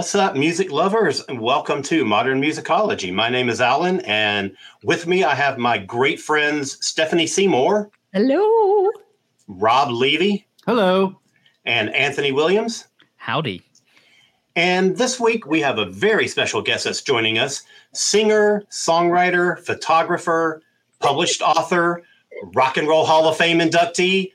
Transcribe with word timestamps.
What's 0.00 0.14
up, 0.14 0.34
music 0.34 0.72
lovers, 0.72 1.20
and 1.28 1.38
welcome 1.38 1.82
to 1.82 2.06
Modern 2.06 2.40
Musicology. 2.40 3.12
My 3.12 3.28
name 3.28 3.50
is 3.50 3.60
Alan, 3.60 4.00
and 4.00 4.56
with 4.82 5.06
me 5.06 5.24
I 5.24 5.34
have 5.34 5.58
my 5.58 5.76
great 5.76 6.18
friends 6.18 6.78
Stephanie 6.80 7.26
Seymour, 7.26 7.90
Hello. 8.14 8.88
Rob 9.46 9.90
Levy, 9.90 10.48
Hello. 10.64 11.20
and 11.66 11.94
Anthony 11.94 12.32
Williams. 12.32 12.86
Howdy. 13.16 13.60
And 14.56 14.96
this 14.96 15.20
week 15.20 15.46
we 15.46 15.60
have 15.60 15.76
a 15.76 15.84
very 15.84 16.28
special 16.28 16.62
guest 16.62 16.84
that's 16.84 17.02
joining 17.02 17.36
us 17.36 17.60
singer, 17.92 18.64
songwriter, 18.70 19.58
photographer, 19.58 20.62
published 21.00 21.42
author, 21.42 22.04
Rock 22.54 22.78
and 22.78 22.88
Roll 22.88 23.04
Hall 23.04 23.28
of 23.28 23.36
Fame 23.36 23.58
inductee, 23.58 24.32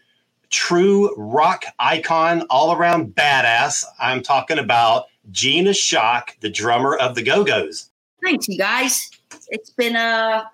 true 0.52 1.12
rock 1.18 1.66
icon, 1.80 2.44
all 2.52 2.72
around 2.72 3.16
badass. 3.16 3.84
I'm 4.00 4.22
talking 4.22 4.60
about 4.60 5.06
Gina 5.32 5.72
Schock, 5.72 6.40
the 6.42 6.50
drummer 6.50 6.96
of 6.96 7.16
the 7.16 7.22
Go 7.24 7.44
Go's. 7.44 7.90
Thanks, 8.24 8.48
you 8.48 8.58
guys. 8.58 9.10
It's 9.50 9.70
been 9.70 9.96
a 9.96 10.50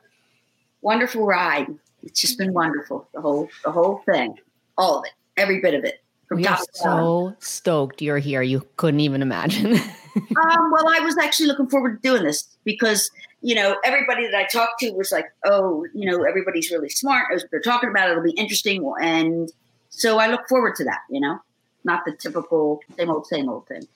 wonderful 0.81 1.25
ride. 1.25 1.67
It's 2.03 2.19
just 2.19 2.37
been 2.37 2.53
wonderful. 2.53 3.07
The 3.13 3.21
whole 3.21 3.49
the 3.63 3.71
whole 3.71 4.01
thing. 4.05 4.37
All 4.77 4.99
of 4.99 5.05
it. 5.05 5.11
Every 5.37 5.61
bit 5.61 5.73
of 5.73 5.83
it. 5.83 6.03
From 6.27 6.37
We 6.39 6.45
are 6.47 6.57
top 6.57 6.59
to 6.61 6.83
bottom. 6.83 6.99
so 7.05 7.35
stoked 7.39 8.01
you're 8.01 8.17
here. 8.17 8.41
You 8.41 8.65
couldn't 8.77 9.01
even 9.01 9.21
imagine. 9.21 9.77
Um, 10.13 10.71
well, 10.73 10.89
I 10.89 10.99
was 10.99 11.17
actually 11.17 11.45
looking 11.45 11.69
forward 11.69 12.03
to 12.03 12.09
doing 12.09 12.23
this 12.23 12.43
because, 12.65 13.09
you 13.41 13.55
know, 13.55 13.77
everybody 13.85 14.25
that 14.25 14.35
I 14.35 14.45
talked 14.45 14.81
to 14.81 14.91
was 14.91 15.09
like, 15.09 15.25
oh, 15.45 15.85
you 15.93 16.05
know, 16.05 16.23
everybody's 16.23 16.69
really 16.69 16.89
smart. 16.89 17.27
As 17.33 17.45
they're 17.49 17.61
talking 17.61 17.89
about 17.89 18.09
it, 18.09 18.11
it'll 18.11 18.23
be 18.23 18.31
interesting. 18.31 18.83
And 19.01 19.49
so 19.89 20.19
I 20.19 20.27
look 20.27 20.49
forward 20.49 20.75
to 20.75 20.83
that, 20.83 20.99
you 21.09 21.21
know, 21.21 21.39
not 21.85 22.03
the 22.03 22.11
typical 22.11 22.81
same 22.97 23.09
old, 23.09 23.25
same 23.27 23.47
old 23.47 23.67
thing. 23.67 23.87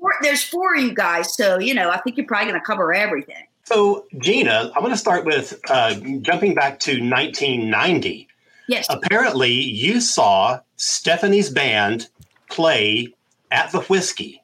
Four, 0.00 0.12
there's 0.22 0.42
four 0.42 0.74
of 0.76 0.82
you 0.82 0.94
guys. 0.94 1.34
So, 1.36 1.58
you 1.58 1.74
know, 1.74 1.90
I 1.90 1.98
think 2.00 2.16
you're 2.16 2.26
probably 2.26 2.48
going 2.50 2.60
to 2.60 2.64
cover 2.66 2.92
everything. 2.94 3.44
So, 3.64 4.06
Gina, 4.18 4.72
I'm 4.74 4.80
going 4.80 4.92
to 4.92 4.96
start 4.98 5.24
with 5.24 5.60
uh, 5.68 5.94
jumping 6.22 6.54
back 6.54 6.80
to 6.80 6.92
1990. 6.92 8.26
Yes. 8.68 8.86
Apparently, 8.88 9.52
you 9.52 10.00
saw 10.00 10.60
Stephanie's 10.76 11.50
band 11.50 12.08
play 12.50 13.14
at 13.50 13.70
the 13.72 13.80
Whisky 13.82 14.42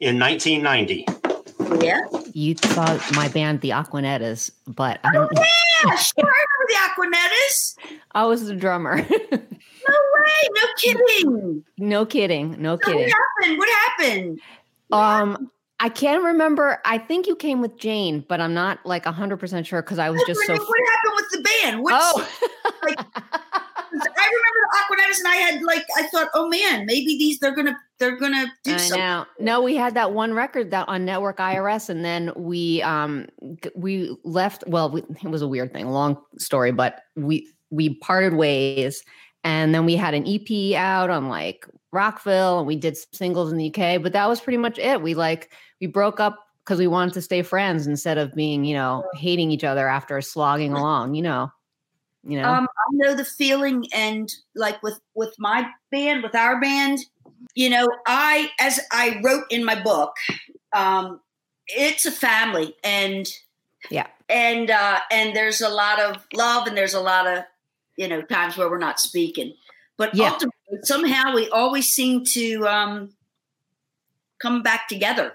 in 0.00 0.18
1990. 0.18 1.06
yeah. 1.84 2.00
you 2.32 2.56
saw 2.56 2.98
my 3.14 3.28
band, 3.28 3.60
the 3.60 3.70
Aquanettas, 3.70 4.50
but 4.66 4.98
I 5.04 5.10
Oh, 5.10 5.28
don't. 5.28 5.32
yeah. 5.34 5.94
Sure. 5.96 6.24
I 6.24 6.44
remember 6.44 6.66
the 6.68 7.16
Aquanettas. 7.16 7.76
I 8.14 8.24
was 8.24 8.46
the 8.46 8.54
drummer. 8.56 8.96
No 9.88 9.94
way. 10.14 10.48
No 10.54 10.66
kidding. 10.76 11.64
no 11.78 12.04
kidding. 12.04 12.56
No 12.60 12.78
So 12.82 12.90
what 12.92 12.98
kidding. 12.98 13.08
happened? 13.40 13.58
What 13.58 13.68
happened? 13.70 14.40
Um, 14.92 15.50
I 15.80 15.88
can't 15.88 16.24
remember. 16.24 16.80
I 16.84 16.98
think 16.98 17.26
you 17.26 17.36
came 17.36 17.60
with 17.60 17.76
Jane, 17.78 18.24
but 18.28 18.40
I'm 18.40 18.54
not 18.54 18.84
like 18.84 19.04
100% 19.04 19.66
sure 19.66 19.82
because 19.82 19.98
I 19.98 20.10
was 20.10 20.22
just 20.26 20.40
so. 20.44 20.52
what 20.52 20.60
happened 20.60 21.14
with 21.14 21.26
the 21.32 21.48
band? 21.62 21.82
What's, 21.82 21.96
Oh, 21.96 22.28
I 23.90 24.30
remember 24.30 24.60
the 24.62 24.78
Aquanettas, 24.78 25.18
and 25.18 25.28
I 25.28 25.36
had 25.36 25.62
like 25.62 25.84
I 25.96 26.02
thought, 26.08 26.28
oh 26.34 26.48
man, 26.48 26.84
maybe 26.86 27.16
these 27.18 27.38
they're 27.38 27.54
gonna 27.54 27.76
they're 27.98 28.16
gonna 28.18 28.46
do 28.64 28.74
I 28.74 28.76
something. 28.76 28.98
know. 28.98 29.24
No, 29.40 29.62
we 29.62 29.76
had 29.76 29.94
that 29.94 30.12
one 30.12 30.34
record 30.34 30.70
that 30.72 30.88
on 30.88 31.06
Nettwerk 31.06 31.36
IRS, 31.36 31.88
and 31.88 32.04
then 32.04 32.32
we 32.36 32.82
um 32.82 33.26
we 33.74 34.16
left. 34.24 34.64
Well, 34.66 34.90
we, 34.90 35.02
it 35.02 35.28
was 35.28 35.42
a 35.42 35.48
weird 35.48 35.72
thing, 35.72 35.88
long 35.88 36.18
story, 36.38 36.72
but 36.72 37.00
we 37.16 37.48
we 37.70 37.94
parted 37.96 38.34
ways, 38.34 39.02
and 39.48 39.74
then 39.74 39.86
we 39.86 39.96
had 39.96 40.12
an 40.12 40.26
EP 40.28 40.76
out 40.76 41.08
on 41.08 41.30
like 41.30 41.66
Rockville, 41.90 42.58
and 42.58 42.66
we 42.66 42.76
did 42.76 42.98
singles 43.14 43.50
in 43.50 43.56
the 43.56 43.68
UK, 43.74 44.02
but 44.02 44.12
that 44.12 44.28
was 44.28 44.42
pretty 44.42 44.58
much 44.58 44.78
it. 44.78 45.00
We 45.00 45.14
like 45.14 45.50
we 45.80 45.86
broke 45.86 46.20
up 46.20 46.38
because 46.62 46.78
we 46.78 46.86
wanted 46.86 47.14
to 47.14 47.22
stay 47.22 47.40
friends 47.40 47.86
instead 47.86 48.18
of 48.18 48.34
being 48.34 48.66
you 48.66 48.74
know 48.74 49.04
hating 49.14 49.50
each 49.50 49.64
other 49.64 49.88
after 49.88 50.20
slogging 50.20 50.74
along. 50.74 51.14
You 51.14 51.22
know, 51.22 51.52
you 52.24 52.38
know. 52.42 52.46
Um, 52.46 52.64
I 52.64 52.90
know 52.92 53.14
the 53.14 53.24
feeling, 53.24 53.86
and 53.94 54.30
like 54.54 54.82
with 54.82 55.00
with 55.14 55.34
my 55.38 55.66
band, 55.90 56.22
with 56.22 56.34
our 56.34 56.60
band, 56.60 56.98
you 57.54 57.70
know, 57.70 57.88
I 58.06 58.50
as 58.60 58.78
I 58.92 59.18
wrote 59.24 59.44
in 59.48 59.64
my 59.64 59.80
book, 59.80 60.12
um, 60.74 61.20
it's 61.68 62.04
a 62.04 62.12
family, 62.12 62.76
and 62.84 63.26
Yeah. 63.90 64.08
and 64.28 64.70
uh, 64.70 64.98
and 65.10 65.34
there's 65.34 65.62
a 65.62 65.70
lot 65.70 66.00
of 66.00 66.22
love, 66.34 66.66
and 66.66 66.76
there's 66.76 66.92
a 66.92 67.00
lot 67.00 67.26
of 67.26 67.44
you 67.98 68.08
know 68.08 68.22
times 68.22 68.56
where 68.56 68.70
we're 68.70 68.78
not 68.78 68.98
speaking, 69.00 69.52
but 69.98 70.14
Yeah. 70.14 70.30
ultimately, 70.30 70.78
somehow 70.84 71.34
we 71.34 71.50
always 71.50 71.88
seem 71.88 72.24
to 72.32 72.66
um, 72.66 73.10
come 74.40 74.62
back 74.62 74.88
together, 74.88 75.34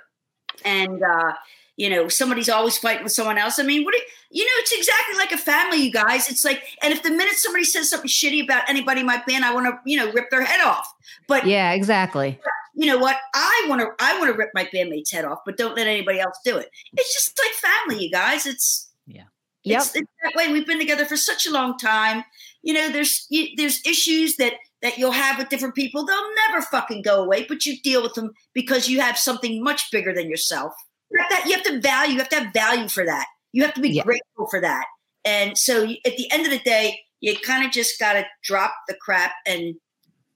and. 0.66 1.02
Uh, 1.04 1.34
you 1.76 1.90
know, 1.90 2.08
somebody's 2.08 2.50
always 2.50 2.78
fighting 2.78 3.02
with 3.04 3.14
someone 3.14 3.40
else. 3.40 3.58
I 3.58 3.64
mean, 3.64 3.84
what 3.84 3.94
do 3.96 3.98
you, 3.98 4.04
you 4.30 4.46
know, 4.46 4.52
it's 4.58 4.72
exactly 4.72 5.18
like 5.18 5.32
a 5.32 5.40
family, 5.40 5.78
you 5.78 5.92
guys. 5.92 6.30
It's 6.30 6.46
like, 6.46 6.62
and 6.84 6.94
if 6.94 7.02
the 7.02 7.10
minute 7.10 7.34
somebody 7.34 7.64
says 7.64 7.90
something 7.90 8.08
shitty 8.08 8.44
about 8.44 8.70
anybody 8.70 9.00
in 9.00 9.08
my 9.08 9.24
band, 9.26 9.44
I 9.44 9.52
want 9.56 9.66
to, 9.66 9.80
you 9.84 9.98
know, 9.98 10.12
rip 10.12 10.30
their 10.30 10.44
head 10.44 10.62
off. 10.62 10.88
But 11.28 11.48
yeah, 11.48 11.72
exactly. 11.72 12.40
you 12.76 12.86
know 12.86 13.00
what? 13.00 13.18
I 13.34 13.66
want 13.68 13.82
to, 13.82 13.88
I 14.00 14.20
want 14.20 14.32
to 14.32 14.38
rip 14.38 14.52
my 14.54 14.70
bandmate's 14.72 15.10
head 15.12 15.26
off, 15.26 15.40
but 15.48 15.58
don't 15.58 15.76
let 15.76 15.88
anybody 15.88 16.20
else 16.20 16.38
do 16.46 16.58
it. 16.58 16.70
It's 16.96 17.12
just 17.12 17.40
like 17.44 17.72
family, 17.72 18.04
you 18.06 18.12
guys. 18.12 18.46
It's, 18.46 18.92
Yep. 19.08 19.82
it's, 19.82 19.96
it's 19.96 20.12
that 20.24 20.34
way. 20.36 20.52
We've 20.54 20.68
been 20.68 20.78
together 20.78 21.06
for 21.06 21.18
such 21.18 21.48
a 21.48 21.52
long 21.52 21.78
time. 21.80 22.24
You 22.64 22.74
know, 22.74 22.90
there's, 22.90 23.28
you, 23.30 23.50
there's 23.58 23.86
issues 23.86 24.38
that, 24.38 24.54
that 24.82 24.98
you'll 24.98 25.12
have 25.12 25.38
with 25.38 25.50
different 25.50 25.76
people. 25.76 26.06
They'll 26.06 26.36
never 26.48 26.62
fucking 26.62 27.04
go 27.04 27.24
away, 27.24 27.46
but 27.48 27.66
you 27.66 27.80
deal 27.82 28.02
with 28.02 28.14
them 28.16 28.32
because 28.54 28.90
you 28.90 29.00
have 29.02 29.18
something 29.18 29.64
much 29.64 29.92
bigger 29.92 30.14
than 30.14 30.30
yourself. 30.30 30.74
You 31.12 31.20
have, 31.22 31.30
that, 31.30 31.46
you 31.46 31.54
have 31.54 31.64
to 31.64 31.80
value, 31.80 32.14
you 32.14 32.20
have 32.20 32.30
to 32.30 32.40
have 32.40 32.54
value 32.54 32.88
for 32.88 33.06
that. 33.06 33.28
You 33.52 33.64
have 33.64 33.74
to 33.76 33.82
be 33.82 33.90
Yeah. 33.90 34.04
grateful 34.04 34.48
for 34.50 34.60
that. 34.62 34.86
And 35.26 35.58
so 35.58 35.84
you, 35.84 35.98
at 36.06 36.18
the 36.18 36.32
end 36.32 36.46
of 36.46 36.52
the 36.52 36.60
day, 36.60 37.00
you 37.22 37.38
kind 37.38 37.66
of 37.66 37.72
just 37.72 38.00
got 38.00 38.14
to 38.14 38.26
drop 38.44 38.74
the 38.88 38.96
crap 38.96 39.32
and 39.46 39.76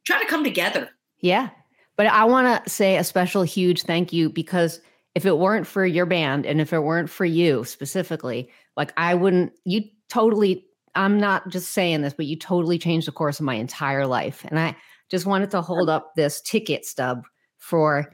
try 0.05 0.21
to 0.21 0.27
come 0.27 0.43
together. 0.43 0.89
Yeah. 1.19 1.49
But 1.97 2.07
I 2.07 2.25
want 2.25 2.63
to 2.63 2.69
say 2.69 2.97
a 2.97 3.03
special 3.03 3.41
huge 3.41 3.83
thank 3.83 4.13
you 4.13 4.29
because 4.29 4.79
if 5.15 5.25
it 5.25 5.37
weren't 5.37 5.65
for 5.65 5.83
your 5.85 6.05
band 6.05 6.45
and 6.45 6.61
if 6.61 6.71
it 6.71 6.79
weren't 6.79 7.09
for 7.09 7.25
you 7.25 7.63
specifically, 7.63 8.49
like 8.77 8.93
I 8.97 9.15
wouldn't, 9.15 9.51
you 9.65 9.81
totally, 10.09 10.66
I'm 10.97 11.17
not 11.19 11.47
just 11.49 11.71
saying 11.73 12.01
this, 12.01 12.13
but 12.13 12.25
you 12.25 12.35
totally 12.35 12.77
changed 12.77 13.07
the 13.07 13.11
course 13.11 13.39
of 13.39 13.45
my 13.45 13.55
entire 13.55 14.05
life. 14.07 14.43
And 14.49 14.59
I 14.59 14.75
just 15.09 15.25
wanted 15.25 15.51
to 15.51 15.61
hold 15.61 15.89
up 15.89 16.15
this 16.15 16.41
ticket 16.41 16.85
stub 16.85 17.23
for 17.57 18.13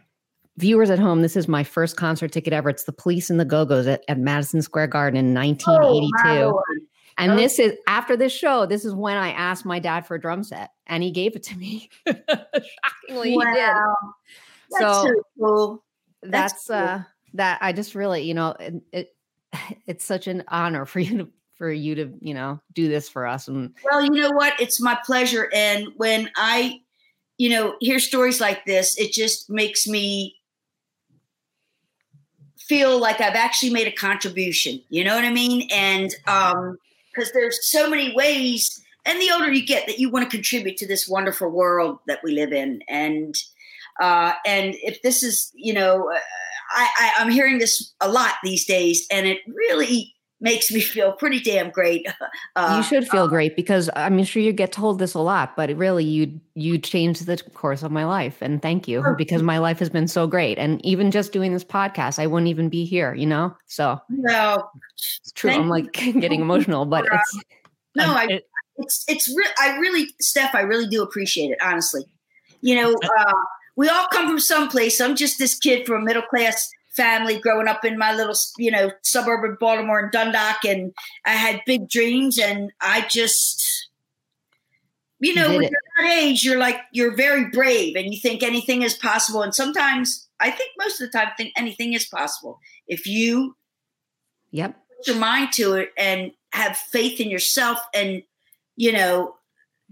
viewers 0.57 0.89
at 0.91 0.99
home. 0.99 1.21
This 1.23 1.35
is 1.35 1.47
my 1.47 1.63
first 1.63 1.97
concert 1.97 2.31
ticket 2.31 2.53
ever. 2.53 2.69
It's 2.69 2.83
the 2.83 2.91
Police 2.91 3.29
and 3.29 3.39
the 3.39 3.45
Go 3.45 3.65
Go's 3.65 3.87
at, 3.87 4.03
at 4.07 4.19
Madison 4.19 4.61
Square 4.61 4.87
Garden 4.87 5.17
in 5.17 5.33
1982. 5.33 6.59
And 7.17 7.31
Oh. 7.31 7.35
this 7.35 7.57
is 7.59 7.73
after 7.87 8.15
this 8.17 8.31
show, 8.33 8.65
this 8.65 8.85
is 8.85 8.93
when 8.93 9.17
I 9.17 9.29
asked 9.31 9.65
my 9.65 9.79
dad 9.79 10.05
for 10.05 10.15
a 10.15 10.21
drum 10.21 10.43
set 10.43 10.71
and 10.87 11.01
he 11.03 11.11
gave 11.11 11.35
it 11.35 11.43
to 11.43 11.57
me. 11.57 11.89
Shockingly, 12.07 13.31
he 13.31 13.37
did. 13.37 13.37
Wow. 13.37 13.95
That's 14.71 14.81
So- 14.81 15.03
so 15.05 15.13
cool. 15.39 15.83
That's 16.21 16.53
That's 16.53 16.67
cool. 16.67 16.75
uh 16.77 17.03
that 17.35 17.57
I 17.61 17.73
just 17.73 17.95
really, 17.95 18.21
you 18.23 18.33
know, 18.35 18.55
it, 18.59 18.73
it 18.91 19.15
it's 19.87 20.05
such 20.05 20.27
an 20.27 20.43
honor 20.47 20.85
for 20.85 20.99
you 20.99 21.17
to 21.19 21.29
for 21.63 21.71
you 21.71 21.95
to, 21.95 22.11
you 22.19 22.33
know, 22.33 22.59
do 22.73 22.89
this 22.89 23.07
for 23.07 23.25
us 23.25 23.47
and 23.47 23.73
Well, 23.85 24.03
you 24.03 24.11
know 24.11 24.31
what? 24.31 24.53
It's 24.59 24.81
my 24.81 24.99
pleasure. 25.05 25.49
And 25.53 25.87
when 25.95 26.29
I, 26.35 26.81
you 27.37 27.49
know, 27.51 27.77
hear 27.79 27.99
stories 27.99 28.41
like 28.41 28.65
this, 28.65 28.99
it 28.99 29.13
just 29.13 29.49
makes 29.49 29.87
me 29.87 30.35
feel 32.57 32.99
like 32.99 33.21
I've 33.21 33.35
actually 33.35 33.71
made 33.71 33.87
a 33.87 33.93
contribution. 33.93 34.81
You 34.89 35.05
know 35.05 35.15
what 35.15 35.23
I 35.23 35.31
mean? 35.31 35.69
And 35.71 36.13
um, 36.27 36.77
because 37.13 37.31
there's 37.31 37.65
so 37.71 37.89
many 37.89 38.13
ways, 38.13 38.83
and 39.05 39.21
the 39.21 39.31
older 39.31 39.49
you 39.49 39.65
get, 39.65 39.87
that 39.87 39.99
you 39.99 40.09
want 40.09 40.29
to 40.29 40.35
contribute 40.35 40.75
to 40.79 40.85
this 40.85 41.07
wonderful 41.07 41.47
world 41.47 41.99
that 42.07 42.19
we 42.25 42.33
live 42.33 42.51
in. 42.51 42.81
And 42.89 43.37
uh, 44.01 44.33
and 44.45 44.75
if 44.83 45.01
this 45.01 45.23
is, 45.23 45.49
you 45.55 45.73
know, 45.73 46.11
uh, 46.11 46.19
I, 46.71 46.89
I 46.97 47.11
I'm 47.19 47.31
hearing 47.31 47.59
this 47.59 47.93
a 48.01 48.11
lot 48.11 48.33
these 48.43 48.65
days, 48.65 49.07
and 49.09 49.25
it 49.27 49.37
really 49.47 50.13
makes 50.43 50.69
me 50.71 50.81
feel 50.81 51.13
pretty 51.13 51.39
damn 51.39 51.71
great. 51.71 52.05
Uh, 52.55 52.75
you 52.77 52.83
should 52.83 53.07
feel 53.07 53.27
great 53.27 53.55
because 53.55 53.89
I'm 53.95 54.23
sure 54.23 54.41
you 54.41 54.53
get 54.53 54.71
told 54.71 54.99
this 54.99 55.15
a 55.15 55.19
lot, 55.19 55.55
but 55.55 55.75
really 55.75 56.03
you 56.03 56.39
you 56.53 56.77
changed 56.77 57.25
the 57.25 57.37
course 57.53 57.81
of 57.81 57.91
my 57.91 58.05
life, 58.05 58.41
and 58.41 58.61
thank 58.61 58.87
you 58.87 59.03
because 59.17 59.41
my 59.41 59.57
life 59.57 59.79
has 59.79 59.89
been 59.89 60.07
so 60.07 60.27
great. 60.27 60.59
And 60.59 60.83
even 60.85 61.09
just 61.09 61.31
doing 61.31 61.51
this 61.51 61.63
podcast, 61.63 62.19
I 62.19 62.27
wouldn't 62.27 62.49
even 62.49 62.69
be 62.69 62.85
here, 62.85 63.13
you 63.15 63.25
know. 63.25 63.55
So 63.65 63.99
no, 64.09 64.69
it's 64.95 65.31
true. 65.31 65.49
I'm 65.51 65.67
like 65.67 65.91
getting 65.93 66.41
emotional, 66.41 66.85
but 66.85 67.05
it's 67.11 67.39
no, 67.95 68.13
I, 68.13 68.25
it, 68.25 68.47
it's 68.77 69.03
it's 69.07 69.35
re- 69.35 69.53
I 69.59 69.77
really, 69.77 70.07
Steph, 70.21 70.53
I 70.53 70.61
really 70.61 70.87
do 70.87 71.01
appreciate 71.01 71.49
it. 71.51 71.57
Honestly, 71.61 72.03
you 72.61 72.75
know, 72.75 72.93
uh, 73.19 73.33
we 73.75 73.89
all 73.89 74.07
come 74.11 74.27
from 74.27 74.39
someplace. 74.39 75.01
I'm 75.01 75.15
just 75.15 75.39
this 75.39 75.57
kid 75.57 75.87
from 75.87 76.01
a 76.01 76.05
middle 76.05 76.23
class 76.23 76.69
family 76.95 77.39
growing 77.39 77.67
up 77.67 77.83
in 77.83 77.97
my 77.97 78.13
little, 78.13 78.35
you 78.57 78.71
know, 78.71 78.91
suburb 79.01 79.49
of 79.49 79.59
Baltimore 79.59 79.99
and 79.99 80.11
Dundalk, 80.11 80.63
and 80.65 80.93
I 81.25 81.31
had 81.31 81.61
big 81.65 81.89
dreams, 81.89 82.37
and 82.37 82.71
I 82.81 83.07
just, 83.09 83.89
you 85.19 85.33
know, 85.35 85.49
when 85.49 85.61
you're 85.63 85.71
that 85.97 86.11
age, 86.11 86.43
you're 86.43 86.59
like 86.59 86.77
you're 86.91 87.15
very 87.15 87.45
brave, 87.49 87.95
and 87.95 88.13
you 88.13 88.19
think 88.19 88.43
anything 88.43 88.81
is 88.81 88.93
possible, 88.93 89.41
and 89.41 89.53
sometimes 89.53 90.27
I 90.39 90.51
think 90.51 90.71
most 90.77 91.01
of 91.01 91.11
the 91.11 91.17
time, 91.17 91.29
think 91.37 91.53
anything 91.57 91.93
is 91.93 92.05
possible. 92.05 92.59
If 92.87 93.07
you, 93.07 93.55
yep, 94.51 94.75
put 94.97 95.07
your 95.07 95.17
mind 95.17 95.51
to 95.53 95.73
it 95.73 95.91
and 95.97 96.31
have 96.53 96.77
faith 96.77 97.19
in 97.19 97.29
yourself, 97.29 97.79
and 97.93 98.23
you 98.75 98.91
know, 98.91 99.35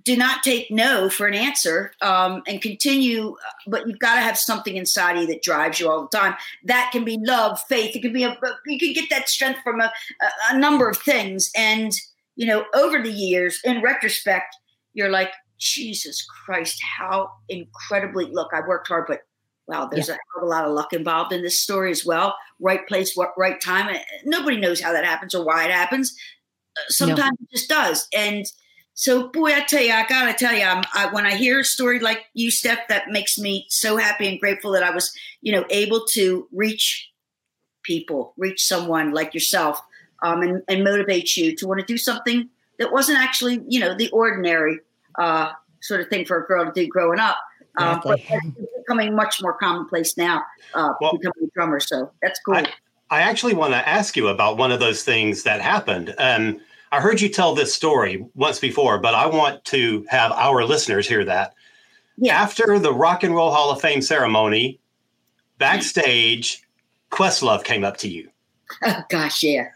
do 0.03 0.15
not 0.15 0.43
take 0.43 0.71
no 0.71 1.09
for 1.09 1.27
an 1.27 1.33
answer 1.33 1.91
um, 2.01 2.41
and 2.47 2.61
continue 2.61 3.35
but 3.67 3.87
you've 3.87 3.99
got 3.99 4.15
to 4.15 4.21
have 4.21 4.37
something 4.37 4.75
inside 4.75 5.15
of 5.15 5.21
you 5.21 5.27
that 5.27 5.43
drives 5.43 5.79
you 5.79 5.89
all 5.89 6.01
the 6.01 6.17
time 6.17 6.35
that 6.63 6.89
can 6.91 7.03
be 7.03 7.17
love 7.21 7.59
faith 7.67 7.95
it 7.95 8.01
can 8.01 8.13
be 8.13 8.23
a 8.23 8.37
you 8.65 8.79
can 8.79 8.93
get 8.93 9.09
that 9.09 9.29
strength 9.29 9.59
from 9.63 9.79
a, 9.79 9.91
a 10.49 10.57
number 10.57 10.89
of 10.89 10.97
things 10.97 11.51
and 11.55 11.93
you 12.35 12.45
know 12.45 12.65
over 12.73 13.01
the 13.01 13.11
years 13.11 13.59
in 13.63 13.81
retrospect 13.81 14.55
you're 14.93 15.09
like 15.09 15.31
jesus 15.57 16.25
christ 16.45 16.81
how 16.97 17.29
incredibly 17.49 18.25
look 18.25 18.51
i 18.53 18.61
worked 18.67 18.87
hard 18.87 19.05
but 19.07 19.21
wow 19.67 19.85
there's 19.85 20.07
yeah. 20.07 20.15
a, 20.39 20.43
a 20.43 20.47
lot 20.47 20.65
of 20.65 20.71
luck 20.71 20.93
involved 20.93 21.31
in 21.31 21.41
this 21.41 21.59
story 21.59 21.91
as 21.91 22.05
well 22.05 22.35
right 22.59 22.87
place 22.87 23.15
right 23.37 23.61
time 23.61 23.95
nobody 24.25 24.57
knows 24.57 24.81
how 24.81 24.91
that 24.91 25.05
happens 25.05 25.35
or 25.35 25.45
why 25.45 25.65
it 25.65 25.71
happens 25.71 26.15
uh, 26.77 26.81
sometimes 26.87 27.37
no. 27.39 27.43
it 27.43 27.51
just 27.51 27.69
does 27.69 28.07
and 28.15 28.45
so, 29.01 29.29
boy, 29.29 29.51
I 29.51 29.61
tell 29.61 29.81
you, 29.81 29.91
I 29.91 30.05
gotta 30.05 30.31
tell 30.31 30.53
you, 30.53 30.63
I, 30.63 31.09
when 31.11 31.25
I 31.25 31.33
hear 31.35 31.61
a 31.61 31.63
story 31.63 31.99
like 31.99 32.27
you, 32.35 32.51
Steph, 32.51 32.87
that 32.89 33.09
makes 33.09 33.35
me 33.39 33.65
so 33.67 33.97
happy 33.97 34.27
and 34.27 34.39
grateful 34.39 34.69
that 34.73 34.83
I 34.83 34.91
was, 34.91 35.11
you 35.41 35.51
know, 35.51 35.65
able 35.71 36.05
to 36.11 36.47
reach 36.51 37.09
people, 37.81 38.35
reach 38.37 38.63
someone 38.63 39.11
like 39.11 39.33
yourself, 39.33 39.81
um, 40.21 40.43
and, 40.43 40.61
and 40.67 40.83
motivate 40.83 41.35
you 41.35 41.55
to 41.55 41.65
want 41.65 41.79
to 41.79 41.85
do 41.87 41.97
something 41.97 42.47
that 42.77 42.91
wasn't 42.91 43.17
actually, 43.17 43.63
you 43.67 43.79
know, 43.79 43.95
the 43.97 44.07
ordinary 44.11 44.77
uh, 45.17 45.51
sort 45.81 46.01
of 46.01 46.07
thing 46.09 46.23
for 46.23 46.43
a 46.43 46.45
girl 46.45 46.63
to 46.63 46.71
do 46.71 46.87
growing 46.87 47.19
up. 47.19 47.37
Um, 47.77 48.01
but 48.03 48.19
it's 48.23 48.71
becoming 48.77 49.15
much 49.15 49.41
more 49.41 49.53
commonplace 49.53 50.15
now, 50.15 50.43
uh, 50.75 50.93
well, 51.01 51.13
becoming 51.13 51.45
a 51.45 51.51
drummer. 51.55 51.79
So 51.79 52.11
that's 52.21 52.39
cool. 52.45 52.53
I, 52.53 52.71
I 53.09 53.21
actually 53.21 53.55
want 53.55 53.73
to 53.73 53.89
ask 53.89 54.15
you 54.15 54.27
about 54.27 54.57
one 54.57 54.71
of 54.71 54.79
those 54.79 55.03
things 55.03 55.41
that 55.41 55.59
happened. 55.59 56.13
Um, 56.19 56.61
I 56.91 56.99
heard 56.99 57.21
you 57.21 57.29
tell 57.29 57.55
this 57.55 57.73
story 57.73 58.25
once 58.35 58.59
before, 58.59 58.97
but 58.97 59.13
I 59.13 59.25
want 59.25 59.63
to 59.65 60.05
have 60.09 60.31
our 60.33 60.65
listeners 60.65 61.07
hear 61.07 61.23
that. 61.25 61.53
Yeah. 62.17 62.35
After 62.35 62.77
the 62.79 62.93
Rock 62.93 63.23
and 63.23 63.33
Roll 63.33 63.51
Hall 63.51 63.71
of 63.71 63.81
Fame 63.81 64.01
ceremony, 64.01 64.79
backstage, 65.57 66.63
Questlove 67.11 67.63
came 67.63 67.83
up 67.83 67.97
to 67.97 68.09
you. 68.09 68.29
Oh 68.83 69.03
gosh, 69.09 69.43
yeah, 69.43 69.67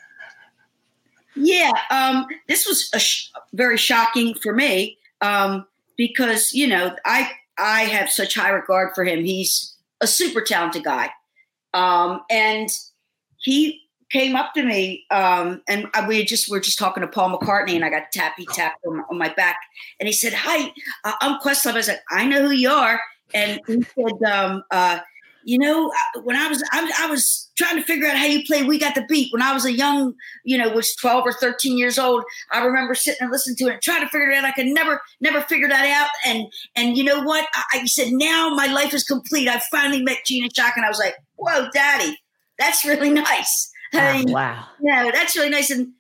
yeah. 1.35 1.71
Um, 1.89 2.27
this 2.47 2.65
was 2.65 2.89
sh- 3.01 3.27
very 3.53 3.77
shocking 3.77 4.35
for 4.35 4.53
me 4.53 4.97
um, 5.21 5.65
because 5.97 6.53
you 6.53 6.67
know 6.67 6.95
I 7.05 7.31
I 7.57 7.81
have 7.81 8.09
such 8.09 8.35
high 8.35 8.49
regard 8.49 8.95
for 8.95 9.03
him. 9.03 9.23
He's 9.23 9.75
a 9.99 10.07
super 10.07 10.41
talented 10.41 10.83
guy, 10.83 11.09
um, 11.73 12.21
and 12.29 12.69
he 13.37 13.81
came 14.15 14.35
up 14.37 14.53
to 14.53 14.63
me 14.63 15.05
um, 15.11 15.61
and 15.67 15.89
we 16.07 16.23
just 16.23 16.49
were 16.49 16.61
just 16.61 16.79
talking 16.79 17.01
to 17.01 17.07
Paul 17.07 17.37
McCartney 17.37 17.75
and 17.75 17.83
I 17.83 17.89
got 17.89 18.11
tappy 18.13 18.45
tapped 18.53 18.85
on, 18.87 19.03
on 19.09 19.17
my 19.17 19.27
back 19.33 19.57
and 19.99 20.07
he 20.07 20.13
said, 20.13 20.33
"Hi, 20.33 20.71
uh, 21.03 21.13
I'm 21.19 21.39
Questlove." 21.41 21.75
I 21.75 21.81
said, 21.81 22.01
"I 22.09 22.25
know 22.25 22.47
who 22.47 22.51
you 22.51 22.69
are," 22.69 23.01
and 23.33 23.59
he 23.67 23.83
said, 23.83 24.31
um, 24.31 24.63
uh, 24.71 24.99
"You 25.43 25.59
know, 25.59 25.89
uh, 25.89 26.21
when 26.21 26.37
I 26.37 26.47
was 26.47 26.63
I, 26.71 26.89
I, 27.01 27.09
was 27.09 27.51
trying 27.57 27.75
to 27.75 27.83
figure 27.83 28.07
out 28.07 28.15
how 28.15 28.25
you 28.25 28.45
play 28.45 28.63
We 28.63 28.79
Got 28.79 28.95
the 28.95 29.05
Beat 29.09 29.33
when 29.33 29.41
I 29.41 29.53
was 29.53 29.65
a 29.65 29.73
young, 29.73 30.13
you 30.45 30.57
know, 30.57 30.69
was 30.69 30.95
12 30.95 31.25
or 31.25 31.33
13 31.33 31.77
years 31.77 31.99
old. 31.99 32.23
I 32.53 32.63
remember 32.63 32.95
sitting 32.95 33.19
and 33.21 33.31
listening 33.31 33.57
to 33.57 33.65
it 33.65 33.73
and 33.73 33.81
trying 33.81 34.01
to 34.01 34.07
figure 34.07 34.29
it 34.29 34.37
out. 34.37 34.45
I 34.45 34.51
could 34.51 34.67
never 34.67 35.01
never 35.19 35.41
figure 35.41 35.67
that 35.67 35.85
out. 35.87 36.09
And 36.25 36.47
and 36.77 36.97
you 36.97 37.03
know 37.03 37.21
what? 37.21 37.45
I, 37.53 37.81
I 37.81 37.85
said, 37.85 38.13
now 38.13 38.49
my 38.55 38.67
life 38.67 38.93
is 38.93 39.03
complete. 39.03 39.49
I 39.49 39.61
finally 39.69 40.01
met 40.01 40.19
Gina 40.25 40.47
Schock, 40.47 40.71
and 40.77 40.85
I 40.85 40.89
was 40.89 40.99
like, 40.99 41.15
"Whoa, 41.35 41.67
Daddy." 41.73 42.17
That's 42.57 42.85
really 42.85 43.09
nice. 43.25 43.73
I 43.97 44.17
mean, 44.17 44.31
wow. 44.31 44.65
Yeah, 44.81 45.11
that's 45.11 45.35
really 45.35 45.49
nice. 45.49 45.69
And 45.71 45.93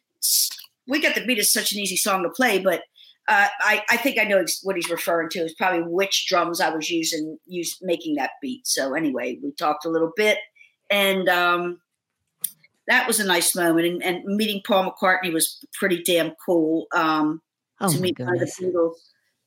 we 0.87 1.01
got 1.01 1.15
the 1.15 1.25
beat 1.25 1.39
is 1.39 1.51
such 1.51 1.71
an 1.71 1.79
easy 1.79 1.97
song 1.97 2.23
to 2.23 2.29
play, 2.29 2.59
but 2.59 2.81
uh, 3.27 3.47
I, 3.59 3.83
I 3.89 3.97
think 3.97 4.19
I 4.19 4.23
know 4.23 4.43
what 4.63 4.75
he's 4.75 4.89
referring 4.89 5.29
to 5.29 5.39
is 5.39 5.53
probably 5.53 5.81
which 5.81 6.27
drums 6.27 6.61
I 6.61 6.69
was 6.69 6.89
using, 6.89 7.39
use 7.47 7.79
making 7.81 8.15
that 8.15 8.31
beat. 8.41 8.67
So 8.67 8.93
anyway, 8.93 9.39
we 9.41 9.51
talked 9.51 9.85
a 9.85 9.89
little 9.89 10.11
bit, 10.15 10.37
and 10.91 11.27
um, 11.27 11.79
that 12.87 13.07
was 13.07 13.19
a 13.19 13.25
nice 13.25 13.55
moment. 13.55 13.87
And, 13.87 14.03
and, 14.03 14.25
meeting 14.25 14.61
Paul 14.65 14.91
McCartney 14.91 15.33
was 15.33 15.59
pretty 15.73 16.03
damn 16.03 16.33
cool. 16.45 16.85
Um, 16.93 17.41
oh 17.81 17.91
to 17.91 17.99
meet 17.99 18.19
one 18.19 18.33
of 18.33 18.39
the 18.39 18.45
Beatles, 18.45 18.93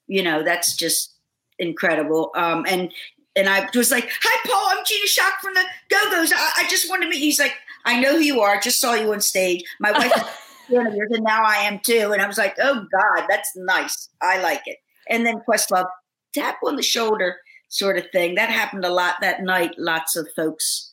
you 0.08 0.24
know, 0.24 0.42
that's 0.42 0.74
just 0.76 1.14
incredible. 1.60 2.32
Um, 2.34 2.66
and 2.68 2.92
and 3.36 3.48
I 3.48 3.68
was 3.76 3.92
like, 3.92 4.10
"Hi, 4.22 4.48
Paul. 4.48 4.76
I'm 4.76 4.84
Gina 4.84 5.06
Schock 5.06 5.40
from 5.40 5.54
the 5.54 5.62
Go 5.88 6.10
Go's. 6.10 6.32
I, 6.32 6.50
I 6.58 6.68
just 6.68 6.90
wanted 6.90 7.04
to 7.04 7.10
meet." 7.10 7.18
You. 7.18 7.26
He's 7.26 7.38
like, 7.38 7.54
I 7.88 7.98
know 7.98 8.16
who 8.16 8.22
you 8.22 8.42
are. 8.42 8.60
Just 8.60 8.82
saw 8.82 8.92
you 8.92 9.10
on 9.14 9.22
stage. 9.22 9.64
My 9.80 9.92
wife 9.92 10.12
is 10.14 10.24
and 10.76 11.24
now 11.24 11.42
I 11.42 11.56
am 11.60 11.80
too. 11.82 12.10
And 12.12 12.20
I 12.20 12.26
was 12.26 12.36
like, 12.36 12.54
oh 12.62 12.86
God, 12.92 13.26
that's 13.30 13.50
nice. 13.56 14.10
I 14.20 14.42
like 14.42 14.60
it. 14.66 14.76
And 15.08 15.24
then 15.24 15.40
Questlove, 15.48 15.86
tap 16.34 16.58
on 16.62 16.76
the 16.76 16.82
shoulder 16.82 17.36
sort 17.68 17.96
of 17.96 18.04
thing. 18.12 18.34
That 18.34 18.50
happened 18.50 18.84
a 18.84 18.92
lot 18.92 19.14
that 19.22 19.42
night. 19.42 19.72
Lots 19.78 20.16
of 20.16 20.28
folks. 20.36 20.92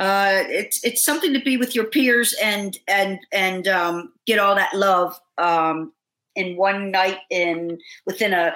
Uh, 0.00 0.44
it's 0.48 0.82
it's 0.82 1.04
something 1.04 1.34
to 1.34 1.40
be 1.40 1.58
with 1.58 1.74
your 1.74 1.84
peers 1.84 2.34
and 2.42 2.78
and 2.88 3.18
and 3.30 3.68
um, 3.68 4.12
get 4.26 4.38
all 4.38 4.54
that 4.54 4.74
love 4.74 5.20
um, 5.36 5.92
in 6.34 6.56
one 6.56 6.90
night 6.90 7.18
in 7.30 7.78
within 8.06 8.32
a, 8.32 8.54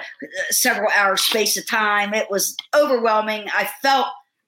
a 0.49 0.53
several 0.53 0.89
hour 0.97 1.15
space 1.15 1.55
of 1.55 1.67
time. 1.67 2.15
It 2.15 2.31
was 2.31 2.57
overwhelming. 2.75 3.45
I 3.53 3.69
felt 3.83 4.07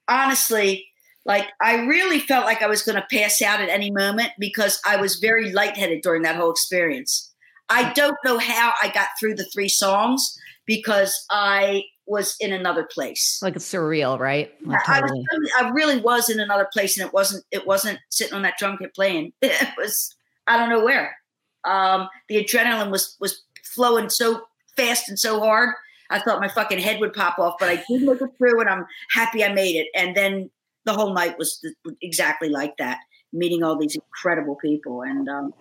honestly 0.10 0.90
like 1.25 1.47
I 1.61 1.85
really 1.85 2.19
felt 2.19 2.45
like 2.45 2.61
I 2.61 2.67
was 2.67 2.81
going 2.81 2.95
to 2.95 3.05
pass 3.11 3.41
out 3.41 3.61
at 3.61 3.69
any 3.69 3.91
moment 3.91 4.31
because 4.39 4.81
I 4.85 4.97
was 4.97 5.17
very 5.17 5.51
lightheaded 5.51 6.01
during 6.01 6.23
that 6.23 6.35
whole 6.35 6.51
experience. 6.51 7.31
I 7.69 7.93
don't 7.93 8.17
know 8.25 8.37
how 8.37 8.73
I 8.81 8.89
got 8.89 9.07
through 9.19 9.35
the 9.35 9.45
three 9.53 9.69
songs 9.69 10.37
because 10.65 11.25
I 11.29 11.83
was 12.05 12.35
in 12.39 12.51
another 12.51 12.83
place. 12.83 13.39
Like 13.41 13.55
it's 13.55 13.71
surreal, 13.71 14.19
right? 14.19 14.51
Like 14.65 14.87
I, 14.87 14.99
totally. 15.01 15.19
was, 15.19 15.51
I 15.57 15.69
really 15.69 15.99
was 15.99 16.29
in 16.29 16.39
another 16.39 16.67
place, 16.71 16.97
and 16.97 17.07
it 17.07 17.13
wasn't. 17.13 17.45
It 17.51 17.65
wasn't 17.65 17.99
sitting 18.09 18.33
on 18.33 18.41
that 18.41 18.57
drum 18.57 18.77
kit 18.77 18.93
playing. 18.93 19.33
It 19.41 19.69
was. 19.77 20.13
I 20.47 20.57
don't 20.57 20.69
know 20.69 20.83
where. 20.83 21.15
Um, 21.63 22.09
the 22.27 22.43
adrenaline 22.43 22.91
was 22.91 23.15
was 23.19 23.43
flowing 23.63 24.09
so 24.09 24.43
fast 24.75 25.07
and 25.07 25.17
so 25.17 25.39
hard. 25.39 25.69
I 26.09 26.19
thought 26.19 26.41
my 26.41 26.49
fucking 26.49 26.79
head 26.79 26.99
would 26.99 27.13
pop 27.13 27.39
off, 27.39 27.55
but 27.57 27.69
I 27.69 27.81
did 27.87 28.01
make 28.01 28.21
it 28.21 28.29
through, 28.37 28.59
and 28.59 28.69
I'm 28.69 28.85
happy 29.11 29.45
I 29.45 29.53
made 29.53 29.77
it. 29.77 29.87
And 29.95 30.15
then 30.15 30.49
the 30.83 30.93
whole 30.93 31.13
night 31.13 31.38
was 31.38 31.65
exactly 32.01 32.50
like 32.50 32.77
that, 32.77 33.00
meeting 33.33 33.63
all 33.63 33.77
these 33.77 33.95
incredible 33.95 34.55
people, 34.55 35.01
and 35.01 35.27
um, 35.29 35.53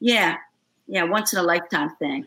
yeah, 0.00 0.36
yeah, 0.86 1.04
once 1.04 1.32
in 1.32 1.38
a 1.38 1.42
lifetime 1.42 1.90
thing. 1.98 2.26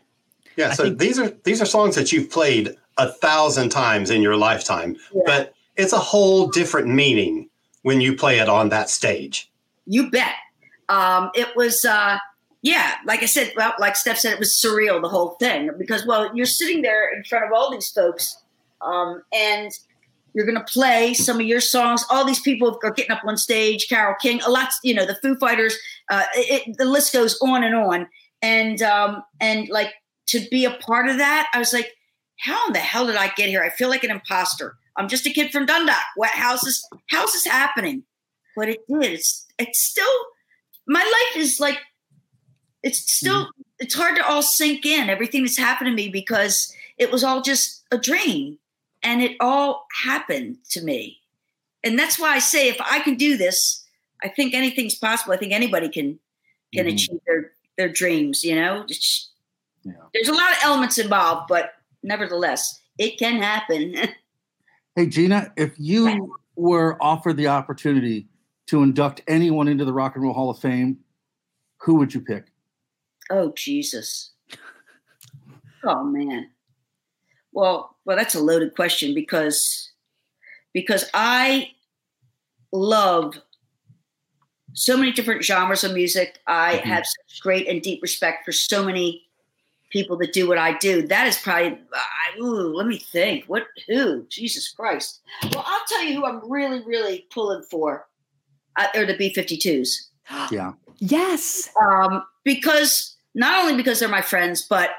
Yeah, 0.56 0.72
so 0.72 0.84
think- 0.84 0.98
these 0.98 1.18
are 1.18 1.30
these 1.44 1.62
are 1.62 1.66
songs 1.66 1.94
that 1.94 2.12
you've 2.12 2.30
played 2.30 2.76
a 2.98 3.10
thousand 3.10 3.70
times 3.70 4.10
in 4.10 4.20
your 4.22 4.36
lifetime, 4.36 4.96
yeah. 5.14 5.22
but 5.24 5.54
it's 5.76 5.92
a 5.92 5.98
whole 5.98 6.48
different 6.48 6.88
meaning 6.88 7.48
when 7.82 8.00
you 8.00 8.16
play 8.16 8.38
it 8.38 8.48
on 8.48 8.68
that 8.70 8.90
stage. 8.90 9.50
You 9.86 10.10
bet. 10.10 10.34
Um, 10.88 11.30
it 11.34 11.48
was, 11.56 11.84
uh, 11.84 12.18
yeah, 12.60 12.96
like 13.06 13.22
I 13.22 13.26
said, 13.26 13.52
well, 13.56 13.74
like 13.78 13.96
Steph 13.96 14.18
said, 14.18 14.34
it 14.34 14.38
was 14.38 14.60
surreal 14.62 15.00
the 15.00 15.08
whole 15.08 15.30
thing 15.40 15.70
because, 15.78 16.06
well, 16.06 16.30
you're 16.34 16.46
sitting 16.46 16.82
there 16.82 17.12
in 17.12 17.24
front 17.24 17.46
of 17.46 17.52
all 17.52 17.70
these 17.70 17.90
folks, 17.90 18.36
um, 18.82 19.22
and 19.32 19.70
you're 20.34 20.46
going 20.46 20.58
to 20.58 20.72
play 20.72 21.14
some 21.14 21.40
of 21.40 21.46
your 21.46 21.60
songs. 21.60 22.04
All 22.10 22.24
these 22.24 22.40
people 22.40 22.78
are 22.82 22.90
getting 22.90 23.12
up 23.12 23.22
on 23.26 23.36
stage. 23.36 23.88
Carole 23.88 24.14
King, 24.20 24.40
a 24.42 24.50
lot, 24.50 24.70
you 24.82 24.94
know, 24.94 25.04
the 25.04 25.16
Foo 25.16 25.36
Fighters. 25.36 25.76
Uh, 26.10 26.24
it, 26.34 26.76
the 26.78 26.84
list 26.84 27.12
goes 27.12 27.38
on 27.40 27.62
and 27.62 27.74
on. 27.74 28.08
And 28.40 28.82
um, 28.82 29.22
and 29.40 29.68
like 29.68 29.92
to 30.28 30.40
be 30.50 30.64
a 30.64 30.70
part 30.70 31.08
of 31.08 31.18
that, 31.18 31.48
I 31.54 31.58
was 31.58 31.72
like, 31.72 31.92
how 32.40 32.66
in 32.66 32.72
the 32.72 32.80
hell 32.80 33.06
did 33.06 33.16
I 33.16 33.28
get 33.36 33.48
here? 33.48 33.62
I 33.62 33.70
feel 33.70 33.88
like 33.88 34.04
an 34.04 34.10
imposter. 34.10 34.76
I'm 34.96 35.08
just 35.08 35.26
a 35.26 35.30
kid 35.30 35.52
from 35.52 35.66
Dundalk. 35.66 36.02
What 36.16 36.30
how's 36.32 36.60
this? 36.62 36.84
How's 37.10 37.32
this 37.32 37.46
happening? 37.46 38.02
But 38.56 38.68
it 38.68 38.80
did. 38.88 39.12
It's 39.12 39.46
it's 39.58 39.80
still 39.80 40.06
my 40.86 41.02
life 41.02 41.36
is 41.42 41.60
like 41.60 41.78
it's 42.82 42.98
still 43.12 43.44
Mm-hmm. 43.44 43.62
it's 43.78 43.94
hard 43.94 44.16
to 44.16 44.26
all 44.26 44.42
sink 44.42 44.84
in 44.84 45.08
everything 45.08 45.42
that's 45.42 45.56
happened 45.58 45.88
to 45.88 45.94
me 45.94 46.08
because 46.08 46.74
it 46.98 47.10
was 47.12 47.22
all 47.24 47.42
just 47.42 47.84
a 47.92 47.98
dream 47.98 48.58
and 49.02 49.22
it 49.22 49.36
all 49.40 49.86
happened 50.04 50.56
to 50.70 50.82
me 50.82 51.18
and 51.84 51.98
that's 51.98 52.18
why 52.18 52.34
i 52.34 52.38
say 52.38 52.68
if 52.68 52.80
i 52.80 52.98
can 53.00 53.14
do 53.16 53.36
this 53.36 53.84
i 54.22 54.28
think 54.28 54.54
anything's 54.54 54.94
possible 54.94 55.32
i 55.32 55.36
think 55.36 55.52
anybody 55.52 55.88
can 55.88 56.18
can 56.74 56.86
Mhm. 56.86 56.94
achieve 56.94 57.20
their 57.26 57.52
their 57.76 57.88
dreams 57.88 58.42
you 58.44 58.54
know 58.54 58.86
Yeah. 59.84 59.92
there's 60.14 60.28
a 60.28 60.34
lot 60.34 60.52
of 60.52 60.58
elements 60.62 60.98
involved 60.98 61.48
but 61.48 61.74
nevertheless 62.02 62.80
it 62.98 63.18
can 63.18 63.40
happen 63.42 63.94
Hey, 64.94 65.06
Gina, 65.06 65.50
if 65.56 65.72
you 65.78 66.36
were 66.54 66.98
offered 67.02 67.38
the 67.38 67.46
opportunity 67.46 68.28
to 68.66 68.82
induct 68.82 69.22
anyone 69.26 69.66
into 69.66 69.86
the 69.86 69.92
Rock 69.94 70.16
and 70.16 70.22
Roll 70.22 70.34
Hall 70.34 70.50
of 70.50 70.58
Fame, 70.58 70.98
who 71.78 71.94
would 71.94 72.12
you 72.12 72.20
pick? 72.20 72.52
Oh 73.30 73.54
Jesus. 73.56 74.32
Oh 75.82 76.04
man. 76.04 76.50
Well, 77.52 77.96
well, 78.04 78.16
that's 78.16 78.34
a 78.34 78.40
loaded 78.40 78.74
question 78.74 79.14
because 79.14 79.90
because 80.72 81.04
I 81.14 81.70
love 82.72 83.34
so 84.74 84.96
many 84.96 85.12
different 85.12 85.44
genres 85.44 85.84
of 85.84 85.92
music. 85.92 86.38
I 86.46 86.76
Mhm. 86.78 86.84
have 86.84 87.04
such 87.04 87.40
great 87.42 87.68
and 87.68 87.82
deep 87.82 88.00
respect 88.02 88.44
for 88.44 88.52
so 88.52 88.82
many 88.82 89.26
people 89.90 90.16
that 90.16 90.32
do 90.32 90.48
what 90.48 90.56
I 90.56 90.72
do. 90.78 91.06
That 91.06 91.26
is 91.26 91.36
probably. 91.36 91.78
I, 91.94 92.38
ooh, 92.38 92.74
let 92.74 92.86
me 92.86 92.98
think. 92.98 93.44
What? 93.44 93.66
Who? 93.86 94.26
Jesus 94.30 94.70
Christ. 94.72 95.20
Well, 95.52 95.62
I'll 95.66 95.84
tell 95.86 96.02
you 96.04 96.14
who 96.16 96.24
I'm 96.24 96.50
really, 96.50 96.80
really 96.86 97.26
pulling 97.30 97.62
for. 97.64 98.08
Uh, 98.76 98.86
are 98.94 99.04
the 99.04 99.12
B52s 99.14 100.08
Yeah. 100.50 100.72
Yes. 100.98 101.68
um, 101.78 102.24
because 102.42 103.14
not 103.34 103.60
only 103.62 103.76
because 103.76 104.00
they're 104.00 104.08
my 104.08 104.22
friends, 104.22 104.62
but 104.62 104.92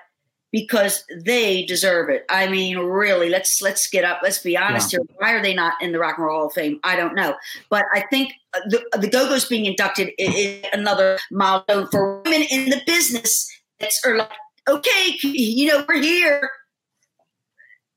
because 0.54 1.04
they 1.26 1.66
deserve 1.66 2.10
it. 2.10 2.26
I 2.30 2.48
mean, 2.48 2.78
really, 2.78 3.28
let's 3.28 3.60
let's 3.62 3.90
get 3.90 4.06
up. 4.06 4.20
Let's 4.22 4.38
be 4.38 4.56
honest 4.56 4.92
here. 4.92 5.02
Why 5.18 5.34
are 5.34 5.42
they 5.42 5.56
not 5.56 5.74
in 5.82 5.92
the 5.92 6.00
Rock 6.00 6.20
and 6.20 6.28
Roll 6.28 6.38
Hall 6.38 6.48
of 6.48 6.54
Fame? 6.54 6.80
I 6.84 6.96
don't 6.96 7.16
know, 7.16 7.36
but 7.70 7.84
I 7.92 8.06
think 8.12 8.34
uh, 8.54 8.60
the 8.70 8.86
the 9.02 9.10
Go 9.10 9.28
Go's 9.28 9.46
being 9.46 9.66
inducted 9.66 10.12
is 10.20 10.64
another 10.72 11.18
milestone 11.32 11.88
for 11.90 12.22
women 12.22 12.44
in 12.52 12.70
the 12.70 12.82
business. 12.86 13.50
That's 13.80 14.00
are 14.06 14.16
like, 14.16 14.32
okay, 14.70 15.18
you 15.24 15.70
know, 15.70 15.84
we're 15.90 16.02
here. 16.02 16.48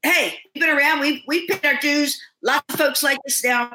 Hey, 0.02 0.38
we've 0.54 0.64
been 0.64 0.74
around. 0.74 1.00
We've 1.00 1.20
we've 1.28 1.48
paid 1.48 1.64
our 1.66 1.78
dues. 1.78 2.18
Lots 2.42 2.64
of 2.70 2.78
folks 2.80 3.02
like 3.02 3.18
this 3.26 3.44
now. 3.44 3.70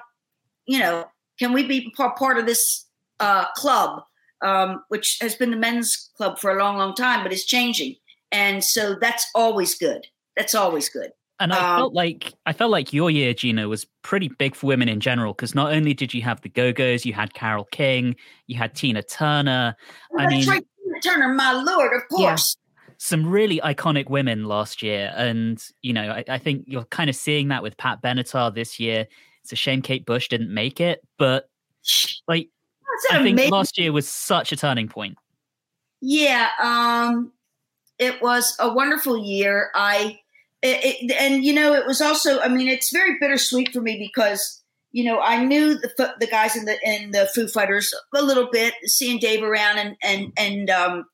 You 0.65 0.79
know, 0.79 1.05
can 1.37 1.53
we 1.53 1.67
be 1.67 1.93
par- 1.95 2.15
part 2.17 2.39
of 2.39 2.47
this 2.47 2.87
uh, 3.19 3.45
club? 3.53 4.01
um, 4.41 4.83
which 4.87 5.19
has 5.21 5.35
been 5.35 5.51
the 5.51 5.57
men's 5.57 6.09
club 6.17 6.39
for 6.39 6.51
a 6.51 6.57
long, 6.57 6.77
long 6.77 6.95
time, 6.95 7.23
but 7.23 7.31
it's 7.31 7.45
changing. 7.45 7.95
And 8.31 8.63
so 8.63 8.95
that's 8.99 9.25
always 9.35 9.75
good. 9.75 10.05
That's 10.37 10.55
always 10.55 10.89
good. 10.89 11.11
And 11.39 11.51
I 11.51 11.57
Um, 11.73 11.79
felt 11.79 11.93
like 11.93 12.33
I 12.45 12.53
felt 12.53 12.69
like 12.71 12.93
your 12.93 13.09
year, 13.09 13.33
Gina, 13.33 13.67
was 13.67 13.85
pretty 14.03 14.29
big 14.29 14.55
for 14.55 14.67
women 14.67 14.87
in 14.87 14.99
general 14.99 15.33
because 15.33 15.55
not 15.55 15.73
only 15.73 15.93
did 15.93 16.13
you 16.13 16.21
have 16.21 16.39
the 16.41 16.49
Go 16.49 16.71
Go's, 16.71 17.05
you 17.05 17.13
had 17.13 17.33
Carole 17.33 17.67
King, 17.71 18.15
you 18.47 18.57
had 18.57 18.75
Tina 18.75 19.01
Turner. 19.01 19.75
I 20.17 20.27
mean, 20.27 20.47
right, 20.47 20.63
Tina 20.83 20.99
Turner, 21.01 21.33
my 21.33 21.51
lord, 21.53 21.93
of 21.95 22.03
Yeah. 22.17 22.29
course. 22.31 22.55
some 22.97 23.25
really 23.25 23.59
iconic 23.61 24.07
women 24.11 24.45
last 24.45 24.83
year, 24.83 25.11
and 25.17 25.59
you 25.81 25.91
know, 25.91 26.11
I, 26.11 26.23
I 26.29 26.37
think 26.37 26.65
you're 26.67 26.85
kind 26.85 27.09
of 27.09 27.15
seeing 27.15 27.47
that 27.47 27.63
with 27.63 27.75
Pat 27.77 27.99
Benatar 28.03 28.53
this 28.53 28.79
year. 28.79 29.07
It's 29.41 29.51
a 29.51 29.55
shame 29.55 29.81
Kate 29.81 30.05
Bush 30.05 30.27
didn't 30.27 30.53
make 30.53 30.79
it, 30.79 31.01
but 31.17 31.49
like 32.27 32.49
I 33.09 33.23
think 33.23 33.29
amazing. 33.39 33.51
last 33.51 33.79
year 33.79 33.91
was 33.91 34.07
such 34.07 34.51
a 34.51 34.55
turning 34.55 34.87
point. 34.87 35.17
Yeah, 36.01 36.49
um, 36.61 37.31
it 38.01 38.19
was 38.21 38.57
a 38.59 38.73
wonderful 38.73 39.15
year. 39.15 39.69
I 39.75 40.19
it, 40.63 40.79
it, 40.83 41.11
and 41.19 41.45
you 41.45 41.53
know 41.53 41.73
it 41.73 41.85
was 41.85 42.01
also. 42.01 42.39
I 42.41 42.49
mean, 42.49 42.67
it's 42.67 42.91
very 42.91 43.17
bittersweet 43.19 43.71
for 43.71 43.79
me 43.79 43.97
because 43.99 44.61
you 44.91 45.03
know 45.03 45.21
I 45.21 45.45
knew 45.45 45.75
the 45.75 46.15
the 46.19 46.27
guys 46.27 46.57
in 46.57 46.65
the 46.65 46.77
in 46.83 47.11
the 47.11 47.29
Foo 47.33 47.47
Fighters 47.47 47.93
a 48.13 48.21
little 48.21 48.49
bit, 48.51 48.73
seeing 48.85 49.19
Dave 49.19 49.43
around 49.43 49.77
and 49.77 49.95
and 50.03 50.33
and 50.35 50.69
um, 50.71 51.05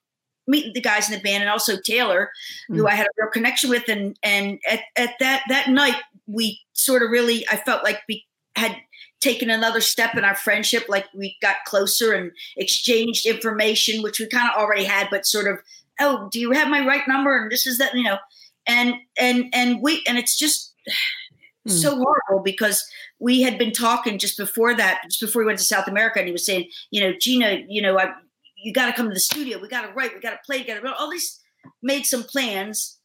meeting 0.48 0.72
the 0.74 0.82
guys 0.82 1.12
in 1.12 1.18
the 1.18 1.22
band, 1.22 1.44
and 1.44 1.52
also 1.52 1.76
Taylor, 1.80 2.32
who 2.70 2.88
I 2.88 2.96
had 2.96 3.06
a 3.06 3.10
real 3.18 3.32
connection 3.32 3.70
with, 3.70 3.90
and 3.90 4.18
and 4.24 4.58
at, 4.70 4.82
at 4.96 5.16
that 5.20 5.44
that 5.50 5.70
night 5.70 5.98
we 6.26 6.60
sort 6.72 7.04
of 7.04 7.12
really 7.12 7.46
I 7.52 7.58
felt 7.58 7.84
like 7.84 8.00
we 8.08 8.26
had 8.56 8.78
taken 9.20 9.50
another 9.50 9.82
step 9.82 10.16
in 10.16 10.24
our 10.24 10.36
friendship 10.36 10.84
like 10.88 11.06
we 11.14 11.36
got 11.42 11.56
closer 11.66 12.14
and 12.14 12.32
exchanged 12.56 13.26
information 13.26 14.04
which 14.04 14.20
we 14.20 14.28
kind 14.28 14.48
of 14.48 14.62
already 14.62 14.84
had 14.84 15.08
but 15.10 15.26
sort 15.26 15.48
of 15.48 15.60
oh 16.00 16.30
do 16.32 16.40
you 16.40 16.52
have 16.52 16.70
my 16.70 16.86
right 16.86 17.08
number? 17.08 17.38
And 17.42 17.52
this 17.52 17.68
is 17.68 17.78
that 17.78 17.94
you 17.94 18.04
know 18.04 18.18
and 18.66 18.96
and 19.18 19.46
and 19.54 19.82
we 19.82 20.04
and 20.08 20.18
it's 20.18 20.38
just 20.38 20.74
Hmm. 21.68 21.74
so 21.74 21.96
horrible 21.96 22.42
because 22.44 22.88
we 23.20 23.42
had 23.42 23.58
been 23.58 23.74
talking 23.74 24.18
just 24.18 24.38
before 24.38 24.74
that 24.76 25.02
just 25.06 25.20
before 25.20 25.42
we 25.42 25.48
went 25.48 25.60
to 25.60 25.66
south 25.66 25.88
america 25.90 26.18
and 26.18 26.26
he 26.26 26.32
was 26.32 26.46
saying 26.46 26.70
you 26.92 27.02
know 27.02 27.12
gina 27.20 27.64
you 27.68 27.82
know 27.82 28.00
I, 28.00 28.14
you 28.56 28.72
got 28.72 28.86
to 28.86 28.94
come 28.94 29.08
to 29.10 29.14
the 29.14 29.20
studio. 29.20 29.60
We 29.60 29.68
got 29.68 29.82
to 29.82 29.94
write. 29.94 30.14
We 30.16 30.20
got 30.20 30.32
to 30.32 30.40
play 30.46 30.60
together. 30.60 30.82
All 30.98 31.12
these 31.12 31.40
made 31.84 32.06
some 32.06 32.24
plans 32.24 32.98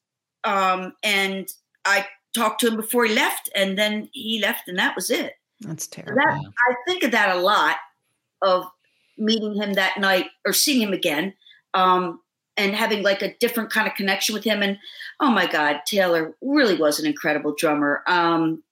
um 0.45 0.93
and 1.03 1.49
i 1.85 2.07
talked 2.35 2.61
to 2.61 2.69
him 2.69 2.77
before 2.77 3.05
he 3.05 3.15
left 3.15 3.51
and 3.55 3.77
then 3.77 4.09
he 4.13 4.41
left 4.41 4.69
and 4.69 4.79
that 4.79 4.95
was 4.97 5.11
it. 5.11 5.35
That's 5.61 5.87
that 5.89 6.05
terrible. 6.05 6.23
I 6.23 6.75
think 6.87 7.03
of 7.03 7.11
that 7.11 7.37
a 7.37 7.41
lot 7.41 7.77
of 8.43 8.65
meeting 9.19 9.55
him 9.61 9.75
that 9.75 9.99
night 9.99 10.27
or 10.47 10.53
seeing 10.53 10.81
him 10.81 10.93
again 10.93 11.35
um, 11.75 12.21
and 12.63 12.75
having 12.75 13.03
like 13.03 13.23
a 13.23 13.35
different 13.39 13.71
kind 13.71 13.87
of 13.87 13.95
connection 13.95 14.35
with 14.35 14.45
him. 14.45 14.63
And 14.63 14.79
oh 15.21 15.31
my 15.31 15.47
God, 15.47 15.81
Taylor 15.87 16.35
really 16.41 16.77
was 16.77 16.99
an 16.99 17.07
incredible 17.07 17.55
drummer 17.57 18.03
um, 18.07 18.63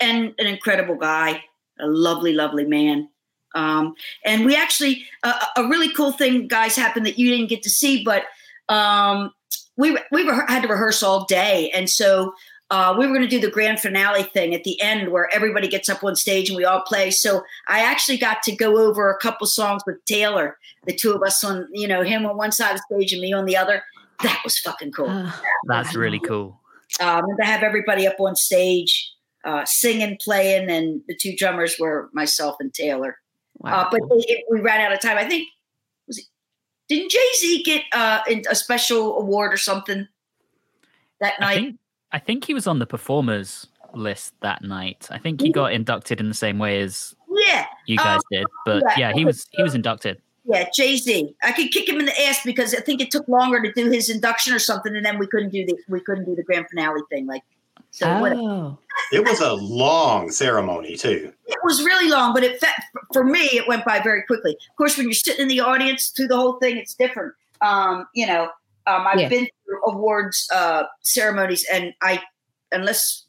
and 0.00 0.34
an 0.38 0.46
incredible 0.46 0.96
guy, 0.96 1.42
a 1.78 1.86
lovely, 1.86 2.32
lovely 2.32 2.66
man. 2.66 3.08
Um, 3.54 3.94
and 4.24 4.44
we 4.44 4.56
actually, 4.56 5.06
uh, 5.22 5.38
a 5.56 5.64
really 5.64 5.92
cool 5.92 6.12
thing, 6.12 6.48
guys, 6.48 6.76
happened 6.76 7.06
that 7.06 7.18
you 7.18 7.30
didn't 7.30 7.48
get 7.48 7.62
to 7.62 7.70
see, 7.70 8.02
but 8.04 8.24
um, 8.68 9.32
we 9.76 9.96
we 10.10 10.24
were, 10.24 10.44
had 10.48 10.62
to 10.62 10.68
rehearse 10.68 11.02
all 11.02 11.24
day, 11.24 11.70
and 11.74 11.88
so 11.88 12.34
uh, 12.70 12.94
we 12.98 13.06
were 13.06 13.12
going 13.12 13.28
to 13.28 13.28
do 13.28 13.40
the 13.40 13.50
grand 13.50 13.78
finale 13.78 14.22
thing 14.22 14.54
at 14.54 14.64
the 14.64 14.80
end 14.80 15.12
where 15.12 15.32
everybody 15.34 15.68
gets 15.68 15.88
up 15.88 16.02
on 16.02 16.16
stage 16.16 16.48
and 16.48 16.56
we 16.56 16.64
all 16.64 16.80
play. 16.82 17.10
So 17.10 17.42
I 17.68 17.80
actually 17.80 18.16
got 18.16 18.42
to 18.44 18.56
go 18.56 18.78
over 18.78 19.10
a 19.10 19.18
couple 19.18 19.46
songs 19.46 19.82
with 19.86 20.02
Taylor, 20.06 20.58
the 20.86 20.94
two 20.94 21.12
of 21.12 21.22
us 21.22 21.44
on, 21.44 21.68
you 21.72 21.86
know, 21.86 22.02
him 22.02 22.24
on 22.26 22.36
one 22.36 22.52
side 22.52 22.74
of 22.74 22.80
the 22.88 22.96
stage 22.96 23.12
and 23.12 23.20
me 23.20 23.32
on 23.32 23.44
the 23.44 23.56
other. 23.56 23.82
That 24.22 24.40
was 24.44 24.58
fucking 24.58 24.92
cool. 24.92 25.30
That's 25.66 25.94
really 25.94 26.20
cool. 26.20 26.60
Um, 27.00 27.24
to 27.38 27.44
have 27.44 27.62
everybody 27.62 28.06
up 28.06 28.18
on 28.18 28.36
stage 28.36 29.12
uh, 29.44 29.64
singing, 29.66 30.16
playing, 30.22 30.70
and 30.70 31.02
the 31.06 31.14
two 31.14 31.36
drummers 31.36 31.76
were 31.78 32.08
myself 32.12 32.56
and 32.60 32.72
Taylor. 32.72 33.18
wow. 33.58 33.82
Uh, 33.82 33.88
but 33.90 34.00
they, 34.08 34.24
it, 34.32 34.44
we 34.50 34.60
ran 34.60 34.80
out 34.80 34.92
of 34.92 35.00
time. 35.00 35.18
I 35.18 35.28
think 35.28 35.48
was 36.06 36.18
it, 36.18 36.24
didn't 36.88 37.10
Jay 37.10 37.28
Z 37.38 37.62
get 37.64 37.82
uh, 37.92 38.20
a 38.50 38.54
special 38.54 39.18
award 39.18 39.52
or 39.52 39.56
something 39.56 40.06
that 41.20 41.34
I 41.40 41.60
night? 41.60 41.74
Think 42.18 42.24
I 42.24 42.34
think 42.34 42.44
he 42.46 42.54
was 42.54 42.66
on 42.66 42.78
the 42.78 42.86
performers 42.86 43.66
list 43.92 44.34
that 44.40 44.62
night. 44.62 45.08
I 45.10 45.18
think 45.18 45.40
he 45.40 45.50
got 45.50 45.72
inducted 45.72 46.20
in 46.20 46.28
the 46.28 46.34
same 46.34 46.58
way 46.58 46.80
as 46.80 47.14
yeah, 47.48 47.66
you 47.86 47.96
guys 47.96 48.20
did, 48.30 48.46
but 48.64 48.82
yeah. 48.82 48.94
yeah, 49.08 49.12
he 49.12 49.24
was 49.24 49.46
he 49.52 49.62
was 49.62 49.74
inducted. 49.74 50.20
yeah, 50.44 50.68
Jay 50.74 50.96
Z. 50.96 51.34
I 51.42 51.52
could 51.52 51.70
kick 51.70 51.88
him 51.88 51.98
in 52.00 52.06
the 52.06 52.22
ass 52.22 52.40
because 52.44 52.74
I 52.74 52.80
think 52.80 53.00
it 53.00 53.10
took 53.10 53.26
longer 53.28 53.62
to 53.62 53.72
do 53.72 53.90
his 53.90 54.08
induction 54.08 54.54
or 54.54 54.58
something, 54.58 54.94
and 54.94 55.04
then 55.04 55.18
we 55.18 55.26
couldn't 55.26 55.50
do 55.50 55.66
the 55.66 55.76
we 55.88 56.00
couldn't 56.00 56.24
do 56.24 56.34
the 56.34 56.42
grand 56.42 56.66
finale 56.68 57.00
thing. 57.10 57.26
Like, 57.26 57.42
so 57.90 58.20
whatever. 58.20 58.40
oh. 58.42 58.78
It 59.12 59.26
was 59.26 59.40
a 59.40 59.52
long 59.52 60.30
ceremony 60.30 60.96
too. 60.96 61.32
it 61.46 61.58
was 61.64 61.82
really 61.84 62.08
long, 62.08 62.32
but 62.32 62.44
it 62.44 62.60
fe- 62.60 63.00
for 63.12 63.24
me 63.24 63.40
it 63.40 63.66
went 63.68 63.84
by 63.84 64.00
very 64.00 64.22
quickly. 64.22 64.52
Of 64.52 64.76
course, 64.76 64.96
when 64.96 65.06
you're 65.06 65.14
sitting 65.14 65.42
in 65.42 65.48
the 65.48 65.60
audience 65.60 66.08
through 66.08 66.28
the 66.28 66.36
whole 66.36 66.54
thing, 66.60 66.76
it's 66.76 66.94
different. 66.94 67.34
Um, 67.60 68.06
you 68.14 68.26
know, 68.26 68.50
um, 68.86 69.06
I've 69.06 69.30
been 69.30 69.46
through 69.64 69.82
awards 69.86 70.48
uh, 70.52 70.84
ceremonies, 71.02 71.64
and 71.72 71.92
I 72.02 72.22
unless 72.72 73.24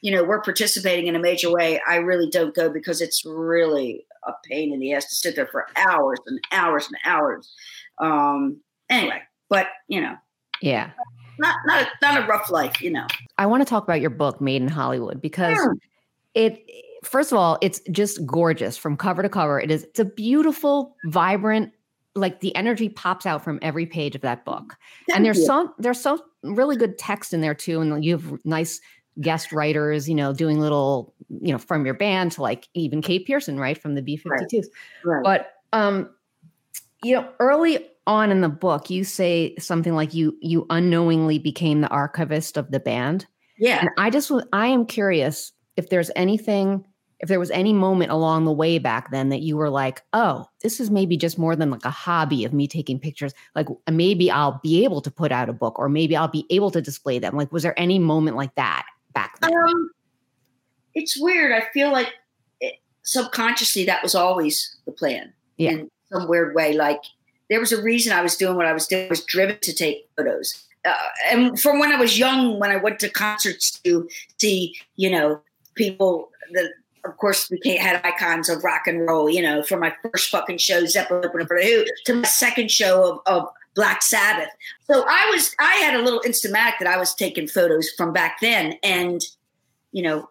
you 0.00 0.12
know 0.12 0.24
we're 0.24 0.42
participating 0.42 1.06
in 1.06 1.16
a 1.16 1.20
major 1.20 1.50
way, 1.50 1.80
I 1.86 1.96
really 1.96 2.28
don't 2.30 2.54
go 2.54 2.70
because 2.70 3.00
it's 3.00 3.24
really 3.24 4.06
a 4.26 4.32
pain 4.48 4.72
in 4.72 4.80
the 4.80 4.92
ass 4.92 5.04
to 5.06 5.14
sit 5.14 5.36
there 5.36 5.46
for 5.46 5.66
hours 5.76 6.18
and 6.26 6.40
hours 6.52 6.86
and 6.86 6.96
hours. 7.04 7.52
Um, 7.98 8.60
anyway, 8.88 9.20
but 9.48 9.68
you 9.88 10.00
know, 10.00 10.16
Yeah. 10.62 10.90
not 11.38 11.56
not 11.66 11.82
a, 11.82 11.88
not 12.00 12.22
a 12.22 12.26
rough 12.26 12.50
life, 12.50 12.80
you 12.80 12.90
know. 12.90 13.06
I 13.38 13.46
want 13.46 13.60
to 13.62 13.64
talk 13.68 13.84
about 13.84 14.00
your 14.00 14.10
book, 14.10 14.40
Made 14.40 14.62
in 14.62 14.68
Hollywood, 14.68 15.20
because 15.20 15.58
it 16.34 16.64
first 17.04 17.32
of 17.32 17.38
all, 17.38 17.58
it's 17.60 17.80
just 17.90 18.24
gorgeous 18.24 18.76
from 18.76 18.96
cover 18.96 19.22
to 19.22 19.28
cover. 19.28 19.60
It 19.60 19.70
is 19.70 19.84
it's 19.84 20.00
a 20.00 20.04
beautiful, 20.04 20.96
vibrant, 21.06 21.72
like 22.14 22.40
the 22.40 22.54
energy 22.54 22.88
pops 22.88 23.26
out 23.26 23.42
from 23.42 23.58
every 23.62 23.86
page 23.86 24.14
of 24.14 24.20
that 24.22 24.44
book. 24.44 24.76
Thank 25.06 25.16
and 25.16 25.24
there's 25.24 25.38
you. 25.38 25.46
some 25.46 25.74
there's 25.78 26.00
so 26.00 26.20
really 26.42 26.76
good 26.76 26.98
text 26.98 27.32
in 27.32 27.40
there 27.40 27.54
too. 27.54 27.80
And 27.80 28.04
you 28.04 28.16
have 28.16 28.44
nice 28.44 28.80
guest 29.20 29.52
writers, 29.52 30.08
you 30.08 30.14
know, 30.14 30.32
doing 30.32 30.60
little, 30.60 31.14
you 31.28 31.52
know, 31.52 31.58
from 31.58 31.84
your 31.84 31.94
band 31.94 32.32
to 32.32 32.42
like 32.42 32.68
even 32.74 33.02
Kate 33.02 33.26
Pierson, 33.26 33.58
right? 33.58 33.78
From 33.78 33.94
the 33.94 34.02
B52s. 34.02 34.66
Right. 35.04 35.22
But 35.22 35.54
um 35.72 36.10
you 37.02 37.14
know, 37.14 37.28
early 37.38 37.86
on 38.06 38.30
in 38.30 38.40
the 38.40 38.48
book, 38.48 38.90
you 38.90 39.04
say 39.04 39.54
something 39.58 39.94
like 39.94 40.14
you 40.14 40.36
you 40.40 40.66
unknowingly 40.70 41.38
became 41.38 41.80
the 41.80 41.88
archivist 41.88 42.56
of 42.56 42.70
the 42.70 42.80
band. 42.80 43.26
Yeah. 43.58 43.80
And 43.80 43.90
I 43.98 44.10
just 44.10 44.30
I 44.52 44.68
am 44.68 44.86
curious 44.86 45.52
if 45.76 45.88
there's 45.88 46.10
anything 46.16 46.86
if 47.24 47.28
there 47.28 47.40
was 47.40 47.50
any 47.52 47.72
moment 47.72 48.10
along 48.10 48.44
the 48.44 48.52
way 48.52 48.78
back 48.78 49.10
then 49.10 49.30
that 49.30 49.40
you 49.40 49.56
were 49.56 49.70
like, 49.70 50.02
oh, 50.12 50.46
this 50.60 50.78
is 50.78 50.90
maybe 50.90 51.16
just 51.16 51.38
more 51.38 51.56
than 51.56 51.70
like 51.70 51.86
a 51.86 51.90
hobby 51.90 52.44
of 52.44 52.52
me 52.52 52.68
taking 52.68 53.00
pictures. 53.00 53.32
Like 53.54 53.66
maybe 53.90 54.30
I'll 54.30 54.60
be 54.62 54.84
able 54.84 55.00
to 55.00 55.10
put 55.10 55.32
out 55.32 55.48
a 55.48 55.54
book 55.54 55.78
or 55.78 55.88
maybe 55.88 56.14
I'll 56.14 56.28
be 56.28 56.44
able 56.50 56.70
to 56.72 56.82
display 56.82 57.18
them. 57.18 57.34
Like, 57.34 57.50
was 57.50 57.62
there 57.62 57.72
any 57.80 57.98
moment 57.98 58.36
like 58.36 58.54
that 58.56 58.84
back 59.14 59.40
then? 59.40 59.56
Um, 59.56 59.90
it's 60.94 61.18
weird. 61.18 61.52
I 61.52 61.66
feel 61.72 61.90
like 61.90 62.12
it, 62.60 62.74
subconsciously 63.04 63.86
that 63.86 64.02
was 64.02 64.14
always 64.14 64.76
the 64.84 64.92
plan. 64.92 65.32
Yeah. 65.56 65.70
In 65.70 65.90
some 66.12 66.28
weird 66.28 66.54
way. 66.54 66.74
Like 66.74 67.00
there 67.48 67.58
was 67.58 67.72
a 67.72 67.80
reason 67.80 68.12
I 68.12 68.20
was 68.20 68.36
doing 68.36 68.54
what 68.54 68.66
I 68.66 68.74
was 68.74 68.86
doing. 68.86 69.06
I 69.06 69.08
was 69.08 69.24
driven 69.24 69.58
to 69.60 69.72
take 69.74 70.10
photos. 70.14 70.62
Uh, 70.84 70.94
and 71.30 71.58
from 71.58 71.78
when 71.78 71.90
I 71.90 71.96
was 71.96 72.18
young, 72.18 72.58
when 72.60 72.70
I 72.70 72.76
went 72.76 72.98
to 72.98 73.08
concerts 73.08 73.80
to 73.80 74.10
see, 74.38 74.76
you 74.96 75.08
know, 75.08 75.40
people 75.74 76.28
that 76.52 76.70
of 77.04 77.16
course 77.18 77.48
became 77.48 77.78
had 77.78 78.00
icons 78.04 78.48
of 78.48 78.64
rock 78.64 78.86
and 78.86 79.06
roll, 79.06 79.28
you 79.28 79.42
know, 79.42 79.62
from 79.62 79.80
my 79.80 79.94
first 80.02 80.30
fucking 80.30 80.58
show, 80.58 80.84
Zeppelin 80.86 81.30
for 81.30 81.60
Who, 81.60 81.84
to 82.06 82.14
my 82.14 82.28
second 82.28 82.70
show 82.70 83.12
of, 83.12 83.18
of 83.26 83.48
Black 83.74 84.02
Sabbath. 84.02 84.48
So 84.84 85.04
I 85.06 85.30
was 85.30 85.54
I 85.58 85.74
had 85.76 85.94
a 85.94 86.02
little 86.02 86.20
Instamatic 86.20 86.78
that 86.80 86.86
I 86.86 86.96
was 86.96 87.14
taking 87.14 87.46
photos 87.46 87.90
from 87.96 88.12
back 88.12 88.40
then, 88.40 88.74
and 88.82 89.22
you 89.92 90.02
know, 90.02 90.28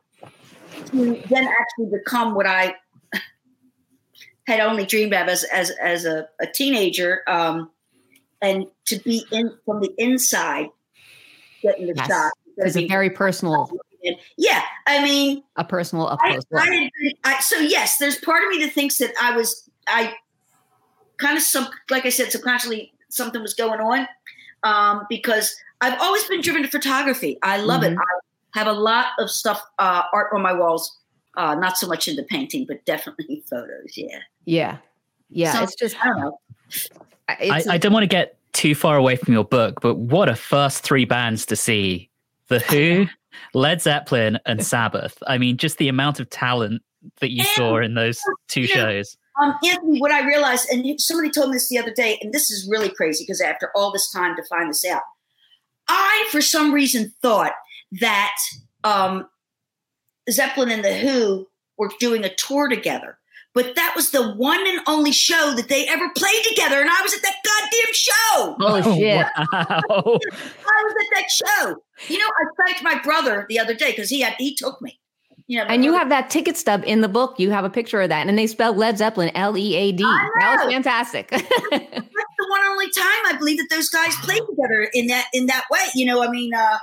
to 0.86 1.24
then 1.30 1.48
actually 1.48 1.98
become 1.98 2.36
what 2.36 2.46
I 2.48 2.76
had 4.48 4.60
only 4.60 4.86
dreamed 4.86 5.14
of 5.14 5.28
as 5.28 5.44
as 5.46 5.72
as 5.82 6.06
a, 6.06 6.28
a 6.42 6.48
teenager, 6.48 7.22
um, 7.28 7.70
and 8.42 8.66
to 8.86 8.98
be 9.00 9.24
in 9.32 9.52
from 9.66 9.82
the 9.82 9.94
inside, 9.98 10.70
getting 11.62 11.88
the 11.88 11.94
Yes. 11.96 12.08
shot. 12.08 12.32
It's 12.58 12.78
a 12.78 12.88
very 12.88 13.10
personal, 13.10 13.72
yeah, 14.38 14.62
I 14.88 15.04
mean, 15.04 15.44
a 15.56 15.64
personal 15.64 16.08
up 16.08 16.20
I, 16.24 16.32
close 16.32 16.44
I, 16.54 16.56
look. 16.56 16.66
had 16.74 16.90
I- 17.24 17.40
so 17.42 17.58
yes, 17.60 17.98
there's 17.98 18.18
part 18.18 18.44
of 18.44 18.50
me 18.50 18.64
that 18.66 18.74
thinks 18.74 18.98
that 18.98 19.12
I 19.22 19.36
was 19.36 19.70
I 19.88 20.14
kind 21.18 21.38
of 21.38 21.44
some 21.44 21.68
like 21.90 22.06
I 22.06 22.10
said 22.10 22.32
subconsciously 22.32 22.94
something 23.10 23.42
was 23.42 23.54
going 23.54 23.80
on 23.80 24.08
um, 24.64 25.06
because 25.10 25.56
I've 25.82 26.00
always 26.02 26.24
been 26.26 26.42
driven 26.42 26.64
to 26.64 26.68
photography. 26.70 27.38
I 27.44 27.58
love 27.58 27.82
Mhm. 27.82 27.94
it. 27.94 27.98
I 27.98 28.60
have 28.60 28.68
a 28.68 28.74
lot 28.74 29.08
of 29.20 29.30
stuff 29.30 29.62
uh, 29.80 30.04
art 30.14 30.32
on 30.34 30.42
my 30.42 30.54
walls. 30.54 30.98
Uh, 31.36 31.56
not 31.56 31.78
so 31.78 31.88
much 31.88 32.08
into 32.08 32.22
painting, 32.24 32.64
but 32.68 32.84
definitely 32.86 33.44
photos. 33.50 33.98
Yeah, 33.98 34.20
Yeah. 34.46 34.78
Yeah. 35.30 35.54
So- 35.54 35.64
it's 35.64 35.76
just, 35.76 35.96
I 36.00 36.08
don't 36.10 36.20
know. 36.20 36.40
I, 37.28 37.64
I 37.72 37.78
don't 37.80 37.92
want 37.94 38.04
to 38.04 38.08
get 38.08 38.38
too 38.54 38.76
far 38.76 38.98
away 38.98 39.16
from 39.16 39.34
your 39.34 39.44
book, 39.44 39.82
but 39.82 39.96
what 39.96 40.30
a 40.30 40.36
first 40.36 40.84
three 40.84 41.06
bands 41.06 41.46
to 41.48 41.56
see 41.56 42.10
The 42.50 42.60
Who, 42.70 43.08
Led 43.54 43.82
Zeppelin, 43.82 44.40
and 44.46 44.66
Sabbath. 44.66 45.18
I 45.28 45.38
mean, 45.38 45.58
just 45.58 45.78
the 45.78 45.90
amount 45.90 46.20
of 46.20 46.30
talent 46.30 46.82
that 47.20 47.32
you 47.32 47.44
saw 47.44 47.78
in 47.78 47.96
those 47.96 48.20
two 48.48 48.62
Yeah. 48.62 48.76
shows. 48.76 49.18
Um, 49.42 49.56
Anthony, 49.64 50.00
what 50.00 50.12
I 50.12 50.26
realized, 50.28 50.70
and 50.70 51.00
somebody 51.02 51.32
told 51.32 51.50
me 51.50 51.56
this 51.56 51.68
the 51.68 51.80
other 51.80 51.94
day, 51.94 52.20
and 52.22 52.32
this 52.34 52.52
is 52.52 52.68
really 52.70 52.90
crazy 52.90 53.24
because 53.24 53.42
after 53.42 53.72
all 53.76 53.92
this 53.92 54.12
time 54.12 54.36
to 54.36 54.44
find 54.44 54.70
this 54.70 54.86
out, 54.86 55.02
I, 55.88 56.28
for 56.30 56.42
some 56.42 56.72
reason, 56.72 57.14
thought 57.22 57.54
that 58.00 58.36
um, 58.84 59.28
Zeppelin 60.30 60.70
and 60.70 60.84
the 60.84 60.94
Who 60.94 61.48
were 61.78 61.90
doing 62.00 62.24
a 62.24 62.34
tour 62.36 62.70
together. 62.70 63.18
But 63.54 63.76
that 63.76 63.94
was 63.96 64.10
the 64.10 64.34
one 64.34 64.66
and 64.66 64.80
only 64.88 65.12
show 65.12 65.54
that 65.56 65.70
they 65.70 65.88
ever 65.88 66.10
played 66.16 66.44
together, 66.50 66.82
and 66.82 66.90
I 66.90 67.02
was 67.04 67.14
at 67.14 67.22
that 67.22 67.36
goddamn 67.46 67.94
show. 67.94 68.56
Oh, 68.60 68.96
shit. 68.98 69.28
Wow. 69.38 69.48
I 69.92 70.84
was 70.84 70.96
at 71.00 71.08
that 71.14 71.30
show. 71.30 71.76
You 72.08 72.18
know, 72.18 72.26
I 72.26 72.66
thanked 72.66 72.84
my 72.84 73.00
brother 73.04 73.46
the 73.50 73.60
other 73.60 73.76
day 73.76 73.92
because 73.92 74.10
he 74.10 74.22
had 74.22 74.34
he 74.40 74.56
took 74.56 74.82
me. 74.82 75.00
You 75.48 75.60
know, 75.60 75.66
And 75.66 75.84
you 75.84 75.94
have 75.94 76.10
that 76.10 76.30
ticket 76.30 76.56
stub 76.58 76.84
in 76.86 77.02
the 77.02 77.10
book. 77.10 77.38
You 77.38 77.52
have 77.52 77.66
a 77.66 77.70
picture 77.70 78.02
of 78.02 78.10
that. 78.10 78.28
And 78.28 78.38
they 78.38 78.48
spelled 78.48 78.78
Led 78.78 78.98
Zeppelin 78.98 79.30
L 79.36 79.58
E 79.58 79.76
A 79.76 79.92
D. 79.92 80.02
That 80.02 80.64
was 80.64 80.74
fantastic. 80.74 81.28
that's 81.30 81.44
the 81.50 82.48
one 82.50 82.66
only 82.66 82.86
time 82.86 83.26
I 83.26 83.36
believe 83.38 83.58
that 83.58 83.68
those 83.70 83.90
guys 83.90 84.16
played 84.22 84.42
together 84.50 84.90
in 84.94 85.08
that 85.08 85.26
in 85.34 85.48
that 85.48 85.66
way. 85.70 85.82
You 85.96 86.06
know, 86.06 86.24
I 86.24 86.30
mean, 86.30 86.54
uh, 86.54 86.78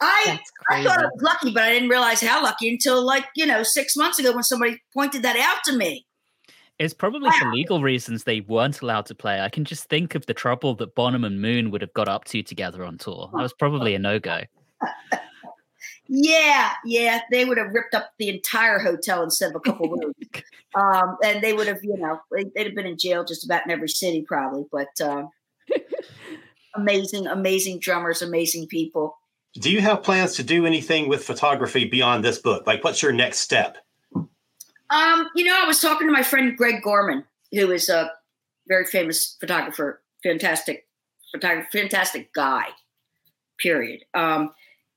I 0.00 0.40
I 0.70 0.84
thought 0.84 0.98
I 1.00 1.04
was 1.06 1.22
lucky, 1.22 1.52
but 1.52 1.62
I 1.62 1.72
didn't 1.72 1.88
realize 1.88 2.20
how 2.20 2.42
lucky 2.42 2.68
until 2.68 3.02
like 3.04 3.24
you 3.34 3.46
know 3.46 3.62
six 3.62 3.96
months 3.96 4.18
ago 4.18 4.32
when 4.32 4.42
somebody 4.44 4.78
pointed 4.92 5.22
that 5.22 5.36
out 5.36 5.62
to 5.64 5.76
me. 5.76 6.06
It's 6.78 6.92
probably 6.92 7.30
for 7.38 7.50
legal 7.52 7.80
reasons 7.80 8.24
they 8.24 8.42
weren't 8.42 8.82
allowed 8.82 9.06
to 9.06 9.14
play. 9.14 9.40
I 9.40 9.48
can 9.48 9.64
just 9.64 9.88
think 9.88 10.14
of 10.14 10.26
the 10.26 10.34
trouble 10.34 10.74
that 10.74 10.94
Bonham 10.94 11.24
and 11.24 11.40
Moon 11.40 11.70
would 11.70 11.80
have 11.80 11.94
got 11.94 12.06
up 12.06 12.24
to 12.26 12.42
together 12.42 12.84
on 12.84 12.98
tour. 12.98 13.30
That 13.32 13.40
was 13.40 13.54
probably 13.54 13.94
a 13.94 13.98
no 13.98 14.18
go. 14.18 14.42
Yeah, 16.08 16.70
yeah, 16.84 17.20
they 17.32 17.44
would 17.44 17.58
have 17.58 17.72
ripped 17.72 17.92
up 17.94 18.12
the 18.18 18.28
entire 18.28 18.78
hotel 18.78 19.24
instead 19.24 19.50
of 19.50 19.56
a 19.56 19.60
couple 19.60 19.88
rooms, 19.90 20.14
um, 20.76 21.16
and 21.24 21.42
they 21.42 21.52
would 21.52 21.66
have, 21.66 21.82
you 21.82 21.96
know, 21.96 22.20
they- 22.30 22.44
they'd 22.54 22.66
have 22.66 22.76
been 22.76 22.86
in 22.86 22.96
jail 22.96 23.24
just 23.24 23.44
about 23.44 23.64
in 23.66 23.72
every 23.72 23.88
city 23.88 24.22
probably. 24.22 24.64
But 24.70 25.00
um, 25.00 25.30
amazing, 26.76 27.26
amazing 27.26 27.80
drummers, 27.80 28.22
amazing 28.22 28.68
people. 28.68 29.16
Do 29.58 29.70
you 29.70 29.80
have 29.80 30.02
plans 30.02 30.34
to 30.34 30.42
do 30.42 30.66
anything 30.66 31.08
with 31.08 31.24
photography 31.24 31.86
beyond 31.86 32.24
this 32.24 32.38
book? 32.38 32.66
Like, 32.66 32.84
what's 32.84 33.02
your 33.02 33.12
next 33.12 33.38
step? 33.38 33.78
Um, 34.14 35.28
you 35.34 35.44
know, 35.44 35.58
I 35.60 35.66
was 35.66 35.80
talking 35.80 36.06
to 36.06 36.12
my 36.12 36.22
friend 36.22 36.56
Greg 36.56 36.82
Gorman, 36.82 37.24
who 37.52 37.70
is 37.70 37.88
a 37.88 38.10
very 38.68 38.84
famous 38.84 39.36
photographer, 39.40 40.02
fantastic 40.22 40.86
photographer, 41.32 41.68
fantastic 41.72 42.32
guy. 42.32 42.66
Period. 43.58 44.04
Um, 44.14 44.52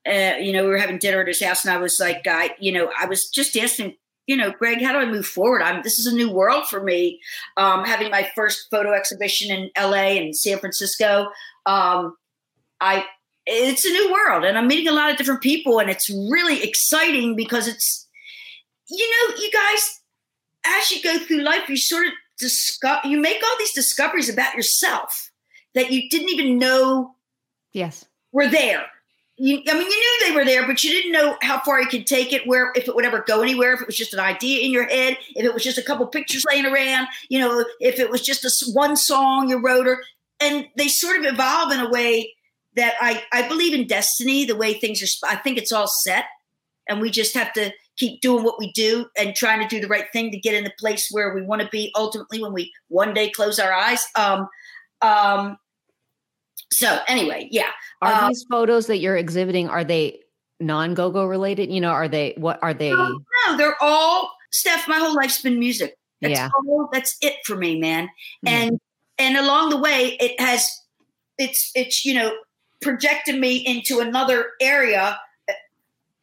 uh, 0.07 0.35
you 0.39 0.51
know, 0.51 0.63
we 0.63 0.69
were 0.69 0.77
having 0.77 0.97
dinner 0.97 1.21
at 1.21 1.27
his 1.27 1.41
house, 1.41 1.63
and 1.63 1.73
I 1.73 1.77
was 1.77 1.99
like, 1.99 2.27
I, 2.27 2.55
you 2.59 2.71
know, 2.71 2.91
I 2.99 3.05
was 3.05 3.29
just 3.29 3.55
asking, 3.57 3.95
you 4.27 4.35
know, 4.35 4.51
Greg, 4.51 4.81
how 4.81 4.91
do 4.91 4.99
I 4.99 5.05
move 5.05 5.25
forward? 5.25 5.61
I'm 5.61 5.81
this 5.83 5.99
is 5.99 6.07
a 6.07 6.15
new 6.15 6.29
world 6.29 6.67
for 6.67 6.83
me. 6.83 7.19
Um, 7.57 7.85
having 7.85 8.11
my 8.11 8.29
first 8.35 8.67
photo 8.69 8.93
exhibition 8.93 9.55
in 9.55 9.69
L.A. 9.75 10.17
and 10.17 10.35
San 10.35 10.59
Francisco. 10.59 11.27
Um, 11.65 12.15
I 12.81 13.05
it's 13.51 13.85
a 13.85 13.89
new 13.89 14.11
world, 14.11 14.43
and 14.43 14.57
I'm 14.57 14.67
meeting 14.67 14.87
a 14.87 14.93
lot 14.93 15.11
of 15.11 15.17
different 15.17 15.41
people, 15.41 15.79
and 15.79 15.89
it's 15.89 16.09
really 16.09 16.63
exciting 16.63 17.35
because 17.35 17.67
it's 17.67 18.07
you 18.89 19.09
know, 19.09 19.35
you 19.37 19.51
guys, 19.51 20.01
as 20.65 20.91
you 20.91 21.01
go 21.01 21.19
through 21.19 21.41
life, 21.41 21.69
you 21.69 21.77
sort 21.77 22.07
of 22.07 22.13
discover, 22.37 23.07
you 23.07 23.19
make 23.19 23.41
all 23.43 23.55
these 23.59 23.73
discoveries 23.73 24.29
about 24.29 24.55
yourself 24.55 25.31
that 25.75 25.91
you 25.91 26.09
didn't 26.09 26.29
even 26.29 26.57
know 26.57 27.15
yes. 27.71 28.05
were 28.31 28.47
there. 28.47 28.85
You, 29.37 29.61
I 29.67 29.73
mean, 29.73 29.83
you 29.83 29.87
knew 29.87 30.27
they 30.27 30.35
were 30.35 30.43
there, 30.43 30.67
but 30.67 30.83
you 30.83 30.91
didn't 30.91 31.13
know 31.13 31.37
how 31.41 31.59
far 31.59 31.79
you 31.79 31.87
could 31.87 32.07
take 32.07 32.33
it, 32.33 32.45
where 32.45 32.73
if 32.75 32.87
it 32.87 32.95
would 32.95 33.05
ever 33.05 33.23
go 33.25 33.41
anywhere, 33.41 33.73
if 33.73 33.81
it 33.81 33.87
was 33.87 33.95
just 33.95 34.13
an 34.13 34.19
idea 34.19 34.65
in 34.65 34.71
your 34.71 34.85
head, 34.85 35.17
if 35.35 35.45
it 35.45 35.53
was 35.53 35.63
just 35.63 35.77
a 35.77 35.83
couple 35.83 36.05
pictures 36.07 36.45
laying 36.49 36.65
around, 36.65 37.07
you 37.29 37.39
know, 37.39 37.63
if 37.79 37.99
it 37.99 38.09
was 38.09 38.21
just 38.21 38.43
a 38.43 38.71
one 38.73 38.97
song 38.97 39.49
you 39.49 39.57
wrote, 39.57 39.87
or 39.87 40.03
and 40.41 40.67
they 40.75 40.89
sort 40.89 41.19
of 41.19 41.25
evolve 41.25 41.71
in 41.71 41.79
a 41.79 41.89
way 41.89 42.33
that 42.79 42.95
I 43.01 43.23
I 43.33 43.47
believe 43.47 43.73
in 43.73 43.87
destiny, 43.87 44.45
the 44.45 44.55
way 44.55 44.73
things 44.73 45.03
are. 45.03 45.29
I 45.29 45.35
think 45.35 45.57
it's 45.57 45.71
all 45.71 45.87
set, 45.87 46.25
and 46.87 47.01
we 47.01 47.09
just 47.11 47.35
have 47.35 47.51
to 47.53 47.71
keep 47.97 48.21
doing 48.21 48.45
what 48.45 48.57
we 48.57 48.71
do 48.71 49.05
and 49.17 49.35
trying 49.35 49.59
to 49.61 49.67
do 49.67 49.81
the 49.81 49.87
right 49.87 50.05
thing 50.13 50.31
to 50.31 50.39
get 50.39 50.53
in 50.53 50.63
the 50.63 50.71
place 50.79 51.09
where 51.11 51.33
we 51.35 51.41
want 51.41 51.61
to 51.61 51.67
be 51.67 51.91
ultimately 51.95 52.41
when 52.41 52.53
we 52.53 52.71
one 52.87 53.13
day 53.13 53.29
close 53.29 53.59
our 53.59 53.73
eyes. 53.73 54.05
Um, 54.15 54.47
um. 55.01 55.57
So 56.71 56.99
anyway, 57.07 57.49
yeah. 57.51 57.71
Are 58.01 58.13
Uh, 58.13 58.27
these 58.29 58.45
photos 58.49 58.87
that 58.87 58.99
you're 58.99 59.17
exhibiting, 59.17 59.67
are 59.67 59.83
they 59.83 60.21
non 60.59 60.93
go-go 60.93 61.25
related? 61.25 61.71
You 61.71 61.81
know, 61.81 61.89
are 61.89 62.07
they, 62.07 62.35
what 62.37 62.59
are 62.61 62.73
they? 62.73 62.91
No, 62.91 63.19
no, 63.47 63.57
they're 63.57 63.81
all 63.81 64.31
Steph. 64.51 64.87
My 64.87 64.97
whole 64.97 65.13
life's 65.15 65.41
been 65.41 65.59
music. 65.59 65.97
That's 66.21 66.33
Yeah. 66.39 66.49
all, 66.67 66.89
that's 66.93 67.17
it 67.21 67.35
for 67.45 67.55
me, 67.55 67.79
man. 67.79 68.05
Mhm. 68.45 68.49
And 68.49 68.79
and 69.17 69.35
along 69.37 69.69
the 69.71 69.77
way, 69.77 70.15
it 70.19 70.39
has 70.39 70.71
it's 71.37 71.71
it's 71.75 72.05
you 72.05 72.13
know 72.13 72.31
projected 72.81 73.39
me 73.39 73.57
into 73.57 73.99
another 73.99 74.51
area. 74.61 75.19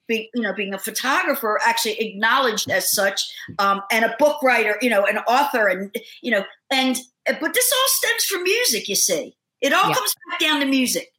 Being 0.08 0.28
you 0.34 0.42
know 0.42 0.52
being 0.52 0.72
a 0.72 0.78
photographer, 0.78 1.58
actually 1.64 1.98
acknowledged 2.00 2.70
as 2.70 2.92
such, 2.92 3.28
um, 3.58 3.82
and 3.90 4.04
a 4.04 4.14
book 4.20 4.40
writer, 4.40 4.78
you 4.80 4.88
know, 4.88 5.04
an 5.04 5.18
author, 5.18 5.66
and 5.66 5.92
you 6.22 6.30
know, 6.30 6.44
and 6.70 6.96
but 7.26 7.54
this 7.54 7.72
all 7.72 7.88
stems 7.88 8.24
from 8.24 8.44
music. 8.44 8.88
You 8.88 8.94
see, 8.94 9.36
it 9.60 9.72
all 9.72 9.88
Yeah. 9.88 9.94
comes 9.94 10.14
back 10.30 10.38
down 10.38 10.60
to 10.60 10.66
music. 10.66 11.12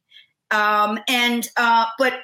Um, 0.50 0.98
and 1.06 1.46
uh, 1.58 1.84
but 1.98 2.14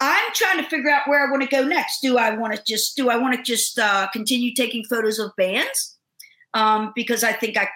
I'm 0.00 0.32
trying 0.32 0.56
to 0.56 0.68
figure 0.68 0.90
out 0.90 1.06
where 1.06 1.24
I 1.24 1.30
want 1.30 1.42
to 1.42 1.48
go 1.48 1.62
next. 1.62 2.00
Do 2.00 2.18
I 2.18 2.34
want 2.34 2.54
to 2.56 2.62
just 2.66 2.96
do 2.96 3.08
I 3.08 3.16
want 3.16 3.36
to 3.36 3.42
just 3.42 3.78
uh, 3.78 4.08
continue 4.12 4.52
taking 4.52 4.82
photos 4.84 5.20
of 5.20 5.30
bands? 5.36 5.96
Um, 6.54 6.92
because 6.96 7.22
I 7.22 7.32
think 7.32 7.56
I 7.56 7.68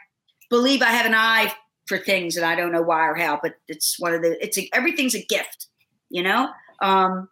believe 0.51 0.83
I 0.83 0.87
have 0.87 1.07
an 1.07 1.15
eye 1.15 1.55
for 1.87 1.99
things, 1.99 2.37
and 2.37 2.45
I 2.47 2.55
don't 2.55 2.73
know 2.73 2.83
why 2.83 3.07
or 3.09 3.15
how, 3.15 3.39
but 3.43 3.55
it's 3.69 3.97
one 3.99 4.15
of 4.15 4.23
the 4.23 4.43
it's 4.43 4.59
a, 4.59 4.69
everything's 4.73 5.15
a 5.15 5.25
gift, 5.25 5.67
you 6.11 6.23
know. 6.23 6.49
Um, 6.81 7.29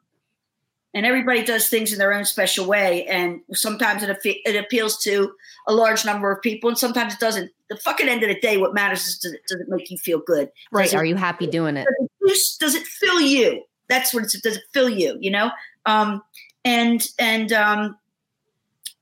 and 0.94 1.06
everybody 1.06 1.42
does 1.42 1.68
things 1.68 1.92
in 1.92 1.98
their 1.98 2.12
own 2.12 2.24
special 2.26 2.66
way, 2.66 3.06
and 3.06 3.40
sometimes 3.52 4.02
it 4.02 4.16
it 4.24 4.56
appeals 4.56 4.98
to 5.04 5.32
a 5.66 5.72
large 5.72 6.04
number 6.04 6.30
of 6.30 6.42
people, 6.42 6.68
and 6.68 6.78
sometimes 6.78 7.14
it 7.14 7.20
doesn't 7.20 7.50
the 7.72 7.80
fucking 7.80 8.08
end 8.08 8.22
of 8.22 8.28
the 8.28 8.38
day, 8.38 8.58
what 8.58 8.74
matters 8.74 9.06
is 9.06 9.18
does 9.18 9.32
it, 9.32 9.40
does 9.48 9.60
it 9.60 9.68
make 9.68 9.90
you 9.90 9.96
feel 9.98 10.20
good? 10.24 10.50
Right. 10.70 10.84
Does 10.84 10.92
it- 10.94 10.96
Are 10.96 11.04
you 11.04 11.16
happy 11.16 11.46
doing 11.46 11.76
it? 11.76 11.86
does 12.26 12.38
it, 12.38 12.60
does 12.60 12.74
it 12.74 12.86
fill 12.86 13.20
you? 13.20 13.64
That's 13.88 14.12
what 14.14 14.22
it's. 14.24 14.38
Does 14.40 14.56
it 14.56 14.62
fill 14.72 14.88
you? 14.88 15.16
You 15.20 15.30
know. 15.30 15.50
Um, 15.86 16.22
and 16.64 17.06
and 17.18 17.52
um, 17.52 17.96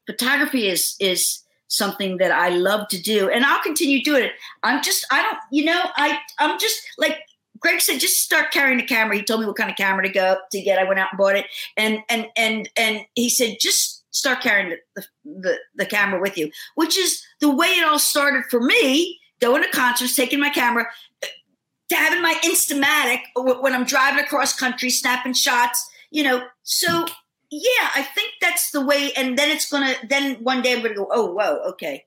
photography 0.07 0.69
is 0.69 0.97
is 1.01 1.41
something 1.71 2.19
that 2.19 2.33
I 2.33 2.51
love 2.51 2.89
to 2.89 3.01
do, 3.01 3.31
and 3.31 3.45
I'll 3.45 3.63
continue 3.63 4.03
doing 4.03 4.25
it. 4.25 4.33
I'm 4.63 4.83
just. 4.83 5.07
I 5.11 5.23
don't. 5.23 5.39
You 5.51 5.65
know. 5.65 5.83
I. 5.97 6.19
I'm 6.39 6.59
just 6.59 6.81
like 6.99 7.19
Greg 7.59 7.81
said. 7.81 8.01
Just 8.01 8.23
start 8.23 8.53
carrying 8.53 8.79
the 8.79 8.85
camera. 8.85 9.17
He 9.17 9.23
told 9.23 9.41
me 9.41 9.47
what 9.47 9.57
kind 9.57 9.71
of 9.71 9.77
camera 9.77 10.07
to 10.07 10.13
go 10.13 10.37
to 10.51 10.61
get. 10.61 10.79
I 10.79 10.85
went 10.85 11.01
out 11.01 11.09
and 11.13 11.19
bought 11.19 11.37
it, 11.37 11.47
and 11.77 12.01
and 12.11 12.27
and 12.37 12.69
and 12.77 13.01
he 13.15 13.31
said 13.31 13.57
just 13.61 14.05
start 14.15 14.43
carrying 14.43 14.77
the 14.95 15.05
the, 15.25 15.57
the 15.77 15.87
camera 15.87 16.21
with 16.21 16.37
you, 16.37 16.51
which 16.75 16.99
is 16.99 17.25
the 17.41 17.51
way 17.51 17.69
it 17.69 17.87
all 17.87 17.99
started 17.99 18.45
for 18.51 18.61
me. 18.61 19.19
Going 19.41 19.63
to 19.63 19.71
concerts, 19.71 20.15
taking 20.15 20.39
my 20.39 20.51
camera, 20.51 20.87
to 21.23 21.97
having 21.97 22.21
my 22.21 22.35
Instamatic 22.45 23.21
when 23.35 23.75
I'm 23.75 23.85
driving 23.85 24.23
across 24.23 24.55
country, 24.55 24.91
snapping 24.91 25.33
shots, 25.33 25.91
you 26.11 26.23
know. 26.23 26.43
So 26.63 27.07
yeah, 27.51 27.91
I 27.95 28.03
think 28.15 28.35
that's 28.41 28.71
the 28.71 28.85
way. 28.85 29.13
And 29.17 29.37
then 29.37 29.51
it's 29.51 29.71
gonna. 29.71 29.95
Then 30.09 30.37
one 30.43 30.63
day 30.63 30.73
I'm 30.73 30.83
gonna 30.83 30.95
go. 30.95 31.09
Oh, 31.11 31.33
whoa, 31.33 31.61
okay. 31.71 32.07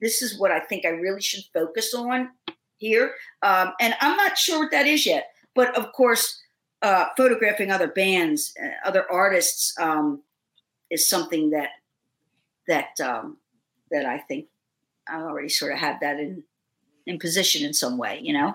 This 0.00 0.22
is 0.22 0.38
what 0.38 0.50
I 0.50 0.60
think 0.60 0.84
I 0.84 0.90
really 0.90 1.20
should 1.20 1.44
focus 1.52 1.94
on 1.94 2.30
here. 2.78 3.14
Um, 3.42 3.72
and 3.80 3.94
I'm 4.00 4.16
not 4.16 4.38
sure 4.38 4.60
what 4.60 4.70
that 4.70 4.86
is 4.86 5.04
yet. 5.04 5.30
But 5.54 5.76
of 5.76 5.92
course, 5.92 6.40
uh, 6.82 7.06
photographing 7.16 7.70
other 7.70 7.88
bands, 7.88 8.54
uh, 8.62 8.88
other 8.88 9.10
artists, 9.10 9.74
um, 9.80 10.22
is 10.90 11.08
something 11.08 11.50
that 11.50 11.70
that 12.68 13.00
um, 13.00 13.38
that 13.90 14.06
I 14.06 14.18
think 14.18 14.46
I 15.08 15.16
already 15.16 15.48
sort 15.48 15.72
of 15.72 15.78
have 15.78 15.98
that 16.00 16.20
in 16.20 16.44
in 17.06 17.18
position 17.18 17.66
in 17.66 17.74
some 17.74 17.98
way. 17.98 18.20
You 18.22 18.32
know. 18.32 18.54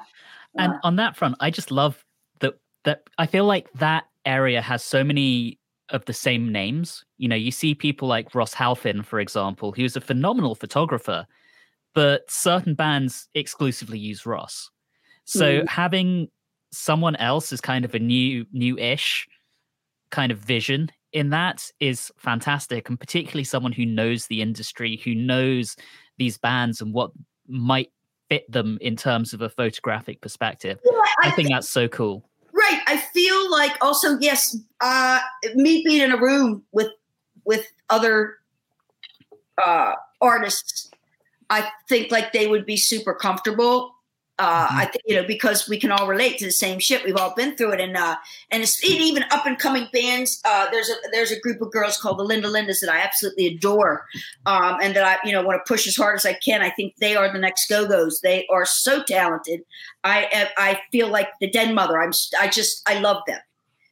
And 0.55 0.73
Uh, 0.73 0.79
on 0.83 0.95
that 0.95 1.17
front, 1.17 1.35
I 1.41 1.51
just 1.51 1.69
love 1.69 2.05
that 2.39 2.57
that 2.85 3.03
I 3.17 3.25
feel 3.25 3.45
like 3.45 3.71
that 3.73 4.05
area 4.25 4.61
has 4.61 4.83
so 4.83 5.03
many 5.03 5.59
of 5.91 6.05
the 6.05 6.13
same 6.13 6.51
names. 6.51 7.03
You 7.17 7.27
know, 7.27 7.35
you 7.35 7.51
see 7.51 7.73
people 7.75 8.07
like 8.07 8.35
Ross 8.35 8.53
Halfin, 8.53 9.05
for 9.05 9.19
example, 9.19 9.71
who's 9.71 9.95
a 9.95 10.01
phenomenal 10.01 10.55
photographer, 10.55 11.25
but 11.93 12.29
certain 12.29 12.75
bands 12.75 13.27
exclusively 13.33 13.99
use 13.99 14.25
Ross. 14.25 14.69
So 15.25 15.61
Mhm. 15.61 15.67
having 15.67 16.29
someone 16.71 17.15
else 17.17 17.51
is 17.51 17.61
kind 17.61 17.83
of 17.85 17.95
a 17.95 17.99
new 17.99 18.45
new-ish 18.51 19.27
kind 20.11 20.31
of 20.31 20.37
vision 20.39 20.89
in 21.13 21.29
that 21.31 21.71
is 21.79 22.11
fantastic 22.17 22.89
and 22.89 22.99
particularly 22.99 23.43
someone 23.43 23.71
who 23.71 23.85
knows 23.85 24.27
the 24.27 24.41
industry 24.41 24.97
who 25.03 25.15
knows 25.15 25.75
these 26.17 26.37
bands 26.37 26.81
and 26.81 26.93
what 26.93 27.11
might 27.47 27.91
fit 28.29 28.49
them 28.51 28.77
in 28.81 28.95
terms 28.95 29.33
of 29.33 29.41
a 29.41 29.49
photographic 29.49 30.21
perspective 30.21 30.79
Yeah, 30.85 31.01
I 31.23 31.31
think 31.31 31.49
that's 31.49 31.69
so 31.69 31.87
cool. 31.87 32.28
Right. 32.69 32.81
I 32.87 32.97
feel 32.97 33.49
like 33.51 33.75
also 33.81 34.17
yes, 34.19 34.55
uh, 34.81 35.19
me 35.55 35.83
being 35.83 36.01
in 36.01 36.11
a 36.11 36.17
room 36.17 36.63
with 36.71 36.89
with 37.45 37.65
other 37.89 38.35
uh, 39.63 39.93
artists, 40.21 40.91
I 41.49 41.67
think 41.87 42.11
like 42.11 42.31
they 42.31 42.47
would 42.47 42.65
be 42.65 42.77
super 42.77 43.13
comfortable. 43.13 43.95
Uh, 44.39 44.67
I 44.71 44.85
think 44.85 45.03
you 45.05 45.15
know 45.15 45.27
because 45.27 45.67
we 45.67 45.77
can 45.77 45.91
all 45.91 46.07
relate 46.07 46.37
to 46.37 46.45
the 46.45 46.51
same 46.51 46.79
shit. 46.79 47.03
We've 47.03 47.17
all 47.17 47.35
been 47.35 47.57
through 47.57 47.73
it, 47.73 47.81
and 47.81 47.97
uh, 47.97 48.15
and 48.51 48.63
it's, 48.63 48.81
and 48.81 49.01
even 49.01 49.23
up 49.31 49.45
and 49.45 49.59
coming 49.59 49.87
bands. 49.91 50.41
Uh, 50.45 50.69
there's 50.71 50.89
a 50.89 50.93
there's 51.11 51.31
a 51.31 51.39
group 51.41 51.61
of 51.61 51.71
girls 51.71 51.97
called 51.97 52.19
the 52.19 52.23
Linda 52.23 52.47
Lindas 52.47 52.79
that 52.79 52.89
I 52.89 52.99
absolutely 52.99 53.47
adore, 53.47 54.05
um, 54.45 54.77
and 54.81 54.95
that 54.95 55.03
I 55.03 55.27
you 55.27 55.33
know 55.33 55.43
want 55.43 55.59
to 55.63 55.69
push 55.69 55.87
as 55.87 55.97
hard 55.97 56.15
as 56.15 56.25
I 56.25 56.33
can. 56.33 56.61
I 56.61 56.69
think 56.69 56.95
they 57.01 57.17
are 57.17 57.31
the 57.31 57.37
next 57.37 57.67
Go 57.67 57.85
Go's. 57.85 58.21
They 58.21 58.47
are 58.49 58.65
so 58.65 59.03
talented. 59.03 59.61
I 60.05 60.49
I 60.57 60.79
feel 60.89 61.09
like 61.09 61.27
the 61.41 61.49
Den 61.49 61.75
Mother. 61.75 61.99
I'm 61.99 62.13
I 62.39 62.47
just 62.47 62.81
I 62.87 62.99
love 62.99 63.21
them. 63.27 63.39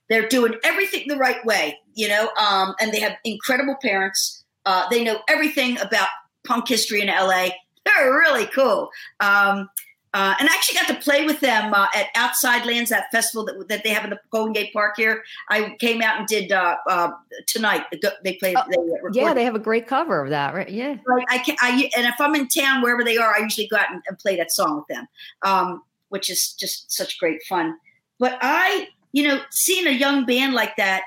They're 0.09 0.29
doing 0.29 0.53
everything 0.63 1.09
the 1.09 1.17
right 1.17 1.43
way, 1.45 1.77
you 1.93 2.07
know, 2.07 2.29
um, 2.39 2.73
and 2.79 2.93
they 2.93 3.01
have 3.01 3.17
incredible 3.25 3.75
parents. 3.81 4.45
Uh, 4.65 4.87
they 4.89 5.03
know 5.03 5.19
everything 5.27 5.77
about 5.79 6.07
punk 6.45 6.69
history 6.69 7.01
in 7.01 7.07
LA. 7.07 7.49
They're 7.85 8.11
really 8.11 8.45
cool. 8.45 8.89
Um, 9.19 9.69
uh, 10.13 10.33
and 10.39 10.49
I 10.49 10.53
actually 10.53 10.79
got 10.79 10.87
to 10.87 10.95
play 10.95 11.25
with 11.25 11.39
them 11.41 11.73
uh, 11.73 11.87
at 11.93 12.07
Outside 12.15 12.65
Lands, 12.65 12.89
that 12.89 13.11
festival 13.11 13.45
that, 13.45 13.67
that 13.67 13.83
they 13.83 13.89
have 13.89 14.03
in 14.03 14.09
the 14.09 14.19
Golden 14.31 14.53
Gate 14.53 14.71
Park 14.71 14.95
here. 14.97 15.23
I 15.49 15.75
came 15.79 16.01
out 16.01 16.17
and 16.17 16.27
did 16.27 16.51
uh, 16.51 16.77
uh, 16.89 17.11
tonight. 17.45 17.83
They 18.23 18.33
played. 18.33 18.55
Oh, 18.57 18.63
they 18.69 19.19
Yeah, 19.19 19.33
they 19.33 19.43
have 19.43 19.55
a 19.55 19.59
great 19.59 19.85
cover 19.85 20.23
of 20.23 20.29
that, 20.29 20.53
right? 20.53 20.69
Yeah. 20.69 20.95
like 21.07 21.25
I 21.29 21.37
can 21.39 21.55
I 21.59 21.89
and 21.95 22.05
if 22.05 22.19
I'm 22.19 22.35
in 22.35 22.47
town 22.47 22.81
wherever 22.81 23.03
they 23.03 23.17
are, 23.17 23.35
I 23.35 23.39
usually 23.39 23.67
go 23.67 23.77
out 23.77 23.91
and, 23.91 24.01
and 24.07 24.17
play 24.17 24.37
that 24.37 24.51
song 24.51 24.77
with 24.77 24.87
them, 24.87 25.07
um, 25.43 25.83
which 26.09 26.29
is 26.29 26.53
just 26.53 26.91
such 26.91 27.19
great 27.19 27.43
fun. 27.43 27.77
But 28.17 28.37
I, 28.41 28.87
you 29.11 29.27
know, 29.27 29.41
seeing 29.51 29.87
a 29.87 29.91
young 29.91 30.25
band 30.25 30.53
like 30.53 30.75
that 30.77 31.03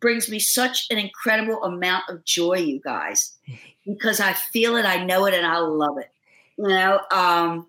brings 0.00 0.28
me 0.28 0.38
such 0.38 0.86
an 0.90 0.98
incredible 0.98 1.62
amount 1.64 2.04
of 2.08 2.24
joy, 2.24 2.58
you 2.58 2.80
guys, 2.80 3.34
because 3.86 4.20
I 4.20 4.34
feel 4.34 4.76
it, 4.76 4.84
I 4.84 5.04
know 5.04 5.24
it, 5.24 5.34
and 5.34 5.46
I 5.46 5.58
love 5.58 5.98
it. 5.98 6.10
You 6.56 6.68
know, 6.68 7.00
um, 7.10 7.66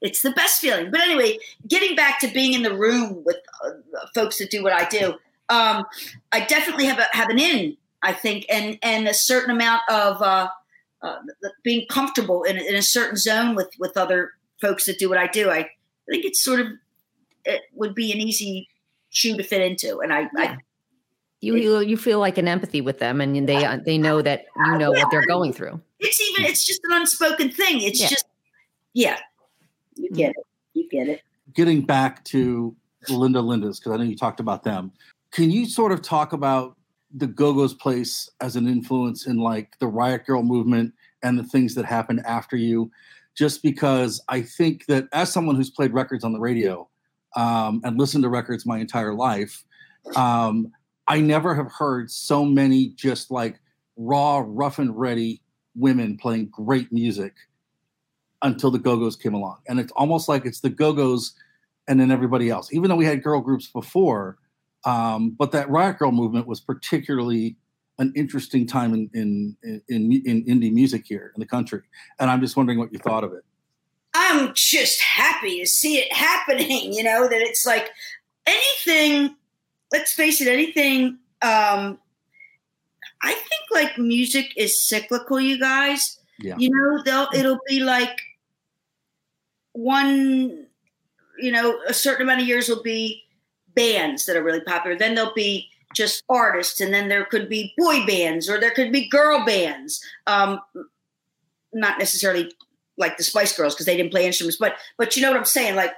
it's 0.00 0.22
the 0.22 0.30
best 0.32 0.60
feeling. 0.60 0.90
But 0.90 1.00
anyway, 1.00 1.38
getting 1.68 1.94
back 1.96 2.20
to 2.20 2.28
being 2.28 2.54
in 2.54 2.62
the 2.62 2.74
room 2.74 3.22
with 3.24 3.36
uh, 3.64 3.70
folks 4.14 4.38
that 4.38 4.50
do 4.50 4.62
what 4.62 4.72
I 4.72 4.88
do, 4.88 5.14
um, 5.48 5.84
I 6.32 6.44
definitely 6.46 6.86
have 6.86 6.98
a 6.98 7.06
have 7.12 7.28
an 7.28 7.38
in. 7.38 7.76
I 8.02 8.12
think, 8.14 8.46
and 8.48 8.78
and 8.82 9.06
a 9.08 9.12
certain 9.14 9.50
amount 9.50 9.82
of 9.90 10.22
uh, 10.22 10.48
uh, 11.02 11.16
being 11.62 11.86
comfortable 11.90 12.44
in, 12.44 12.56
in 12.56 12.74
a 12.74 12.82
certain 12.82 13.16
zone 13.16 13.54
with 13.54 13.68
with 13.78 13.96
other 13.96 14.32
folks 14.60 14.86
that 14.86 14.98
do 14.98 15.08
what 15.08 15.18
I 15.18 15.26
do. 15.26 15.50
I 15.50 15.68
think 16.08 16.24
it's 16.24 16.42
sort 16.42 16.60
of 16.60 16.66
it 17.44 17.62
would 17.74 17.94
be 17.94 18.10
an 18.12 18.18
easy 18.18 18.68
shoe 19.10 19.36
to 19.36 19.42
fit 19.42 19.60
into, 19.60 20.00
and 20.00 20.12
I, 20.14 20.30
I 20.36 20.56
You, 21.40 21.56
you 21.56 21.80
you 21.80 21.96
feel 21.98 22.20
like 22.20 22.38
an 22.38 22.48
empathy 22.48 22.80
with 22.80 23.00
them, 23.00 23.20
and 23.20 23.46
they 23.46 23.64
uh, 23.64 23.78
they 23.84 23.98
know 23.98 24.22
that 24.22 24.46
you 24.66 24.78
know 24.78 24.92
what 24.92 25.10
they're 25.10 25.26
going 25.26 25.52
through. 25.52 25.80
it's 25.98 26.20
even 26.22 26.44
it's 26.44 26.64
just 26.64 26.80
an 26.84 26.92
unspoken 26.92 27.50
thing. 27.50 27.82
It's 27.82 28.00
Yeah. 28.00 28.08
just 28.08 28.24
yeah, 28.94 29.18
you 29.96 30.10
get 30.10 30.30
it, 30.30 30.46
you 30.74 30.88
get 30.88 31.08
it. 31.08 31.22
getting 31.54 31.82
back 31.82 32.24
to 32.26 32.74
Linda 33.08 33.40
Lindas, 33.40 33.78
because 33.78 33.92
I 33.92 33.96
know 33.96 34.04
you 34.04 34.16
talked 34.16 34.40
about 34.40 34.62
them. 34.62 34.92
Can 35.32 35.50
you 35.50 35.66
sort 35.66 35.92
of 35.92 36.02
talk 36.02 36.32
about 36.32 36.76
the 37.14 37.26
Go 37.26 37.52
Go's 37.52 37.74
place 37.74 38.28
as 38.40 38.56
an 38.56 38.68
influence 38.68 39.26
in 39.26 39.38
like 39.38 39.78
the 39.78 39.86
Riot 39.86 40.26
Girl 40.26 40.42
movement 40.42 40.94
and 41.22 41.38
the 41.38 41.44
things 41.44 41.74
that 41.74 41.84
happened 41.84 42.20
after 42.26 42.56
you? 42.56 42.90
Just 43.36 43.62
because 43.62 44.20
I 44.28 44.42
think 44.42 44.86
that 44.86 45.08
as 45.12 45.32
someone 45.32 45.56
who's 45.56 45.70
played 45.70 45.92
records 45.92 46.24
on 46.24 46.32
the 46.32 46.40
radio 46.40 46.88
um, 47.36 47.80
and 47.84 47.98
listened 47.98 48.24
to 48.24 48.28
records 48.28 48.66
my 48.66 48.78
entire 48.78 49.14
life, 49.14 49.64
um, 50.16 50.72
I 51.06 51.20
never 51.20 51.54
have 51.54 51.70
heard 51.70 52.10
so 52.10 52.44
many 52.44 52.88
just 52.90 53.30
like 53.30 53.60
raw, 53.96 54.42
rough 54.46 54.78
and 54.78 54.96
ready 54.98 55.42
women 55.76 56.16
playing 56.16 56.48
great 56.50 56.92
music 56.92 57.34
until 58.42 58.70
the 58.70 58.78
Go 58.78 58.96
Go's 58.96 59.16
came 59.16 59.34
along. 59.34 59.58
And 59.68 59.78
it's 59.78 59.92
almost 59.92 60.28
like 60.28 60.46
it's 60.46 60.60
the 60.60 60.70
Go 60.70 60.92
Go's 60.92 61.34
and 61.88 61.98
then 62.00 62.10
everybody 62.10 62.50
else, 62.50 62.72
even 62.72 62.88
though 62.88 62.96
we 62.96 63.04
had 63.04 63.22
girl 63.22 63.40
groups 63.40 63.66
before. 63.66 64.38
Um, 64.84 65.30
but 65.30 65.52
that 65.52 65.68
Riot 65.68 65.98
Girl 65.98 66.12
movement 66.12 66.46
was 66.46 66.60
particularly 66.60 67.56
an 67.98 68.12
interesting 68.16 68.66
time 68.66 68.94
in, 68.94 69.10
in, 69.12 69.56
in, 69.62 69.82
in, 69.88 70.22
in 70.24 70.44
indie 70.44 70.72
music 70.72 71.04
here 71.06 71.32
in 71.34 71.40
the 71.40 71.46
country. 71.46 71.82
And 72.18 72.30
I'm 72.30 72.40
just 72.40 72.56
wondering 72.56 72.78
what 72.78 72.92
you 72.92 72.98
thought 72.98 73.24
of 73.24 73.32
it. 73.32 73.44
I'm 74.14 74.52
just 74.54 75.02
happy 75.02 75.60
to 75.60 75.66
see 75.66 75.98
it 75.98 76.12
happening. 76.12 76.92
You 76.92 77.02
know 77.02 77.28
that 77.28 77.40
it's 77.40 77.66
like 77.66 77.90
anything. 78.46 79.36
Let's 79.92 80.12
face 80.12 80.40
it, 80.40 80.48
anything. 80.48 81.18
Um, 81.42 81.98
I 83.22 83.32
think 83.32 83.62
like 83.72 83.98
music 83.98 84.52
is 84.56 84.80
cyclical, 84.80 85.40
you 85.40 85.58
guys. 85.58 86.18
Yeah. 86.38 86.56
You 86.56 86.70
know, 86.70 87.02
they'll 87.04 87.28
it'll 87.34 87.58
be 87.68 87.80
like 87.80 88.18
one. 89.82 90.66
You 91.38 91.52
know, 91.52 91.80
a 91.88 91.94
certain 91.94 92.22
amount 92.22 92.42
of 92.42 92.46
years 92.46 92.68
will 92.68 92.82
be 92.82 93.22
bands 93.74 94.26
that 94.26 94.36
are 94.36 94.42
really 94.42 94.60
popular. 94.60 94.96
Then 94.96 95.14
there'll 95.14 95.32
be 95.34 95.68
just 95.94 96.22
artists, 96.28 96.80
and 96.80 96.92
then 96.92 97.08
there 97.08 97.24
could 97.24 97.48
be 97.48 97.74
boy 97.76 98.04
bands 98.06 98.48
or 98.48 98.60
there 98.60 98.70
could 98.70 98.92
be 98.92 99.08
girl 99.08 99.44
bands. 99.44 100.04
Um, 100.26 100.60
not 101.72 101.98
necessarily 101.98 102.52
like 102.96 103.16
the 103.16 103.24
Spice 103.24 103.56
Girls 103.56 103.74
because 103.74 103.86
they 103.86 103.96
didn't 103.96 104.12
play 104.12 104.26
instruments, 104.26 104.58
but 104.58 104.74
but 104.98 105.16
you 105.16 105.22
know 105.22 105.30
what 105.30 105.38
I'm 105.38 105.44
saying, 105.44 105.76
like, 105.76 105.94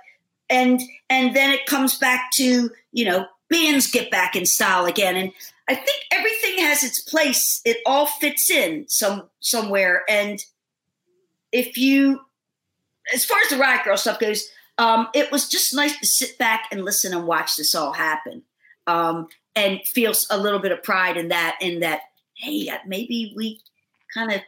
and 0.48 0.80
and 1.10 1.34
then 1.34 1.50
it 1.50 1.66
comes 1.66 1.98
back 1.98 2.30
to 2.34 2.70
you 2.92 3.04
know 3.04 3.26
bands 3.50 3.90
get 3.90 4.10
back 4.10 4.36
in 4.36 4.46
style 4.46 4.86
again, 4.86 5.16
and 5.16 5.32
I 5.68 5.74
think 5.74 6.02
everything 6.10 6.64
has 6.64 6.82
its 6.82 7.00
place. 7.00 7.60
It 7.64 7.78
all 7.86 8.06
fits 8.06 8.50
in 8.50 8.86
some 8.88 9.28
somewhere, 9.40 10.04
and 10.08 10.42
if 11.50 11.76
you, 11.76 12.20
as 13.12 13.24
far 13.24 13.38
as 13.44 13.50
the 13.50 13.58
Riot 13.58 13.84
Girl 13.84 13.96
stuff 13.96 14.18
goes, 14.18 14.48
um, 14.78 15.08
it 15.14 15.30
was 15.30 15.48
just 15.48 15.74
nice 15.74 15.98
to 15.98 16.06
sit 16.06 16.38
back 16.38 16.68
and 16.72 16.84
listen 16.84 17.12
and 17.12 17.26
watch 17.26 17.56
this 17.56 17.74
all 17.74 17.92
happen, 17.92 18.42
um, 18.86 19.28
and 19.54 19.80
feel 19.86 20.12
a 20.30 20.38
little 20.38 20.58
bit 20.58 20.72
of 20.72 20.82
pride 20.82 21.16
in 21.16 21.28
that. 21.28 21.56
In 21.60 21.80
that, 21.80 22.00
hey, 22.34 22.70
maybe 22.86 23.32
we 23.36 23.60
kind 24.14 24.32
of 24.32 24.40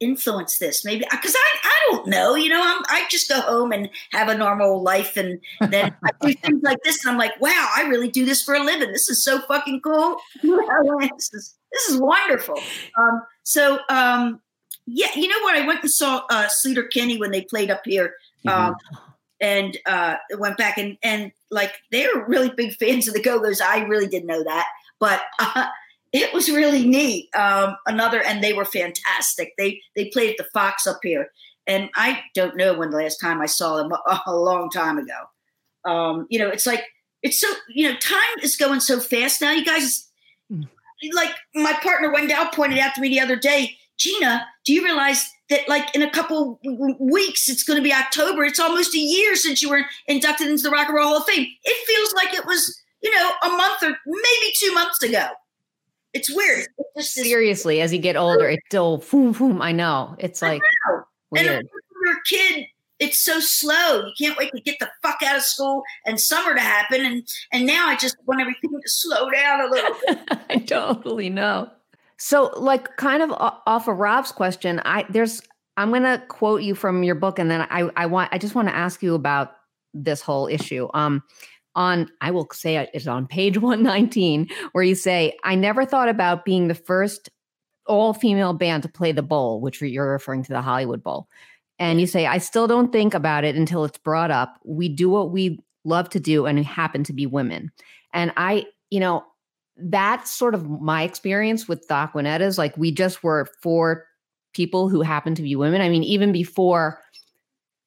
influence 0.00 0.58
this 0.58 0.84
maybe 0.84 1.04
because 1.10 1.34
I, 1.34 1.58
I 1.62 1.80
don't 1.90 2.06
know. 2.06 2.34
You 2.34 2.50
know, 2.50 2.62
I'm, 2.62 2.82
I 2.88 3.06
just 3.10 3.28
go 3.28 3.40
home 3.40 3.72
and 3.72 3.88
have 4.12 4.28
a 4.28 4.36
normal 4.36 4.82
life, 4.82 5.16
and 5.16 5.40
then 5.60 5.94
I 6.04 6.10
do 6.20 6.32
things 6.42 6.62
like 6.62 6.78
this, 6.84 7.04
and 7.04 7.12
I'm 7.12 7.18
like, 7.18 7.40
wow, 7.40 7.68
I 7.76 7.86
really 7.88 8.10
do 8.10 8.24
this 8.24 8.42
for 8.42 8.54
a 8.54 8.62
living. 8.62 8.92
This 8.92 9.08
is 9.08 9.24
so 9.24 9.40
fucking 9.40 9.80
cool. 9.80 10.16
this, 10.42 11.32
is, 11.32 11.54
this 11.72 11.88
is 11.88 12.00
wonderful. 12.00 12.58
Um, 12.98 13.22
so, 13.42 13.78
um, 13.88 14.40
yeah, 14.86 15.08
you 15.14 15.28
know 15.28 15.40
what? 15.42 15.56
I 15.56 15.66
went 15.66 15.82
and 15.82 15.90
saw 15.90 16.22
uh, 16.30 16.48
Sleater-Kinney 16.48 17.18
when 17.18 17.30
they 17.30 17.42
played 17.42 17.70
up 17.70 17.82
here. 17.84 18.14
Um, 18.46 18.76
and 19.40 19.76
uh, 19.86 20.16
went 20.38 20.56
back 20.56 20.78
and 20.78 20.96
and 21.02 21.32
like 21.50 21.74
they're 21.90 22.24
really 22.26 22.50
big 22.50 22.74
fans 22.76 23.08
of 23.08 23.14
the 23.14 23.22
Go 23.22 23.40
Go's. 23.40 23.60
I 23.60 23.80
really 23.84 24.06
didn't 24.06 24.26
know 24.26 24.44
that, 24.44 24.66
but 24.98 25.22
uh, 25.38 25.66
it 26.12 26.32
was 26.32 26.48
really 26.50 26.86
neat. 26.86 27.34
Um, 27.34 27.76
another, 27.86 28.22
and 28.22 28.42
they 28.42 28.52
were 28.52 28.64
fantastic. 28.64 29.52
They 29.58 29.80
they 29.96 30.06
played 30.06 30.30
at 30.30 30.36
the 30.38 30.48
Fox 30.54 30.86
up 30.86 31.00
here, 31.02 31.28
and 31.66 31.90
I 31.94 32.22
don't 32.34 32.56
know 32.56 32.74
when 32.74 32.90
the 32.90 32.98
last 32.98 33.18
time 33.20 33.40
I 33.40 33.46
saw 33.46 33.76
them. 33.76 33.92
A, 33.92 34.20
a 34.26 34.36
long 34.36 34.70
time 34.70 34.98
ago. 34.98 35.18
Um, 35.84 36.26
you 36.30 36.38
know, 36.38 36.48
it's 36.48 36.66
like 36.66 36.84
it's 37.22 37.38
so 37.38 37.48
you 37.68 37.88
know 37.88 37.98
time 37.98 38.38
is 38.42 38.56
going 38.56 38.80
so 38.80 39.00
fast 39.00 39.40
now. 39.40 39.50
You 39.50 39.64
guys, 39.64 40.08
mm. 40.50 40.66
like 41.12 41.34
my 41.54 41.72
partner 41.82 42.12
Wendell 42.12 42.46
pointed 42.46 42.78
out 42.78 42.94
to 42.94 43.00
me 43.00 43.08
the 43.08 43.20
other 43.20 43.36
day. 43.36 43.76
Gina, 43.98 44.46
do 44.64 44.72
you 44.72 44.82
realize 44.82 45.30
that 45.50 45.68
like 45.68 45.94
in 45.94 46.02
a 46.02 46.10
couple 46.10 46.60
weeks 46.98 47.48
it's 47.48 47.62
going 47.62 47.78
to 47.78 47.82
be 47.82 47.92
October? 47.92 48.44
It's 48.44 48.60
almost 48.60 48.94
a 48.94 48.98
year 48.98 49.36
since 49.36 49.62
you 49.62 49.70
were 49.70 49.84
inducted 50.06 50.48
into 50.48 50.62
the 50.62 50.70
Rock 50.70 50.88
and 50.88 50.96
Roll 50.96 51.08
Hall 51.08 51.16
of 51.18 51.24
Fame. 51.24 51.46
It 51.62 51.86
feels 51.86 52.12
like 52.14 52.34
it 52.34 52.46
was 52.46 52.82
you 53.02 53.10
know 53.10 53.32
a 53.44 53.48
month 53.50 53.82
or 53.82 53.96
maybe 54.06 54.52
two 54.60 54.74
months 54.74 55.02
ago. 55.02 55.28
It's 56.12 56.34
weird. 56.34 56.66
It's 56.94 57.12
Seriously, 57.12 57.80
as 57.80 57.92
you 57.92 57.98
get 57.98 58.16
older, 58.16 58.48
it's 58.48 58.62
still 58.68 58.98
boom, 58.98 59.32
boom. 59.32 59.60
I 59.60 59.72
know. 59.72 60.14
It's 60.18 60.40
like 60.40 60.62
know. 60.88 61.02
weird. 61.32 61.46
And 61.46 61.56
when 61.56 62.04
you're 62.04 62.16
a 62.16 62.22
kid, 62.24 62.66
it's 63.00 63.22
so 63.22 63.40
slow. 63.40 64.06
You 64.06 64.12
can't 64.18 64.38
wait 64.38 64.52
to 64.54 64.60
get 64.62 64.78
the 64.78 64.88
fuck 65.02 65.22
out 65.24 65.36
of 65.36 65.42
school 65.42 65.82
and 66.06 66.20
summer 66.20 66.54
to 66.54 66.60
happen. 66.60 67.04
And 67.04 67.26
and 67.52 67.66
now 67.66 67.88
I 67.88 67.96
just 67.96 68.16
want 68.26 68.40
everything 68.40 68.70
to 68.70 68.80
slow 68.86 69.28
down 69.30 69.60
a 69.60 69.70
little 69.70 69.96
I 70.50 70.58
totally 70.58 71.30
know. 71.30 71.70
So, 72.24 72.54
like, 72.56 72.96
kind 72.96 73.22
of 73.22 73.32
off 73.38 73.86
of 73.86 73.98
Rob's 73.98 74.32
question, 74.32 74.80
I 74.86 75.04
there's 75.10 75.42
I'm 75.76 75.92
gonna 75.92 76.24
quote 76.28 76.62
you 76.62 76.74
from 76.74 77.02
your 77.02 77.16
book, 77.16 77.38
and 77.38 77.50
then 77.50 77.66
I 77.68 77.90
I 77.98 78.06
want 78.06 78.32
I 78.32 78.38
just 78.38 78.54
want 78.54 78.66
to 78.68 78.74
ask 78.74 79.02
you 79.02 79.14
about 79.14 79.52
this 79.92 80.22
whole 80.22 80.46
issue. 80.46 80.88
Um, 80.94 81.22
on, 81.74 82.08
I 82.22 82.30
will 82.30 82.48
say 82.50 82.88
it's 82.94 83.06
on 83.06 83.26
page 83.26 83.58
119, 83.60 84.48
where 84.72 84.82
you 84.82 84.94
say, 84.94 85.36
I 85.44 85.54
never 85.54 85.84
thought 85.84 86.08
about 86.08 86.46
being 86.46 86.68
the 86.68 86.74
first 86.74 87.28
all 87.86 88.14
female 88.14 88.54
band 88.54 88.84
to 88.84 88.88
play 88.88 89.12
the 89.12 89.22
bowl, 89.22 89.60
which 89.60 89.82
you're 89.82 90.12
referring 90.12 90.44
to 90.44 90.52
the 90.54 90.62
Hollywood 90.62 91.02
Bowl. 91.02 91.28
And 91.78 92.00
you 92.00 92.06
say, 92.06 92.24
I 92.24 92.38
still 92.38 92.66
don't 92.66 92.90
think 92.90 93.12
about 93.12 93.44
it 93.44 93.54
until 93.54 93.84
it's 93.84 93.98
brought 93.98 94.30
up. 94.30 94.58
We 94.64 94.88
do 94.88 95.10
what 95.10 95.30
we 95.30 95.60
love 95.84 96.08
to 96.08 96.20
do 96.20 96.46
and 96.46 96.56
we 96.56 96.64
happen 96.64 97.04
to 97.04 97.12
be 97.12 97.26
women. 97.26 97.70
And 98.14 98.32
I, 98.38 98.64
you 98.88 99.00
know, 99.00 99.24
that's 99.76 100.30
sort 100.30 100.54
of 100.54 100.68
my 100.80 101.02
experience 101.02 101.68
with 101.68 101.86
the 101.88 101.94
Aquanettas. 101.94 102.58
Like 102.58 102.76
we 102.76 102.92
just 102.92 103.22
were 103.22 103.48
four 103.60 104.06
people 104.52 104.88
who 104.88 105.02
happened 105.02 105.36
to 105.36 105.42
be 105.42 105.56
women. 105.56 105.80
I 105.80 105.88
mean, 105.88 106.04
even 106.04 106.32
before 106.32 107.00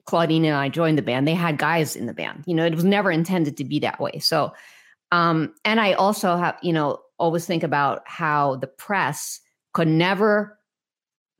Claudine 0.05 0.45
and 0.45 0.55
I 0.55 0.69
joined 0.69 0.97
the 0.97 1.03
band, 1.03 1.27
they 1.27 1.33
had 1.33 1.57
guys 1.57 1.95
in 1.95 2.05
the 2.05 2.13
band. 2.13 2.43
You 2.45 2.55
know, 2.55 2.65
it 2.65 2.75
was 2.75 2.83
never 2.83 3.11
intended 3.11 3.57
to 3.57 3.63
be 3.63 3.79
that 3.79 3.99
way. 3.99 4.19
So, 4.19 4.53
um, 5.11 5.53
and 5.63 5.79
I 5.79 5.93
also 5.93 6.35
have, 6.37 6.57
you 6.61 6.73
know, 6.73 6.99
always 7.17 7.45
think 7.45 7.63
about 7.63 8.03
how 8.05 8.57
the 8.57 8.67
press 8.67 9.39
could 9.73 9.87
never 9.87 10.57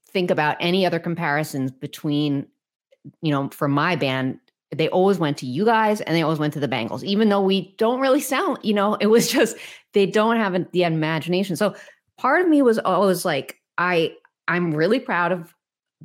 think 0.10 0.32
about 0.32 0.58
any 0.60 0.86
other 0.86 1.00
comparisons 1.00 1.72
between, 1.72 2.48
you 3.22 3.32
know, 3.32 3.50
for 3.50 3.68
my 3.68 3.96
band, 3.96 4.40
they 4.76 4.90
always 4.90 5.18
went 5.18 5.38
to 5.38 5.46
you 5.46 5.66
guys 5.66 6.02
and 6.02 6.16
they 6.16 6.22
always 6.22 6.40
went 6.40 6.54
to 6.54 6.60
the 6.60 6.68
Bangles, 6.68 7.04
even 7.04 7.30
though 7.30 7.42
we 7.42 7.76
don't 7.78 8.00
really 8.00 8.20
sound, 8.20 8.60
you 8.64 8.74
know, 8.74 8.96
it 9.02 9.08
was 9.08 9.32
just 9.32 9.58
they 9.94 10.06
don't 10.06 10.38
have 10.38 10.72
the 10.72 10.84
imagination. 10.84 11.56
So 11.56 11.76
part 12.18 12.42
of 12.42 12.50
me 12.50 12.62
was 12.62 12.80
always 12.80 13.26
like, 13.26 13.60
I 13.78 14.14
I'm 14.48 14.74
really 14.74 15.00
proud 15.00 15.32
of 15.32 15.54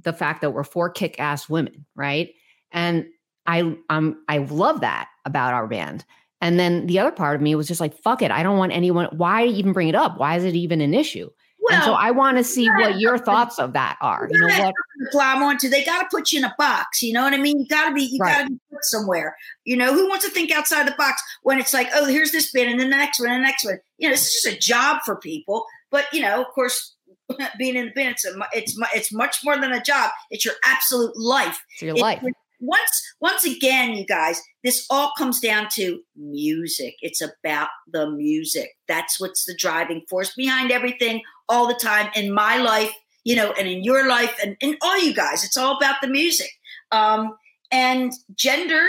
the 0.01 0.12
fact 0.12 0.40
that 0.40 0.51
we're 0.51 0.64
four 0.64 0.90
kick-ass 0.90 1.48
women, 1.48 1.85
right? 1.94 2.35
And 2.70 3.07
I 3.46 3.77
um 3.90 4.22
I 4.29 4.38
love 4.38 4.81
that 4.81 5.09
about 5.25 5.55
our 5.55 5.66
band. 5.66 6.05
And 6.40 6.59
then 6.59 6.87
the 6.87 6.98
other 6.98 7.12
part 7.12 7.37
of 7.37 7.42
me 7.42 7.55
was 7.55 7.68
just 7.68 7.81
like, 7.81 7.96
fuck 7.96 8.20
it. 8.20 8.33
I 8.33 8.42
don't 8.42 8.59
want 8.59 8.72
anyone. 8.72 9.09
Why 9.12 9.46
even 9.46 9.72
bring 9.72 9.88
it 9.88 9.94
up? 9.94 10.18
Why 10.18 10.37
is 10.37 10.44
it 10.44 10.57
even 10.57 10.81
an 10.81 10.92
issue? 10.92 11.31
Well, 11.62 11.77
and 11.77 11.85
so 11.85 11.92
I 11.92 12.11
want 12.11 12.38
to 12.38 12.44
see 12.44 12.68
what 12.68 12.98
your 12.98 13.16
thoughts 13.16 13.61
of 13.61 13.72
that 13.75 13.96
are. 14.01 14.29
You 14.31 14.40
know 14.40 14.59
what? 14.59 14.75
Climb 15.12 15.42
onto. 15.42 15.68
They 15.68 15.85
got 15.85 16.03
to 16.03 16.09
put 16.11 16.33
you 16.33 16.40
in 16.40 16.44
a 16.44 16.55
box. 16.59 17.03
You 17.03 17.12
know 17.12 17.22
what 17.22 17.35
I 17.35 17.37
mean? 17.37 17.61
You 17.61 17.66
got 17.68 17.88
to 17.88 17.94
be. 17.94 18.03
You 18.03 18.18
right. 18.18 18.38
got 18.38 18.42
to 18.44 18.51
be 18.51 18.61
put 18.72 18.85
somewhere. 18.85 19.37
You 19.64 19.77
know 19.77 19.94
who 19.94 20.09
wants 20.09 20.25
to 20.25 20.31
think 20.31 20.51
outside 20.51 20.88
the 20.88 20.94
box 20.98 21.22
when 21.42 21.61
it's 21.61 21.72
like, 21.72 21.88
oh, 21.94 22.07
here's 22.07 22.33
this 22.33 22.51
bin 22.51 22.68
and 22.68 22.81
then 22.81 22.90
the 22.90 22.96
next 22.96 23.20
one 23.20 23.31
and 23.31 23.42
the 23.42 23.46
next 23.46 23.64
one. 23.64 23.79
You 23.98 24.09
know, 24.09 24.14
it's 24.14 24.42
just 24.42 24.57
a 24.57 24.59
job 24.59 25.03
for 25.05 25.16
people. 25.16 25.64
But 25.90 26.07
you 26.12 26.20
know, 26.20 26.40
of 26.40 26.48
course, 26.48 26.96
being 27.59 27.77
in 27.77 27.87
the 27.87 27.92
bin, 27.92 28.09
it's 28.09 28.25
a, 28.25 28.33
it's 28.53 28.77
it's 28.92 29.12
much 29.12 29.37
more 29.44 29.57
than 29.57 29.72
a 29.72 29.83
job. 29.83 30.11
It's 30.31 30.44
your 30.44 30.55
absolute 30.64 31.16
life. 31.16 31.62
It's 31.75 31.83
your 31.83 31.94
life 31.94 32.25
once 32.62 33.14
once 33.20 33.44
again 33.44 33.92
you 33.94 34.07
guys 34.07 34.40
this 34.62 34.87
all 34.88 35.12
comes 35.18 35.40
down 35.40 35.66
to 35.68 36.01
music 36.16 36.94
it's 37.03 37.20
about 37.20 37.68
the 37.92 38.09
music 38.11 38.70
that's 38.87 39.20
what's 39.20 39.44
the 39.44 39.55
driving 39.59 40.01
force 40.09 40.33
behind 40.35 40.70
everything 40.70 41.20
all 41.48 41.66
the 41.66 41.75
time 41.75 42.09
in 42.14 42.33
my 42.33 42.59
life 42.59 42.92
you 43.25 43.35
know 43.35 43.53
and 43.59 43.66
in 43.66 43.83
your 43.83 44.09
life 44.09 44.37
and 44.42 44.57
in 44.61 44.77
all 44.81 45.03
you 45.03 45.12
guys 45.12 45.44
it's 45.44 45.57
all 45.57 45.77
about 45.77 45.96
the 46.01 46.09
music 46.09 46.51
um 46.92 47.37
and 47.72 48.12
gender 48.37 48.87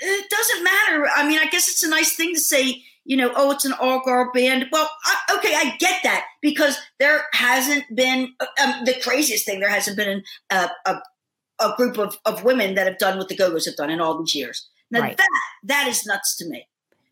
it 0.00 0.30
doesn't 0.30 0.64
matter 0.64 1.06
i 1.14 1.28
mean 1.28 1.38
i 1.38 1.46
guess 1.46 1.68
it's 1.68 1.82
a 1.82 1.90
nice 1.90 2.16
thing 2.16 2.32
to 2.34 2.40
say 2.40 2.82
you 3.04 3.16
know, 3.16 3.30
oh, 3.36 3.50
it's 3.50 3.64
an 3.64 3.74
all 3.74 4.02
girl 4.02 4.30
band. 4.32 4.66
Well, 4.72 4.90
I, 5.04 5.36
okay, 5.36 5.54
I 5.54 5.76
get 5.78 6.02
that 6.04 6.24
because 6.40 6.78
there 6.98 7.24
hasn't 7.32 7.84
been 7.94 8.34
um, 8.62 8.84
the 8.84 8.94
craziest 9.02 9.44
thing. 9.44 9.60
There 9.60 9.68
hasn't 9.68 9.96
been 9.96 10.22
a, 10.50 10.70
a, 10.86 11.02
a 11.60 11.72
group 11.76 11.98
of, 11.98 12.18
of 12.24 12.44
women 12.44 12.74
that 12.74 12.86
have 12.86 12.98
done 12.98 13.18
what 13.18 13.28
the 13.28 13.36
Go-Go's 13.36 13.66
have 13.66 13.76
done 13.76 13.90
in 13.90 14.00
all 14.00 14.18
these 14.18 14.34
years. 14.34 14.68
Now 14.90 15.00
right. 15.00 15.16
that 15.16 15.28
that 15.64 15.88
is 15.88 16.04
nuts 16.06 16.36
to 16.36 16.48
me. 16.48 16.66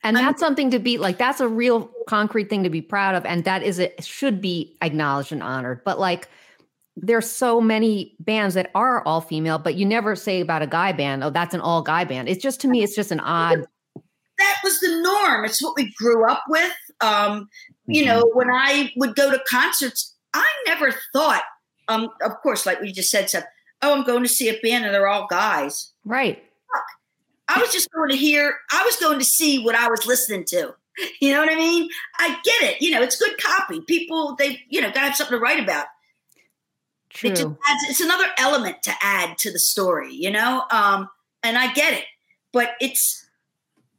And 0.05 0.18
I'm, 0.18 0.24
that's 0.24 0.40
something 0.40 0.70
to 0.70 0.78
be 0.78 0.98
like 0.98 1.18
that's 1.18 1.40
a 1.40 1.48
real 1.48 1.90
concrete 2.09 2.50
thing 2.50 2.64
to 2.64 2.70
be 2.70 2.83
proud 2.83 3.14
of 3.14 3.24
and 3.24 3.44
that 3.44 3.62
is 3.62 3.78
it 3.78 4.05
should 4.05 4.40
be 4.40 4.76
acknowledged 4.83 5.33
and 5.33 5.42
honored. 5.42 5.83
But 5.85 5.98
like 5.98 6.28
there's 6.96 7.31
so 7.31 7.61
many 7.61 8.14
bands 8.20 8.55
that 8.55 8.70
are 8.74 9.02
all 9.07 9.20
female, 9.20 9.59
but 9.59 9.74
you 9.76 9.87
never 9.87 10.14
say 10.14 10.40
about 10.40 10.62
a 10.62 10.66
guy 10.66 10.92
band, 10.92 11.24
oh, 11.24 11.31
that's 11.31 11.55
an 11.55 11.61
all 11.61 11.83
guy 11.83 12.05
band. 12.05 12.28
It's 12.28 12.42
just 12.42 12.61
to 12.62 12.68
me, 12.68 12.83
it's 12.83 12.94
just 12.94 13.11
an 13.11 13.20
odd. 13.20 13.64
That 14.38 14.57
was 14.62 14.81
the 14.81 15.00
norm. 15.00 15.44
It's 15.44 15.62
what 15.62 15.74
we 15.76 15.92
grew 15.94 16.28
up 16.28 16.42
with. 16.48 16.74
Um, 17.00 17.48
you 17.87 18.05
mm-hmm. 18.05 18.09
know, 18.09 18.31
when 18.35 18.50
I 18.50 18.92
would 18.96 19.14
go 19.14 19.31
to 19.31 19.40
concerts, 19.48 20.14
I 20.35 20.46
never 20.66 20.92
thought, 21.12 21.42
um, 21.88 22.09
of 22.22 22.33
course, 22.42 22.66
like 22.66 22.81
we 22.81 22.92
just 22.92 23.11
said, 23.11 23.28
Steph, 23.28 23.44
oh, 23.83 23.95
I'm 23.95 24.05
going 24.05 24.23
to 24.23 24.29
see 24.29 24.49
a 24.49 24.59
band 24.62 24.85
and 24.85 24.95
they're 24.95 25.09
all 25.09 25.27
guys. 25.27 25.92
Right. 26.05 26.37
Fuck. 26.37 26.85
I 27.49 27.61
was 27.61 27.73
just 27.73 27.90
going 27.92 28.11
to 28.11 28.16
hear, 28.16 28.55
I 28.73 28.85
was 28.85 28.97
going 28.97 29.18
to 29.18 29.25
see 29.25 29.62
what 29.62 29.75
I 29.75 29.88
was 29.88 30.07
listening 30.07 30.45
to. 30.49 30.75
You 31.23 31.33
know 31.33 31.40
what 31.40 31.51
I 31.51 31.55
mean? 31.55 31.88
I 32.18 32.38
get 32.45 32.62
it. 32.64 32.83
You 32.83 32.90
know, 32.90 33.01
it's 33.01 33.16
good 33.16 33.40
copy. 33.42 33.81
People, 33.81 34.37
they, 34.38 34.61
you 34.68 34.79
know, 34.79 34.88
got 34.88 35.01
to 35.01 35.01
have 35.01 35.16
something 35.16 35.38
to 35.38 35.42
write 35.42 35.59
about. 35.59 35.87
True. 37.09 37.31
It 37.31 37.40
adds, 37.40 37.85
it's 37.88 38.01
another 38.01 38.27
element 38.37 38.83
to 38.83 38.92
add 39.01 39.38
to 39.38 39.51
the 39.51 39.59
story, 39.59 40.12
you 40.12 40.31
know? 40.31 40.64
Um, 40.71 41.09
and 41.42 41.57
I 41.57 41.73
get 41.73 41.95
it. 41.95 42.05
But 42.53 42.73
it's, 42.79 43.27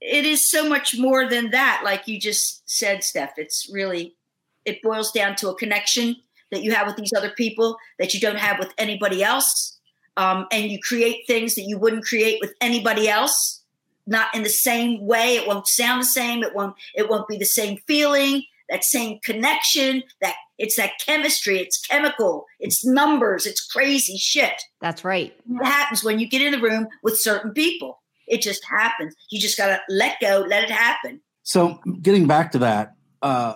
it 0.02 0.24
is 0.24 0.48
so 0.48 0.69
much 0.69 0.96
more 0.96 1.28
than 1.28 1.50
that. 1.50 1.82
Like 1.84 2.08
you 2.08 2.19
just 2.19 2.62
said, 2.69 3.04
Steph, 3.04 3.38
it's 3.38 3.67
really, 3.74 4.15
it 4.63 4.84
boils 4.84 5.12
down 5.12 5.36
to 5.38 5.50
a 5.50 5.56
connection 5.56 6.17
that 6.52 6.63
you 6.63 6.74
have 6.74 6.88
with 6.88 6.96
these 6.96 7.13
other 7.17 7.32
people 7.32 7.78
that 7.98 8.13
you 8.13 8.19
don't 8.19 8.38
have 8.38 8.60
with 8.60 8.72
anybody 8.78 9.24
else. 9.24 9.72
Um, 10.17 10.47
and 10.52 10.71
you 10.71 10.80
create 10.80 11.26
things 11.28 11.56
that 11.56 11.63
you 11.63 11.78
wouldn't 11.78 12.06
create 12.06 12.39
with 12.39 12.54
anybody 12.62 13.10
else, 13.10 13.63
not 14.06 14.34
in 14.36 14.43
the 14.43 14.49
same 14.49 15.06
way. 15.06 15.38
It 15.38 15.47
won't 15.47 15.67
sound 15.67 16.02
the 16.02 16.06
same. 16.06 16.43
It 16.43 16.54
won't. 16.54 16.76
It 16.95 17.10
won't 17.10 17.28
be 17.28 17.38
the 17.38 17.45
same 17.45 17.80
feeling. 17.88 18.43
That 18.69 18.84
same 18.84 19.19
connection. 19.23 20.04
That 20.21 20.36
it's 20.58 20.76
that 20.78 20.91
chemistry. 21.04 21.60
It's 21.60 21.80
chemical. 21.82 22.45
It's 22.60 22.86
numbers. 22.86 23.45
It's 23.45 23.65
crazy 23.65 24.17
shit. 24.17 24.62
That's 24.80 25.04
right. 25.04 25.36
It 25.49 25.65
happens 25.65 26.04
when 26.04 26.19
you 26.19 26.28
get 26.28 26.41
in 26.41 26.52
the 26.52 26.62
room 26.62 26.88
with 27.02 27.17
certain 27.17 27.52
people. 27.52 27.99
It 28.28 28.41
just 28.41 28.63
happens. 28.65 29.15
You 29.30 29.39
just 29.39 29.58
gotta 29.58 29.82
let 29.89 30.19
go, 30.21 30.45
let 30.47 30.63
it 30.63 30.71
happen. 30.71 31.21
So, 31.43 31.80
getting 32.02 32.26
back 32.26 32.54
to 32.54 32.60
that, 32.60 32.93
uh, 33.21 33.56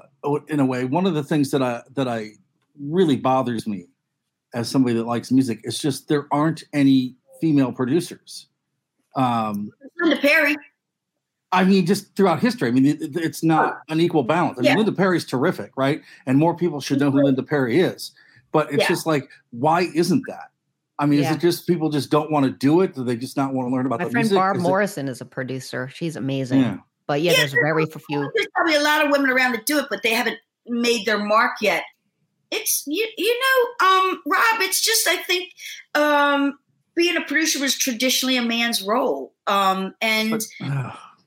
in 0.49 0.59
a 0.59 0.65
way, 0.65 0.83
one 0.83 1.05
of 1.05 1.13
the 1.13 1.23
things 1.23 1.51
that 1.51 1.61
I 1.61 1.83
that 1.95 2.07
I 2.07 2.31
really 2.79 3.15
bothers 3.15 3.65
me 3.67 3.85
as 4.57 4.67
somebody 4.67 4.95
that 4.95 5.05
likes 5.05 5.31
music. 5.31 5.59
It's 5.63 5.77
just 5.77 6.07
there 6.07 6.25
aren't 6.31 6.63
any 6.73 7.15
female 7.39 7.71
producers. 7.71 8.47
Um, 9.15 9.71
Linda 9.99 10.17
Perry. 10.17 10.55
I 11.51 11.63
mean, 11.63 11.85
just 11.85 12.15
throughout 12.15 12.39
history. 12.39 12.67
I 12.67 12.71
mean, 12.71 12.87
it, 12.87 13.15
it's 13.15 13.43
not 13.43 13.81
an 13.87 14.01
equal 14.01 14.23
balance. 14.23 14.57
I 14.57 14.61
mean, 14.61 14.71
yeah. 14.71 14.75
Linda 14.75 14.91
Perry's 14.91 15.25
terrific, 15.25 15.71
right? 15.77 16.01
And 16.25 16.39
more 16.39 16.55
people 16.57 16.81
should 16.81 16.99
know 16.99 17.11
who 17.11 17.23
Linda 17.23 17.43
Perry 17.43 17.79
is. 17.79 18.11
But 18.51 18.73
it's 18.73 18.81
yeah. 18.81 18.87
just 18.87 19.05
like, 19.05 19.29
why 19.51 19.89
isn't 19.93 20.23
that? 20.27 20.49
I 20.97 21.05
mean, 21.05 21.19
Yeah. 21.21 21.29
is 21.29 21.35
it 21.35 21.39
just 21.39 21.67
people 21.67 21.91
just 21.91 22.09
don't 22.09 22.31
want 22.31 22.45
to 22.45 22.51
do 22.51 22.81
it? 22.81 22.95
Do 22.95 23.03
they 23.03 23.15
just 23.15 23.37
not 23.37 23.53
want 23.53 23.69
to 23.69 23.75
learn 23.75 23.85
about 23.85 23.99
My 23.99 24.05
the 24.05 24.11
friend 24.11 24.25
music? 24.25 24.35
Barb 24.35 24.57
Is 24.57 24.63
Morrison 24.63 25.07
is 25.07 25.21
a 25.21 25.25
producer. 25.25 25.87
She's 25.93 26.15
amazing. 26.15 26.61
Yeah. 26.61 26.77
But 27.05 27.21
yeah, 27.21 27.33
Yeah, 27.33 27.37
there's 27.37 27.53
very 27.53 27.85
few. 27.85 28.31
There's 28.35 28.47
probably 28.55 28.75
a 28.75 28.81
lot 28.81 29.05
of 29.05 29.11
women 29.11 29.29
around 29.29 29.51
that 29.51 29.67
do 29.67 29.77
it, 29.77 29.85
but 29.89 30.01
they 30.01 30.13
haven't 30.13 30.37
made 30.65 31.05
their 31.05 31.19
mark 31.19 31.51
yet. 31.61 31.83
It's 32.51 32.83
you, 32.87 33.07
you 33.17 33.39
know, 33.39 33.87
um, 33.87 34.21
Rob. 34.25 34.61
It's 34.61 34.81
just 34.83 35.07
I 35.07 35.17
think 35.17 35.51
um, 35.95 36.57
being 36.95 37.17
a 37.17 37.21
producer 37.21 37.59
was 37.59 37.77
traditionally 37.77 38.37
a 38.37 38.41
man's 38.41 38.81
role, 38.81 39.33
um, 39.47 39.93
and 40.01 40.31
But- 40.31 40.45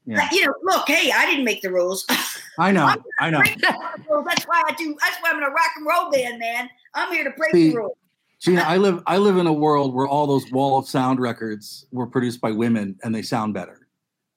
yeah. 0.06 0.28
you 0.32 0.46
know, 0.46 0.54
look, 0.62 0.88
hey, 0.88 1.12
I 1.14 1.26
didn't 1.26 1.44
make 1.44 1.62
the 1.62 1.70
rules. 1.70 2.06
I 2.58 2.72
know. 2.72 2.94
I 3.20 3.30
know. 3.30 3.42
That's 3.42 4.44
why 4.44 4.62
I 4.66 4.74
do. 4.76 4.96
That's 5.02 5.16
why 5.20 5.30
I'm 5.30 5.36
in 5.38 5.42
a 5.44 5.48
rock 5.50 5.70
and 5.76 5.86
roll 5.86 6.10
band, 6.10 6.38
man. 6.38 6.68
I'm 6.94 7.12
here 7.12 7.24
to 7.24 7.30
break 7.30 7.52
See, 7.52 7.70
the 7.70 7.76
rules. 7.76 7.96
Gina, 8.40 8.62
I 8.62 8.78
live 8.78 9.02
I 9.06 9.18
live 9.18 9.36
in 9.36 9.46
a 9.46 9.52
world 9.52 9.94
where 9.94 10.06
all 10.08 10.26
those 10.26 10.50
wall 10.50 10.78
of 10.78 10.88
sound 10.88 11.20
records 11.20 11.86
were 11.92 12.06
produced 12.06 12.40
by 12.40 12.50
women 12.50 12.98
and 13.04 13.14
they 13.14 13.22
sound 13.22 13.52
better. 13.54 13.86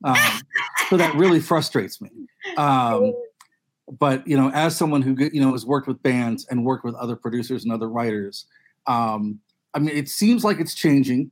Um, 0.03 0.17
so 0.89 0.97
that 0.97 1.15
really 1.15 1.39
frustrates 1.39 2.01
me. 2.01 2.09
Um, 2.57 3.13
but 3.91 4.25
you 4.27 4.37
know, 4.37 4.49
as 4.51 4.75
someone 4.75 5.01
who 5.01 5.15
you 5.31 5.41
know 5.41 5.51
has 5.51 5.65
worked 5.65 5.87
with 5.87 6.01
bands 6.01 6.45
and 6.49 6.65
worked 6.65 6.85
with 6.85 6.95
other 6.95 7.15
producers 7.15 7.63
and 7.63 7.73
other 7.73 7.89
writers, 7.89 8.45
um, 8.87 9.39
I 9.73 9.79
mean, 9.79 9.95
it 9.95 10.09
seems 10.09 10.43
like 10.43 10.59
it's 10.59 10.73
changing, 10.73 11.31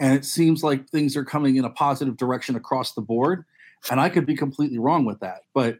and 0.00 0.14
it 0.14 0.24
seems 0.24 0.62
like 0.62 0.88
things 0.88 1.16
are 1.16 1.24
coming 1.24 1.56
in 1.56 1.64
a 1.64 1.70
positive 1.70 2.16
direction 2.16 2.56
across 2.56 2.94
the 2.94 3.00
board. 3.00 3.44
And 3.90 4.00
I 4.00 4.08
could 4.08 4.26
be 4.26 4.36
completely 4.36 4.78
wrong 4.78 5.04
with 5.04 5.20
that, 5.20 5.42
but 5.54 5.78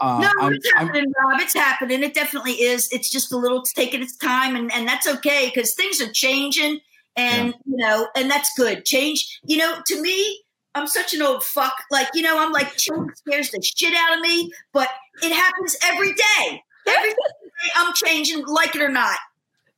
uh, 0.00 0.20
no, 0.20 0.46
I'm, 0.46 0.52
it's 0.54 0.68
I'm- 0.76 0.86
happening, 0.86 1.12
Rob. 1.18 1.40
It's 1.40 1.54
happening. 1.54 2.02
It 2.02 2.14
definitely 2.14 2.52
is. 2.52 2.88
It's 2.90 3.10
just 3.10 3.32
a 3.32 3.36
little 3.36 3.60
it's 3.60 3.72
taking 3.72 4.02
its 4.02 4.16
time, 4.16 4.56
and 4.56 4.72
and 4.72 4.88
that's 4.88 5.06
okay 5.06 5.50
because 5.52 5.74
things 5.74 6.00
are 6.00 6.10
changing, 6.12 6.80
and 7.16 7.54
you 7.66 7.76
know, 7.76 8.08
and 8.16 8.30
that's 8.30 8.50
good. 8.56 8.84
Change. 8.84 9.40
You 9.44 9.58
know, 9.58 9.76
to 9.86 10.02
me, 10.02 10.42
I'm 10.74 10.86
such 10.86 11.14
an 11.14 11.22
old 11.22 11.42
fuck. 11.44 11.74
Like 11.90 12.08
you 12.14 12.22
know, 12.22 12.38
I'm 12.38 12.52
like 12.52 12.76
change 12.76 13.10
scares 13.16 13.50
the 13.50 13.60
shit 13.62 13.94
out 13.94 14.16
of 14.16 14.20
me, 14.20 14.50
but 14.72 14.88
it 15.22 15.32
happens 15.32 15.76
every 15.84 16.12
day. 16.14 16.62
Every 16.88 17.10
day 17.10 17.70
I'm 17.76 17.92
changing, 17.94 18.44
like 18.46 18.74
it 18.76 18.82
or 18.82 18.88
not, 18.88 19.18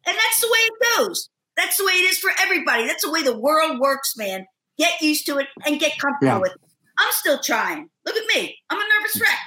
and 0.07 0.15
that's 0.17 0.41
the 0.41 0.47
way 0.49 0.59
it 0.59 0.97
goes. 0.99 1.29
That's 1.57 1.77
the 1.77 1.85
way 1.85 1.93
it 1.93 2.11
is 2.11 2.19
for 2.19 2.31
everybody. 2.41 2.87
That's 2.87 3.05
the 3.05 3.11
way 3.11 3.23
the 3.23 3.39
world 3.39 3.79
works, 3.79 4.17
man. 4.17 4.47
Get 4.79 5.01
used 5.03 5.27
to 5.27 5.39
it 5.39 5.49
and 5.67 5.79
get 5.79 5.99
comfortable 5.99 6.35
Yeah. 6.35 6.39
with 6.39 6.53
it. 6.53 6.61
I'm 6.99 7.13
still 7.13 7.39
trying. 7.39 7.89
Look 8.07 8.17
at 8.17 8.27
me. 8.35 8.57
I'm 8.71 8.79
a 8.79 8.85
nervous 8.99 9.21
wreck. 9.21 9.39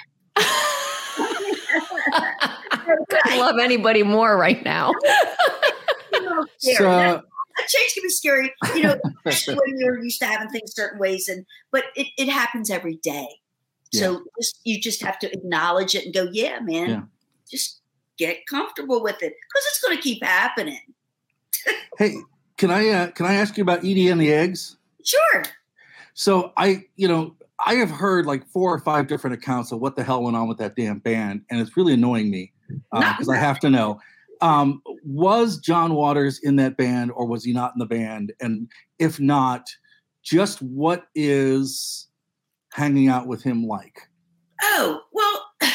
I 1.17 2.97
couldn't 3.09 3.39
love 3.39 3.57
anybody 3.59 4.03
more 4.03 4.37
right 4.37 4.63
now. 4.63 4.91
so, 6.59 6.83
That- 6.83 7.21
that 7.23 7.23
change 7.67 7.93
can 7.93 8.03
be 8.03 8.09
scary, 8.09 8.53
you 8.75 8.83
know, 8.83 8.99
especially 9.25 9.55
when 9.55 9.79
you're 9.79 10.03
used 10.03 10.19
to 10.19 10.25
having 10.25 10.49
things 10.49 10.73
certain 10.75 10.99
ways. 10.99 11.27
And 11.27 11.45
but 11.71 11.85
it, 11.95 12.07
it 12.17 12.29
happens 12.29 12.69
every 12.69 12.95
day. 12.97 13.27
So 13.93 14.23
just 14.37 14.59
you 14.65 14.81
just 14.81 15.01
have 15.03 15.17
to 15.19 15.31
acknowledge 15.31 15.95
it 15.95 16.05
and 16.05 16.13
go, 16.13 16.27
yeah, 16.31 16.59
man, 16.59 16.89
Yeah. 16.89 17.01
just 17.49 17.79
get 18.17 18.45
comfortable 18.45 19.01
with 19.01 19.21
it 19.21 19.33
because 19.33 19.65
it's 19.67 19.81
going 19.81 19.95
to 19.95 20.03
keep 20.03 20.23
happening. 20.23 20.81
hey, 21.97 22.15
can 22.57 22.71
I 22.71 22.89
uh, 22.89 23.11
can 23.11 23.25
I 23.25 23.35
ask 23.35 23.57
you 23.57 23.63
about 23.63 23.79
Edie 23.79 24.09
and 24.09 24.19
the 24.19 24.33
eggs? 24.33 24.77
Sure. 25.03 25.43
So 26.13 26.53
I, 26.57 26.85
you 26.95 27.07
know, 27.07 27.35
I 27.65 27.75
have 27.75 27.91
heard 27.91 28.25
like 28.25 28.45
four 28.47 28.73
or 28.73 28.79
five 28.79 29.07
different 29.07 29.35
accounts 29.35 29.71
of 29.71 29.79
what 29.79 29.95
the 29.95 30.03
hell 30.03 30.23
went 30.23 30.35
on 30.35 30.47
with 30.47 30.57
that 30.57 30.75
damn 30.75 30.99
band, 30.99 31.41
and 31.49 31.59
it's 31.59 31.77
really 31.77 31.93
annoying 31.93 32.29
me 32.29 32.51
because 32.91 33.29
I 33.29 33.37
have 33.37 33.59
to 33.61 33.69
know. 33.69 33.99
Um, 34.41 34.81
was 35.03 35.57
John 35.57 35.93
Waters 35.93 36.39
in 36.43 36.55
that 36.57 36.77
band, 36.77 37.11
or 37.11 37.25
was 37.25 37.43
he 37.43 37.53
not 37.53 37.73
in 37.75 37.79
the 37.79 37.85
band? 37.85 38.33
And 38.39 38.69
if 38.99 39.19
not, 39.19 39.67
just 40.23 40.61
what 40.61 41.05
is 41.15 42.07
hanging 42.73 43.07
out 43.07 43.27
with 43.27 43.43
him 43.43 43.65
like? 43.65 44.09
Oh 44.61 45.01
well, 45.11 45.45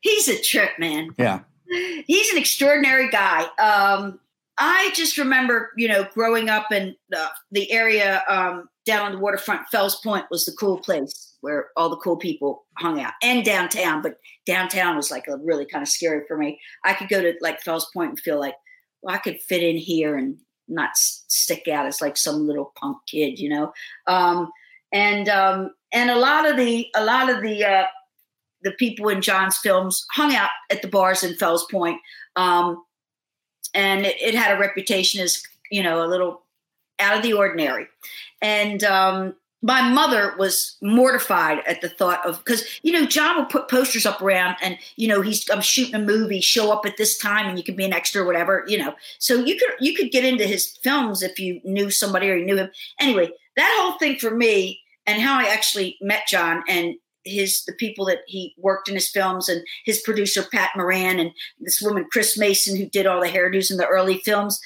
he's 0.00 0.28
a 0.28 0.40
trip, 0.40 0.70
man. 0.78 1.10
Yeah, 1.18 1.40
he's 2.06 2.30
an 2.30 2.38
extraordinary 2.38 3.08
guy. 3.10 3.44
Um, 3.58 4.18
I 4.58 4.90
just 4.94 5.18
remember, 5.18 5.72
you 5.76 5.88
know, 5.88 6.06
growing 6.12 6.48
up 6.48 6.70
in 6.72 6.94
the, 7.08 7.26
the 7.50 7.72
area 7.72 8.22
um, 8.28 8.68
down 8.84 9.06
on 9.06 9.12
the 9.12 9.18
waterfront. 9.18 9.66
Fells 9.70 9.96
Point 10.00 10.26
was 10.30 10.44
the 10.44 10.52
cool 10.52 10.78
place 10.78 11.31
where 11.42 11.68
all 11.76 11.90
the 11.90 11.96
cool 11.98 12.16
people 12.16 12.64
hung 12.78 13.00
out, 13.00 13.12
and 13.22 13.44
downtown. 13.44 14.00
But 14.00 14.16
downtown 14.46 14.96
was 14.96 15.10
like 15.10 15.28
a 15.28 15.36
really 15.36 15.66
kind 15.66 15.82
of 15.82 15.88
scary 15.88 16.22
for 16.26 16.38
me. 16.38 16.58
I 16.84 16.94
could 16.94 17.08
go 17.08 17.20
to 17.20 17.34
like 17.42 17.60
Fells 17.60 17.90
Point 17.92 18.10
and 18.10 18.18
feel 18.18 18.40
like, 18.40 18.54
well, 19.02 19.14
I 19.14 19.18
could 19.18 19.40
fit 19.42 19.62
in 19.62 19.76
here 19.76 20.16
and 20.16 20.38
not 20.68 20.96
stick 20.96 21.68
out 21.68 21.86
as 21.86 22.00
like 22.00 22.16
some 22.16 22.46
little 22.46 22.72
punk 22.80 22.96
kid, 23.06 23.38
you 23.38 23.50
know. 23.50 23.72
Um, 24.06 24.50
and 24.92 25.28
um, 25.28 25.70
and 25.92 26.10
a 26.10 26.18
lot 26.18 26.48
of 26.48 26.56
the 26.56 26.86
a 26.96 27.04
lot 27.04 27.28
of 27.28 27.42
the 27.42 27.64
uh, 27.64 27.84
the 28.62 28.72
people 28.72 29.08
in 29.08 29.20
John's 29.20 29.58
films 29.58 30.06
hung 30.12 30.34
out 30.34 30.50
at 30.70 30.82
the 30.82 30.88
bars 30.88 31.22
in 31.22 31.34
Fells 31.36 31.66
Point. 31.70 32.00
Um, 32.36 32.82
and 33.74 34.06
it, 34.06 34.20
it 34.20 34.34
had 34.34 34.56
a 34.56 34.60
reputation 34.60 35.20
as, 35.20 35.42
you 35.70 35.82
know, 35.82 36.04
a 36.04 36.08
little 36.08 36.44
out 36.98 37.16
of 37.16 37.22
the 37.22 37.32
ordinary. 37.32 37.86
And 38.40 38.82
um, 38.84 39.34
my 39.62 39.88
mother 39.88 40.34
was 40.38 40.76
mortified 40.82 41.60
at 41.66 41.80
the 41.80 41.88
thought 41.88 42.24
of, 42.26 42.38
because, 42.38 42.64
you 42.82 42.92
know, 42.92 43.06
John 43.06 43.38
would 43.38 43.48
put 43.48 43.68
posters 43.68 44.04
up 44.04 44.20
around 44.20 44.56
and, 44.60 44.76
you 44.96 45.06
know, 45.06 45.20
he's, 45.20 45.48
I'm 45.48 45.60
shooting 45.60 45.94
a 45.94 46.00
movie, 46.00 46.40
show 46.40 46.72
up 46.72 46.84
at 46.84 46.96
this 46.96 47.16
time 47.16 47.48
and 47.48 47.56
you 47.56 47.64
can 47.64 47.76
be 47.76 47.84
an 47.84 47.92
extra 47.92 48.22
or 48.22 48.26
whatever, 48.26 48.64
you 48.66 48.76
know. 48.76 48.94
So 49.18 49.36
you 49.36 49.56
could, 49.56 49.70
you 49.80 49.94
could 49.94 50.10
get 50.10 50.24
into 50.24 50.44
his 50.44 50.76
films 50.82 51.22
if 51.22 51.38
you 51.38 51.60
knew 51.64 51.90
somebody 51.90 52.28
or 52.28 52.36
you 52.36 52.44
knew 52.44 52.56
him. 52.56 52.70
Anyway, 53.00 53.30
that 53.56 53.78
whole 53.80 53.98
thing 53.98 54.18
for 54.18 54.34
me 54.34 54.80
and 55.06 55.22
how 55.22 55.38
I 55.38 55.44
actually 55.44 55.96
met 56.00 56.26
John 56.26 56.64
and 56.68 56.96
his 57.24 57.64
the 57.66 57.72
people 57.74 58.04
that 58.06 58.18
he 58.26 58.52
worked 58.58 58.88
in 58.88 58.96
his 58.96 59.08
films 59.08 59.48
and 59.48 59.62
his 59.84 60.00
producer 60.00 60.42
Pat 60.52 60.70
Moran 60.74 61.20
and 61.20 61.30
this 61.60 61.80
woman 61.80 62.04
Chris 62.10 62.36
Mason 62.36 62.76
who 62.76 62.86
did 62.86 63.06
all 63.06 63.20
the 63.20 63.28
hairdos 63.28 63.70
in 63.70 63.76
the 63.76 63.86
early 63.86 64.18
films. 64.18 64.60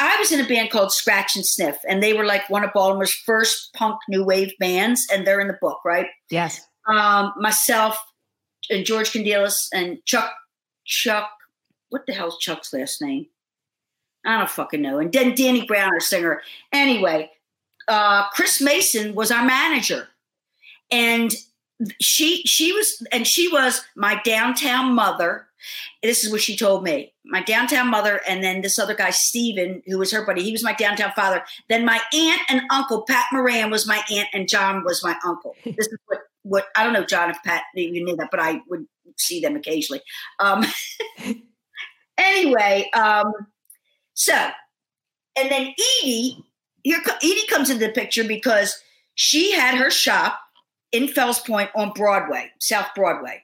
I 0.00 0.16
was 0.18 0.32
in 0.32 0.40
a 0.40 0.48
band 0.48 0.70
called 0.70 0.92
Scratch 0.92 1.34
and 1.36 1.44
Sniff, 1.44 1.76
and 1.88 2.02
they 2.02 2.12
were 2.12 2.24
like 2.24 2.48
one 2.48 2.64
of 2.64 2.72
Baltimore's 2.72 3.14
first 3.14 3.72
punk 3.74 3.98
new 4.08 4.24
wave 4.24 4.52
bands, 4.58 5.06
and 5.12 5.26
they're 5.26 5.40
in 5.40 5.48
the 5.48 5.58
book, 5.60 5.78
right? 5.84 6.08
Yes. 6.30 6.60
Um, 6.88 7.32
myself 7.36 7.98
and 8.70 8.84
George 8.84 9.10
Candelas 9.12 9.68
and 9.72 9.98
Chuck 10.04 10.32
Chuck. 10.84 11.30
What 11.88 12.06
the 12.06 12.12
hell's 12.12 12.38
Chuck's 12.38 12.72
last 12.72 13.00
name? 13.00 13.26
I 14.24 14.38
don't 14.38 14.50
fucking 14.50 14.82
know. 14.82 14.98
And 14.98 15.12
then 15.12 15.34
Danny 15.34 15.66
Brown, 15.66 15.92
our 15.92 16.00
singer. 16.00 16.42
Anyway, 16.72 17.30
uh, 17.88 18.28
Chris 18.30 18.60
Mason 18.60 19.14
was 19.14 19.30
our 19.30 19.44
manager, 19.44 20.08
and 20.90 21.32
she 22.00 22.42
she 22.44 22.72
was 22.72 23.06
and 23.12 23.26
she 23.26 23.48
was 23.48 23.84
my 23.94 24.20
downtown 24.24 24.94
mother. 24.94 25.45
This 26.02 26.24
is 26.24 26.30
what 26.30 26.40
she 26.40 26.56
told 26.56 26.82
me. 26.82 27.12
My 27.24 27.42
downtown 27.42 27.88
mother, 27.88 28.20
and 28.28 28.42
then 28.42 28.62
this 28.62 28.78
other 28.78 28.94
guy, 28.94 29.10
Steven, 29.10 29.82
who 29.86 29.98
was 29.98 30.12
her 30.12 30.24
buddy, 30.24 30.42
he 30.42 30.52
was 30.52 30.62
my 30.62 30.74
downtown 30.74 31.12
father. 31.12 31.42
Then 31.68 31.84
my 31.84 32.00
aunt 32.14 32.40
and 32.48 32.62
uncle, 32.70 33.02
Pat 33.02 33.26
Moran, 33.32 33.70
was 33.70 33.86
my 33.86 34.02
aunt, 34.10 34.28
and 34.32 34.48
John 34.48 34.84
was 34.84 35.02
my 35.02 35.16
uncle. 35.24 35.54
This 35.64 35.88
is 35.88 35.98
what 36.06 36.20
what 36.42 36.66
I 36.76 36.84
don't 36.84 36.92
know, 36.92 37.04
John, 37.04 37.30
if 37.30 37.42
Pat 37.44 37.64
you 37.74 38.04
knew 38.04 38.16
that, 38.16 38.28
but 38.30 38.40
I 38.40 38.60
would 38.68 38.86
see 39.16 39.40
them 39.40 39.56
occasionally. 39.56 40.00
Um, 40.38 40.64
anyway, 42.18 42.88
um, 42.94 43.32
so 44.14 44.50
and 45.36 45.50
then 45.50 45.74
Edie, 46.02 46.42
here 46.82 47.00
Edie 47.22 47.46
comes 47.48 47.68
into 47.68 47.86
the 47.86 47.92
picture 47.92 48.24
because 48.24 48.80
she 49.14 49.52
had 49.52 49.76
her 49.76 49.90
shop 49.90 50.38
in 50.92 51.08
Fells 51.08 51.40
Point 51.40 51.70
on 51.74 51.92
Broadway, 51.94 52.50
South 52.60 52.88
Broadway. 52.94 53.42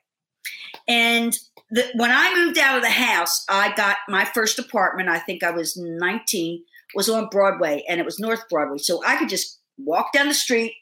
And 0.88 1.36
the, 1.72 1.84
when 1.96 2.10
I 2.12 2.34
moved 2.34 2.58
out 2.58 2.76
of 2.76 2.82
the 2.82 2.90
house, 2.90 3.44
I 3.48 3.74
got 3.74 3.96
my 4.08 4.24
first 4.26 4.58
apartment. 4.58 5.08
I 5.08 5.18
think 5.18 5.42
I 5.42 5.50
was 5.50 5.76
19, 5.76 6.62
was 6.94 7.08
on 7.08 7.28
Broadway, 7.30 7.82
and 7.88 7.98
it 7.98 8.04
was 8.04 8.20
North 8.20 8.48
Broadway. 8.48 8.78
So 8.78 9.02
I 9.04 9.16
could 9.16 9.28
just 9.28 9.58
walk 9.78 10.12
down 10.12 10.28
the 10.28 10.34
street, 10.34 10.74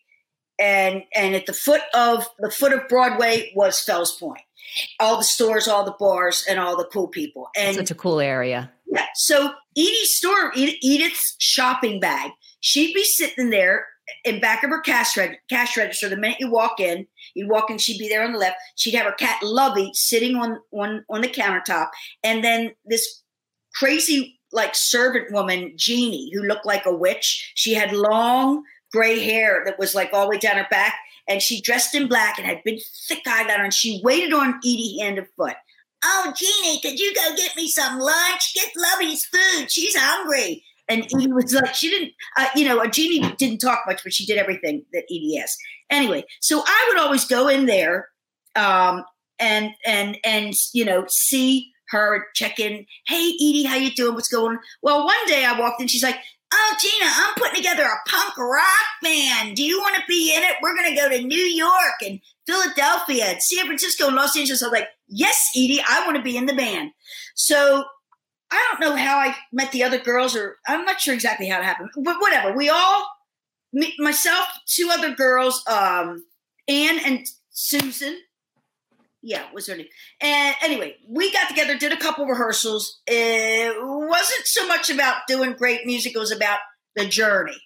and 0.59 1.03
and 1.15 1.35
at 1.35 1.47
the 1.47 1.53
foot 1.53 1.83
of 1.95 2.29
the 2.39 2.51
foot 2.51 2.73
of 2.73 2.87
Broadway 2.89 3.53
was 3.55 3.81
Fells 3.81 4.17
Point. 4.19 4.43
All 5.01 5.17
the 5.17 5.25
stores, 5.25 5.67
all 5.69 5.85
the 5.85 5.97
bars, 5.99 6.45
and 6.49 6.59
all 6.61 6.77
the 6.77 6.85
cool 6.93 7.09
people. 7.09 7.49
And 7.57 7.77
Such 7.77 7.91
a 7.91 7.95
cool 7.95 8.21
area. 8.21 8.71
yeah. 8.87 9.07
So 9.15 9.53
Edie's 9.77 10.17
store, 10.17 10.53
Ed- 10.57 10.77
Edith's 10.83 11.35
shopping 11.39 11.99
bag, 11.99 12.31
she'd 12.61 12.93
be 12.95 13.05
sitting 13.05 13.51
there 13.51 13.87
in 14.25 14.41
back 14.41 14.63
of 14.63 14.71
her 14.71 14.81
cash, 14.81 15.17
reg- 15.17 15.39
cash 15.49 15.77
register. 15.77 16.09
The 16.09 16.17
minute 16.17 16.39
you 16.41 16.51
walk 16.51 16.79
in, 16.79 17.07
you'd 17.35 17.51
walk 17.51 17.71
in, 17.71 17.79
she'd 17.79 17.99
be 17.99 18.09
there 18.09 18.25
on 18.25 18.33
the 18.33 18.39
left. 18.39 18.57
She'd 18.77 18.95
have 18.95 19.07
her 19.07 19.13
cat 19.13 19.43
Lovey 19.43 19.91
sitting 19.95 20.37
on 20.37 20.59
on 20.73 21.05
on 21.09 21.21
the 21.21 21.29
countertop, 21.29 21.89
and 22.23 22.45
then 22.45 22.73
this 22.85 23.23
crazy 23.75 24.41
like 24.53 24.75
servant 24.75 25.33
woman 25.33 25.73
Jeannie 25.77 26.31
who 26.35 26.43
looked 26.43 26.67
like 26.67 26.87
a 26.87 26.95
witch. 26.95 27.53
She 27.55 27.75
had 27.75 27.93
long 27.93 28.63
gray 28.93 29.21
hair 29.21 29.63
that 29.65 29.79
was 29.79 29.95
like 29.95 30.11
all 30.13 30.25
the 30.25 30.31
way 30.31 30.39
down 30.39 30.57
her 30.57 30.67
back, 30.71 30.95
and 31.29 31.41
she 31.41 31.61
dressed 31.61 31.95
in 31.95 32.09
black 32.09 32.39
and 32.39 32.47
had 32.47 32.63
big 32.65 32.81
thick 33.09 33.25
eyeliner, 33.27 33.65
and 33.65 33.75
she 33.75 34.01
waited 34.03 34.33
on 34.33 34.59
Edie 34.65 34.99
hand 35.01 35.19
and 35.19 35.27
foot. 35.37 35.57
Oh, 36.03 36.33
Jeannie, 36.35 36.81
could 36.81 36.99
you 36.99 37.15
go 37.15 37.37
get 37.37 37.55
me 37.57 37.69
some 37.69 37.99
lunch? 37.99 38.55
Get 38.55 38.71
Lovey's 38.75 39.25
food. 39.27 39.71
She's 39.71 39.95
hungry. 39.97 40.65
And 40.91 41.05
Edie 41.05 41.33
was 41.33 41.55
like, 41.55 41.75
she 41.75 41.89
didn't, 41.89 42.13
uh, 42.37 42.49
you 42.57 42.67
know, 42.67 42.85
Jeannie 42.87 43.33
didn't 43.37 43.59
talk 43.59 43.85
much, 43.87 44.03
but 44.03 44.13
she 44.13 44.27
did 44.27 44.39
everything 44.39 44.85
that 44.93 45.05
Edie 45.05 45.39
asked. 45.41 45.59
Anyway, 45.89 46.25
so 46.41 46.63
I 46.67 46.87
would 46.89 46.99
always 46.99 47.25
go 47.25 47.49
in 47.49 47.67
there 47.67 48.09
um, 48.57 49.05
and 49.39 49.71
and 49.87 50.19
and 50.25 50.55
you 50.73 50.85
know 50.85 51.05
see 51.09 51.71
her 51.91 52.27
check 52.35 52.59
in. 52.59 52.87
Hey, 53.07 53.33
Edie, 53.35 53.65
how 53.65 53.77
you 53.77 53.91
doing? 53.91 54.15
What's 54.15 54.29
going 54.29 54.57
on? 54.57 54.63
Well, 54.83 55.05
one 55.05 55.27
day 55.27 55.45
I 55.45 55.59
walked 55.59 55.81
in, 55.81 55.89
she's 55.89 56.03
like, 56.03 56.19
Oh, 56.53 56.77
Gina, 56.81 57.11
I'm 57.13 57.35
putting 57.35 57.57
together 57.57 57.85
a 57.85 58.09
punk 58.09 58.37
rock 58.37 58.65
band. 59.03 59.55
Do 59.55 59.63
you 59.63 59.79
want 59.79 59.95
to 59.95 60.03
be 60.09 60.35
in 60.35 60.43
it? 60.43 60.57
We're 60.61 60.75
going 60.75 60.89
to 60.89 61.01
go 61.01 61.09
to 61.09 61.23
New 61.23 61.37
York 61.37 62.03
and 62.05 62.21
Philadelphia 62.45 63.27
and 63.27 63.43
San 63.43 63.67
Francisco 63.67 64.09
and 64.09 64.17
Los 64.17 64.37
Angeles. 64.37 64.63
I 64.63 64.67
was 64.67 64.73
like, 64.73 64.89
Yes, 65.09 65.51
Edie, 65.57 65.83
I 65.89 66.05
want 66.05 66.17
to 66.17 66.23
be 66.23 66.37
in 66.37 66.47
the 66.47 66.55
band. 66.55 66.91
So 67.35 67.85
I 68.51 68.69
don't 68.71 68.81
know 68.81 68.97
how 68.97 69.19
I 69.19 69.35
met 69.53 69.73
the 69.73 69.85
other 69.85 69.99
girls, 69.99 70.37
or 70.37 70.57
I'm 70.67 70.85
not 70.85 71.01
sure 71.01 71.15
exactly 71.15 71.49
how 71.49 71.61
it 71.61 71.65
happened, 71.65 71.91
but 71.97 72.21
whatever. 72.21 72.57
We 72.57 72.69
all, 72.69 73.07
me, 73.73 73.95
myself, 73.99 74.47
two 74.67 74.89
other 74.91 75.15
girls, 75.15 75.63
um, 75.69 76.25
Anne 76.69 76.99
and 77.05 77.27
Susan, 77.51 78.19
yeah, 79.23 79.45
was 79.53 79.67
her 79.67 79.77
name. 79.77 79.87
And 80.21 80.57
anyway, 80.63 80.97
we 81.07 81.33
got 81.33 81.49
together, 81.49 81.77
did 81.77 81.93
a 81.93 81.97
couple 81.97 82.27
rehearsals. 82.27 83.01
It 83.07 83.75
wasn't 83.79 84.47
so 84.47 84.67
much 84.67 84.91
about 84.91 85.23
doing 85.29 85.53
great 85.53 85.85
music; 85.85 86.15
it 86.15 86.19
was 86.19 86.33
about 86.33 86.59
the 86.97 87.07
journey. 87.07 87.61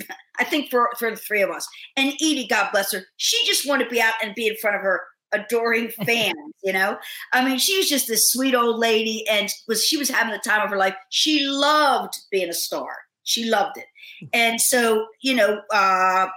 I 0.38 0.44
think 0.44 0.70
for 0.70 0.88
for 0.98 1.10
the 1.10 1.16
three 1.16 1.42
of 1.42 1.50
us. 1.50 1.66
And 1.96 2.12
Edie, 2.14 2.46
God 2.48 2.70
bless 2.72 2.92
her, 2.92 3.04
she 3.16 3.44
just 3.46 3.68
wanted 3.68 3.84
to 3.84 3.90
be 3.90 4.00
out 4.00 4.14
and 4.22 4.34
be 4.34 4.48
in 4.48 4.56
front 4.56 4.76
of 4.76 4.82
her 4.82 5.02
adoring 5.34 5.88
fans. 6.06 6.34
you 6.62 6.72
know, 6.72 6.98
I 7.32 7.44
mean, 7.44 7.58
she 7.58 7.76
was 7.76 7.88
just 7.88 8.08
this 8.08 8.30
sweet 8.30 8.54
old 8.54 8.78
lady, 8.78 9.24
and 9.28 9.48
was 9.68 9.84
she 9.84 9.96
was 9.96 10.08
having 10.08 10.32
the 10.32 10.38
time 10.38 10.62
of 10.62 10.70
her 10.70 10.78
life. 10.78 10.94
She 11.10 11.46
loved 11.46 12.14
being 12.30 12.48
a 12.48 12.54
star. 12.54 12.96
She 13.24 13.44
loved 13.44 13.78
it, 13.78 13.86
and 14.32 14.60
so 14.60 15.06
you 15.22 15.34
know, 15.34 15.62
uh, 15.72 16.28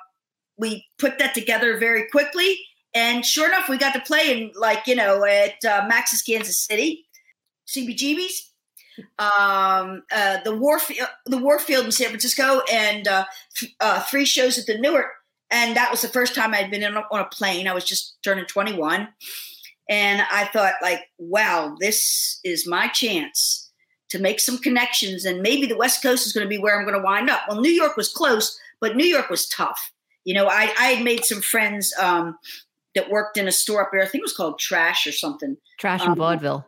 we 0.57 0.85
put 0.97 1.19
that 1.19 1.33
together 1.33 1.77
very 1.77 2.07
quickly 2.09 2.57
and 2.97 3.23
sure 3.23 3.47
enough, 3.47 3.69
we 3.69 3.77
got 3.77 3.93
to 3.93 3.99
play 3.99 4.31
in 4.31 4.51
like 4.55 4.87
you 4.87 4.95
know 4.95 5.23
at 5.23 5.63
uh, 5.63 5.85
Max's 5.87 6.23
Kansas 6.23 6.65
City, 6.65 7.05
CBGB's, 7.67 8.51
um, 9.19 10.03
uh, 10.11 10.37
the 10.43 10.55
Warfield, 10.55 11.09
the 11.25 11.37
Warfield 11.37 11.85
in 11.85 11.91
San 11.91 12.07
Francisco, 12.07 12.61
and 12.71 13.07
uh, 13.07 13.25
th- 13.55 13.75
uh, 13.79 14.01
three 14.01 14.25
shows 14.25 14.57
at 14.57 14.65
the 14.65 14.77
Newark. 14.79 15.11
And 15.49 15.77
that 15.77 15.91
was 15.91 16.01
the 16.01 16.07
first 16.07 16.35
time 16.35 16.53
I'd 16.53 16.71
been 16.71 16.83
on 16.83 16.97
a, 16.97 17.03
on 17.11 17.21
a 17.21 17.25
plane. 17.25 17.67
I 17.67 17.73
was 17.73 17.85
just 17.85 18.17
turning 18.23 18.45
21, 18.45 19.07
and 19.89 20.21
I 20.29 20.45
thought 20.45 20.73
like, 20.81 21.09
wow, 21.17 21.75
this 21.79 22.39
is 22.43 22.67
my 22.67 22.87
chance 22.89 23.71
to 24.09 24.19
make 24.19 24.39
some 24.39 24.57
connections, 24.57 25.25
and 25.25 25.41
maybe 25.41 25.65
the 25.65 25.77
West 25.77 26.01
Coast 26.01 26.25
is 26.25 26.33
going 26.33 26.45
to 26.45 26.49
be 26.49 26.57
where 26.57 26.77
I'm 26.77 26.85
going 26.85 26.97
to 26.97 27.03
wind 27.03 27.29
up. 27.29 27.41
Well, 27.47 27.61
New 27.61 27.71
York 27.71 27.97
was 27.97 28.11
close, 28.11 28.59
but 28.79 28.95
New 28.95 29.05
York 29.05 29.29
was 29.29 29.47
tough. 29.47 29.91
You 30.23 30.33
know, 30.33 30.47
I, 30.47 30.73
I 30.77 30.87
had 30.87 31.03
made 31.03 31.23
some 31.23 31.41
friends 31.41 31.93
um, 31.99 32.37
that 32.95 33.09
worked 33.09 33.37
in 33.37 33.47
a 33.47 33.51
store 33.51 33.81
up 33.81 33.89
there. 33.91 34.01
I 34.01 34.05
think 34.05 34.21
it 34.21 34.25
was 34.25 34.35
called 34.35 34.59
Trash 34.59 35.07
or 35.07 35.11
something. 35.11 35.57
Trash 35.79 36.01
um, 36.01 36.15
vaudeville. 36.15 36.67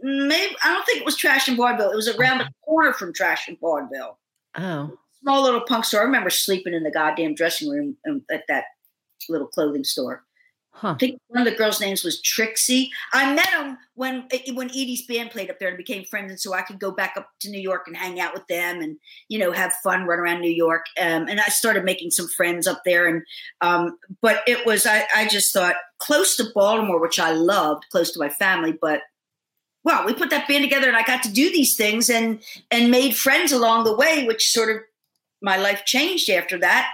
Maybe 0.00 0.54
I 0.62 0.74
don't 0.74 0.84
think 0.84 1.00
it 1.00 1.04
was 1.04 1.16
Trash 1.16 1.48
in 1.48 1.56
vaudeville. 1.56 1.90
It 1.90 1.96
was 1.96 2.08
around 2.08 2.38
the 2.38 2.48
corner 2.64 2.92
from 2.92 3.12
Trash 3.12 3.48
in 3.48 3.56
vaudeville. 3.60 4.18
Oh, 4.56 4.98
small 5.26 5.42
little 5.42 5.62
punk 5.62 5.84
store. 5.84 6.02
I 6.02 6.04
remember 6.04 6.30
sleeping 6.30 6.72
in 6.72 6.84
the 6.84 6.90
goddamn 6.90 7.34
dressing 7.34 7.68
room 7.68 7.96
at 8.30 8.44
that 8.48 8.64
little 9.28 9.48
clothing 9.48 9.82
store. 9.82 10.22
Huh. 10.70 10.90
I 10.90 10.94
think 10.98 11.18
one 11.28 11.44
of 11.44 11.50
the 11.50 11.56
girls' 11.56 11.80
names 11.80 12.04
was 12.04 12.20
Trixie. 12.20 12.90
I 13.12 13.34
met 13.34 13.48
him 13.48 13.78
when 13.94 14.28
when 14.52 14.68
Edie's 14.68 15.06
band 15.06 15.30
played 15.30 15.50
up 15.50 15.58
there 15.58 15.68
and 15.68 15.76
became 15.76 16.04
friends, 16.04 16.30
and 16.30 16.38
so 16.38 16.52
I 16.52 16.60
could 16.60 16.78
go 16.78 16.90
back 16.90 17.14
up 17.16 17.30
to 17.40 17.50
New 17.50 17.60
York 17.60 17.84
and 17.86 17.96
hang 17.96 18.20
out 18.20 18.34
with 18.34 18.46
them, 18.46 18.82
and 18.82 18.98
you 19.28 19.38
know 19.38 19.52
have 19.52 19.72
fun, 19.82 20.04
run 20.04 20.18
around 20.18 20.42
New 20.42 20.50
York. 20.50 20.84
Um, 21.00 21.28
and 21.28 21.40
I 21.40 21.46
started 21.46 21.84
making 21.84 22.10
some 22.10 22.28
friends 22.28 22.66
up 22.66 22.82
there, 22.84 23.06
and 23.06 23.22
um, 23.62 23.96
but 24.20 24.42
it 24.46 24.66
was 24.66 24.84
I, 24.84 25.06
I 25.16 25.26
just 25.26 25.52
thought 25.52 25.76
close 25.98 26.36
to 26.36 26.44
Baltimore, 26.54 27.00
which 27.00 27.18
I 27.18 27.32
loved, 27.32 27.86
close 27.90 28.12
to 28.12 28.20
my 28.20 28.28
family, 28.28 28.76
but 28.78 29.00
well, 29.82 30.04
we 30.04 30.12
put 30.12 30.28
that 30.28 30.46
band 30.46 30.62
together, 30.62 30.88
and 30.88 30.96
I 30.96 31.04
got 31.04 31.22
to 31.22 31.32
do 31.32 31.50
these 31.50 31.74
things 31.74 32.10
and 32.10 32.42
and 32.70 32.90
made 32.90 33.16
friends 33.16 33.50
along 33.50 33.84
the 33.84 33.96
way, 33.96 34.26
which 34.26 34.50
sort 34.50 34.68
of 34.68 34.82
my 35.42 35.56
life 35.56 35.84
changed 35.84 36.30
after 36.30 36.58
that, 36.58 36.90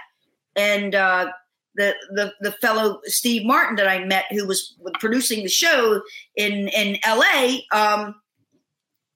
and. 0.55 0.95
Uh, 0.95 1.31
the, 1.75 1.95
the 2.11 2.33
the 2.41 2.51
fellow 2.51 2.99
Steve 3.05 3.47
Martin 3.47 3.77
that 3.77 3.87
I 3.87 4.05
met, 4.05 4.25
who 4.29 4.45
was 4.45 4.75
producing 4.99 5.41
the 5.41 5.49
show 5.49 6.03
in 6.35 6.67
in 6.67 6.97
L.A., 7.03 7.65
um, 7.71 8.13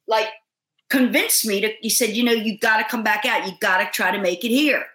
like 0.08 0.28
convinced 0.90 1.46
me 1.46 1.62
to. 1.62 1.72
He 1.82 1.90
said, 1.90 2.16
"You 2.16 2.24
know, 2.24 2.32
you 2.32 2.58
got 2.58 2.78
to 2.78 2.84
come 2.84 3.04
back 3.04 3.26
out. 3.26 3.46
You 3.46 3.54
got 3.62 3.78
to 3.78 3.86
try 3.92 4.12
to 4.12 4.20
make 4.20 4.44
it 4.44 4.50
here." 4.50 4.86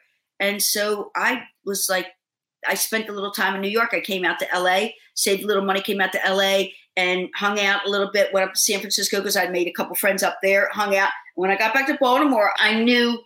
And 0.41 0.61
so 0.61 1.12
I 1.14 1.45
was 1.64 1.87
like, 1.89 2.09
I 2.68 2.74
spent 2.74 3.09
a 3.09 3.12
little 3.12 3.30
time 3.30 3.55
in 3.55 3.61
New 3.61 3.68
York. 3.68 3.91
I 3.93 4.01
came 4.01 4.24
out 4.24 4.41
to 4.41 4.53
L.A., 4.53 4.95
saved 5.14 5.45
a 5.45 5.47
little 5.47 5.64
money, 5.64 5.80
came 5.80 6.01
out 6.01 6.12
to 6.12 6.26
L.A. 6.26 6.74
and 6.97 7.28
hung 7.37 7.61
out 7.61 7.87
a 7.87 7.91
little 7.91 8.11
bit. 8.12 8.33
Went 8.33 8.49
up 8.49 8.55
to 8.55 8.61
San 8.61 8.80
Francisco 8.80 9.18
because 9.18 9.37
I'd 9.37 9.53
made 9.53 9.68
a 9.68 9.72
couple 9.72 9.95
friends 9.95 10.22
up 10.22 10.39
there. 10.43 10.68
Hung 10.72 10.97
out. 10.97 11.11
When 11.37 11.51
I 11.51 11.57
got 11.57 11.72
back 11.72 11.87
to 11.87 11.97
Baltimore, 12.01 12.51
I 12.59 12.83
knew 12.83 13.20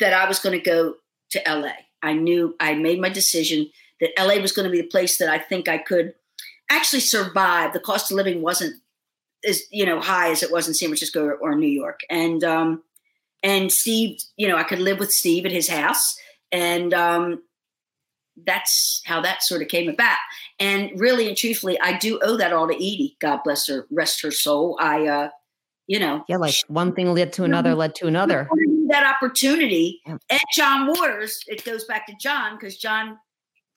that 0.00 0.12
I 0.12 0.26
was 0.26 0.38
going 0.38 0.58
to 0.58 0.64
go 0.64 0.96
to 1.30 1.48
L.A. 1.48 1.72
I 2.02 2.14
knew 2.14 2.56
I 2.60 2.74
made 2.74 3.00
my 3.00 3.08
decision 3.08 3.70
that 4.00 4.12
LA 4.18 4.40
was 4.40 4.52
going 4.52 4.64
to 4.64 4.70
be 4.70 4.80
the 4.80 4.88
place 4.88 5.18
that 5.18 5.28
I 5.28 5.38
think 5.38 5.68
I 5.68 5.78
could 5.78 6.14
actually 6.70 7.00
survive. 7.00 7.72
The 7.72 7.80
cost 7.80 8.10
of 8.10 8.16
living 8.16 8.42
wasn't 8.42 8.76
as 9.46 9.62
you 9.70 9.86
know 9.86 10.00
high 10.00 10.30
as 10.30 10.42
it 10.42 10.52
was 10.52 10.68
in 10.68 10.74
San 10.74 10.88
Francisco 10.88 11.24
or, 11.24 11.34
or 11.34 11.54
New 11.54 11.68
York, 11.68 12.00
and 12.10 12.42
um, 12.42 12.82
and 13.42 13.72
Steve, 13.72 14.18
you 14.36 14.48
know, 14.48 14.56
I 14.56 14.64
could 14.64 14.80
live 14.80 14.98
with 14.98 15.12
Steve 15.12 15.46
at 15.46 15.52
his 15.52 15.68
house, 15.68 16.18
and 16.52 16.92
um, 16.92 17.42
that's 18.46 19.02
how 19.04 19.20
that 19.20 19.42
sort 19.42 19.62
of 19.62 19.68
came 19.68 19.88
about. 19.88 20.18
And 20.58 20.98
really 20.98 21.28
and 21.28 21.36
truthfully, 21.36 21.78
I 21.80 21.98
do 21.98 22.18
owe 22.22 22.36
that 22.36 22.52
all 22.52 22.68
to 22.68 22.74
Edie. 22.74 23.16
God 23.20 23.40
bless 23.44 23.66
her, 23.68 23.86
rest 23.90 24.22
her 24.22 24.30
soul. 24.30 24.78
I, 24.80 25.06
uh, 25.06 25.28
you 25.86 25.98
know, 25.98 26.24
yeah, 26.28 26.36
like 26.36 26.54
one 26.68 26.94
thing 26.94 27.12
led 27.14 27.32
to 27.34 27.44
another, 27.44 27.74
led 27.74 27.94
to 27.96 28.06
another 28.06 28.48
that 28.90 29.06
opportunity. 29.06 30.00
Yeah. 30.06 30.18
And 30.28 30.40
John 30.54 30.86
Waters, 30.86 31.42
it 31.46 31.64
goes 31.64 31.84
back 31.84 32.06
to 32.06 32.14
John 32.20 32.56
because 32.56 32.76
John 32.76 33.18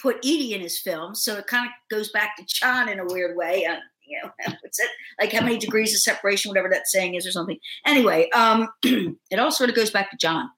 put 0.02 0.18
Edie 0.18 0.54
in 0.54 0.62
his 0.62 0.80
film, 0.80 1.16
so 1.16 1.36
it 1.38 1.48
kind 1.48 1.66
of 1.66 1.72
goes 1.96 2.12
back 2.12 2.36
to 2.38 2.44
John 2.46 2.90
in 2.90 3.00
a 3.00 3.06
weird 3.06 3.38
way. 3.38 3.66
Uh, 3.66 3.78
you 4.06 4.20
know, 4.22 4.32
what's 4.62 4.80
it 4.80 4.90
like? 5.20 5.32
How 5.32 5.42
many 5.42 5.58
degrees 5.58 5.94
of 5.94 6.02
separation, 6.02 6.50
whatever 6.50 6.70
that 6.70 6.88
saying 6.88 7.16
is, 7.16 7.26
or 7.26 7.32
something. 7.32 7.58
Anyway, 7.86 8.30
um, 8.32 8.68
it 8.84 9.40
all 9.40 9.52
sort 9.52 9.70
of 9.70 9.76
goes 9.76 9.92
back 9.92 10.12
to 10.12 10.18
John. 10.18 10.50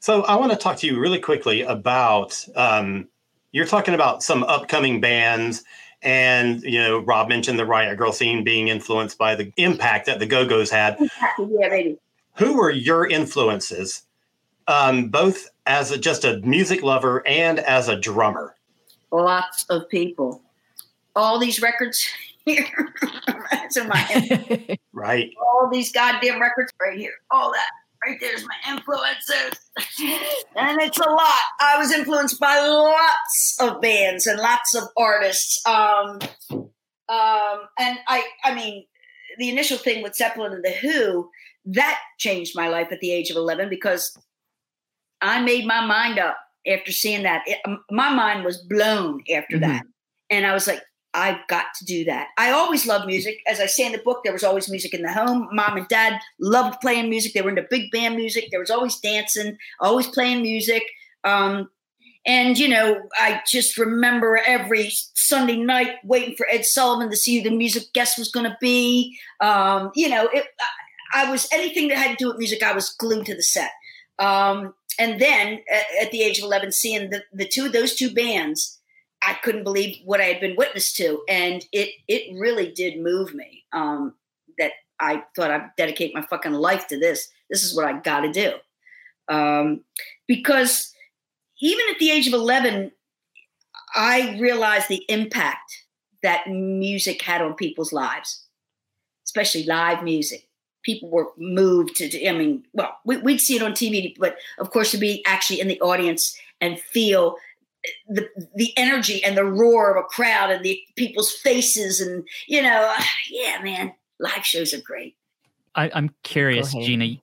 So 0.00 0.22
I 0.22 0.34
want 0.36 0.52
to 0.52 0.58
talk 0.58 0.78
to 0.78 0.86
you 0.86 0.98
really 0.98 1.20
quickly 1.20 1.62
about. 1.62 2.44
Um, 2.56 3.08
you're 3.52 3.66
talking 3.66 3.92
about 3.92 4.22
some 4.22 4.44
upcoming 4.44 5.00
bands 5.00 5.62
and 6.00 6.62
you 6.62 6.80
know 6.80 6.98
rob 7.00 7.28
mentioned 7.28 7.58
the 7.58 7.66
riot 7.66 7.96
girl 7.96 8.12
scene 8.12 8.42
being 8.42 8.68
influenced 8.68 9.18
by 9.18 9.34
the 9.34 9.52
impact 9.56 10.06
that 10.06 10.18
the 10.18 10.26
go-go's 10.26 10.70
had 10.70 10.96
yeah 11.00 11.68
maybe 11.68 11.96
who 12.36 12.56
were 12.56 12.70
your 12.70 13.06
influences, 13.08 14.02
um, 14.66 15.08
both 15.08 15.48
as 15.66 15.90
a, 15.90 15.98
just 15.98 16.24
a 16.24 16.38
music 16.40 16.82
lover 16.82 17.26
and 17.26 17.58
as 17.58 17.88
a 17.88 17.96
drummer? 17.96 18.54
Lots 19.10 19.64
of 19.68 19.88
people. 19.88 20.42
All 21.14 21.38
these 21.38 21.60
records 21.60 22.08
here. 22.44 22.66
That's 23.50 23.76
in 23.76 23.88
my 23.88 23.96
head. 23.96 24.78
right. 24.92 25.30
All 25.40 25.68
these 25.70 25.92
goddamn 25.92 26.40
records 26.40 26.72
right 26.80 26.98
here. 26.98 27.14
All 27.30 27.52
that. 27.52 27.68
Right 28.04 28.18
there's 28.20 28.44
my 28.44 28.72
influences. 28.72 29.60
and 30.56 30.80
it's 30.80 30.98
a 30.98 31.08
lot. 31.08 31.42
I 31.60 31.76
was 31.78 31.92
influenced 31.92 32.40
by 32.40 32.58
lots 32.58 33.58
of 33.60 33.80
bands 33.80 34.26
and 34.26 34.40
lots 34.40 34.74
of 34.74 34.84
artists. 34.96 35.64
Um, 35.66 36.18
um, 37.08 37.60
and 37.78 37.98
I, 38.08 38.24
I 38.42 38.54
mean, 38.56 38.86
the 39.38 39.50
initial 39.50 39.78
thing 39.78 40.02
with 40.02 40.16
Zeppelin 40.16 40.52
and 40.52 40.64
the 40.64 40.72
Who, 40.72 41.30
that 41.64 41.98
changed 42.18 42.56
my 42.56 42.68
life 42.68 42.88
at 42.90 43.00
the 43.00 43.12
age 43.12 43.30
of 43.30 43.36
11 43.36 43.68
because 43.68 44.16
I 45.20 45.40
made 45.40 45.66
my 45.66 45.84
mind 45.84 46.18
up 46.18 46.36
after 46.66 46.92
seeing 46.92 47.22
that. 47.22 47.42
It, 47.46 47.58
my 47.90 48.12
mind 48.12 48.44
was 48.44 48.58
blown 48.58 49.22
after 49.32 49.56
mm-hmm. 49.56 49.70
that. 49.70 49.86
And 50.30 50.46
I 50.46 50.52
was 50.52 50.66
like, 50.66 50.82
I've 51.14 51.46
got 51.48 51.66
to 51.78 51.84
do 51.84 52.04
that. 52.04 52.28
I 52.38 52.50
always 52.52 52.86
loved 52.86 53.06
music. 53.06 53.38
As 53.46 53.60
I 53.60 53.66
say 53.66 53.84
in 53.84 53.92
the 53.92 53.98
book, 53.98 54.22
there 54.24 54.32
was 54.32 54.44
always 54.44 54.70
music 54.70 54.94
in 54.94 55.02
the 55.02 55.12
home. 55.12 55.48
Mom 55.52 55.76
and 55.76 55.88
dad 55.88 56.18
loved 56.40 56.80
playing 56.80 57.10
music. 57.10 57.34
They 57.34 57.42
were 57.42 57.50
into 57.50 57.66
big 57.70 57.90
band 57.90 58.16
music. 58.16 58.48
There 58.50 58.60
was 58.60 58.70
always 58.70 58.98
dancing, 58.98 59.58
always 59.80 60.06
playing 60.06 60.42
music. 60.42 60.82
Um, 61.24 61.68
and, 62.24 62.58
you 62.58 62.68
know, 62.68 63.02
I 63.14 63.42
just 63.46 63.76
remember 63.76 64.40
every 64.46 64.90
Sunday 65.14 65.56
night 65.56 65.96
waiting 66.04 66.36
for 66.36 66.46
Ed 66.50 66.64
Sullivan 66.64 67.10
to 67.10 67.16
see 67.16 67.38
who 67.38 67.50
the 67.50 67.56
music 67.56 67.92
guest 67.92 68.16
was 68.16 68.30
going 68.30 68.48
to 68.48 68.56
be. 68.60 69.18
Um, 69.40 69.90
you 69.94 70.08
know, 70.08 70.28
it, 70.32 70.46
I 71.12 71.30
was 71.30 71.48
anything 71.52 71.88
that 71.88 71.98
had 71.98 72.18
to 72.18 72.24
do 72.24 72.28
with 72.28 72.38
music, 72.38 72.62
I 72.62 72.72
was 72.72 72.90
glued 72.90 73.26
to 73.26 73.34
the 73.34 73.42
set. 73.42 73.70
Um, 74.18 74.74
and 74.98 75.20
then 75.20 75.60
at, 76.00 76.10
the 76.10 76.22
age 76.22 76.38
of 76.38 76.44
11, 76.44 76.72
seeing 76.72 77.10
the, 77.10 77.22
the 77.32 77.46
two 77.46 77.68
those 77.68 77.94
two 77.94 78.12
bands, 78.12 78.78
I 79.22 79.34
couldn't 79.42 79.64
believe 79.64 79.96
what 80.04 80.20
I 80.20 80.24
had 80.24 80.40
been 80.40 80.56
witness 80.56 80.92
to. 80.94 81.22
And 81.28 81.64
it, 81.72 81.90
it 82.08 82.38
really 82.38 82.70
did 82.72 83.00
move 83.00 83.34
me 83.34 83.64
um, 83.72 84.14
that 84.58 84.72
I 85.00 85.24
thought 85.34 85.50
I'd 85.50 85.70
dedicate 85.76 86.14
my 86.14 86.22
fucking 86.22 86.52
life 86.52 86.86
to 86.88 86.98
this. 86.98 87.28
This 87.50 87.62
is 87.64 87.74
what 87.74 87.86
I 87.86 88.00
got 88.00 88.20
to 88.20 88.32
do. 88.32 88.54
um, 89.28 89.84
because 90.26 90.92
even 91.60 91.84
at 91.90 91.98
the 91.98 92.10
age 92.10 92.26
of 92.26 92.34
11, 92.34 92.92
I 93.94 94.38
realized 94.40 94.88
the 94.88 95.04
impact 95.08 95.84
that 96.22 96.48
music 96.48 97.22
had 97.22 97.42
on 97.42 97.54
people's 97.54 97.92
lives, 97.92 98.46
especially 99.26 99.64
live 99.64 100.02
music. 100.02 100.48
People 100.82 101.10
were 101.10 101.28
moved 101.36 101.96
to, 101.96 102.28
I 102.28 102.32
mean, 102.32 102.64
well, 102.72 102.98
we, 103.04 103.16
would 103.18 103.40
see 103.40 103.56
it 103.56 103.62
on 103.62 103.72
TV, 103.72 104.14
but 104.18 104.36
of 104.58 104.70
course, 104.70 104.90
to 104.92 104.98
be 104.98 105.22
actually 105.26 105.60
in 105.60 105.68
the 105.68 105.80
audience 105.80 106.36
and 106.60 106.78
feel 106.80 107.36
the 108.08 108.28
the 108.54 108.72
energy 108.76 109.22
and 109.24 109.36
the 109.36 109.44
roar 109.44 109.90
of 109.90 109.96
a 109.96 110.06
crowd 110.06 110.50
and 110.50 110.64
the 110.64 110.80
people's 110.96 111.32
faces 111.32 112.00
and 112.00 112.26
you 112.46 112.62
know, 112.62 112.94
uh, 112.96 113.02
yeah, 113.30 113.60
man, 113.62 113.92
live 114.20 114.44
shows 114.44 114.72
are 114.72 114.80
great. 114.80 115.16
I, 115.74 115.86
am 115.88 116.10
curious, 116.22 116.72
Gina, 116.72 117.16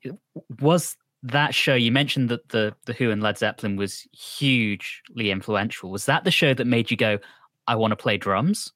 was 0.60 0.98
that 1.24 1.54
show 1.54 1.76
you 1.76 1.92
mentioned 1.92 2.30
that 2.30 2.50
the 2.50 2.76
the 2.86 2.94
Who 2.94 3.12
and 3.12 3.22
Led 3.22 3.38
Zeppelin 3.38 3.76
was 3.76 4.08
hugely 4.12 5.32
influential? 5.32 5.92
Was 5.92 6.06
that 6.06 6.24
the 6.24 6.32
show 6.32 6.54
that 6.54 6.66
made 6.66 6.92
you 6.92 6.98
go, 6.98 7.20
"I 7.68 7.76
want 7.76 7.92
to 7.92 7.96
play 7.96 8.18
drums," 8.18 8.74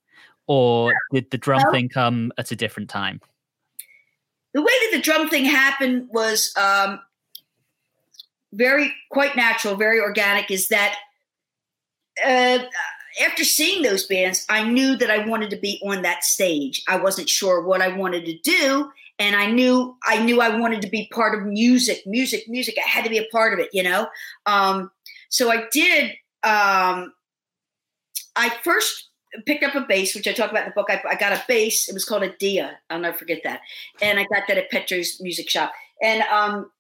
or 0.47 0.93
did 1.11 1.31
the 1.31 1.38
drum 1.38 1.61
well, 1.63 1.71
thing 1.71 1.89
come 1.89 2.31
at 2.38 2.51
a 2.51 2.55
different 2.55 2.89
time? 2.89 3.19
The 4.53 4.61
way 4.61 4.71
that 4.71 4.97
the 4.97 5.01
drum 5.01 5.29
thing 5.29 5.45
happened 5.45 6.09
was 6.11 6.53
um, 6.57 6.99
very 8.53 8.93
quite 9.09 9.35
natural, 9.35 9.75
very 9.75 9.99
organic. 9.99 10.51
Is 10.51 10.67
that 10.69 10.95
uh, 12.25 12.59
after 13.23 13.43
seeing 13.43 13.81
those 13.81 14.05
bands, 14.05 14.45
I 14.49 14.63
knew 14.63 14.95
that 14.97 15.09
I 15.09 15.27
wanted 15.27 15.49
to 15.51 15.57
be 15.57 15.81
on 15.85 16.01
that 16.03 16.23
stage. 16.23 16.83
I 16.87 16.97
wasn't 16.97 17.29
sure 17.29 17.65
what 17.65 17.81
I 17.81 17.89
wanted 17.89 18.25
to 18.25 18.37
do, 18.39 18.91
and 19.19 19.35
I 19.35 19.51
knew 19.51 19.95
I 20.05 20.23
knew 20.23 20.41
I 20.41 20.57
wanted 20.57 20.81
to 20.83 20.89
be 20.89 21.09
part 21.13 21.37
of 21.37 21.45
music, 21.45 22.03
music, 22.05 22.43
music. 22.47 22.75
I 22.83 22.87
had 22.87 23.03
to 23.03 23.09
be 23.09 23.17
a 23.17 23.27
part 23.31 23.53
of 23.53 23.59
it, 23.59 23.69
you 23.73 23.83
know. 23.83 24.07
Um, 24.45 24.91
so 25.29 25.51
I 25.51 25.65
did. 25.71 26.11
Um, 26.43 27.13
I 28.35 28.49
first 28.63 29.09
picked 29.45 29.63
up 29.63 29.75
a 29.75 29.81
bass, 29.81 30.15
which 30.15 30.27
I 30.27 30.34
talk 30.34 30.51
about 30.51 30.63
in 30.63 30.69
the 30.69 30.73
book. 30.73 30.89
I, 30.89 31.01
I, 31.09 31.15
got 31.15 31.34
a 31.34 31.43
bass. 31.47 31.89
It 31.89 31.93
was 31.93 32.05
called 32.05 32.23
a 32.23 32.29
Dia. 32.38 32.77
I'll 32.89 32.99
never 32.99 33.17
forget 33.17 33.41
that. 33.43 33.61
And 34.01 34.19
I 34.19 34.25
got 34.25 34.43
that 34.47 34.57
at 34.57 34.69
Petro's 34.69 35.19
Music 35.21 35.49
Shop. 35.49 35.71
And 36.01 36.21
um, 36.23 36.71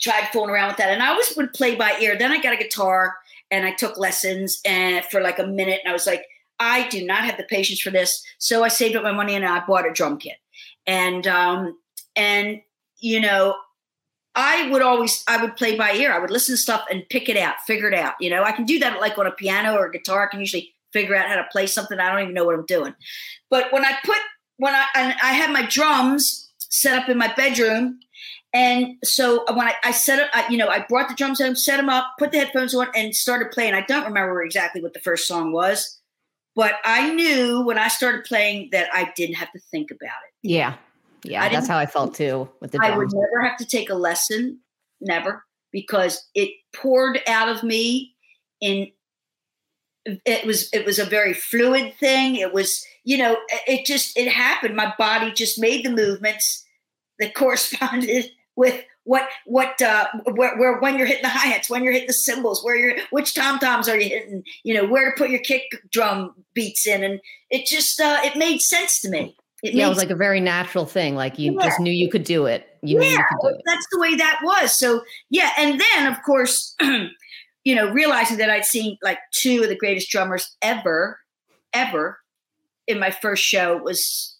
tried 0.00 0.28
fooling 0.32 0.50
around 0.50 0.68
with 0.68 0.76
that. 0.78 0.90
And 0.90 1.02
I 1.02 1.08
always 1.08 1.34
would 1.36 1.52
play 1.52 1.74
by 1.74 1.96
ear. 2.00 2.16
Then 2.16 2.32
I 2.32 2.40
got 2.40 2.54
a 2.54 2.56
guitar 2.56 3.16
and 3.50 3.66
I 3.66 3.72
took 3.72 3.98
lessons 3.98 4.60
and 4.64 5.04
for 5.06 5.20
like 5.20 5.38
a 5.38 5.46
minute 5.46 5.80
and 5.84 5.90
I 5.90 5.94
was 5.94 6.06
like, 6.06 6.24
I 6.58 6.88
do 6.88 7.04
not 7.04 7.24
have 7.24 7.36
the 7.36 7.44
patience 7.44 7.80
for 7.80 7.90
this. 7.90 8.22
So 8.38 8.64
I 8.64 8.68
saved 8.68 8.96
up 8.96 9.02
my 9.02 9.12
money 9.12 9.34
and 9.34 9.44
I 9.44 9.64
bought 9.66 9.88
a 9.88 9.92
drum 9.92 10.18
kit. 10.18 10.36
And 10.86 11.26
um 11.26 11.78
and 12.14 12.60
you 12.98 13.20
know, 13.20 13.56
I 14.34 14.70
would 14.70 14.82
always 14.82 15.22
I 15.28 15.40
would 15.40 15.56
play 15.56 15.76
by 15.76 15.92
ear. 15.92 16.12
I 16.12 16.18
would 16.18 16.30
listen 16.30 16.54
to 16.54 16.60
stuff 16.60 16.84
and 16.90 17.08
pick 17.08 17.28
it 17.28 17.36
out, 17.36 17.54
figure 17.66 17.88
it 17.88 17.94
out. 17.94 18.14
You 18.20 18.30
know, 18.30 18.42
I 18.42 18.52
can 18.52 18.64
do 18.64 18.78
that 18.80 19.00
like 19.00 19.18
on 19.18 19.26
a 19.26 19.32
piano 19.32 19.74
or 19.74 19.86
a 19.86 19.92
guitar. 19.92 20.26
I 20.26 20.30
can 20.30 20.40
usually 20.40 20.74
figure 20.96 21.14
out 21.14 21.28
how 21.28 21.36
to 21.36 21.46
play 21.52 21.66
something. 21.66 21.98
I 21.98 22.10
don't 22.10 22.22
even 22.22 22.34
know 22.34 22.44
what 22.44 22.54
I'm 22.54 22.66
doing. 22.66 22.94
But 23.50 23.72
when 23.72 23.84
I 23.84 23.96
put 24.04 24.16
when 24.56 24.74
I 24.74 24.84
and 24.94 25.14
I 25.22 25.32
had 25.32 25.52
my 25.52 25.66
drums 25.66 26.50
set 26.58 26.98
up 26.98 27.08
in 27.08 27.18
my 27.18 27.32
bedroom 27.34 28.00
and 28.56 28.96
so 29.04 29.44
when 29.52 29.68
I, 29.68 29.74
I 29.84 29.90
set 29.90 30.18
up, 30.18 30.30
I, 30.32 30.48
you 30.48 30.56
know, 30.56 30.68
I 30.68 30.80
brought 30.88 31.10
the 31.10 31.14
drums 31.14 31.42
home, 31.42 31.56
set 31.56 31.76
them 31.76 31.90
up, 31.90 32.14
put 32.18 32.32
the 32.32 32.38
headphones 32.38 32.74
on, 32.74 32.88
and 32.94 33.14
started 33.14 33.50
playing. 33.50 33.74
I 33.74 33.82
don't 33.82 34.04
remember 34.04 34.42
exactly 34.42 34.80
what 34.80 34.94
the 34.94 35.00
first 35.00 35.28
song 35.28 35.52
was, 35.52 36.00
but 36.54 36.72
I 36.82 37.12
knew 37.12 37.60
when 37.66 37.76
I 37.76 37.88
started 37.88 38.24
playing 38.24 38.70
that 38.72 38.88
I 38.94 39.12
didn't 39.14 39.34
have 39.34 39.52
to 39.52 39.58
think 39.70 39.90
about 39.90 40.06
it. 40.06 40.32
Yeah, 40.42 40.76
yeah, 41.22 41.50
that's 41.50 41.68
how 41.68 41.76
I 41.76 41.84
felt 41.84 42.14
too 42.14 42.48
with 42.60 42.70
the. 42.70 42.78
Drums. 42.78 42.94
I 42.94 42.96
would 42.96 43.12
never 43.12 43.46
have 43.46 43.58
to 43.58 43.66
take 43.66 43.90
a 43.90 43.94
lesson, 43.94 44.60
never, 45.02 45.44
because 45.70 46.26
it 46.34 46.50
poured 46.74 47.20
out 47.28 47.50
of 47.50 47.62
me 47.62 48.14
in. 48.62 48.88
It 50.24 50.46
was 50.46 50.68
it 50.72 50.84
was 50.84 50.98
a 50.98 51.04
very 51.04 51.34
fluid 51.34 51.94
thing. 51.98 52.36
It 52.36 52.52
was 52.52 52.84
you 53.04 53.18
know 53.18 53.36
it 53.66 53.86
just 53.86 54.16
it 54.16 54.28
happened. 54.28 54.76
My 54.76 54.94
body 54.98 55.32
just 55.32 55.60
made 55.60 55.84
the 55.84 55.90
movements 55.90 56.64
that 57.18 57.34
corresponded 57.34 58.30
with 58.56 58.82
what 59.04 59.28
what 59.44 59.80
uh 59.80 60.06
where, 60.34 60.56
where 60.56 60.78
when 60.80 60.98
you're 60.98 61.06
hitting 61.06 61.22
the 61.22 61.28
hi-hats 61.28 61.70
when 61.70 61.84
you're 61.84 61.92
hitting 61.92 62.08
the 62.08 62.12
cymbals 62.12 62.64
where 62.64 62.74
you're 62.74 62.96
which 63.10 63.34
tom 63.34 63.56
toms 63.60 63.88
are 63.88 63.96
you 63.96 64.08
hitting 64.08 64.42
you 64.64 64.74
know 64.74 64.84
where 64.84 65.12
to 65.12 65.16
put 65.16 65.30
your 65.30 65.38
kick 65.38 65.62
drum 65.92 66.34
beats 66.54 66.88
in 66.88 67.04
and 67.04 67.20
it 67.48 67.66
just 67.66 68.00
uh 68.00 68.18
it 68.24 68.36
made 68.36 68.60
sense 68.60 69.00
to 69.00 69.08
me 69.08 69.36
it 69.62 69.74
yeah, 69.74 69.86
it 69.86 69.88
was 69.88 69.98
like 69.98 70.10
a 70.10 70.16
very 70.16 70.40
natural 70.40 70.84
thing. 70.84 71.16
Like 71.16 71.38
you 71.38 71.54
yeah. 71.54 71.64
just 71.64 71.80
knew 71.80 71.90
you 71.90 72.10
could 72.10 72.24
do 72.24 72.46
it. 72.46 72.66
You 72.82 73.00
yeah, 73.02 73.22
you 73.42 73.58
that's 73.64 73.86
the 73.90 73.98
way 73.98 74.14
that 74.14 74.40
was. 74.42 74.78
So 74.78 75.02
yeah, 75.30 75.50
and 75.56 75.80
then 75.80 76.12
of 76.12 76.22
course, 76.22 76.76
you 77.66 77.74
know, 77.74 77.90
realizing 77.90 78.38
that 78.38 78.48
I'd 78.48 78.64
seen 78.64 78.96
like 79.02 79.18
two 79.32 79.64
of 79.64 79.68
the 79.68 79.76
greatest 79.76 80.08
drummers 80.08 80.56
ever, 80.62 81.18
ever, 81.72 82.20
in 82.86 83.00
my 83.00 83.10
first 83.10 83.42
show 83.42 83.76
was 83.78 84.36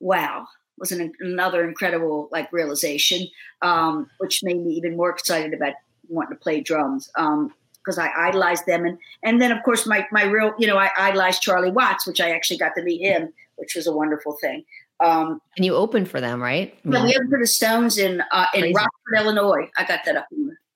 wow 0.00 0.46
was 0.78 0.90
an, 0.90 1.12
another 1.20 1.68
incredible 1.68 2.30
like 2.32 2.50
realization, 2.54 3.28
um, 3.60 4.08
which 4.16 4.40
made 4.42 4.64
me 4.64 4.72
even 4.72 4.96
more 4.96 5.10
excited 5.10 5.52
about 5.52 5.74
wanting 6.08 6.34
to 6.34 6.42
play 6.42 6.62
drums 6.62 7.10
Um, 7.16 7.52
because 7.84 7.98
um, 7.98 8.04
I 8.04 8.28
idolized 8.28 8.64
them, 8.64 8.86
and 8.86 8.96
and 9.22 9.42
then 9.42 9.52
of 9.52 9.62
course 9.62 9.86
my 9.86 10.06
my 10.10 10.24
real 10.24 10.54
you 10.58 10.66
know 10.66 10.78
I 10.78 10.88
idolized 10.96 11.42
Charlie 11.42 11.70
Watts, 11.70 12.06
which 12.06 12.18
I 12.18 12.30
actually 12.30 12.56
got 12.56 12.72
to 12.78 12.82
meet 12.82 13.02
him, 13.02 13.30
which 13.56 13.74
was 13.74 13.86
a 13.86 13.92
wonderful 13.92 14.38
thing. 14.40 14.64
Um, 15.00 15.38
and 15.58 15.66
you 15.66 15.74
opened 15.74 16.08
for 16.08 16.18
them, 16.18 16.42
right? 16.42 16.74
Yeah, 16.82 17.04
we 17.04 17.14
opened 17.14 17.28
for 17.28 17.38
the 17.38 17.46
Stones 17.46 17.98
in 17.98 18.22
uh, 18.32 18.46
in 18.54 18.72
Rockford, 18.72 19.18
Illinois. 19.18 19.68
I 19.76 19.84
got 19.84 20.06
that 20.06 20.16
up 20.16 20.28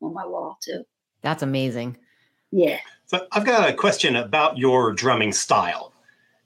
on 0.02 0.12
my 0.12 0.26
wall 0.26 0.58
too. 0.62 0.84
That's 1.22 1.42
amazing. 1.42 1.96
Yeah. 2.50 2.78
So 3.06 3.26
I've 3.32 3.44
got 3.44 3.68
a 3.68 3.72
question 3.72 4.16
about 4.16 4.58
your 4.58 4.92
drumming 4.92 5.32
style 5.32 5.92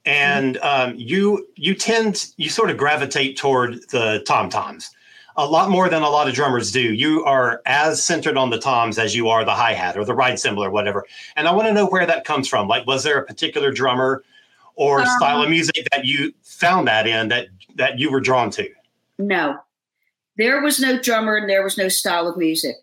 and 0.04 0.56
um, 0.58 0.94
you 0.96 1.48
you 1.56 1.74
tend 1.74 2.26
you 2.36 2.50
sort 2.50 2.70
of 2.70 2.76
gravitate 2.76 3.36
toward 3.36 3.88
the 3.90 4.22
tom 4.26 4.48
toms 4.50 4.90
a 5.36 5.46
lot 5.46 5.70
more 5.70 5.88
than 5.88 6.02
a 6.02 6.10
lot 6.10 6.28
of 6.28 6.34
drummers 6.34 6.70
do. 6.70 6.92
You 6.92 7.24
are 7.24 7.62
as 7.64 8.02
centered 8.02 8.36
on 8.36 8.50
the 8.50 8.58
toms 8.58 8.98
as 8.98 9.14
you 9.14 9.28
are 9.28 9.44
the 9.44 9.54
hi 9.54 9.72
hat 9.72 9.96
or 9.96 10.04
the 10.04 10.14
ride 10.14 10.38
cymbal 10.38 10.64
or 10.64 10.70
whatever. 10.70 11.06
And 11.36 11.48
I 11.48 11.52
want 11.52 11.68
to 11.68 11.74
know 11.74 11.86
where 11.86 12.06
that 12.06 12.24
comes 12.24 12.48
from. 12.48 12.68
Like, 12.68 12.86
was 12.86 13.02
there 13.02 13.18
a 13.18 13.24
particular 13.24 13.70
drummer 13.70 14.22
or 14.74 15.00
um, 15.00 15.06
style 15.06 15.42
of 15.42 15.50
music 15.50 15.86
that 15.92 16.04
you 16.04 16.32
found 16.42 16.86
that 16.88 17.06
in 17.06 17.28
that 17.28 17.48
that 17.76 17.98
you 17.98 18.10
were 18.10 18.20
drawn 18.20 18.50
to? 18.50 18.68
No, 19.18 19.58
there 20.36 20.60
was 20.60 20.80
no 20.80 21.00
drummer 21.00 21.36
and 21.36 21.48
there 21.48 21.62
was 21.62 21.78
no 21.78 21.88
style 21.88 22.28
of 22.28 22.36
music. 22.36 22.76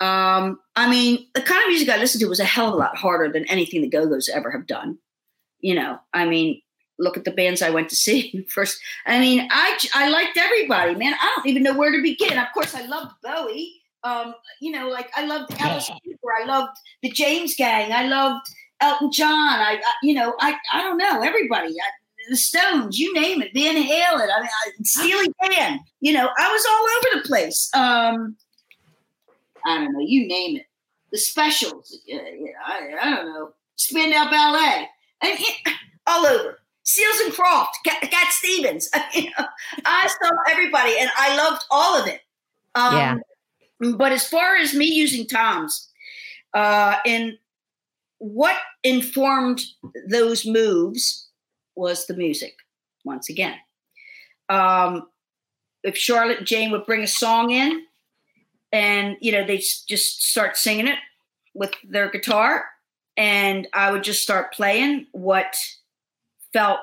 Um, 0.00 0.60
I 0.76 0.90
mean, 0.90 1.26
the 1.34 1.42
kind 1.42 1.62
of 1.62 1.68
music 1.68 1.88
I 1.88 1.96
listened 1.96 2.20
to 2.20 2.28
was 2.28 2.40
a 2.40 2.44
hell 2.44 2.68
of 2.68 2.74
a 2.74 2.76
lot 2.76 2.96
harder 2.96 3.32
than 3.32 3.46
anything 3.46 3.80
the 3.80 3.88
Go 3.88 4.06
Go's 4.06 4.28
ever 4.28 4.50
have 4.50 4.66
done 4.66 4.98
you 5.60 5.74
know, 5.74 5.98
I 6.12 6.26
mean, 6.26 6.60
look 6.98 7.16
at 7.16 7.24
the 7.24 7.30
bands 7.30 7.60
I 7.62 7.70
went 7.70 7.88
to 7.90 7.96
see 7.96 8.46
first. 8.48 8.78
I 9.06 9.18
mean, 9.18 9.48
I 9.50 9.78
I 9.94 10.08
liked 10.10 10.36
everybody, 10.36 10.94
man. 10.94 11.14
I 11.20 11.32
don't 11.34 11.46
even 11.46 11.62
know 11.62 11.76
where 11.76 11.92
to 11.92 12.02
begin. 12.02 12.38
Of 12.38 12.46
course, 12.54 12.74
I 12.74 12.86
loved 12.86 13.12
Bowie. 13.22 13.82
Um, 14.04 14.34
you 14.60 14.70
know, 14.70 14.88
like 14.88 15.10
I 15.16 15.26
loved 15.26 15.52
Alice 15.58 15.88
Cooper. 15.88 16.32
I 16.40 16.46
loved 16.46 16.76
the 17.02 17.10
James 17.10 17.56
Gang. 17.56 17.92
I 17.92 18.06
loved 18.06 18.46
Elton 18.80 19.10
John. 19.10 19.32
I, 19.32 19.80
I 19.84 19.92
you 20.02 20.14
know, 20.14 20.34
I 20.40 20.56
I 20.72 20.82
don't 20.82 20.98
know 20.98 21.22
everybody. 21.22 21.70
I, 21.70 21.90
the 22.28 22.36
Stones, 22.36 22.98
you 22.98 23.14
name 23.14 23.40
it, 23.40 23.52
Van 23.54 23.76
Halen. 23.76 24.28
I 24.28 24.40
mean, 24.40 24.50
I, 24.50 24.70
Steely 24.82 25.28
Dan. 25.48 25.80
You 26.00 26.12
know, 26.12 26.28
I 26.36 26.52
was 26.52 26.66
all 26.68 27.14
over 27.14 27.22
the 27.22 27.28
place. 27.28 27.70
Um, 27.72 28.36
I 29.66 29.78
don't 29.78 29.92
know, 29.92 30.00
you 30.00 30.26
name 30.26 30.56
it. 30.56 30.66
The 31.12 31.18
Specials. 31.18 31.98
Uh, 32.12 32.16
I, 32.66 32.88
I 33.02 33.10
don't 33.10 33.26
know. 33.26 33.52
Spandau 33.76 34.30
Ballet 34.30 34.88
and 35.22 35.38
all 36.06 36.26
over. 36.26 36.58
Seals 36.82 37.20
and 37.24 37.32
Crofts, 37.32 37.78
Cat, 37.84 38.00
Cat 38.00 38.32
Stevens. 38.32 38.88
you 39.14 39.24
know, 39.24 39.46
I 39.84 40.06
saw 40.06 40.30
everybody, 40.48 40.94
and 41.00 41.10
I 41.16 41.36
loved 41.36 41.64
all 41.70 42.00
of 42.00 42.06
it. 42.06 42.20
Um, 42.76 42.96
yeah. 42.96 43.16
But 43.96 44.12
as 44.12 44.26
far 44.26 44.56
as 44.56 44.72
me 44.72 44.86
using 44.86 45.26
toms, 45.26 45.90
uh, 46.54 46.96
and 47.04 47.36
what 48.18 48.56
informed 48.84 49.62
those 50.08 50.46
moves 50.46 51.28
was 51.74 52.06
the 52.06 52.14
music. 52.14 52.54
Once 53.04 53.28
again, 53.28 53.56
um, 54.48 55.08
if 55.82 55.96
Charlotte 55.96 56.44
Jane 56.44 56.70
would 56.70 56.86
bring 56.86 57.02
a 57.02 57.08
song 57.08 57.50
in, 57.50 57.84
and 58.72 59.16
you 59.20 59.32
know 59.32 59.44
they 59.46 59.58
just 59.58 60.22
start 60.22 60.56
singing 60.56 60.86
it 60.86 60.98
with 61.54 61.72
their 61.88 62.10
guitar, 62.10 62.64
and 63.16 63.66
I 63.72 63.90
would 63.90 64.04
just 64.04 64.22
start 64.22 64.52
playing 64.52 65.06
what 65.12 65.56
felt 66.52 66.80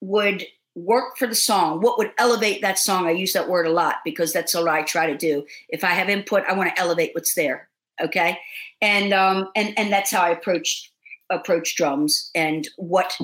would 0.00 0.44
work 0.74 1.16
for 1.16 1.26
the 1.26 1.34
song, 1.34 1.80
what 1.80 1.98
would 1.98 2.12
elevate 2.18 2.62
that 2.62 2.78
song. 2.78 3.06
I 3.06 3.12
use 3.12 3.32
that 3.32 3.48
word 3.48 3.66
a 3.66 3.70
lot 3.72 3.96
because 4.04 4.32
that's 4.32 4.54
what 4.54 4.68
I 4.68 4.82
try 4.82 5.06
to 5.06 5.16
do. 5.16 5.46
If 5.68 5.84
I 5.84 5.90
have 5.90 6.08
input, 6.08 6.44
I 6.48 6.54
want 6.54 6.74
to 6.74 6.80
elevate 6.80 7.12
what's 7.14 7.34
there. 7.34 7.68
Okay, 8.02 8.38
and 8.82 9.12
um, 9.12 9.48
and 9.54 9.72
and 9.78 9.92
that's 9.92 10.10
how 10.10 10.22
I 10.22 10.30
approach 10.30 10.90
approach 11.30 11.76
drums 11.76 12.30
and 12.34 12.68
what 12.76 13.16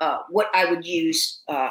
uh, 0.00 0.18
what 0.28 0.48
I 0.54 0.70
would 0.70 0.86
use 0.86 1.40
uh, 1.48 1.70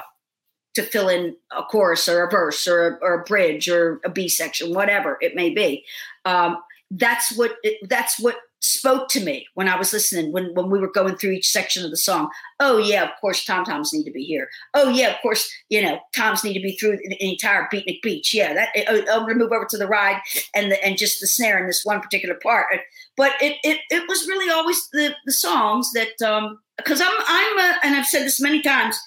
to 0.77 0.83
fill 0.83 1.09
in 1.09 1.35
a 1.51 1.63
chorus 1.63 2.07
or 2.07 2.23
a 2.23 2.29
verse 2.29 2.67
or 2.67 2.87
a, 2.87 2.97
or 3.01 3.21
a 3.21 3.23
bridge 3.23 3.67
or 3.67 3.99
a 4.05 4.09
B 4.09 4.29
section, 4.29 4.75
whatever 4.75 5.17
it 5.21 5.35
may 5.35 5.49
be. 5.49 5.83
Um, 6.23 6.57
that's 6.91 7.35
what 7.35 7.55
it, 7.63 7.89
that's 7.89 8.19
what 8.19 8.35
spoke 8.59 9.07
to 9.07 9.19
me 9.19 9.47
when 9.55 9.67
I 9.67 9.75
was 9.75 9.91
listening 9.91 10.31
when 10.31 10.53
when 10.53 10.69
we 10.69 10.79
were 10.79 10.91
going 10.91 11.15
through 11.15 11.31
each 11.31 11.49
section 11.49 11.83
of 11.83 11.89
the 11.89 11.97
song. 11.97 12.29
Oh 12.59 12.77
yeah, 12.77 13.03
of 13.03 13.09
course 13.19 13.43
tom 13.43 13.65
toms 13.65 13.91
need 13.91 14.03
to 14.03 14.11
be 14.11 14.23
here. 14.23 14.49
Oh 14.75 14.89
yeah, 14.89 15.09
of 15.09 15.21
course 15.23 15.51
you 15.69 15.81
know 15.81 15.99
toms 16.15 16.43
need 16.43 16.53
to 16.53 16.61
be 16.61 16.75
through 16.75 16.97
the 16.97 17.17
entire 17.19 17.67
beatnik 17.73 18.03
beach. 18.03 18.35
Yeah, 18.35 18.53
that 18.53 18.69
oh, 18.87 19.03
I'm 19.11 19.27
to 19.27 19.35
move 19.35 19.51
over 19.51 19.65
to 19.69 19.77
the 19.77 19.87
ride 19.87 20.21
and 20.55 20.71
the, 20.71 20.83
and 20.85 20.95
just 20.95 21.19
the 21.19 21.27
snare 21.27 21.57
in 21.59 21.65
this 21.65 21.81
one 21.83 22.01
particular 22.01 22.35
part. 22.35 22.67
But 23.15 23.31
it 23.41 23.57
it 23.63 23.79
it 23.89 24.07
was 24.07 24.27
really 24.27 24.51
always 24.51 24.87
the 24.93 25.15
the 25.25 25.33
songs 25.33 25.91
that 25.93 26.21
um 26.21 26.59
because 26.77 27.01
I'm 27.01 27.15
I'm 27.27 27.59
a, 27.59 27.75
and 27.83 27.95
I've 27.95 28.05
said 28.05 28.23
this 28.23 28.39
many 28.39 28.61
times. 28.61 28.99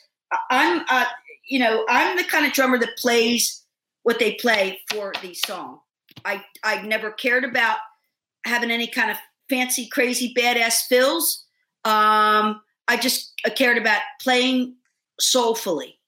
I'm 0.51 0.85
you 1.51 1.59
know 1.59 1.85
I'm 1.89 2.17
the 2.17 2.25
kind 2.25 2.47
of 2.47 2.53
drummer 2.53 2.79
that 2.79 2.97
plays 2.97 3.63
what 4.03 4.19
they 4.19 4.35
play 4.35 4.81
for 4.91 5.13
the 5.21 5.35
song. 5.35 5.81
I 6.25 6.43
I 6.65 6.81
never 6.83 7.11
cared 7.11 7.45
about 7.45 7.77
having 8.47 8.71
any 8.71 8.87
kind 8.87 9.11
of 9.11 9.19
fancy, 9.51 9.87
crazy, 9.89 10.33
badass 10.35 10.87
fills. 10.89 11.45
Um, 11.85 12.63
I 12.89 12.97
just 12.99 13.33
cared 13.57 13.77
about 13.77 14.01
playing 14.23 14.77
soulfully. 15.21 15.99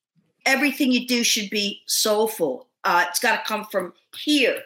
Everything 0.46 0.90
you 0.90 1.06
do 1.06 1.22
should 1.22 1.50
be 1.50 1.82
soulful. 1.86 2.68
Uh, 2.84 3.04
it's 3.08 3.20
got 3.20 3.36
to 3.36 3.48
come 3.48 3.66
from 3.66 3.92
here 4.16 4.58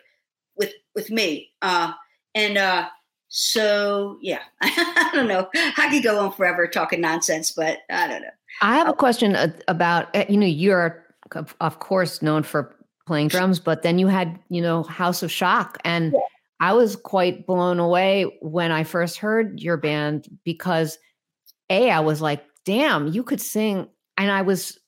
with 0.57 0.73
with 0.95 1.11
me. 1.11 1.51
Uh, 1.63 1.93
and 2.35 2.59
uh, 2.59 2.89
so, 3.29 4.19
yeah, 4.21 4.43
I 4.63 5.11
don't 5.13 5.29
know. 5.29 5.49
I 5.55 5.89
could 5.91 6.03
go 6.03 6.19
on 6.21 6.33
forever 6.33 6.67
talking 6.67 7.01
nonsense, 7.01 7.51
but 7.51 7.81
I 7.91 8.09
don't 8.09 8.23
know. 8.23 8.29
I 8.63 8.77
have 8.77 8.89
a 8.89 8.95
question 8.95 9.37
about 9.69 10.15
uh, 10.15 10.25
you 10.29 10.37
know 10.37 10.47
you're 10.47 11.05
of 11.61 11.79
course 11.81 12.23
known 12.23 12.43
for 12.43 12.77
playing 13.07 13.29
drums, 13.29 13.61
but 13.61 13.83
then 13.83 13.99
you 13.99 14.07
had 14.07 14.39
you 14.49 14.63
know 14.63 14.83
House 14.83 15.23
of 15.23 15.31
Schock 15.31 15.77
and. 15.85 16.13
Yeah 16.13 16.21
I 16.61 16.73
was 16.73 16.97
quite 16.97 17.47
blown 17.47 17.79
away 17.79 18.23
when 18.41 18.73
I 18.73 18.85
first 18.85 19.19
heard 19.19 19.61
your 19.61 19.77
band 19.77 20.27
because 20.45 20.99
a 21.69 21.91
I 21.91 22.01
was 22.01 22.23
like, 22.23 22.45
damn, 22.65 23.09
you 23.09 23.23
could 23.23 23.41
sing, 23.41 23.89
and 24.17 24.31
I 24.31 24.43
was 24.43 24.79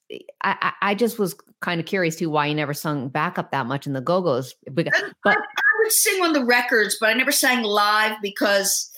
I 0.42 0.72
I 0.80 0.94
just 0.94 1.18
was 1.18 1.36
kind 1.60 1.80
of 1.80 1.86
curious 1.86 2.16
too 2.16 2.30
why 2.30 2.46
you 2.46 2.54
never 2.54 2.72
sung 2.72 3.08
backup 3.08 3.50
that 3.50 3.66
much 3.66 3.86
in 3.86 3.92
the 3.92 4.00
Go 4.00 4.22
Go's. 4.22 4.54
But 4.70 4.88
I, 4.94 5.10
I 5.26 5.36
would 5.80 5.92
sing 5.92 6.22
on 6.24 6.32
the 6.32 6.44
records, 6.44 6.96
but 6.98 7.10
I 7.10 7.14
never 7.14 7.32
sang 7.32 7.62
live 7.62 8.16
because 8.22 8.90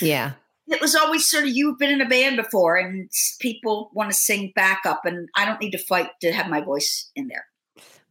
yeah, 0.00 0.32
it 0.70 0.80
was 0.80 0.94
always 0.94 1.28
sort 1.28 1.44
of 1.44 1.50
you've 1.50 1.78
been 1.78 1.90
in 1.90 2.00
a 2.00 2.08
band 2.08 2.36
before, 2.36 2.76
and 2.76 3.10
people 3.40 3.90
want 3.92 4.10
to 4.10 4.16
sing 4.16 4.52
backup, 4.54 5.04
and 5.04 5.28
I 5.36 5.44
don't 5.44 5.60
need 5.60 5.72
to 5.72 5.78
fight 5.78 6.10
to 6.20 6.32
have 6.32 6.48
my 6.48 6.60
voice 6.60 7.10
in 7.16 7.28
there. 7.28 7.46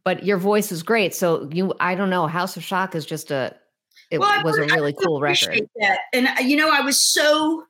But 0.04 0.24
your 0.24 0.38
voice 0.38 0.70
is 0.70 0.82
great, 0.82 1.14
so 1.14 1.48
you 1.52 1.74
I 1.80 1.94
don't 1.94 2.10
know. 2.10 2.26
House 2.26 2.56
of 2.56 2.62
Schock 2.62 2.94
is 2.94 3.06
just 3.06 3.30
a 3.30 3.54
it 4.10 4.18
well, 4.18 4.42
was 4.44 4.58
a 4.58 4.62
really 4.62 4.92
cool 4.92 5.20
record. 5.20 5.68
That. 5.80 6.00
And 6.12 6.26
uh, 6.26 6.42
you 6.42 6.56
know, 6.56 6.70
I 6.70 6.80
was 6.80 7.12
so 7.12 7.64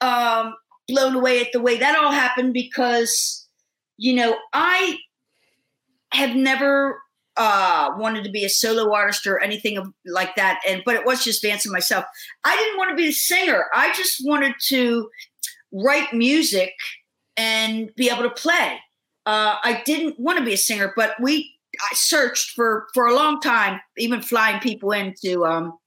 um, 0.00 0.54
blown 0.88 1.14
away 1.14 1.40
at 1.40 1.52
the 1.52 1.60
way 1.60 1.78
that 1.78 1.96
all 1.96 2.12
happened 2.12 2.52
because 2.52 3.46
you 3.96 4.14
know 4.14 4.36
I 4.52 4.98
have 6.12 6.36
never 6.36 7.01
uh, 7.36 7.90
wanted 7.96 8.24
to 8.24 8.30
be 8.30 8.44
a 8.44 8.48
solo 8.48 8.92
artist 8.94 9.26
or 9.26 9.38
anything 9.40 9.92
like 10.06 10.34
that, 10.36 10.60
and 10.68 10.82
but 10.84 10.94
it 10.94 11.06
was 11.06 11.24
just 11.24 11.42
dancing 11.42 11.72
myself. 11.72 12.04
I 12.44 12.56
didn't 12.56 12.78
want 12.78 12.90
to 12.90 12.96
be 12.96 13.08
a 13.08 13.12
singer. 13.12 13.66
I 13.74 13.92
just 13.94 14.24
wanted 14.24 14.54
to 14.68 15.08
write 15.72 16.12
music 16.12 16.74
and 17.36 17.90
be 17.96 18.10
able 18.10 18.24
to 18.24 18.30
play. 18.30 18.78
Uh, 19.24 19.56
I 19.62 19.82
didn't 19.86 20.18
want 20.18 20.38
to 20.38 20.44
be 20.44 20.52
a 20.52 20.58
singer, 20.58 20.92
but 20.94 21.14
we 21.20 21.56
I 21.80 21.94
searched 21.94 22.50
for 22.50 22.86
for 22.92 23.06
a 23.06 23.14
long 23.14 23.40
time, 23.40 23.80
even 23.96 24.20
flying 24.20 24.60
people 24.60 24.92
in 24.92 25.14
to 25.24 25.46
um, 25.46 25.78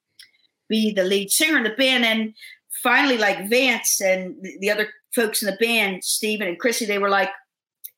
be 0.68 0.92
the 0.92 1.04
lead 1.04 1.30
singer 1.30 1.58
in 1.58 1.64
the 1.64 1.70
band. 1.72 2.06
And 2.06 2.34
finally, 2.82 3.18
like 3.18 3.50
Vance 3.50 4.02
and 4.02 4.36
the 4.60 4.72
other 4.72 4.90
folks 5.14 5.42
in 5.42 5.50
the 5.50 5.58
band, 5.58 6.04
Stephen 6.04 6.48
and 6.48 6.60
Chrissy, 6.60 6.86
they 6.86 6.98
were 6.98 7.10
like, 7.10 7.30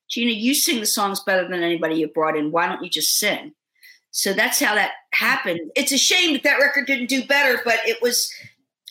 Gina, 0.09 0.31
you 0.31 0.53
sing 0.53 0.79
the 0.79 0.85
songs 0.85 1.19
better 1.21 1.47
than 1.47 1.63
anybody 1.63 1.95
you 1.95 2.07
brought 2.07 2.37
in. 2.37 2.51
Why 2.51 2.67
don't 2.67 2.83
you 2.83 2.89
just 2.89 3.17
sing? 3.17 3.53
So 4.11 4.33
that's 4.33 4.59
how 4.59 4.73
that 4.75 4.91
happened. 5.13 5.59
It's 5.75 5.91
a 5.91 5.97
shame 5.97 6.33
that 6.33 6.43
that 6.43 6.59
record 6.59 6.87
didn't 6.87 7.07
do 7.07 7.25
better, 7.25 7.61
but 7.63 7.79
it 7.85 8.01
was. 8.01 8.33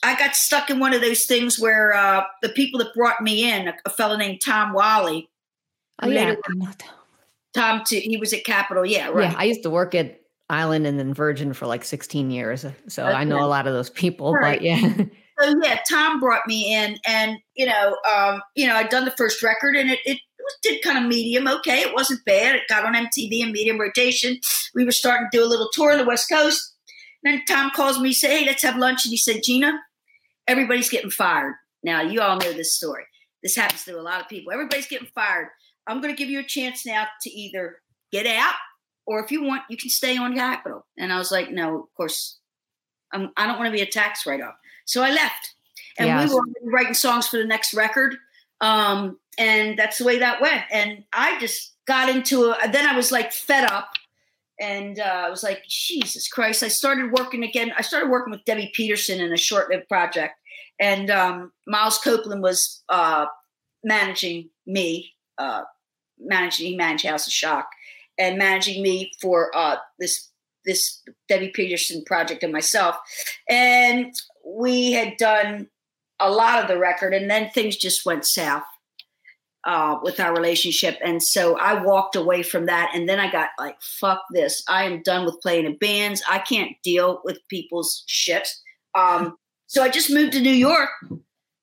I 0.03 0.17
got 0.17 0.37
stuck 0.37 0.71
in 0.71 0.79
one 0.79 0.93
of 0.93 1.01
those 1.01 1.25
things 1.25 1.59
where 1.59 1.95
uh, 1.95 2.23
the 2.43 2.51
people 2.51 2.79
that 2.79 2.95
brought 2.95 3.23
me 3.23 3.51
in, 3.51 3.69
a, 3.69 3.75
a 3.87 3.91
fellow 3.91 4.17
named 4.17 4.41
Tom 4.45 4.73
Whalley, 4.73 5.29
oh 6.03 6.09
yeah, 6.09 6.35
Tom, 7.55 7.83
too. 7.85 8.01
He 8.03 8.17
was 8.19 8.33
at 8.33 8.45
Capitol. 8.45 8.85
Yeah, 8.85 9.09
right. 9.09 9.33
Yeah, 9.33 9.39
I 9.39 9.45
used 9.45 9.63
to 9.63 9.71
work 9.71 9.95
at 9.95 10.21
Island 10.51 10.87
and 10.87 10.99
then 10.99 11.15
Virgin 11.15 11.55
for 11.55 11.67
like 11.67 11.85
16 11.85 12.31
years, 12.31 12.67
so 12.87 13.05
okay. 13.05 13.13
I 13.13 13.25
know 13.25 13.43
a 13.43 13.49
lot 13.49 13.67
of 13.67 13.73
those 13.73 13.91
people. 13.91 14.33
Right. 14.33 14.59
But 14.59 14.63
yeah. 14.63 15.05
So 15.39 15.55
yeah, 15.63 15.81
Tom 15.87 16.19
brought 16.19 16.47
me 16.47 16.75
in, 16.75 16.97
and 17.07 17.37
you 17.55 17.67
know, 17.67 17.99
um, 18.15 18.41
you 18.55 18.67
know, 18.67 18.75
I'd 18.75 18.89
done 18.89 19.05
the 19.05 19.11
first 19.13 19.43
record, 19.43 19.77
and 19.77 19.91
it, 19.91 19.99
it 20.07 20.19
did 20.63 20.83
kind 20.83 20.99
of 20.99 21.05
medium. 21.05 21.47
Okay, 21.47 21.81
it 21.81 21.95
wasn't 21.95 22.25
bad. 22.25 22.57
It 22.57 22.63
got 22.69 22.85
on 22.85 22.95
MTV 22.95 23.43
and 23.43 23.53
medium 23.53 23.81
rotation. 23.81 24.39
We 24.75 24.85
were 24.85 24.93
starting 24.93 25.29
to 25.31 25.39
do 25.39 25.45
a 25.45 25.49
little 25.49 25.69
tour 25.73 25.93
on 25.93 25.99
the 25.99 26.05
West 26.05 26.29
Coast. 26.31 26.75
And 27.25 27.35
then 27.35 27.45
Tom 27.47 27.71
calls 27.75 27.99
me, 27.99 28.13
say, 28.13 28.41
"Hey, 28.41 28.47
let's 28.47 28.63
have 28.63 28.77
lunch." 28.77 29.05
And 29.05 29.11
he 29.11 29.17
said, 29.17 29.43
"Gina, 29.43 29.81
everybody's 30.47 30.91
getting 30.91 31.11
fired." 31.11 31.55
Now 31.83 32.03
you 32.03 32.21
all 32.21 32.37
know 32.37 32.53
this 32.53 32.77
story. 32.77 33.05
This 33.43 33.57
happens 33.57 33.85
to 33.85 33.99
a 33.99 34.03
lot 34.03 34.21
of 34.21 34.29
people. 34.29 34.53
Everybody's 34.53 34.89
getting 34.89 35.09
fired. 35.15 35.49
I'm 35.87 36.01
going 36.01 36.13
to 36.15 36.19
give 36.19 36.31
you 36.31 36.41
a 36.41 36.45
chance 36.45 36.85
now 36.85 37.07
to 37.23 37.31
either 37.31 37.77
get 38.11 38.27
out 38.27 38.55
or 39.07 39.23
if 39.23 39.31
you 39.31 39.43
want, 39.43 39.63
you 39.71 39.77
can 39.77 39.89
stay 39.89 40.17
on 40.17 40.35
Capitol. 40.35 40.85
And 40.99 41.13
I 41.13 41.19
was 41.19 41.31
like, 41.31 41.51
no, 41.51 41.83
of 41.83 41.95
course, 41.97 42.39
I'm, 43.13 43.31
I 43.37 43.45
do 43.45 43.49
not 43.49 43.59
want 43.59 43.69
to 43.69 43.77
be 43.77 43.83
a 43.83 43.87
tax 43.87 44.27
write 44.27 44.41
off. 44.41 44.55
So 44.85 45.03
I 45.03 45.11
left. 45.11 45.55
And 45.99 46.09
yes. 46.09 46.29
we 46.29 46.35
were 46.35 46.73
writing 46.73 46.95
songs 46.95 47.29
for 47.29 47.39
the 47.39 47.45
next 47.45 47.73
record. 47.73 48.17
Um, 48.61 49.19
and 49.39 49.79
that's 49.79 49.99
the 49.99 50.05
way 50.05 50.19
that 50.19 50.41
went. 50.41 50.63
And 50.71 51.05
I 51.13 51.39
just 51.39 51.75
got 51.87 52.09
into 52.09 52.51
it. 52.51 52.73
Then 52.73 52.87
I 52.87 52.97
was 52.97 53.13
like 53.13 53.33
fed 53.33 53.71
up. 53.71 53.89
And 54.59 54.99
uh, 54.99 55.25
I 55.27 55.29
was 55.29 55.43
like, 55.43 55.63
Jesus 55.69 56.29
Christ. 56.29 56.63
I 56.63 56.69
started 56.69 57.13
working 57.13 57.45
again. 57.45 57.73
I 57.77 57.83
started 57.83 58.09
working 58.09 58.31
with 58.31 58.45
Debbi 58.47 58.73
Peterson 58.73 59.21
in 59.21 59.31
a 59.31 59.37
short 59.37 59.69
lived 59.69 59.87
project. 59.87 60.35
And 60.81 61.11
um, 61.11 61.53
Miles 61.67 61.99
Copeland 61.99 62.43
was 62.43 62.83
uh, 62.89 63.27
managing 63.85 64.49
me 64.67 65.13
uh, 65.39 65.63
managing 66.19 66.67
he 66.67 66.77
managed 66.77 67.07
House 67.07 67.27
of 67.27 67.33
Schock 67.33 67.65
and 68.19 68.39
managing 68.39 68.83
me 68.83 69.13
for 69.21 69.55
uh, 69.57 69.77
this 69.99 70.31
this 70.65 71.03
Debbi 71.31 71.55
Peterson 71.55 72.03
project 72.05 72.43
and 72.43 72.53
myself. 72.53 72.97
And 73.49 74.13
we 74.45 74.93
had 74.93 75.17
done 75.17 75.69
a 76.19 76.31
lot 76.31 76.61
of 76.61 76.69
the 76.69 76.79
record, 76.79 77.15
and 77.15 77.31
then 77.31 77.51
things 77.51 77.77
just 77.77 78.07
went 78.07 78.25
south 78.25 78.65
uh, 79.67 79.99
with 80.03 80.21
our 80.21 80.33
relationship. 80.33 80.97
And 81.05 81.23
so 81.23 81.59
I 81.59 81.83
walked 81.83 82.15
away 82.15 82.43
from 82.43 82.67
that. 82.67 82.93
And 82.95 83.09
then 83.09 83.19
I 83.19 83.31
got 83.31 83.51
like, 83.59 83.77
fuck 83.83 84.23
this. 84.33 84.63
I 84.69 84.85
am 84.85 85.03
done 85.03 85.27
with 85.27 85.41
playing 85.43 85.67
in 85.67 85.77
bands. 85.77 86.23
I 86.31 86.39
can't 86.39 86.71
deal 86.83 87.21
with 87.25 87.39
people's 87.49 88.05
shit. 88.07 88.49
Um, 88.95 89.37
so 89.67 89.83
I 89.83 89.89
just 89.89 90.11
moved 90.11 90.33
to 90.35 90.41
New 90.41 90.51
York 90.51 90.91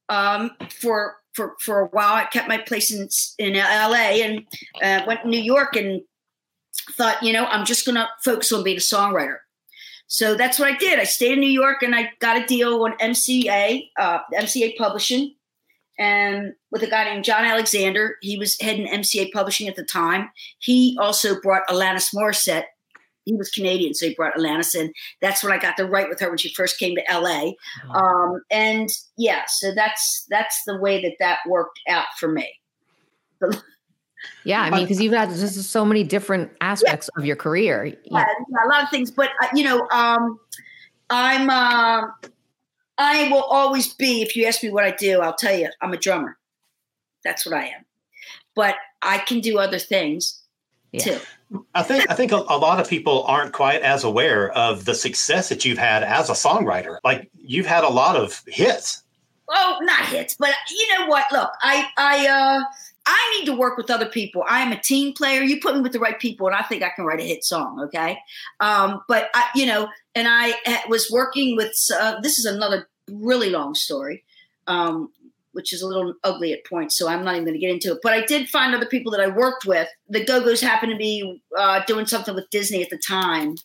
um, 0.10 0.52
for 0.70 1.16
for 1.34 1.56
for 1.62 1.80
a 1.80 1.88
while. 1.88 2.14
I 2.14 2.26
kept 2.26 2.50
my 2.50 2.58
place 2.58 2.92
in 2.94 3.08
in 3.40 3.56
L.A. 3.56 4.22
and 4.22 4.46
uh, 4.84 5.06
went 5.08 5.22
to 5.22 5.30
New 5.30 5.42
York 5.42 5.76
and 5.78 6.02
thought, 6.92 7.24
you 7.24 7.32
know, 7.32 7.46
I'm 7.46 7.66
just 7.66 7.86
going 7.86 7.96
to 7.96 8.08
focus 8.24 8.52
on 8.52 8.64
being 8.64 8.78
a 8.78 8.82
songwriter. 8.82 9.38
So 10.08 10.36
that's 10.36 10.60
what 10.60 10.72
I 10.72 10.78
did. 10.78 11.00
I 11.00 11.06
stayed 11.06 11.32
in 11.32 11.40
New 11.40 11.50
York 11.50 11.82
and 11.82 11.96
I 11.96 12.12
got 12.20 12.38
a 12.38 12.46
deal 12.46 12.84
on 12.84 12.98
MCA, 12.98 13.90
uh, 13.98 14.20
MCA 14.34 14.78
Publishing, 14.78 15.34
and 15.98 16.54
with 16.72 16.84
a 16.84 16.88
guy 16.88 17.06
named 17.06 17.24
John 17.24 17.46
Alexander. 17.46 18.16
He 18.22 18.38
was 18.38 18.60
heading 18.60 18.88
MCA 18.88 19.32
Publishing 19.32 19.68
at 19.68 19.76
the 19.76 19.84
time. 19.84 20.30
He 20.60 20.98
also 21.00 21.40
brought 21.42 21.68
Alanis 21.68 22.14
Morissette 22.14 22.66
he 23.26 23.34
was 23.34 23.50
Canadian, 23.50 23.94
so 23.94 24.08
he 24.08 24.16
brought 24.16 24.36
Alanis 24.36 24.76
in. 24.76 24.92
That's 25.22 25.44
when 25.44 25.52
I 25.52 25.58
got 25.58 25.78
to 25.78 25.86
write 25.86 26.10
with 26.10 26.20
her 26.20 26.30
when 26.30 26.38
she 26.38 26.54
first 26.54 26.78
came 26.78 26.96
to 26.96 27.04
LA. 27.12 27.52
Oh. 27.90 27.94
Um, 27.94 28.42
and 28.52 28.90
yeah, 29.18 29.44
so 29.48 29.74
that's 29.74 30.26
that's 30.30 30.64
the 30.66 30.78
way 30.78 31.02
that 31.02 31.14
that 31.20 31.40
worked 31.48 31.80
out 31.88 32.06
for 32.20 32.28
me. 32.28 32.50
yeah, 34.44 34.62
I 34.62 34.70
mean, 34.70 34.82
because 34.84 35.02
you've 35.02 35.14
had 35.14 35.30
just 35.30 35.62
so 35.70 35.86
many 35.86 36.04
different 36.04 36.52
aspects 36.62 37.10
yeah. 37.16 37.22
of 37.22 37.26
your 37.26 37.36
career. 37.36 37.86
Yeah, 37.86 37.94
yeah, 38.50 38.66
a 38.66 38.68
lot 38.68 38.84
of 38.84 38.90
things, 38.90 39.12
but 39.12 39.30
uh, 39.42 39.48
you 39.54 39.64
know, 39.64 39.88
um, 39.90 40.40
I'm 41.10 41.50
uh, 41.50 42.08
I 42.98 43.30
will 43.30 43.44
always 43.44 43.94
be. 43.94 44.22
If 44.22 44.36
you 44.36 44.46
ask 44.46 44.64
me 44.64 44.70
what 44.70 44.84
I 44.84 44.92
do, 44.92 45.22
I'll 45.22 45.36
tell 45.36 45.58
you 45.58 45.70
I'm 45.82 45.94
a 45.94 45.98
drummer. 45.98 46.38
That's 47.24 47.46
what 47.46 47.56
I 47.56 47.66
am. 47.66 47.86
But 48.56 48.76
I 49.02 49.20
can 49.20 49.40
do 49.40 49.58
other 49.58 49.80
things 49.80 50.44
yeah. 50.92 51.02
too. 51.02 51.20
I 51.76 51.84
think 51.84 52.10
I 52.10 52.16
think 52.16 52.32
a, 52.32 52.38
a, 52.38 52.58
lot 52.58 52.80
of 52.80 52.90
people 52.90 53.24
aren't 53.24 53.54
quite 53.54 53.82
as 53.82 54.04
aware 54.04 54.52
of 54.52 54.86
the 54.86 54.96
success 54.96 55.50
that 55.50 55.66
you've 55.66 55.78
had 55.78 56.04
as 56.04 56.30
a 56.30 56.34
songwriter. 56.34 56.98
Like 57.04 57.30
you've 57.38 57.66
had 57.66 57.84
a 57.84 57.90
lot 57.90 58.16
of 58.16 58.42
hits. 58.48 59.04
oh, 59.50 59.78
not 59.82 60.06
hits, 60.06 60.36
but 60.36 60.54
you 60.72 60.98
know 60.98 61.08
what? 61.08 61.26
Look, 61.32 61.52
I, 61.62 61.88
I, 61.98 62.28
uh, 62.28 62.64
I 63.06 63.38
need 63.38 63.46
to 63.48 63.56
work 63.56 63.78
with 63.78 63.92
other 63.92 64.06
people. 64.08 64.44
I 64.48 64.62
am 64.62 64.72
a 64.72 64.80
team 64.80 65.14
player. 65.14 65.42
You 65.42 65.60
put 65.60 65.76
me 65.76 65.82
with 65.82 65.92
the 65.92 66.00
right 66.00 66.18
people, 66.18 66.48
and 66.48 66.56
I 66.56 66.64
think 66.64 66.82
I 66.82 66.90
can 66.90 67.06
write 67.06 67.20
a 67.20 67.24
hit 67.24 67.44
song. 67.44 67.82
Okay, 67.82 68.18
um, 68.60 69.02
but 69.08 69.30
I, 69.36 69.50
you 69.54 69.66
know, 69.66 69.90
and 70.16 70.28
I 70.30 70.56
was 70.90 71.10
working 71.12 71.56
with. 71.56 71.76
Uh, 71.94 72.20
this 72.22 72.40
is 72.40 72.46
another 72.46 72.90
really 73.10 73.50
long 73.50 73.76
story, 73.76 74.24
um, 74.68 75.12
which 75.54 75.74
is 75.74 75.82
a 75.82 75.88
little 75.88 76.14
ugly 76.24 76.54
at 76.54 76.66
points. 76.66 76.96
So 76.96 77.08
I'm 77.08 77.24
not 77.24 77.36
even 77.36 77.46
going 77.46 77.56
to 77.56 77.60
get 77.60 77.72
into 77.72 77.94
it. 77.94 78.00
But 78.04 78.14
I 78.14 78.26
did 78.26 78.50
find 78.50 78.74
other 78.74 78.86
people 78.86 79.12
that 79.12 79.22
I 79.22 79.28
worked 79.28 79.66
with. 79.66 79.88
The 80.10 80.24
Go 80.24 80.44
Go's 80.44 80.62
happened 80.62 80.92
to 80.92 80.98
be 80.98 81.42
uh, 81.58 81.82
doing 81.86 82.06
something 82.06 82.36
with 82.36 82.50
Disney 82.50 82.82
at 82.84 82.90
the 82.90 82.98
time, 82.98 83.56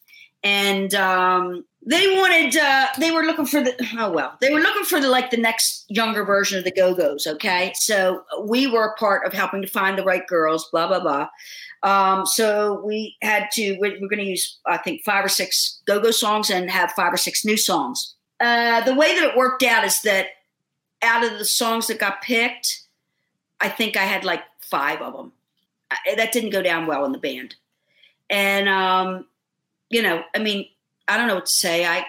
and 0.42 0.94
um, 0.94 1.64
they 1.86 2.16
wanted 2.16 2.56
uh, 2.56 2.88
they 2.98 3.10
were 3.10 3.22
looking 3.22 3.46
for 3.46 3.62
the 3.62 3.74
oh 3.98 4.10
well 4.10 4.36
they 4.40 4.52
were 4.52 4.60
looking 4.60 4.84
for 4.84 5.00
the 5.00 5.08
like 5.08 5.30
the 5.30 5.36
next 5.36 5.86
younger 5.88 6.24
version 6.24 6.58
of 6.58 6.64
the 6.64 6.72
go-go's 6.72 7.26
okay 7.26 7.72
so 7.74 8.22
we 8.42 8.66
were 8.66 8.94
part 8.98 9.26
of 9.26 9.32
helping 9.32 9.62
to 9.62 9.68
find 9.68 9.96
the 9.96 10.04
right 10.04 10.26
girls 10.26 10.68
blah 10.70 10.86
blah 10.88 11.00
blah 11.00 11.28
um, 11.82 12.26
so 12.26 12.82
we 12.84 13.16
had 13.22 13.48
to 13.52 13.76
we're, 13.78 14.00
we're 14.00 14.08
going 14.08 14.18
to 14.18 14.24
use 14.24 14.58
i 14.66 14.76
think 14.76 15.02
five 15.04 15.24
or 15.24 15.28
six 15.28 15.80
go-go 15.86 16.10
songs 16.10 16.50
and 16.50 16.70
have 16.70 16.90
five 16.92 17.12
or 17.12 17.16
six 17.16 17.44
new 17.44 17.56
songs 17.56 18.14
uh, 18.40 18.80
the 18.82 18.94
way 18.94 19.14
that 19.14 19.30
it 19.30 19.36
worked 19.36 19.62
out 19.62 19.84
is 19.84 20.00
that 20.02 20.26
out 21.02 21.24
of 21.24 21.38
the 21.38 21.44
songs 21.44 21.86
that 21.86 21.98
got 21.98 22.22
picked 22.22 22.82
i 23.60 23.68
think 23.68 23.96
i 23.96 24.04
had 24.04 24.24
like 24.24 24.42
five 24.60 25.00
of 25.00 25.14
them 25.14 25.32
I, 25.90 26.14
that 26.16 26.32
didn't 26.32 26.50
go 26.50 26.62
down 26.62 26.86
well 26.86 27.04
in 27.04 27.12
the 27.12 27.18
band 27.18 27.54
and 28.28 28.68
um, 28.68 29.26
you 29.90 30.02
know 30.02 30.22
i 30.34 30.38
mean 30.38 30.66
I 31.08 31.16
don't 31.16 31.26
know 31.26 31.34
what 31.34 31.46
to 31.46 31.52
say. 31.52 31.86
I 31.86 32.04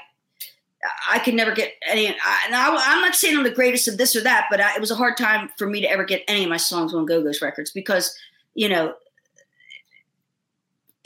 I 1.09 1.19
could 1.19 1.33
never 1.33 1.51
get 1.51 1.73
any. 1.87 2.07
I, 2.07 2.41
and 2.45 2.55
I, 2.55 2.67
am 2.67 3.01
not 3.01 3.15
saying 3.15 3.37
I'm 3.37 3.43
the 3.43 3.49
greatest 3.49 3.87
of 3.87 3.97
this 3.97 4.15
or 4.15 4.21
that, 4.21 4.47
but 4.49 4.61
I, 4.61 4.75
it 4.75 4.81
was 4.81 4.91
a 4.91 4.95
hard 4.95 5.17
time 5.17 5.49
for 5.57 5.67
me 5.67 5.81
to 5.81 5.89
ever 5.89 6.03
get 6.03 6.23
any 6.27 6.43
of 6.43 6.49
my 6.49 6.57
songs 6.57 6.93
on 6.93 7.05
Go 7.05 7.23
Go's 7.23 7.41
records 7.41 7.71
because 7.71 8.15
you 8.53 8.69
know 8.69 8.93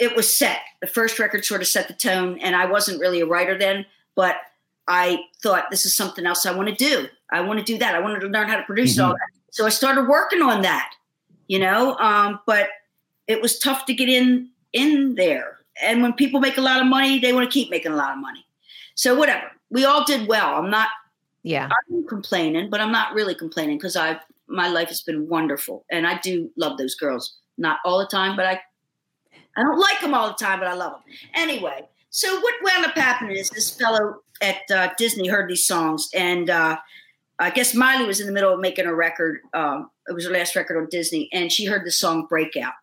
it 0.04 0.16
was 0.16 0.38
set. 0.38 0.60
The 0.82 0.88
first 0.88 1.20
record 1.20 1.45
sort 1.45 1.62
of 1.62 1.68
set 1.68 1.88
the 1.88 1.93
tone, 1.93 2.39
and 2.39 2.56
I 2.56 2.66
wasn't 2.66 2.99
really 2.99 3.22
a 3.22 3.26
writer 3.26 3.58
then, 3.58 3.86
but 4.16 4.36
I 4.88 5.20
thought 5.41 5.72
this 5.72 5.86
is 5.86 5.95
something 5.95 6.26
else 6.26 6.45
I 6.45 6.56
want 6.56 6.70
to 6.70 6.76
do. 6.76 7.08
I 7.32 7.41
want 7.41 7.60
to 7.60 7.66
do 7.66 7.78
that. 7.80 7.95
I 7.95 7.99
wanted 7.99 8.20
to 8.22 8.28
learn 8.28 8.49
how 8.49 8.58
to 8.58 8.64
produce 8.64 8.97
mm-hmm. 8.97 9.06
all 9.06 9.14
that. 9.14 9.30
So 9.51 9.66
I 9.66 9.70
started 9.70 10.08
working 10.08 10.41
on 10.41 10.62
that, 10.64 10.93
you 11.47 11.60
know. 11.60 11.97
Um, 11.97 12.39
but 12.45 12.68
it 13.28 13.41
was 13.41 13.58
tough 13.60 13.86
to 13.86 13.93
get 13.93 14.10
in 14.10 14.49
in 14.74 15.16
there 15.16 15.64
and 15.82 16.01
when 16.01 16.14
people 16.14 16.39
make 16.39 16.58
a 16.58 16.62
lot 16.62 16.82
of 16.82 16.88
money, 16.88 17.20
they 17.20 17.34
want 17.34 17.49
to 17.49 17.54
keep 17.54 17.70
making 17.70 17.91
a 17.91 17.95
lot 17.95 18.14
of 18.14 18.20
money. 18.20 18.45
So 18.95 19.16
whatever. 19.16 19.51
We 19.70 19.86
all 19.86 20.04
did 20.04 20.28
well. 20.28 20.56
I'm 20.56 20.70
not 20.70 20.89
yeah. 21.41 21.70
I'm 21.89 22.08
complaining, 22.08 22.70
but 22.70 22.80
I'm 22.80 22.91
not 22.91 23.14
really 23.14 23.36
complaining 23.36 23.78
because 23.78 23.95
I 23.95 24.20
my 24.47 24.68
life 24.68 24.89
has 24.89 25.01
been 25.01 25.28
wonderful 25.28 25.86
and 25.91 26.06
I 26.06 26.20
do 26.20 26.51
love 26.58 26.78
those 26.78 26.95
girls. 26.95 27.38
Not 27.58 27.80
all 27.86 27.99
the 27.99 28.08
time, 28.08 28.36
but 28.36 28.45
I 28.45 28.62
I 29.56 29.64
don't 29.64 29.80
like 29.80 30.01
them 30.01 30.14
all 30.14 30.28
the 30.28 30.34
time, 30.34 30.60
but 30.60 30.68
I 30.68 30.74
love 30.74 30.93
them. 30.93 31.01
Anyway, 31.36 31.88
so 32.10 32.39
what 32.39 32.56
wound 32.64 32.86
up 32.86 32.95
happening 32.95 33.36
is 33.36 33.49
this 33.49 33.76
fellow 33.76 34.22
at 34.41 34.62
uh, 34.72 34.89
Disney 34.97 35.28
heard 35.28 35.49
these 35.49 35.66
songs, 35.66 36.10
and 36.14 36.49
uh, 36.49 36.78
I 37.39 37.49
guess 37.49 37.74
Miley 37.74 38.06
was 38.06 38.20
in 38.20 38.28
the 38.28 38.34
middle 38.34 38.54
of 38.54 38.60
making 38.60 38.86
a 38.86 38.93
record. 38.93 39.39
Um, 39.54 39.89
it 40.08 40.14
was 40.14 40.26
her 40.26 40.32
last 40.32 40.56
record 40.56 40.78
on 40.78 40.88
Disney, 40.89 41.30
and 41.32 41.51
she 41.51 41.66
heard 41.66 41.86
the 41.86 41.91
song 41.91 42.26
"Breakout," 42.28 42.74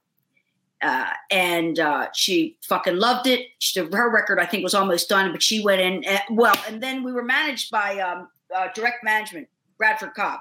Uh, 0.83 1.11
and 1.31 1.79
uh, 1.79 2.09
she 2.15 2.57
fucking 2.63 2.97
loved 2.97 3.27
it. 3.27 3.49
She, 3.59 3.81
her 3.81 4.11
record, 4.11 4.41
I 4.41 4.47
think, 4.47 4.63
was 4.63 4.75
almost 4.75 5.09
done, 5.09 5.31
but 5.31 5.43
she 5.43 5.63
went 5.63 5.81
in. 5.81 6.03
And, 6.05 6.21
well, 6.31 6.57
and 6.67 6.83
then 6.83 7.03
we 7.03 7.13
were 7.13 7.23
managed 7.23 7.71
by 7.71 7.99
um, 7.99 8.29
uh, 8.55 8.69
direct 8.75 9.05
management, 9.05 9.49
Bradford 9.77 10.15
Cobb, 10.15 10.41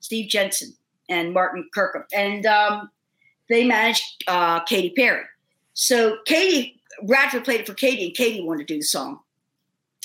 Steve 0.00 0.28
Jensen, 0.28 0.74
and 1.08 1.32
Martin 1.32 1.68
Kirkup, 1.74 2.04
and 2.14 2.44
um, 2.46 2.90
they 3.48 3.64
managed 3.64 4.24
uh, 4.28 4.60
Katy 4.60 4.90
Perry. 4.90 5.24
So 5.74 6.18
Katy, 6.26 6.80
Bradford 7.06 7.44
played 7.44 7.60
it 7.60 7.66
for 7.66 7.74
Katy, 7.74 8.06
and 8.06 8.14
Katy 8.14 8.42
wanted 8.42 8.66
to 8.66 8.74
do 8.74 8.80
the 8.80 8.86
song. 8.86 9.20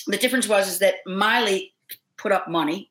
The 0.08 0.18
difference 0.18 0.48
was 0.48 0.68
is 0.68 0.80
that 0.80 0.96
Miley 1.06 1.74
put 2.18 2.32
up 2.32 2.48
money 2.48 2.90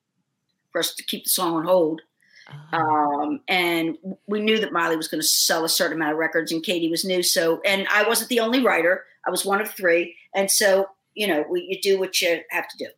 for 0.70 0.80
us 0.80 0.94
to 0.94 1.04
keep 1.04 1.24
the 1.24 1.30
song 1.30 1.54
on 1.54 1.64
hold 1.64 2.02
uh-huh. 2.48 2.76
Um, 2.76 3.40
and 3.48 3.98
we 4.26 4.40
knew 4.40 4.58
that 4.60 4.72
Miley 4.72 4.96
was 4.96 5.08
going 5.08 5.20
to 5.20 5.26
sell 5.26 5.64
a 5.64 5.68
certain 5.68 5.96
amount 5.96 6.12
of 6.12 6.18
records, 6.18 6.52
and 6.52 6.62
Katy 6.62 6.88
was 6.88 7.04
new. 7.04 7.22
So, 7.22 7.60
and 7.64 7.86
I 7.90 8.06
wasn't 8.06 8.30
the 8.30 8.40
only 8.40 8.62
writer; 8.62 9.04
I 9.26 9.30
was 9.30 9.44
one 9.44 9.60
of 9.60 9.70
three. 9.70 10.16
And 10.34 10.50
so, 10.50 10.86
you 11.14 11.26
know, 11.26 11.44
we, 11.50 11.62
you 11.62 11.80
do 11.80 11.98
what 11.98 12.20
you 12.20 12.40
have 12.50 12.68
to 12.68 12.78
do. 12.78 12.88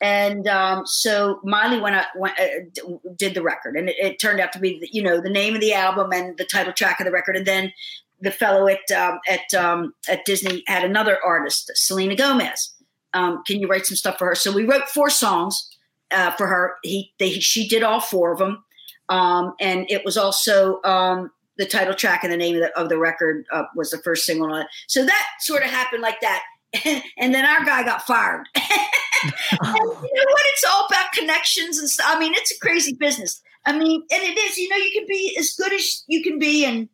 And 0.00 0.46
um, 0.46 0.86
so 0.86 1.40
Miley 1.42 1.80
went, 1.80 1.96
out, 1.96 2.06
went 2.16 2.38
uh, 2.38 3.10
did 3.16 3.34
the 3.34 3.42
record, 3.42 3.76
and 3.76 3.88
it, 3.88 3.96
it, 3.98 4.18
turned 4.18 4.40
out 4.40 4.52
to 4.52 4.58
be, 4.58 4.78
the, 4.78 4.88
you 4.92 5.02
know, 5.02 5.20
the 5.20 5.30
name 5.30 5.54
of 5.54 5.60
the 5.60 5.74
album 5.74 6.12
and 6.12 6.36
the 6.38 6.44
title 6.44 6.72
track 6.72 7.00
of 7.00 7.06
the 7.06 7.12
record. 7.12 7.36
And 7.36 7.46
then 7.46 7.72
the 8.20 8.30
fellow 8.30 8.66
at 8.68 8.90
um, 8.96 9.18
at 9.28 9.54
um, 9.54 9.94
at 10.08 10.24
Disney 10.24 10.62
had 10.66 10.84
another 10.84 11.18
artist, 11.24 11.70
Selena 11.74 12.16
Gomez. 12.16 12.72
Um, 13.14 13.42
can 13.46 13.60
you 13.60 13.68
write 13.68 13.86
some 13.86 13.96
stuff 13.96 14.18
for 14.18 14.26
her? 14.26 14.34
So 14.34 14.52
we 14.52 14.64
wrote 14.64 14.88
four 14.88 15.10
songs 15.10 15.70
uh, 16.10 16.32
for 16.32 16.46
her. 16.46 16.74
He 16.82 17.12
they, 17.18 17.30
she 17.32 17.68
did 17.68 17.82
all 17.82 18.00
four 18.00 18.32
of 18.32 18.38
them 18.38 18.64
um, 19.08 19.54
and 19.60 19.86
it 19.90 20.04
was 20.04 20.16
also 20.16 20.80
um, 20.82 21.30
the 21.58 21.66
title 21.66 21.94
track 21.94 22.24
and 22.24 22.32
the 22.32 22.36
name 22.36 22.56
of 22.56 22.62
the, 22.62 22.78
of 22.78 22.88
the 22.88 22.98
record 22.98 23.44
uh, 23.52 23.64
was 23.74 23.90
the 23.90 23.98
first 23.98 24.24
single 24.24 24.52
on 24.52 24.62
it. 24.62 24.66
So 24.88 25.04
that 25.04 25.26
sort 25.40 25.62
of 25.62 25.70
happened 25.70 26.02
like 26.02 26.20
that. 26.20 26.42
and 27.18 27.34
then 27.34 27.44
our 27.44 27.64
guy 27.64 27.82
got 27.84 28.02
fired. 28.02 28.46
and 28.54 29.32
you 29.62 29.80
know 29.80 29.92
what? 29.92 30.42
It's 30.46 30.64
all 30.64 30.86
about 30.86 31.12
connections 31.12 31.78
and 31.78 31.88
stuff. 31.88 32.06
I 32.08 32.18
mean, 32.18 32.32
it's 32.34 32.50
a 32.50 32.58
crazy 32.58 32.94
business. 32.94 33.40
I 33.64 33.76
mean, 33.76 34.02
and 34.12 34.22
it 34.22 34.38
is, 34.38 34.58
you 34.58 34.68
know, 34.68 34.76
you 34.76 34.90
can 34.92 35.06
be 35.08 35.36
as 35.38 35.52
good 35.52 35.72
as 35.72 36.04
you 36.06 36.22
can 36.22 36.38
be 36.38 36.64
and 36.64 36.88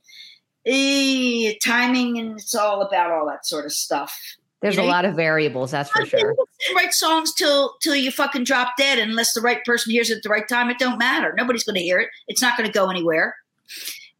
eh, 0.66 1.54
timing 1.62 2.18
and 2.18 2.38
it's 2.38 2.54
all 2.54 2.82
about 2.82 3.10
all 3.10 3.26
that 3.26 3.46
sort 3.46 3.64
of 3.64 3.72
stuff. 3.72 4.16
There's 4.62 4.76
you 4.76 4.82
know, 4.82 4.88
a 4.88 4.90
lot 4.90 5.04
of 5.04 5.16
variables, 5.16 5.72
that's 5.72 5.90
for 5.90 6.06
sure. 6.06 6.36
Write 6.76 6.94
songs 6.94 7.34
till 7.34 7.74
till 7.82 7.96
you 7.96 8.12
fucking 8.12 8.44
drop 8.44 8.76
dead, 8.78 9.00
unless 9.00 9.32
the 9.32 9.40
right 9.40 9.62
person 9.64 9.90
hears 9.90 10.08
it 10.08 10.18
at 10.18 10.22
the 10.22 10.28
right 10.28 10.48
time. 10.48 10.70
It 10.70 10.78
don't 10.78 10.98
matter. 10.98 11.34
Nobody's 11.36 11.64
going 11.64 11.74
to 11.74 11.82
hear 11.82 11.98
it. 11.98 12.10
It's 12.28 12.40
not 12.40 12.56
going 12.56 12.68
to 12.68 12.72
go 12.72 12.88
anywhere. 12.88 13.34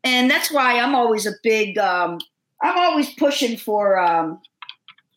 And 0.03 0.28
that's 0.28 0.51
why 0.51 0.80
I'm 0.80 0.97
always 0.97 1.26
a 1.26 1.32
big. 1.45 1.78
Um, 1.78 2.18
I'm 2.61 2.76
always 2.76 3.14
pushing 3.14 3.57
for 3.57 4.01
um, 4.01 4.40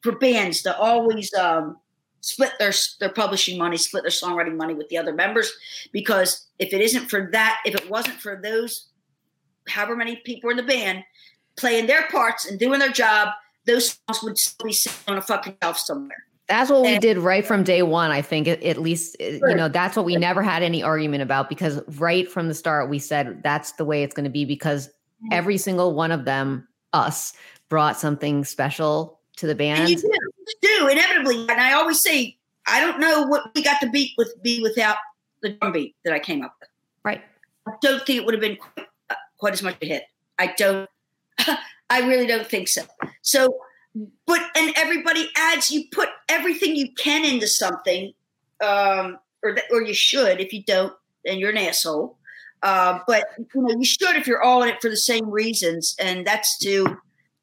for 0.04 0.12
bands 0.12 0.62
to 0.62 0.78
always 0.78 1.34
um, 1.34 1.78
split 2.22 2.52
their 2.60 2.74
their 3.00 3.10
publishing 3.10 3.58
money, 3.58 3.78
split 3.78 4.04
their 4.04 4.12
songwriting 4.12 4.58
money 4.58 4.76
with 4.76 4.90
the 4.90 4.98
other 5.00 5.14
members, 5.14 5.52
because 5.92 6.46
if 6.60 6.72
it 6.72 6.82
isn't 6.82 7.10
for 7.10 7.30
that, 7.32 7.62
if 7.66 7.74
it 7.74 7.90
wasn't 7.90 8.20
for 8.22 8.40
those, 8.44 8.90
however 9.68 9.96
many 9.96 10.18
people 10.18 10.52
in 10.52 10.58
the 10.58 10.64
band 10.64 11.04
playing 11.58 11.88
their 11.88 12.08
parts 12.10 12.46
and 12.46 12.60
doing 12.60 12.80
their 12.80 12.92
job 12.92 13.30
those 13.66 13.98
songs 14.08 14.24
would 14.24 14.38
still 14.38 14.66
be 14.66 14.74
sitting 14.74 15.00
on 15.08 15.18
a 15.18 15.22
fucking 15.22 15.56
shelf 15.62 15.78
somewhere. 15.78 16.24
That's 16.48 16.70
what 16.70 16.84
we 16.84 17.00
did 17.00 17.18
right 17.18 17.44
from 17.44 17.64
day 17.64 17.82
one. 17.82 18.12
I 18.12 18.22
think 18.22 18.48
at 18.48 18.78
least 18.78 19.18
sure. 19.20 19.50
you 19.50 19.56
know 19.56 19.68
that's 19.68 19.96
what 19.96 20.06
we 20.06 20.16
never 20.16 20.44
had 20.44 20.62
any 20.62 20.84
argument 20.84 21.24
about 21.24 21.50
because 21.50 21.82
right 22.00 22.30
from 22.30 22.48
the 22.48 22.54
start 22.54 22.88
we 22.88 23.00
said 23.00 23.42
that's 23.42 23.72
the 23.74 23.86
way 23.86 24.04
it's 24.04 24.14
going 24.14 24.26
to 24.26 24.30
be 24.30 24.46
because 24.46 24.88
mm-hmm. 24.88 25.30
every 25.34 25.58
single 25.58 25.96
one 25.96 26.12
of 26.12 26.26
them, 26.26 26.68
us, 26.94 27.34
brought 27.68 27.98
something 27.98 28.44
special 28.44 29.20
to 29.38 29.48
the 29.48 29.56
band. 29.56 29.82
And 29.82 29.90
you 29.90 29.96
do, 29.96 30.08
you 30.08 30.54
do 30.62 30.88
inevitably, 30.88 31.48
and 31.50 31.60
I 31.60 31.74
always 31.74 32.00
say 32.00 32.38
I 32.68 32.80
don't 32.80 33.00
know 33.00 33.24
what 33.26 33.50
we 33.56 33.64
got 33.64 33.82
to 33.82 33.90
beat 33.90 34.12
with 34.16 34.32
be 34.44 34.62
without 34.62 34.98
the 35.42 35.50
drum 35.50 35.74
beat 35.74 35.96
that 36.04 36.14
I 36.14 36.20
came 36.20 36.44
up 36.44 36.54
with. 36.60 36.70
Right. 37.04 37.24
I 37.68 37.72
don't 37.82 38.06
think 38.06 38.20
it 38.20 38.26
would 38.26 38.36
have 38.36 38.42
been 38.42 38.58
quite, 38.58 38.88
uh, 39.10 39.16
quite 39.40 39.54
as 39.54 39.64
much 39.64 39.78
a 39.82 39.86
hit. 39.88 40.04
I 40.38 40.54
don't. 40.58 40.88
I 41.90 42.00
really 42.08 42.28
don't 42.28 42.48
think 42.48 42.68
so. 42.68 42.84
So, 43.22 43.58
but 44.26 44.42
and 44.56 44.74
everybody 44.76 45.30
adds. 45.36 45.72
You 45.72 45.86
put 45.92 46.10
everything 46.30 46.76
you 46.76 46.92
can 46.94 47.24
into 47.26 47.48
something, 47.48 48.14
um, 48.64 49.18
or 49.44 49.58
or 49.72 49.82
you 49.84 49.94
should. 49.94 50.40
If 50.40 50.54
you 50.54 50.64
don't, 50.64 50.94
then 51.24 51.38
you're 51.38 51.52
an 51.52 51.58
asshole. 51.58 52.18
Uh, 52.64 53.00
but 53.06 53.26
you 53.38 53.62
know 53.62 53.76
you 53.78 53.86
should 53.86 54.16
if 54.16 54.26
you're 54.28 54.42
all 54.42 54.64
in 54.64 54.70
it 54.70 54.82
for 54.82 54.90
the 54.90 54.98
same 54.98 55.30
reasons, 55.30 55.96
and 56.00 56.26
that's 56.26 56.58
to 56.60 56.98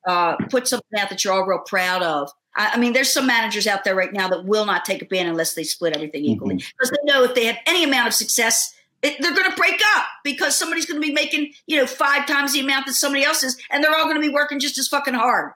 uh, 0.06 0.36
put 0.50 0.66
something 0.66 0.98
out 0.98 1.08
that 1.10 1.24
you're 1.24 1.32
all 1.32 1.46
real 1.46 1.60
proud 1.60 2.02
of. 2.02 2.30
I, 2.56 2.72
I, 2.74 2.76
mean, 2.78 2.92
there's 2.92 3.12
some 3.12 3.26
managers 3.26 3.66
out 3.66 3.84
there 3.84 3.94
right 3.94 4.12
now 4.12 4.28
that 4.28 4.44
will 4.44 4.66
not 4.66 4.84
take 4.84 5.00
a 5.00 5.04
band 5.04 5.28
unless 5.28 5.54
they 5.54 5.64
split 5.64 5.94
everything 5.94 6.24
equally 6.24 6.56
because 6.56 6.90
mm-hmm. 6.90 7.06
they 7.06 7.12
know 7.12 7.24
if 7.24 7.34
they 7.34 7.44
have 7.46 7.58
any 7.66 7.84
amount 7.84 8.08
of 8.08 8.14
success 8.14 8.74
it, 9.02 9.20
they're 9.20 9.34
going 9.34 9.50
to 9.50 9.56
break 9.56 9.80
up 9.96 10.04
because 10.24 10.56
somebody's 10.56 10.86
going 10.86 11.00
to 11.00 11.06
be 11.06 11.12
making 11.12 11.52
you 11.66 11.76
know 11.76 11.86
five 11.86 12.26
times 12.26 12.52
the 12.52 12.60
amount 12.60 12.86
that 12.86 12.94
somebody 12.94 13.24
else 13.24 13.42
is, 13.42 13.56
and 13.70 13.82
they're 13.82 13.94
all 13.94 14.04
going 14.04 14.20
to 14.20 14.26
be 14.26 14.32
working 14.32 14.60
just 14.60 14.78
as 14.78 14.88
fucking 14.88 15.14
hard. 15.14 15.52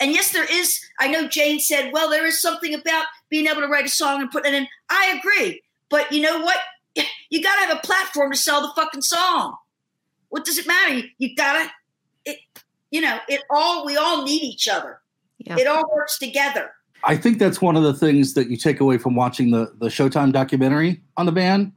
And 0.00 0.12
yes, 0.12 0.32
there 0.32 0.46
is. 0.50 0.78
I 1.00 1.08
know 1.08 1.28
Jane 1.28 1.58
said, 1.58 1.92
"Well, 1.92 2.10
there 2.10 2.26
is 2.26 2.40
something 2.40 2.74
about 2.74 3.06
being 3.28 3.46
able 3.46 3.60
to 3.60 3.68
write 3.68 3.86
a 3.86 3.90
song 3.90 4.20
and 4.20 4.30
put 4.30 4.46
it 4.46 4.54
in." 4.54 4.66
I 4.90 5.18
agree, 5.18 5.62
but 5.88 6.10
you 6.12 6.22
know 6.22 6.40
what? 6.42 6.58
You 7.30 7.42
got 7.42 7.56
to 7.56 7.66
have 7.66 7.78
a 7.78 7.80
platform 7.80 8.30
to 8.30 8.38
sell 8.38 8.60
the 8.60 8.70
fucking 8.76 9.02
song. 9.02 9.56
What 10.28 10.44
does 10.44 10.56
it 10.56 10.68
matter? 10.68 10.94
You, 10.94 11.04
you 11.18 11.34
gotta, 11.34 11.68
it, 12.24 12.38
you 12.92 13.00
know, 13.00 13.18
it 13.28 13.40
all. 13.50 13.84
We 13.84 13.96
all 13.96 14.22
need 14.22 14.42
each 14.42 14.68
other. 14.68 15.00
Yeah. 15.38 15.56
It 15.58 15.66
all 15.66 15.82
works 15.92 16.16
together. 16.16 16.70
I 17.02 17.16
think 17.16 17.40
that's 17.40 17.60
one 17.60 17.74
of 17.74 17.82
the 17.82 17.92
things 17.92 18.34
that 18.34 18.48
you 18.48 18.56
take 18.56 18.78
away 18.78 18.98
from 18.98 19.16
watching 19.16 19.50
the 19.50 19.74
the 19.78 19.88
Showtime 19.88 20.32
documentary 20.32 21.02
on 21.16 21.26
the 21.26 21.32
band 21.32 21.72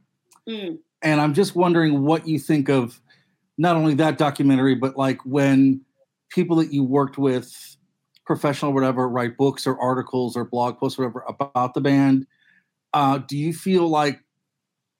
Mm. 0.48 0.78
And 1.02 1.20
I'm 1.20 1.34
just 1.34 1.54
wondering 1.54 2.02
what 2.02 2.26
you 2.26 2.38
think 2.38 2.68
of 2.68 3.00
not 3.56 3.76
only 3.76 3.94
that 3.94 4.18
documentary, 4.18 4.74
but 4.74 4.96
like 4.96 5.24
when 5.24 5.80
people 6.30 6.56
that 6.56 6.72
you 6.72 6.82
worked 6.82 7.18
with, 7.18 7.76
professional, 8.26 8.72
whatever, 8.72 9.08
write 9.08 9.36
books 9.36 9.66
or 9.66 9.80
articles 9.80 10.36
or 10.36 10.44
blog 10.44 10.78
posts, 10.78 10.98
whatever, 10.98 11.24
about 11.28 11.74
the 11.74 11.80
band. 11.80 12.26
Uh, 12.92 13.18
do 13.18 13.36
you 13.36 13.52
feel 13.52 13.88
like 13.88 14.20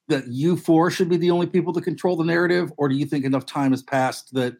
that 0.09 0.27
you 0.27 0.57
four 0.57 0.91
should 0.91 1.07
be 1.07 1.17
the 1.17 1.31
only 1.31 1.45
people 1.45 1.71
to 1.71 1.81
control 1.81 2.15
the 2.15 2.23
narrative, 2.23 2.73
or 2.77 2.89
do 2.89 2.95
you 2.95 3.05
think 3.05 3.23
enough 3.23 3.45
time 3.45 3.71
has 3.71 3.83
passed 3.83 4.33
that 4.33 4.55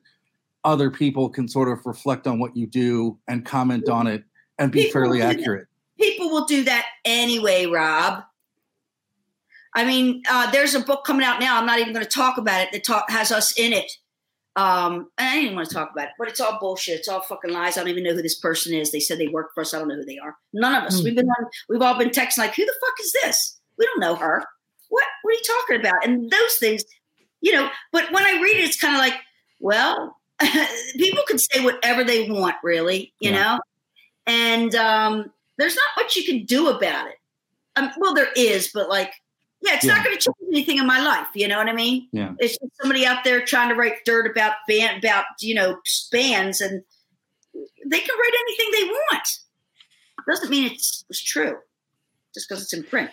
other 0.64 0.92
people 0.92 1.30
can 1.30 1.48
sort 1.48 1.68
of 1.68 1.84
reflect 1.86 2.28
on 2.28 2.40
what 2.40 2.56
you 2.56 2.68
do 2.68 3.18
and 3.28 3.46
comment 3.46 3.90
on 3.90 4.08
it 4.08 4.24
and 4.60 4.72
be 4.72 4.84
People 4.84 4.94
fairly 4.94 5.22
accurate? 5.22 5.68
People 6.00 6.30
will 6.30 6.46
do 6.46 6.64
that 6.64 6.86
anyway, 7.04 7.66
Rob. 7.66 8.24
I 9.76 9.86
mean, 9.86 10.24
uh, 10.30 10.50
there's 10.52 10.76
a 10.76 10.80
book 10.80 11.06
coming 11.06 11.26
out 11.26 11.40
now. 11.40 11.58
I'm 11.60 11.66
not 11.66 11.80
even 11.80 11.94
going 11.94 12.06
to 12.06 12.10
talk 12.12 12.38
about 12.38 12.62
it. 12.62 12.70
That 12.72 12.84
talk 12.84 13.10
has 13.10 13.32
us 13.32 13.58
in 13.58 13.72
it. 13.74 13.92
Um, 14.56 15.10
and 15.18 15.28
I 15.30 15.36
didn't 15.42 15.56
want 15.56 15.70
to 15.70 15.76
talk 15.76 15.92
about 15.92 16.06
it, 16.08 16.14
but 16.18 16.28
it's 16.28 16.42
all 16.42 16.58
bullshit. 16.60 17.00
It's 17.00 17.08
all 17.08 17.22
fucking 17.22 17.52
lies. 17.52 17.78
I 17.78 17.82
don't 17.82 17.90
even 17.90 18.04
know 18.04 18.14
who 18.14 18.22
this 18.22 18.40
person 18.40 18.74
is. 18.74 18.92
They 18.92 19.00
said 19.00 19.18
they 19.20 19.28
work 19.28 19.52
for 19.54 19.62
us. 19.62 19.74
I 19.74 19.80
don't 19.80 19.88
know 19.88 19.96
who 19.96 20.06
they 20.06 20.18
are. 20.18 20.36
None 20.54 20.76
of 20.76 20.84
us. 20.84 20.98
Hmm. 21.00 21.06
We've 21.06 21.16
been 21.16 21.30
on. 21.30 21.46
We've 21.70 21.82
all 21.82 21.98
been 21.98 22.10
texting 22.10 22.40
like, 22.40 22.56
"Who 22.56 22.66
the 22.66 22.74
fuck 22.82 22.94
is 23.00 23.14
this? 23.24 23.60
We 23.78 23.86
don't 23.86 24.00
know 24.02 24.16
her. 24.16 24.44
What? 24.90 25.04
What 25.22 25.32
are 25.32 25.36
you 25.38 25.44
talking 25.46 25.80
about?" 25.80 26.06
And 26.06 26.30
those 26.30 26.56
things, 26.60 26.84
you 27.42 27.54
know. 27.54 27.70
But 27.94 28.12
when 28.12 28.24
I 28.26 28.42
read 28.42 28.58
it, 28.58 28.64
it's 28.66 28.82
kind 28.82 28.96
of 28.96 29.00
like, 29.00 29.14
well, 29.60 30.18
people 30.98 31.24
can 31.28 31.38
say 31.38 31.64
whatever 31.64 32.04
they 32.04 32.30
want, 32.30 32.56
really, 32.64 33.14
you 33.20 33.32
Yeah. 33.32 33.42
know. 33.44 33.60
And 34.28 34.76
um, 34.76 35.32
there's 35.58 35.76
not 35.76 36.04
much 36.04 36.16
you 36.16 36.26
can 36.26 36.46
do 36.46 36.68
about 36.70 37.08
it. 37.08 37.16
Um, 37.76 37.92
well, 37.98 38.14
there 38.14 38.32
is, 38.36 38.72
but 38.74 38.90
like, 38.90 39.14
yeah, 39.62 39.76
it's 39.76 39.86
Yeah. 39.86 39.95
not 39.95 40.05
going 40.05 40.18
to 40.18 40.22
change 40.22 40.36
anything 40.51 40.78
in 40.78 40.88
my 40.88 41.01
life. 41.01 41.28
You 41.36 41.47
know 41.47 41.57
what 41.57 41.68
I 41.68 41.74
mean? 41.74 42.07
Yeah. 42.12 42.34
It's 42.39 42.57
just 42.57 42.72
somebody 42.82 43.05
out 43.05 43.24
there 43.24 43.43
trying 43.43 43.70
to 43.70 43.76
write 43.76 44.05
dirt 44.05 44.30
about 44.30 44.53
band, 44.68 45.03
about 45.03 45.26
you 45.39 45.55
know 45.55 45.78
bands, 46.12 46.62
and 46.62 46.82
they 47.53 47.99
can 47.99 48.18
write 48.18 48.34
anything 48.47 48.72
they 48.72 48.88
want. 48.88 49.28
Doesn't 50.28 50.49
mean 50.49 50.72
it's, 50.72 51.03
it's 51.10 51.24
true 51.24 51.57
just 52.34 52.47
because 52.47 52.62
it's 52.64 52.74
in 52.74 52.84
print. 52.84 53.10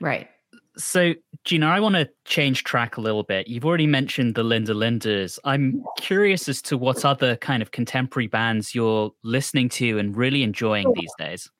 Right. 0.00 0.28
So, 0.76 1.14
Gina, 1.44 1.66
I 1.66 1.80
want 1.80 1.94
to 1.96 2.08
change 2.24 2.64
track 2.64 2.96
a 2.96 3.00
little 3.00 3.22
bit. 3.22 3.48
You've 3.48 3.64
already 3.64 3.86
mentioned 3.86 4.34
the 4.34 4.42
Linda 4.42 4.72
Lindas. 4.72 5.38
I'm 5.44 5.84
curious 5.98 6.48
as 6.48 6.60
to 6.62 6.78
what 6.78 7.04
other 7.04 7.36
kind 7.36 7.62
of 7.62 7.70
contemporary 7.72 8.26
bands 8.26 8.74
you're 8.74 9.12
listening 9.22 9.68
to 9.70 9.98
and 9.98 10.16
really 10.16 10.42
enjoying 10.42 10.90
these 10.94 11.10
days. 11.18 11.50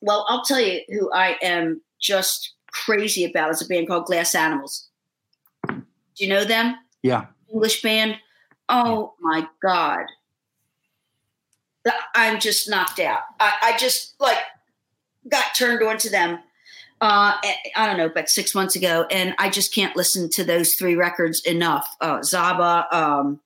Well, 0.00 0.26
I'll 0.28 0.44
tell 0.44 0.60
you 0.60 0.80
who 0.88 1.10
I 1.12 1.36
am 1.42 1.80
just 2.00 2.54
crazy 2.84 3.24
about 3.24 3.50
is 3.50 3.62
a 3.62 3.66
band 3.66 3.88
called 3.88 4.06
Glass 4.06 4.34
Animals. 4.34 4.88
Do 5.68 5.84
you 6.16 6.28
know 6.28 6.44
them? 6.44 6.76
Yeah. 7.02 7.26
English 7.52 7.82
band. 7.82 8.16
Oh 8.68 9.14
my 9.20 9.46
God. 9.62 10.06
I'm 12.14 12.40
just 12.40 12.68
knocked 12.68 12.98
out. 12.98 13.20
I, 13.38 13.52
I 13.62 13.76
just 13.78 14.14
like 14.18 14.38
got 15.28 15.54
turned 15.56 15.82
on 15.82 15.98
to 15.98 16.10
them. 16.10 16.40
Uh, 17.00 17.36
I 17.76 17.86
don't 17.86 17.98
know, 17.98 18.06
about 18.06 18.30
six 18.30 18.54
months 18.54 18.74
ago, 18.74 19.06
and 19.10 19.34
I 19.38 19.50
just 19.50 19.74
can't 19.74 19.94
listen 19.94 20.30
to 20.30 20.44
those 20.44 20.74
three 20.74 20.94
records 20.94 21.42
enough. 21.44 21.86
Uh, 22.00 22.20
Zaba, 22.20 22.90
um, 22.92 23.38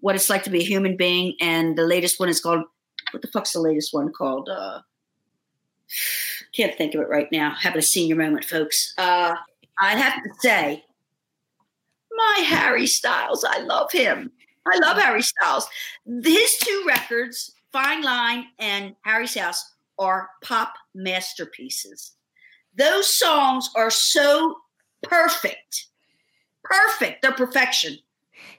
What 0.00 0.14
It's 0.14 0.28
Like 0.28 0.42
to 0.44 0.50
Be 0.50 0.60
a 0.60 0.64
Human 0.64 0.94
Being, 0.94 1.34
and 1.40 1.76
the 1.76 1.86
latest 1.86 2.20
one 2.20 2.28
is 2.28 2.38
called, 2.38 2.64
what 3.12 3.22
the 3.22 3.28
fuck's 3.28 3.52
the 3.52 3.60
latest 3.60 3.94
one 3.94 4.12
called? 4.12 4.50
Uh, 4.50 4.80
can't 6.54 6.76
think 6.76 6.94
of 6.94 7.00
it 7.00 7.08
right 7.08 7.30
now. 7.32 7.54
Having 7.60 7.78
a 7.78 7.82
senior 7.82 8.16
moment, 8.16 8.44
folks. 8.44 8.94
Uh, 8.98 9.34
I 9.80 9.96
have 9.96 10.22
to 10.22 10.30
say, 10.40 10.84
my 12.10 12.44
Harry 12.46 12.86
Styles. 12.86 13.44
I 13.48 13.60
love 13.60 13.92
him. 13.92 14.32
I 14.66 14.78
love 14.78 14.96
Harry 14.98 15.22
Styles. 15.22 15.68
His 16.04 16.56
two 16.58 16.84
records, 16.86 17.54
Fine 17.72 18.02
Line 18.02 18.46
and 18.58 18.94
Harry's 19.02 19.34
House, 19.34 19.74
are 19.98 20.30
pop 20.42 20.74
masterpieces. 20.94 22.12
Those 22.76 23.18
songs 23.18 23.70
are 23.76 23.90
so 23.90 24.56
perfect. 25.02 25.86
Perfect. 26.64 27.22
They're 27.22 27.32
perfection. 27.32 27.96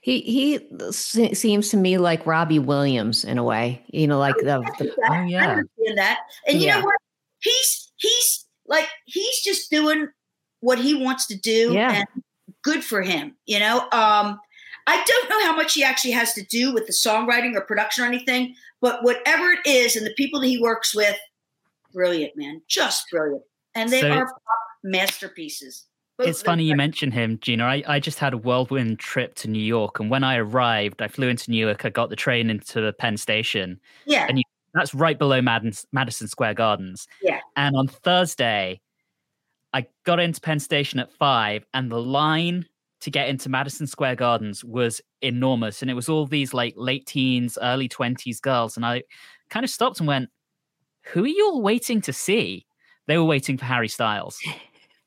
He 0.02 0.22
he 0.22 0.92
seems 0.92 1.70
to 1.70 1.78
me 1.78 1.98
like 1.98 2.26
Robbie 2.26 2.60
Williams 2.60 3.24
in 3.24 3.38
a 3.38 3.44
way. 3.44 3.84
You 3.88 4.08
know, 4.08 4.20
like 4.20 4.36
the, 4.38 4.62
the 4.78 4.94
Oh, 5.10 5.24
yeah. 5.26 5.46
I 5.48 5.52
understand 5.52 5.98
that. 5.98 6.20
And 6.48 6.60
you 6.60 6.68
Yeah. 6.68 6.80
know 6.80 6.86
what? 6.86 6.96
He's 7.42 7.92
he's 7.98 8.46
like 8.68 8.88
he's 9.06 9.42
just 9.42 9.70
doing 9.72 10.08
what 10.62 10.78
he 10.80 10.94
wants 10.94 11.28
to 11.28 11.38
do 11.38 11.74
Yeah. 11.74 11.94
and 12.14 12.24
good 12.64 12.84
for 12.84 13.02
him, 13.02 13.36
you 13.46 13.60
know? 13.60 13.80
Um 13.92 14.40
I 14.88 15.04
don't 15.06 15.30
know 15.30 15.46
how 15.46 15.56
much 15.56 15.74
he 15.74 15.84
actually 15.84 16.12
has 16.12 16.34
to 16.34 16.44
do 16.46 16.74
with 16.74 16.88
the 16.88 16.94
songwriting 16.94 17.56
or 17.56 17.62
production 17.62 18.04
or 18.04 18.08
anything, 18.08 18.56
but 18.82 19.04
whatever 19.04 19.52
it 19.52 19.60
is 19.66 19.96
and 19.96 20.06
the 20.06 20.14
people 20.18 20.40
that 20.40 20.48
he 20.48 20.60
works 20.60 20.96
with, 20.96 21.16
brilliant, 21.94 22.36
man. 22.36 22.62
Just 22.68 23.06
brilliant. 23.12 23.44
And 23.76 23.90
they 23.92 24.02
So- 24.02 24.10
are 24.12 24.28
masterpieces. 24.84 25.86
Both 26.18 26.28
It's 26.28 26.42
funny 26.42 26.66
you 26.66 26.76
mention 26.76 27.12
him, 27.12 27.40
Gina. 27.42 27.64
I, 27.64 27.82
I 27.88 28.00
just 28.02 28.20
had 28.20 28.34
a 28.34 28.38
whirlwind 28.38 29.00
trip 29.00 29.36
to 29.36 29.48
New 29.48 29.64
York, 29.64 30.02
and 30.02 30.10
when 30.10 30.22
I 30.22 30.36
arrived, 30.36 31.02
I 31.02 31.08
flew 31.08 31.30
into 31.30 31.50
Newark. 31.50 31.86
I 31.86 31.90
got 31.90 32.10
the 32.10 32.18
train 32.18 32.50
into 32.50 32.82
the 32.82 32.92
Penn 32.92 33.16
Station. 33.16 33.80
Yeah. 34.06 34.26
and 34.28 34.38
That's 34.74 34.94
right 34.94 35.18
below 35.18 35.42
Madison, 35.42 35.88
Madison 35.92 36.28
Square 36.28 36.56
Gardens. 36.56 37.08
Yeah. 37.22 37.40
And 37.56 37.76
on 37.76 37.88
Thursday, 37.88 38.82
I 39.74 39.86
got 40.04 40.20
into 40.20 40.42
Penn 40.42 40.60
Station 40.60 41.00
at 41.00 41.12
five, 41.14 41.66
and 41.74 41.92
the 41.92 42.02
line 42.02 42.66
to 43.02 43.12
get 43.12 43.30
into 43.30 43.50
Madison 43.50 43.88
Square 43.88 44.16
Gardens 44.16 44.64
was 44.64 45.02
enormous. 45.22 45.82
And 45.82 45.90
it 45.90 45.94
was 45.94 46.10
all 46.10 46.26
these 46.26 46.54
like 46.54 46.74
late 46.76 47.06
teens, 47.06 47.58
early 47.62 47.88
20s 47.88 48.42
girls. 48.42 48.76
And 48.76 48.86
I 48.86 49.04
kind 49.50 49.64
of 49.64 49.70
stopped 49.70 50.00
and 50.00 50.08
went, 50.08 50.30
Who 51.14 51.24
are 51.24 51.28
you 51.28 51.46
all 51.46 51.62
waiting 51.62 52.02
to 52.02 52.14
see? 52.14 52.66
They 53.08 53.18
were 53.18 53.24
waiting 53.24 53.58
for 53.58 53.66
Harry 53.66 53.88
Styles. 53.88 54.38
yeah, 54.46 54.52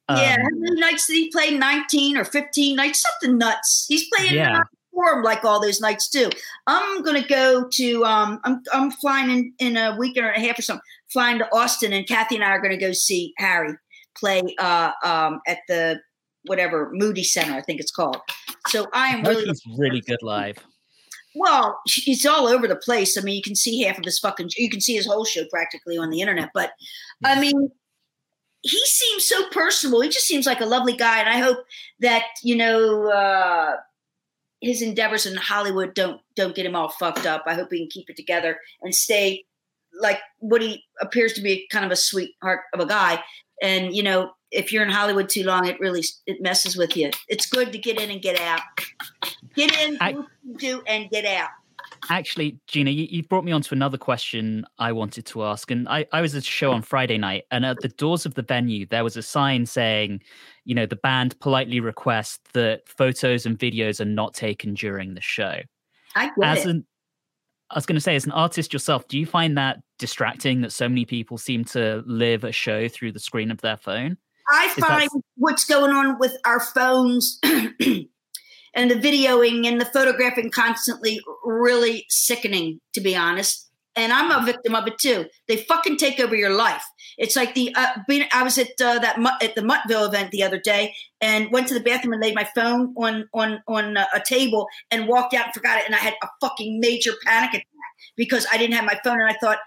Um, 0.09 0.17
how 0.19 0.49
many 0.53 0.81
nights 0.81 1.07
did 1.07 1.15
he 1.15 1.31
play? 1.31 1.51
19 1.57 2.17
or 2.17 2.25
15 2.25 2.77
nights? 2.77 3.03
Something 3.03 3.39
nuts. 3.39 3.87
He's 3.89 4.09
playing 4.15 4.35
Yeah. 4.35 4.63
Forum 4.93 5.23
like 5.23 5.45
all 5.45 5.61
those 5.61 5.81
nights 5.81 6.09
too. 6.09 6.31
I'm 6.67 7.03
gonna 7.03 7.27
go 7.27 7.69
to 7.73 8.05
um 8.05 8.41
I'm 8.45 8.63
I'm 8.73 8.91
flying 8.91 9.31
in, 9.31 9.55
in 9.59 9.77
a 9.77 9.97
week 9.97 10.17
and 10.17 10.27
a 10.27 10.41
half 10.41 10.59
or 10.59 10.63
something, 10.63 10.83
flying 11.13 11.39
to 11.39 11.55
Austin 11.55 11.93
and 11.93 12.07
Kathy 12.07 12.37
and 12.37 12.45
I 12.45 12.51
are 12.51 12.61
gonna 12.61 12.77
go 12.77 12.93
see 12.93 13.33
Harry 13.39 13.75
play 14.17 14.43
uh 14.59 14.93
um 15.05 15.41
at 15.47 15.59
the 15.69 16.01
whatever 16.47 16.91
Moody 16.93 17.25
Center, 17.25 17.55
I 17.55 17.63
think 17.63 17.81
it's 17.81 17.93
called. 17.93 18.21
So 18.69 18.87
I 18.93 19.09
am 19.09 19.23
really 19.23 19.53
really 19.79 20.01
good 20.01 20.23
live. 20.23 20.59
well, 21.35 21.81
he's 21.87 22.27
all 22.27 22.47
over 22.47 22.69
the 22.69 22.77
place. 22.77 23.17
I 23.17 23.23
mean, 23.23 23.37
you 23.37 23.43
can 23.43 23.57
see 23.57 23.83
half 23.83 23.99
of 23.99 24.05
his 24.05 24.19
fucking, 24.19 24.51
you 24.57 24.69
can 24.69 24.81
see 24.81 24.95
his 24.95 25.07
whole 25.07 25.25
show 25.25 25.45
practically 25.51 25.97
on 25.97 26.11
the 26.11 26.21
internet. 26.21 26.51
But 26.53 26.73
I 27.25 27.41
mean, 27.41 27.71
he 28.63 28.79
seems 28.85 29.27
so 29.27 29.49
personable. 29.51 30.01
He 30.01 30.09
just 30.09 30.27
seems 30.27 30.47
like 30.47 30.61
a 30.61 30.67
lovely 30.67 30.97
guy. 30.97 31.21
And 31.21 31.29
I 31.29 31.39
hope 31.39 31.59
that, 32.01 32.25
you 32.43 32.55
know, 32.57 33.11
uh, 33.11 33.77
his 34.63 34.81
endeavors 34.81 35.27
in 35.27 35.37
Hollywood 35.37 35.93
don't 35.95 36.21
don't 36.37 36.55
get 36.55 36.65
him 36.65 36.77
all 36.77 36.89
fucked 36.89 37.27
up. 37.27 37.43
I 37.47 37.55
hope 37.55 37.69
he 37.71 37.79
can 37.79 37.89
keep 37.89 38.09
it 38.09 38.17
together 38.17 38.59
and 38.81 38.95
stay 38.95 39.45
like 40.01 40.21
what 40.39 40.63
he 40.63 40.83
appears 41.01 41.35
to 41.35 41.43
be 41.43 41.67
kind 41.71 41.85
of 41.85 41.91
a 41.91 41.97
sweetheart 41.97 42.61
of 42.73 42.81
a 42.81 42.87
guy. 42.87 43.23
And 43.61 43.95
you 43.95 44.03
know, 44.03 44.33
if 44.51 44.73
you're 44.73 44.85
in 44.85 44.91
Hollywood 44.91 45.29
too 45.29 45.43
long, 45.43 45.67
it 45.67 45.79
really 45.81 46.05
it 46.27 46.41
messes 46.41 46.77
with 46.77 46.97
you. 46.97 47.11
It's 47.29 47.47
good 47.47 47.73
to 47.73 47.79
get 47.79 48.01
in 48.01 48.11
and 48.11 48.23
get 48.23 48.41
out. 48.41 48.61
Get 49.55 49.77
in, 49.81 49.99
I- 50.01 50.13
do 50.13 50.27
do, 50.57 50.83
and 50.87 51.11
get 51.11 51.25
out. 51.27 51.51
Actually, 52.11 52.59
Gina, 52.67 52.91
you, 52.91 53.07
you 53.11 53.23
brought 53.23 53.45
me 53.45 53.53
on 53.53 53.63
to 53.63 53.75
another 53.75 53.99
question 53.99 54.65
I 54.79 54.93
wanted 54.93 55.25
to 55.27 55.45
ask. 55.45 55.71
And 55.71 55.89
I, 55.89 56.07
I 56.13 56.21
was 56.21 56.35
at 56.35 56.43
a 56.43 56.47
show 56.47 56.73
on 56.73 56.83
Friday 56.83 57.19
night, 57.19 57.45
and 57.51 57.65
at 57.65 57.79
the 57.81 57.89
doors 57.89 58.27
of 58.27 58.35
the 58.35 58.43
venue, 58.43 58.87
there 58.87 59.05
was 59.05 59.17
a 59.17 59.23
sign 59.23 59.67
saying, 59.67 60.23
you 60.65 60.75
know, 60.75 60.87
the 60.87 60.97
band 60.97 61.39
politely 61.41 61.81
request 61.81 62.41
that 62.55 62.89
photos 62.89 63.47
and 63.47 63.59
videos 63.59 64.01
are 64.01 64.05
not 64.05 64.35
taken 64.35 64.75
during 64.75 65.15
the 65.15 65.21
show. 65.21 65.61
I 66.15 66.27
get 66.27 66.45
As 66.45 66.67
it. 66.67 66.71
an 66.71 66.87
I 67.71 67.77
was 67.77 67.87
going 67.87 67.97
to 67.97 68.03
say, 68.03 68.15
as 68.15 68.27
an 68.27 68.33
artist 68.33 68.73
yourself, 68.75 69.09
do 69.09 69.19
you 69.19 69.25
find 69.25 69.57
that 69.57 69.79
distracting 69.99 70.61
that 70.61 70.73
so 70.73 70.91
many 70.91 71.07
people 71.07 71.39
seem 71.39 71.65
to 71.65 72.03
live 72.07 72.45
a 72.45 72.53
show 72.53 72.87
through 72.87 73.13
the 73.13 73.19
screen 73.19 73.51
of 73.51 73.63
their 73.63 73.79
phone? 73.79 74.19
I 74.51 74.75
that- 74.77 74.87
find 74.87 75.11
what's 75.37 75.65
going 75.65 75.93
on 75.93 76.19
with 76.19 76.37
our 76.45 76.61
phones 76.61 77.41
and 78.75 78.91
the 78.91 78.95
videoing 78.95 79.67
and 79.67 79.81
the 79.81 79.85
photographing 79.87 80.51
constantly 80.51 81.21
really 81.45 82.07
sickening, 82.09 82.81
to 82.95 83.01
be 83.01 83.17
honest. 83.17 83.69
And 83.95 84.11
I'm 84.11 84.31
a 84.31 84.45
victim 84.45 84.75
of 84.75 84.87
it 84.87 84.99
too. 84.99 85.27
They 85.49 85.59
fucking 85.59 85.99
take 85.99 86.19
over 86.19 86.35
your 86.35 86.55
life. 86.55 86.83
It's 87.19 87.37
like 87.37 87.55
the 87.55 87.75
uh, 87.75 87.89
being, 88.09 88.27
I 88.33 88.43
was 88.43 88.57
at 88.57 88.69
uh, 88.81 88.99
that 89.01 89.19
at 89.43 89.55
the 89.55 89.61
Muttville 89.61 90.09
event 90.09 90.31
the 90.31 90.43
other 90.43 90.59
day 90.59 90.95
and 91.21 91.53
went 91.53 91.69
to 91.69 91.75
the 91.75 91.81
bathroom 91.81 92.15
and 92.15 92.23
laid 92.23 92.35
my 92.35 92.49
phone 92.55 92.95
on 92.97 93.29
on 93.35 93.63
on 93.69 93.99
a 93.99 94.23
table 94.25 94.67
and 94.91 95.09
walked 95.09 95.35
out 95.35 95.47
and 95.47 95.55
forgot 95.55 95.79
it 95.79 95.85
and 95.85 95.95
I 95.95 95.99
had 95.99 96.15
a 96.23 96.29
fucking 96.41 96.81
major 96.81 97.13
panic 97.27 97.51
attack 97.51 97.67
because 98.17 98.47
I 98.51 98.57
didn't 98.57 98.77
have 98.77 98.87
my 98.87 98.99
phone 99.05 99.21
and 99.21 99.29
I 99.29 99.37
thought 99.43 99.59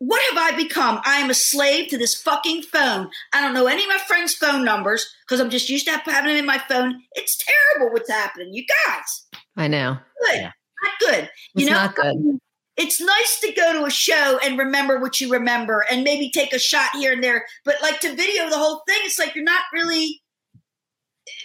what 0.00 0.20
have 0.32 0.38
I 0.54 0.56
become? 0.56 1.00
I 1.04 1.16
am 1.18 1.28
a 1.28 1.34
slave 1.34 1.88
to 1.90 1.98
this 1.98 2.14
fucking 2.14 2.62
phone. 2.62 3.10
I 3.34 3.42
don't 3.42 3.52
know 3.54 3.66
any 3.66 3.82
of 3.82 3.88
my 3.88 3.98
friends' 4.06 4.34
phone 4.34 4.64
numbers 4.64 5.06
because 5.26 5.40
I'm 5.40 5.50
just 5.50 5.68
used 5.68 5.84
to 5.86 5.92
having 5.92 6.30
them 6.30 6.36
in 6.38 6.46
my 6.46 6.58
phone. 6.68 7.02
It's 7.12 7.36
terrible 7.36 7.92
what's 7.92 8.10
happening, 8.10 8.52
you 8.54 8.64
guys. 8.86 9.40
I 9.56 9.68
know. 9.68 9.98
Good, 10.26 10.36
Yeah. 10.36 10.52
not 10.82 10.92
good. 11.00 11.30
You 11.54 11.62
It's 11.66 11.70
know, 11.70 11.76
not 11.76 11.94
good. 11.94 12.40
it's 12.78 12.98
nice 12.98 13.40
to 13.40 13.52
go 13.52 13.74
to 13.74 13.84
a 13.84 13.90
show 13.90 14.38
and 14.42 14.58
remember 14.58 14.98
what 15.00 15.20
you 15.20 15.30
remember 15.30 15.84
and 15.90 16.02
maybe 16.02 16.30
take 16.30 16.54
a 16.54 16.58
shot 16.58 16.90
here 16.94 17.12
and 17.12 17.22
there. 17.22 17.44
But 17.66 17.76
like 17.82 18.00
to 18.00 18.14
video 18.16 18.48
the 18.48 18.56
whole 18.56 18.82
thing, 18.88 19.00
it's 19.02 19.18
like 19.18 19.34
you're 19.34 19.44
not 19.44 19.64
really 19.72 20.22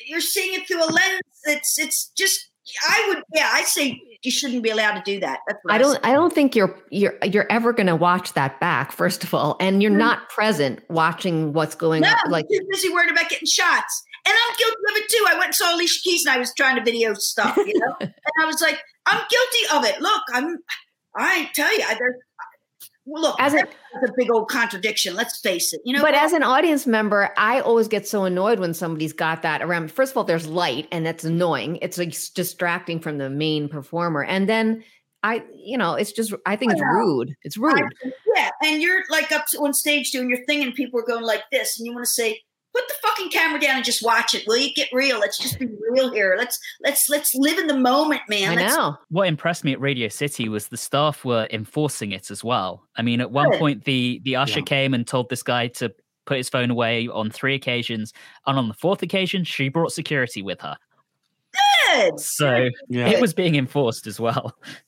you're 0.07 0.21
seeing 0.21 0.53
it 0.59 0.65
through 0.67 0.83
a 0.83 0.87
lens. 0.89 1.21
It's 1.43 1.77
it's 1.77 2.09
just 2.17 2.49
I 2.89 3.05
would 3.09 3.23
yeah, 3.33 3.49
I 3.51 3.61
say 3.63 4.01
you 4.23 4.31
shouldn't 4.31 4.63
be 4.63 4.69
allowed 4.71 4.95
to 4.95 5.01
do 5.03 5.19
that. 5.19 5.39
That's 5.47 5.59
what 5.63 5.73
I 5.73 5.77
don't 5.77 5.99
I 6.05 6.13
don't 6.13 6.33
think 6.33 6.55
you're 6.55 6.75
you're 6.89 7.15
you're 7.23 7.45
ever 7.51 7.73
going 7.73 7.87
to 7.87 7.95
watch 7.95 8.33
that 8.33 8.59
back 8.59 8.91
first 8.91 9.23
of 9.23 9.33
all 9.33 9.55
and 9.59 9.83
you're 9.83 9.91
Mm. 9.91 9.97
not 9.97 10.29
present 10.29 10.79
watching 10.89 11.53
what's 11.53 11.75
going 11.75 12.01
No, 12.01 12.09
on 12.25 12.31
like 12.31 12.45
too 12.51 12.59
busy 12.71 12.89
worried 12.89 13.11
about 13.11 13.29
getting 13.29 13.47
shots. 13.47 14.03
And 14.27 14.33
I'm 14.33 14.55
guilty 14.57 14.75
of 14.89 14.97
it 14.97 15.09
too. 15.09 15.25
I 15.29 15.33
went 15.35 15.45
and 15.45 15.55
saw 15.55 15.75
Alicia 15.75 15.99
Keys 16.03 16.25
and 16.25 16.33
I 16.35 16.39
was 16.39 16.51
trying 16.55 16.75
to 16.77 16.83
video 16.83 17.13
stuff, 17.13 17.55
you 17.57 17.77
know? 17.79 17.95
and 18.01 18.13
I 18.41 18.45
was 18.45 18.59
like, 18.61 18.79
I'm 19.05 19.21
guilty 19.29 19.77
of 19.77 19.85
it. 19.95 20.01
Look, 20.01 20.23
I'm 20.33 20.57
I 21.15 21.49
tell 21.53 21.71
you, 21.77 21.83
I 21.87 21.93
there's 21.93 22.15
well, 23.05 23.21
look, 23.23 23.35
As 23.39 23.53
a- 23.53 23.59
a 23.59 24.11
big 24.17 24.31
old 24.31 24.49
contradiction. 24.49 25.15
Let's 25.15 25.39
face 25.39 25.73
it. 25.73 25.81
You 25.85 25.93
know, 25.95 26.01
but 26.01 26.13
as 26.15 26.33
an 26.33 26.43
audience 26.43 26.85
member, 26.87 27.29
I 27.37 27.59
always 27.61 27.87
get 27.87 28.07
so 28.07 28.23
annoyed 28.25 28.59
when 28.59 28.73
somebody's 28.73 29.13
got 29.13 29.41
that 29.43 29.61
around. 29.61 29.91
First 29.91 30.11
of 30.11 30.17
all, 30.17 30.23
there's 30.23 30.47
light, 30.47 30.87
and 30.91 31.05
that's 31.05 31.23
annoying. 31.23 31.77
It's 31.81 31.97
like 31.97 32.15
distracting 32.33 32.99
from 32.99 33.17
the 33.17 33.29
main 33.29 33.69
performer. 33.69 34.23
And 34.23 34.49
then 34.49 34.83
I, 35.23 35.43
you 35.55 35.77
know, 35.77 35.95
it's 35.95 36.11
just 36.11 36.33
I 36.45 36.55
think 36.55 36.71
it's 36.73 36.81
rude. 36.81 37.33
It's 37.43 37.57
rude. 37.57 37.79
I- 37.79 38.11
yeah, 38.35 38.49
and 38.63 38.81
you're 38.81 39.03
like 39.09 39.31
up 39.31 39.45
on 39.59 39.73
stage 39.73 40.11
doing 40.11 40.29
your 40.29 40.43
thing, 40.45 40.61
and 40.63 40.73
people 40.73 40.99
are 40.99 41.05
going 41.05 41.23
like 41.23 41.43
this, 41.51 41.79
and 41.79 41.85
you 41.87 41.93
want 41.93 42.05
to 42.05 42.11
say, 42.11 42.41
"Put 42.75 42.87
the 42.89 42.93
fucking 43.01 43.29
camera 43.29 43.59
down 43.59 43.77
and 43.77 43.85
just 43.85 44.03
watch 44.03 44.33
it, 44.35 44.43
will 44.45 44.57
you? 44.57 44.73
Get 44.73 44.89
real. 44.91 45.17
Let's 45.19 45.37
just 45.37 45.57
be 45.57 45.67
real 45.89 46.11
here. 46.11 46.35
Let's 46.37 46.59
let's 46.83 47.07
let's 47.09 47.33
live 47.35 47.57
in 47.57 47.67
the 47.67 47.77
moment, 47.77 48.21
man. 48.27 48.51
I 48.57 48.61
Let's- 48.63 48.75
know. 48.75 48.97
What 49.09 49.27
impressed 49.27 49.63
me 49.63 49.71
at 49.71 49.79
Radio 49.79 50.09
City 50.09 50.49
was 50.49 50.67
the 50.67 50.77
staff 50.77 51.23
were 51.23 51.47
enforcing 51.51 52.11
it 52.11 52.29
as 52.29 52.43
well. 52.43 52.83
I 52.97 53.01
mean, 53.01 53.21
at 53.21 53.31
one 53.31 53.49
Good. 53.51 53.59
point, 53.59 53.83
the 53.85 54.19
the 54.23 54.35
usher 54.35 54.59
Yeah. 54.59 54.65
came 54.65 54.93
and 54.93 55.07
told 55.07 55.29
this 55.29 55.43
guy 55.43 55.67
to 55.69 55.93
put 56.25 56.37
his 56.37 56.49
phone 56.49 56.71
away 56.71 57.07
on 57.07 57.29
three 57.29 57.55
occasions, 57.55 58.11
and 58.45 58.57
on 58.57 58.67
the 58.67 58.73
fourth 58.73 59.01
occasion, 59.03 59.43
she 59.45 59.69
brought 59.69 59.91
security 59.93 60.41
with 60.41 60.59
her. 60.61 60.75
Good. 61.93 62.19
So 62.19 62.69
Yeah. 62.89 63.07
it 63.07 63.21
was 63.21 63.33
being 63.33 63.55
enforced 63.55 64.07
as 64.07 64.19
well. 64.19 64.57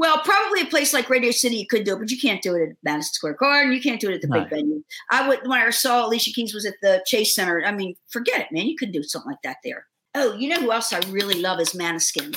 Well, 0.00 0.18
probably 0.20 0.62
a 0.62 0.64
place 0.64 0.94
like 0.94 1.10
Radio 1.10 1.30
City, 1.30 1.56
you 1.56 1.66
could 1.66 1.84
do 1.84 1.94
it, 1.94 1.98
but 1.98 2.10
you 2.10 2.18
can't 2.18 2.40
do 2.40 2.54
it 2.54 2.62
at 2.70 2.76
Madison 2.82 3.12
Square 3.12 3.34
Garden. 3.34 3.70
You 3.70 3.82
can't 3.82 4.00
do 4.00 4.08
it 4.08 4.14
at 4.14 4.22
the 4.22 4.28
No. 4.28 4.40
big 4.40 4.48
venue. 4.48 4.82
I 5.10 5.28
would 5.28 5.46
when 5.46 5.60
I 5.60 5.68
saw 5.68 6.06
Alicia 6.06 6.32
Keys 6.32 6.54
was 6.54 6.64
at 6.64 6.76
the 6.80 7.02
Chase 7.06 7.34
Center. 7.34 7.62
I 7.66 7.70
mean, 7.70 7.94
forget 8.08 8.40
it, 8.40 8.46
man. 8.50 8.64
You 8.64 8.78
could 8.78 8.92
do 8.92 9.02
something 9.02 9.30
like 9.30 9.42
that 9.44 9.58
there. 9.62 9.84
Oh, 10.14 10.32
you 10.36 10.48
know 10.48 10.56
who 10.58 10.72
else 10.72 10.90
I 10.94 11.00
really 11.10 11.42
love 11.42 11.60
is 11.60 11.74
Måneskin. 11.74 12.34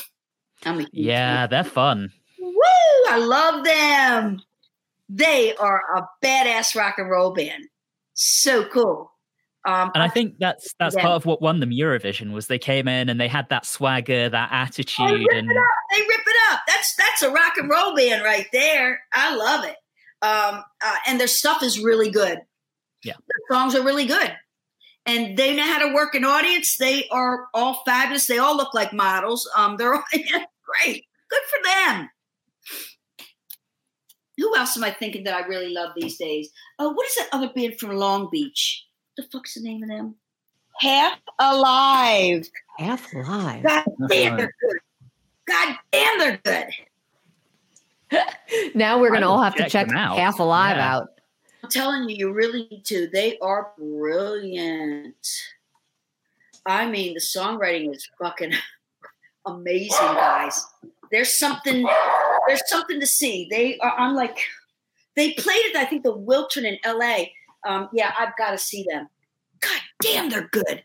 I'm 0.65 0.81
a 0.81 0.87
Yeah, 0.91 1.47
they're 1.47 1.63
fun. 1.63 2.11
Woo! 2.37 2.51
I 3.07 3.17
love 3.17 3.63
them. 3.63 4.41
They 5.07 5.55
are 5.55 5.83
a 5.95 6.05
badass 6.21 6.75
rock 6.75 6.95
and 6.97 7.09
roll 7.09 7.31
band. 7.31 7.63
So 8.13 8.65
cool. 8.65 9.12
Um, 9.65 9.91
And 9.93 10.03
I 10.03 10.09
think 10.09 10.35
that's 10.39 10.73
that's 10.79 10.95
Yeah. 10.95 11.03
part 11.03 11.15
of 11.15 11.25
what 11.25 11.41
won 11.41 11.59
them 11.61 11.69
Eurovision 11.69 12.33
was 12.33 12.47
they 12.47 12.59
came 12.59 12.87
in 12.87 13.07
and 13.09 13.19
they 13.19 13.29
had 13.29 13.47
that 13.49 13.65
swagger, 13.65 14.27
that 14.29 14.49
they 14.49 14.55
attitude, 14.57 15.19
rip 15.21 15.27
and 15.31 15.49
it 15.51 15.57
up. 15.57 15.63
They 15.91 16.01
rip 16.01 16.27
it 16.27 16.35
up. 16.51 16.59
That's 16.67 16.95
that's 16.95 17.21
a 17.21 17.31
rock 17.31 17.53
and 17.57 17.69
roll 17.69 17.95
band 17.95 18.23
right 18.23 18.47
there. 18.51 19.01
I 19.13 19.35
love 19.35 19.63
it. 19.65 19.75
Um, 20.21 20.63
uh, 20.83 20.95
and 21.07 21.19
their 21.19 21.27
stuff 21.27 21.63
is 21.63 21.79
really 21.79 22.09
good. 22.11 22.39
Yeah. 23.03 23.13
their 23.13 23.57
songs 23.57 23.75
are 23.75 23.83
really 23.83 24.05
good, 24.05 24.33
and 25.05 25.37
they 25.37 25.53
know 25.55 25.63
how 25.63 25.79
to 25.87 25.93
work 25.93 26.15
an 26.15 26.23
audience. 26.25 26.77
They 26.77 27.07
are 27.09 27.47
all 27.53 27.83
fabulous. 27.85 28.25
They 28.25 28.37
all 28.37 28.55
look 28.57 28.73
like 28.73 28.93
models. 28.93 29.49
Um, 29.55 29.75
they're 29.77 29.93
all 29.93 30.03
great. 30.13 31.05
Good 31.29 31.41
for 31.49 31.63
them. 31.63 32.09
Who 34.37 34.55
else 34.57 34.75
am 34.77 34.83
I 34.83 34.91
thinking 34.91 35.23
that 35.25 35.35
I 35.35 35.47
really 35.47 35.69
love 35.73 35.91
these 35.95 36.17
days? 36.17 36.49
Oh, 36.79 36.89
what 36.91 37.05
is 37.07 37.15
that 37.15 37.29
other 37.31 37.51
band 37.53 37.79
from 37.79 37.95
Long 37.95 38.29
Beach? 38.31 38.83
What 39.15 39.25
the 39.25 39.37
fuck's 39.37 39.53
the 39.53 39.61
name 39.61 39.83
of 39.83 39.89
them? 39.89 40.15
Half 40.79 41.19
Alive. 41.39 42.49
Half 42.79 43.13
live. 43.13 43.63
God 43.63 43.83
damn, 44.09 44.33
Alive. 44.33 44.37
they're 44.37 44.55
good. 44.61 44.77
God 45.47 45.75
damn, 45.91 46.19
they're 46.19 46.39
good. 46.43 46.67
Now 48.75 48.99
we're 48.99 49.11
gonna 49.11 49.27
all 49.27 49.37
will 49.37 49.43
have 49.43 49.55
to 49.55 49.63
check 49.69 49.87
check 49.87 49.95
out. 49.95 50.17
half 50.17 50.39
alive 50.39 50.77
Yeah. 50.77 50.95
out. 50.95 51.07
I'm 51.63 51.69
telling 51.69 52.07
you, 52.09 52.15
you 52.15 52.31
really 52.33 52.67
need 52.69 52.85
to. 52.85 53.07
They 53.07 53.39
are 53.39 53.71
brilliant. 53.77 55.15
I 56.65 56.85
mean, 56.87 57.15
the 57.15 57.19
songwriting 57.19 57.93
is 57.95 58.07
fucking 58.21 58.53
amazing, 59.47 59.89
guys. 59.97 60.63
There's 61.11 61.37
something. 61.39 61.87
There's 62.47 62.61
something 62.69 62.99
to 62.99 63.07
see. 63.07 63.47
They 63.49 63.77
are. 63.79 63.95
I'm 63.97 64.13
like, 64.13 64.37
they 65.15 65.33
played 65.33 65.65
it. 65.65 65.75
I 65.75 65.85
think 65.85 66.03
the 66.03 66.15
Wiltern 66.15 66.65
in 66.65 66.77
L.A. 66.83 67.33
Um, 67.65 67.89
yeah, 67.93 68.13
I've 68.17 68.35
got 68.37 68.51
to 68.51 68.57
see 68.57 68.85
them. 68.89 69.07
God 69.61 69.81
damn, 70.01 70.29
they're 70.29 70.49
good. 70.51 70.83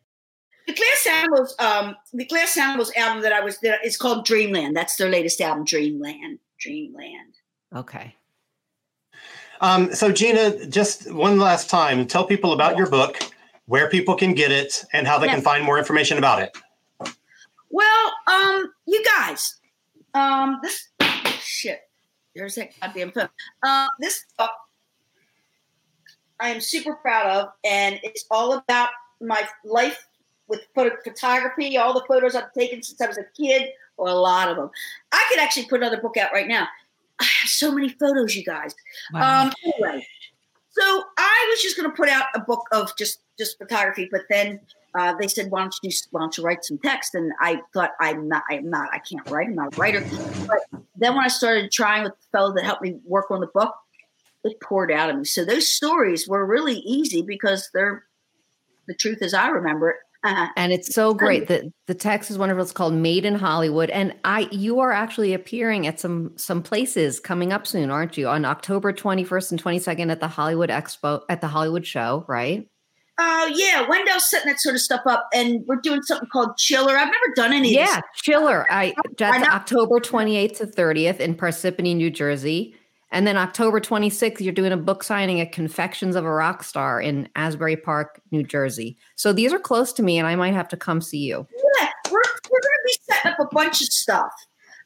The 0.66 0.74
Glass 0.74 1.07
Animals, 1.11 1.55
um, 1.59 1.97
the 2.12 2.26
Glass 2.26 2.57
Animals 2.59 2.93
album 2.95 3.22
that 3.22 3.33
I 3.33 3.41
was 3.41 3.59
that 3.61 3.85
is 3.85 3.97
called 3.97 4.26
Dreamland. 4.26 4.76
That's 4.76 4.97
their 4.97 5.09
latest 5.09 5.41
album, 5.41 5.64
Dreamland. 5.64 6.39
Dreamland. 6.61 7.35
Okay. 7.74 8.14
Um, 9.61 9.95
so, 9.95 10.12
Gina, 10.12 10.66
just 10.66 11.11
one 11.12 11.39
last 11.39 11.70
time, 11.70 12.07
tell 12.07 12.24
people 12.24 12.53
about 12.53 12.76
your 12.76 12.89
book, 12.89 13.16
where 13.66 13.89
people 13.89 14.14
can 14.14 14.35
get 14.35 14.53
it, 14.53 14.85
and 14.93 15.07
how 15.07 15.18
they 15.18 15.26
can 15.26 15.41
find 15.41 15.64
more 15.64 15.79
information 15.79 16.18
about 16.18 16.43
it. 16.43 16.57
Well, 17.70 18.12
um, 18.26 18.72
you 18.87 19.03
guys, 19.05 19.59
um, 20.14 20.61
this 20.62 20.89
shit. 21.41 21.81
There's 22.35 22.55
that 22.55 22.70
goddamn 22.81 23.11
phone. 23.12 23.29
Uh, 23.62 23.89
this 23.99 24.24
book 24.37 24.51
I 26.41 26.51
am 26.51 26.61
super 26.61 26.95
proud 26.95 27.26
of, 27.26 27.49
and 27.64 27.99
it's 28.03 28.24
all 28.30 28.55
about 28.55 28.91
my 29.20 29.47
life 29.64 30.07
with 30.47 30.66
photo- 30.74 30.97
photography. 31.05 31.76
All 31.76 31.93
the 31.93 32.05
photos 32.07 32.34
I've 32.34 32.53
taken 32.53 32.82
since 32.82 33.01
I 33.01 33.07
was 33.07 33.18
a 33.18 33.24
kid, 33.36 33.70
or 33.97 34.09
a 34.09 34.14
lot 34.14 34.49
of 34.49 34.57
them. 34.57 34.70
I 35.12 35.24
could 35.28 35.41
actually 35.41 35.66
put 35.66 35.80
another 35.80 36.01
book 36.01 36.16
out 36.16 36.32
right 36.32 36.49
now. 36.49 36.66
I 37.20 37.24
have 37.24 37.49
so 37.49 37.72
many 37.72 37.89
photos, 37.89 38.36
you 38.36 38.45
guys. 38.45 38.74
Um, 39.14 39.53
anyway, 39.64 40.07
so 40.70 41.05
I 41.18 41.47
was 41.51 41.61
just 41.61 41.76
going 41.76 41.91
to 41.91 41.97
put 41.97 42.09
out 42.09 42.26
a 42.34 42.41
book 42.41 42.62
of 42.72 42.97
just 42.97 43.20
just 43.39 43.59
photography, 43.59 44.09
but 44.11 44.22
then 44.30 44.61
uh, 44.95 45.14
they 45.20 45.26
said, 45.26 45.51
"Why 45.51 45.61
don't 45.62 45.74
you 45.82 45.91
why 46.11 46.20
don't 46.20 46.36
you 46.39 46.45
write 46.45 46.64
some 46.64 46.78
text?" 46.78 47.14
And 47.14 47.32
I 47.41 47.61
thought, 47.74 47.91
"I'm 48.01 48.28
not, 48.28 48.45
I'm 48.49 48.70
not, 48.70 48.89
I 48.93 48.99
can't 48.99 49.28
write. 49.30 49.49
I'm 49.49 49.57
not 49.57 49.76
a 49.76 49.80
writer." 49.80 50.07
But 50.47 50.61
then 50.97 51.16
when 51.16 51.24
I 51.24 51.28
started 51.28 51.72
trying 51.72 52.05
with 52.05 52.12
the 52.12 52.26
fellow 52.39 52.55
that 52.55 52.64
helped 52.64 52.82
me 52.82 52.99
work 53.05 53.30
on 53.30 53.41
the 53.41 53.49
book, 53.49 53.74
it 54.51 54.61
poured 54.61 54.90
out 54.90 55.11
of 55.11 55.16
me. 55.16 55.24
So 55.24 55.44
those 55.44 55.66
stories 55.72 56.26
were 56.28 56.44
really 56.46 56.76
easy 56.78 57.22
because 57.22 57.68
they're 57.74 58.05
the 58.86 58.94
truth 58.94 59.22
as 59.22 59.34
I 59.34 59.49
remember 59.49 59.90
it. 59.90 59.96
Uh, 60.24 60.49
And 60.57 60.72
it's 60.72 60.92
so 60.92 61.14
great 61.14 61.46
that 61.46 61.62
the 61.86 61.94
text 61.94 62.28
is 62.28 62.38
wonderful. 62.38 62.62
It's 62.62 62.72
called 62.72 62.92
Made 62.94 63.24
in 63.24 63.36
Hollywood, 63.36 63.88
and 63.90 64.14
I 64.24 64.49
you 64.51 64.80
are 64.80 64.90
actually 64.90 65.32
appearing 65.32 65.86
at 65.86 66.01
some 66.01 66.32
some 66.36 66.61
places 66.61 67.20
coming 67.20 67.53
up 67.53 67.68
soon, 67.68 67.88
aren't 67.90 68.16
you? 68.16 68.26
On 68.28 68.44
October 68.44 68.92
twenty 68.92 69.22
first 69.22 69.53
and 69.53 69.61
twenty 69.61 69.78
second 69.78 70.11
at 70.11 70.18
the 70.18 70.26
Hollywood 70.26 70.70
Expo 70.70 71.22
at 71.28 71.40
the 71.40 71.46
Hollywood 71.46 71.86
Show, 71.86 72.24
right? 72.26 72.68
Oh 73.20 73.53
yeah, 73.55 73.88
Wendell's 73.88 74.28
setting 74.28 74.49
that 74.49 74.59
sort 74.61 74.74
of 74.74 74.80
stuff 74.80 75.03
up, 75.07 75.28
and 75.32 75.64
we're 75.66 75.76
doing 75.76 76.03
something 76.03 76.28
called 76.32 76.57
Chiller. 76.57 76.96
I've 76.96 77.07
never 77.07 77.34
done 77.36 77.53
any. 77.53 77.76
of 77.76 77.80
this. 77.86 77.94
Yeah, 77.94 78.01
Chiller. 78.16 78.66
I 78.70 78.94
that's. 79.18 79.46
October 79.49 80.01
twenty 80.01 80.36
eighth 80.36 80.59
to 80.59 80.66
thirtieth 80.66 81.20
in 81.20 81.36
Parsippany, 81.36 81.94
New 81.94 82.11
Jersey, 82.11 82.74
and 83.11 83.27
then 83.27 83.37
October 83.37 83.81
twenty 83.81 84.11
sixth 84.11 84.43
you're 84.43 84.53
doing 84.53 84.73
a 84.73 84.77
book 84.77 85.03
signing 85.03 85.41
at 85.41 85.53
Confections 85.53 86.17
of 86.17 86.25
a 86.25 86.31
Rock 86.31 86.63
Star 86.63 87.01
in 87.01 87.29
Asbury 87.37 87.77
Park, 87.77 88.21
New 88.31 88.43
Jersey. 88.43 88.97
So 89.17 89.33
these 89.33 89.53
are 89.53 89.59
close 89.59 89.93
to 89.95 90.03
me, 90.03 90.19
and 90.19 90.27
I 90.27 90.37
might 90.37 90.55
have 90.55 90.69
to 90.69 90.77
come 90.77 91.01
see 91.01 91.19
you. 91.19 91.47
Yeah, 91.81 91.89
we're 92.11 92.23
we're 92.51 92.61
going 92.61 92.79
to 92.79 92.85
be 92.85 92.97
setting 93.03 93.33
up 93.33 93.41
a 93.41 93.55
bunch 93.55 93.81
of 93.81 93.89
stuff, 93.89 94.33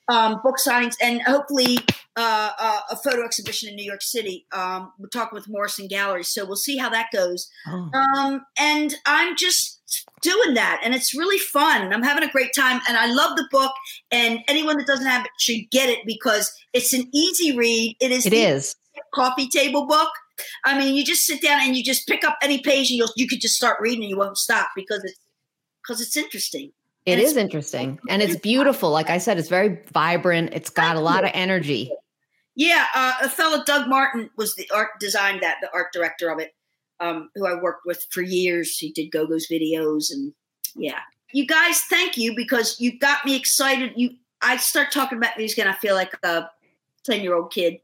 um, 0.09 0.41
book 0.43 0.57
signings, 0.65 0.95
and 1.03 1.23
hopefully 1.23 1.79
uh, 2.17 2.51
uh, 2.59 2.81
a 2.91 2.97
photo 2.97 3.25
exhibition 3.25 3.69
in 3.69 3.77
New 3.77 3.85
York 3.85 4.03
City. 4.03 4.47
Um, 4.53 4.93
we're 4.99 5.09
talking 5.09 5.37
with 5.37 5.49
Morrison 5.49 5.87
Gallery, 5.87 6.25
so 6.25 6.45
we'll 6.45 6.57
see 6.57 6.77
how 6.77 6.89
that 6.91 7.09
goes. 7.13 7.51
Oh. 7.69 7.91
Um, 7.95 8.45
and 8.59 8.95
I'm 9.07 9.37
just 9.37 9.82
doing 10.21 10.55
that, 10.55 10.81
and 10.85 10.95
it's 10.95 11.15
really 11.15 11.39
fun. 11.39 11.93
I'm 11.93 12.03
having 12.03 12.25
a 12.29 12.31
great 12.31 12.55
time, 12.55 12.81
and 12.89 12.97
I 12.97 13.07
love 13.07 13.37
the 13.37 13.47
book. 13.51 13.73
And 14.11 14.41
anyone 14.49 14.79
that 14.79 14.87
doesn't 14.87 15.07
have 15.07 15.25
it 15.25 15.31
should 15.39 15.71
get 15.71 15.89
it 15.89 16.01
because 16.07 16.53
it's 16.73 16.93
an 16.93 17.09
easy 17.13 17.57
read. 17.57 17.97
it 18.01 18.11
is 18.11 18.27
it 18.27 18.33
is 18.33 18.77
coffee 19.15 19.49
table 19.49 19.87
book. 19.87 20.11
I 20.65 20.79
mean, 20.79 20.95
you 20.95 21.05
just 21.05 21.25
sit 21.25 21.43
down 21.43 21.61
and 21.63 21.77
you 21.77 21.85
just 21.85 22.07
pick 22.09 22.25
up 22.25 22.39
any 22.43 22.61
page, 22.61 22.91
and 22.91 22.99
you'll 22.99 23.13
you 23.17 23.29
could 23.29 23.41
just 23.41 23.57
start 23.57 23.81
reading, 23.81 24.03
and 24.03 24.11
you 24.11 24.19
won't 24.19 24.39
stop 24.39 24.71
because 24.75 25.03
it's 25.05 25.19
because 25.83 26.01
it's 26.01 26.17
interesting. 26.17 26.73
It 27.05 27.15
And 27.15 27.21
is 27.21 27.37
interesting 27.37 27.99
and 28.09 28.23
it's 28.23 28.37
beautiful. 28.37 28.91
Like 28.91 29.11
I 29.11 29.19
said, 29.19 29.37
it's 29.37 29.49
very 29.49 29.81
vibrant. 29.93 30.51
It's 30.53 30.71
got 30.71 30.95
a 30.95 31.01
lot 31.01 31.25
of 31.25 31.33
energy. 31.35 31.91
Yeah, 32.55 32.87
uh, 32.95 33.15
a 33.23 33.29
fellow 33.29 33.65
Doug 33.65 33.89
Martin 33.89 34.31
was 34.37 34.55
the 34.55 34.71
art 34.73 34.91
designed 35.01 35.43
that, 35.43 35.57
the 35.61 35.71
art 35.73 35.93
director 35.93 36.31
of 36.31 36.39
it, 36.39 36.55
um, 37.03 37.31
who 37.35 37.47
I 37.47 37.61
worked 37.61 37.85
with 37.85 38.07
for 38.11 38.23
years. 38.23 38.77
He 38.79 38.93
did 38.93 39.11
Go 39.11 39.27
Go's 39.27 39.49
videos, 39.51 40.11
and 40.11 40.33
yeah, 40.75 41.01
you 41.33 41.47
guys, 41.47 41.81
thank 41.91 42.17
you 42.17 42.35
because 42.35 42.81
you 42.81 42.99
got 42.99 43.25
me 43.25 43.37
excited. 43.37 43.93
You, 43.97 44.11
I 44.41 44.57
start 44.57 44.93
talking 44.93 45.19
about 45.19 45.37
music, 45.37 45.59
and 45.59 45.69
I 45.69 45.75
feel 45.75 45.95
like 45.95 46.15
a 46.23 46.49
ten 47.05 47.21
year 47.21 47.35
old 47.35 47.53
kid. 47.53 47.79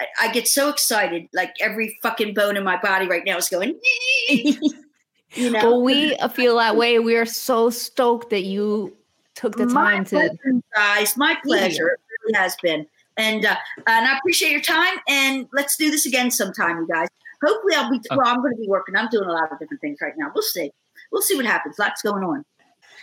I, 0.00 0.26
I 0.26 0.32
get 0.32 0.46
so 0.46 0.68
excited, 0.68 1.28
like 1.32 1.54
every 1.60 1.96
fucking 2.02 2.34
bone 2.34 2.56
in 2.56 2.64
my 2.64 2.80
body 2.80 3.06
right 3.06 3.24
now 3.24 3.38
is 3.38 3.48
going. 3.48 3.78
you 4.28 5.50
know, 5.50 5.70
Well, 5.70 5.82
we 5.82 6.16
feel 6.34 6.56
that 6.58 6.76
way. 6.76 6.98
We 6.98 7.16
are 7.16 7.26
so 7.26 7.70
stoked 7.70 8.30
that 8.30 8.44
you 8.44 8.94
took 9.34 9.56
the 9.56 9.66
my 9.66 9.94
time 9.94 10.04
to. 10.06 10.10
pleasure, 10.10 10.62
guys. 10.74 11.16
My 11.16 11.36
pleasure. 11.42 11.88
It 11.88 12.00
really 12.22 12.38
has 12.38 12.56
been. 12.62 12.86
And 13.18 13.44
uh, 13.44 13.56
and 13.86 14.06
I 14.08 14.16
appreciate 14.16 14.52
your 14.52 14.62
time. 14.62 14.98
And 15.08 15.46
let's 15.52 15.76
do 15.76 15.90
this 15.90 16.06
again 16.06 16.30
sometime, 16.30 16.78
you 16.78 16.86
guys. 16.86 17.08
Hopefully, 17.44 17.74
I'll 17.74 17.90
be. 17.90 18.00
Well, 18.10 18.26
I'm 18.26 18.40
going 18.40 18.54
to 18.54 18.60
be 18.60 18.68
working. 18.68 18.96
I'm 18.96 19.08
doing 19.08 19.28
a 19.28 19.32
lot 19.32 19.50
of 19.52 19.58
different 19.58 19.80
things 19.80 19.98
right 20.00 20.14
now. 20.16 20.30
We'll 20.34 20.42
see. 20.42 20.70
We'll 21.10 21.22
see 21.22 21.36
what 21.36 21.44
happens. 21.44 21.78
Lots 21.78 22.02
going 22.02 22.22
on. 22.22 22.44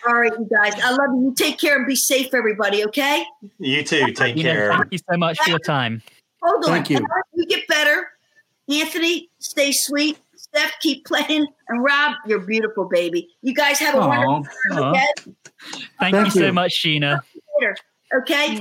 All 0.07 0.15
right, 0.15 0.31
you 0.31 0.47
guys. 0.49 0.73
I 0.81 0.91
love 0.91 1.09
you. 1.15 1.25
You 1.25 1.33
take 1.35 1.59
care 1.59 1.75
and 1.75 1.85
be 1.85 1.95
safe, 1.95 2.33
everybody. 2.33 2.85
Okay. 2.85 3.25
You 3.57 3.83
too. 3.83 4.13
Take 4.13 4.37
You 4.37 4.43
know, 4.43 4.51
care. 4.51 4.71
thank 4.71 4.87
you 4.91 4.97
so 4.97 5.17
much 5.17 5.39
for 5.39 5.49
your 5.49 5.59
time. 5.59 6.01
Hold 6.41 6.63
on. 6.65 6.71
Thank 6.71 6.89
you. 6.89 7.05
You 7.33 7.45
get 7.47 7.67
better. 7.67 8.07
Anthony, 8.69 9.29
stay 9.39 9.71
sweet. 9.71 10.17
Steph, 10.35 10.73
keep 10.79 11.05
playing. 11.05 11.47
And 11.67 11.83
Rob, 11.83 12.15
you're 12.25 12.39
beautiful, 12.39 12.85
baby. 12.85 13.27
You 13.41 13.53
guys 13.53 13.77
have 13.79 13.95
a 13.95 13.99
wonderful 13.99 14.47
Aw. 14.71 14.75
time. 14.75 14.95
Okay. 14.95 15.05
Thank, 15.99 16.15
Thank 16.15 16.25
you 16.35 16.41
so 16.41 16.51
much, 16.51 16.71
Sheena. 16.81 17.19
Later. 17.59 17.75
Okay. 18.21 18.57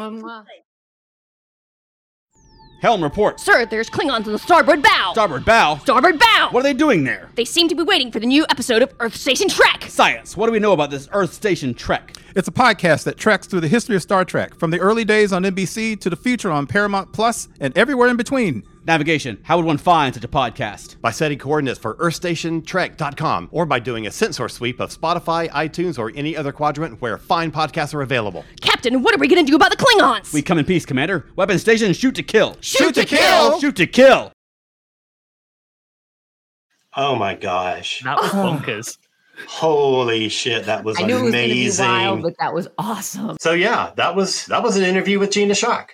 Helm 2.80 3.02
report. 3.02 3.40
Sir, 3.40 3.66
there's 3.66 3.90
Klingons 3.90 4.26
in 4.26 4.32
the 4.32 4.38
starboard 4.38 4.82
bow. 4.82 5.10
Starboard 5.12 5.44
bow. 5.44 5.78
starboard 5.78 6.16
bow. 6.16 6.48
What 6.52 6.60
are 6.60 6.62
they 6.62 6.74
doing 6.74 7.02
there? 7.02 7.28
They 7.34 7.44
seem 7.44 7.66
to 7.68 7.74
be 7.74 7.82
waiting 7.82 8.12
for 8.12 8.20
the 8.20 8.26
new 8.26 8.46
episode 8.50 8.82
of 8.82 8.94
Earth 9.00 9.16
Station 9.16 9.48
Trek. 9.48 9.84
Science. 9.88 10.36
What 10.36 10.46
do 10.46 10.52
we 10.52 10.60
know 10.60 10.72
about 10.72 10.90
this 10.90 11.08
Earth 11.12 11.32
Station 11.32 11.74
Trek? 11.74 12.14
It's 12.36 12.46
a 12.46 12.52
podcast 12.52 13.02
that 13.04 13.16
treks 13.16 13.48
through 13.48 13.62
the 13.62 13.68
history 13.68 13.96
of 13.96 14.02
Star 14.02 14.24
Trek, 14.24 14.54
from 14.54 14.70
the 14.70 14.78
early 14.78 15.04
days 15.04 15.32
on 15.32 15.42
NBC 15.42 15.98
to 16.00 16.08
the 16.08 16.14
future 16.14 16.52
on 16.52 16.68
Paramount 16.68 17.12
Plus 17.12 17.48
and 17.58 17.76
everywhere 17.76 18.08
in 18.08 18.16
between. 18.16 18.62
Navigation. 18.88 19.38
How 19.42 19.58
would 19.58 19.66
one 19.66 19.76
find 19.76 20.14
such 20.14 20.24
a 20.24 20.28
podcast? 20.28 20.98
By 21.02 21.10
setting 21.10 21.38
coordinates 21.38 21.78
for 21.78 21.94
EarthStationTrek.com 21.96 23.50
or 23.52 23.66
by 23.66 23.78
doing 23.78 24.06
a 24.06 24.10
sensor 24.10 24.48
sweep 24.48 24.80
of 24.80 24.90
Spotify, 24.90 25.50
iTunes, 25.50 25.98
or 25.98 26.10
any 26.16 26.34
other 26.34 26.52
quadrant 26.52 27.00
where 27.02 27.18
fine 27.18 27.52
podcasts 27.52 27.92
are 27.92 28.00
available. 28.00 28.46
Captain, 28.62 29.02
what 29.02 29.14
are 29.14 29.18
we 29.18 29.28
gonna 29.28 29.44
do 29.44 29.54
about 29.54 29.70
the 29.70 29.76
Klingons? 29.76 30.32
We 30.32 30.40
come 30.40 30.58
in 30.58 30.64
peace, 30.64 30.86
Commander. 30.86 31.26
Weapon 31.36 31.58
station. 31.58 31.92
Shoot 31.92 32.14
to 32.14 32.22
kill. 32.22 32.56
Shoot 32.62 32.94
to 32.94 33.04
kill! 33.04 33.60
Shoot 33.60 33.76
to 33.76 33.86
kill. 33.86 34.32
Oh 36.96 37.14
my 37.14 37.34
gosh. 37.34 38.00
That 38.04 38.16
was 38.16 38.30
oh. 38.32 38.36
bonkers. 38.36 38.96
Holy 39.46 40.28
shit, 40.30 40.64
that 40.64 40.82
was 40.82 40.98
I 40.98 41.02
knew 41.02 41.18
it 41.18 41.22
was 41.22 41.32
going 41.32 41.32
to 41.32 41.38
be 41.38 41.52
amazing. 41.52 41.86
wild, 41.86 42.22
but 42.22 42.34
that 42.40 42.54
was 42.54 42.66
awesome. 42.78 43.36
so 43.38 43.52
yeah, 43.52 43.92
that 43.96 44.16
was 44.16 44.46
that 44.46 44.62
was 44.62 44.76
an 44.76 44.82
interview 44.82 45.18
with 45.18 45.30
Gina 45.30 45.54
Schock. 45.54 45.90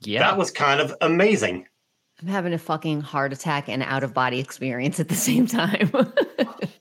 Yeah. 0.00 0.20
That 0.20 0.36
was 0.36 0.50
kind 0.50 0.80
of 0.80 0.94
amazing. 1.00 1.66
I'm 2.20 2.28
having 2.28 2.52
a 2.52 2.58
fucking 2.58 3.02
heart 3.02 3.32
attack 3.32 3.68
and 3.68 3.82
out 3.82 4.02
of 4.02 4.14
body 4.14 4.38
experience 4.40 5.00
at 5.00 5.08
the 5.08 5.14
same 5.14 5.46
time. 5.46 5.90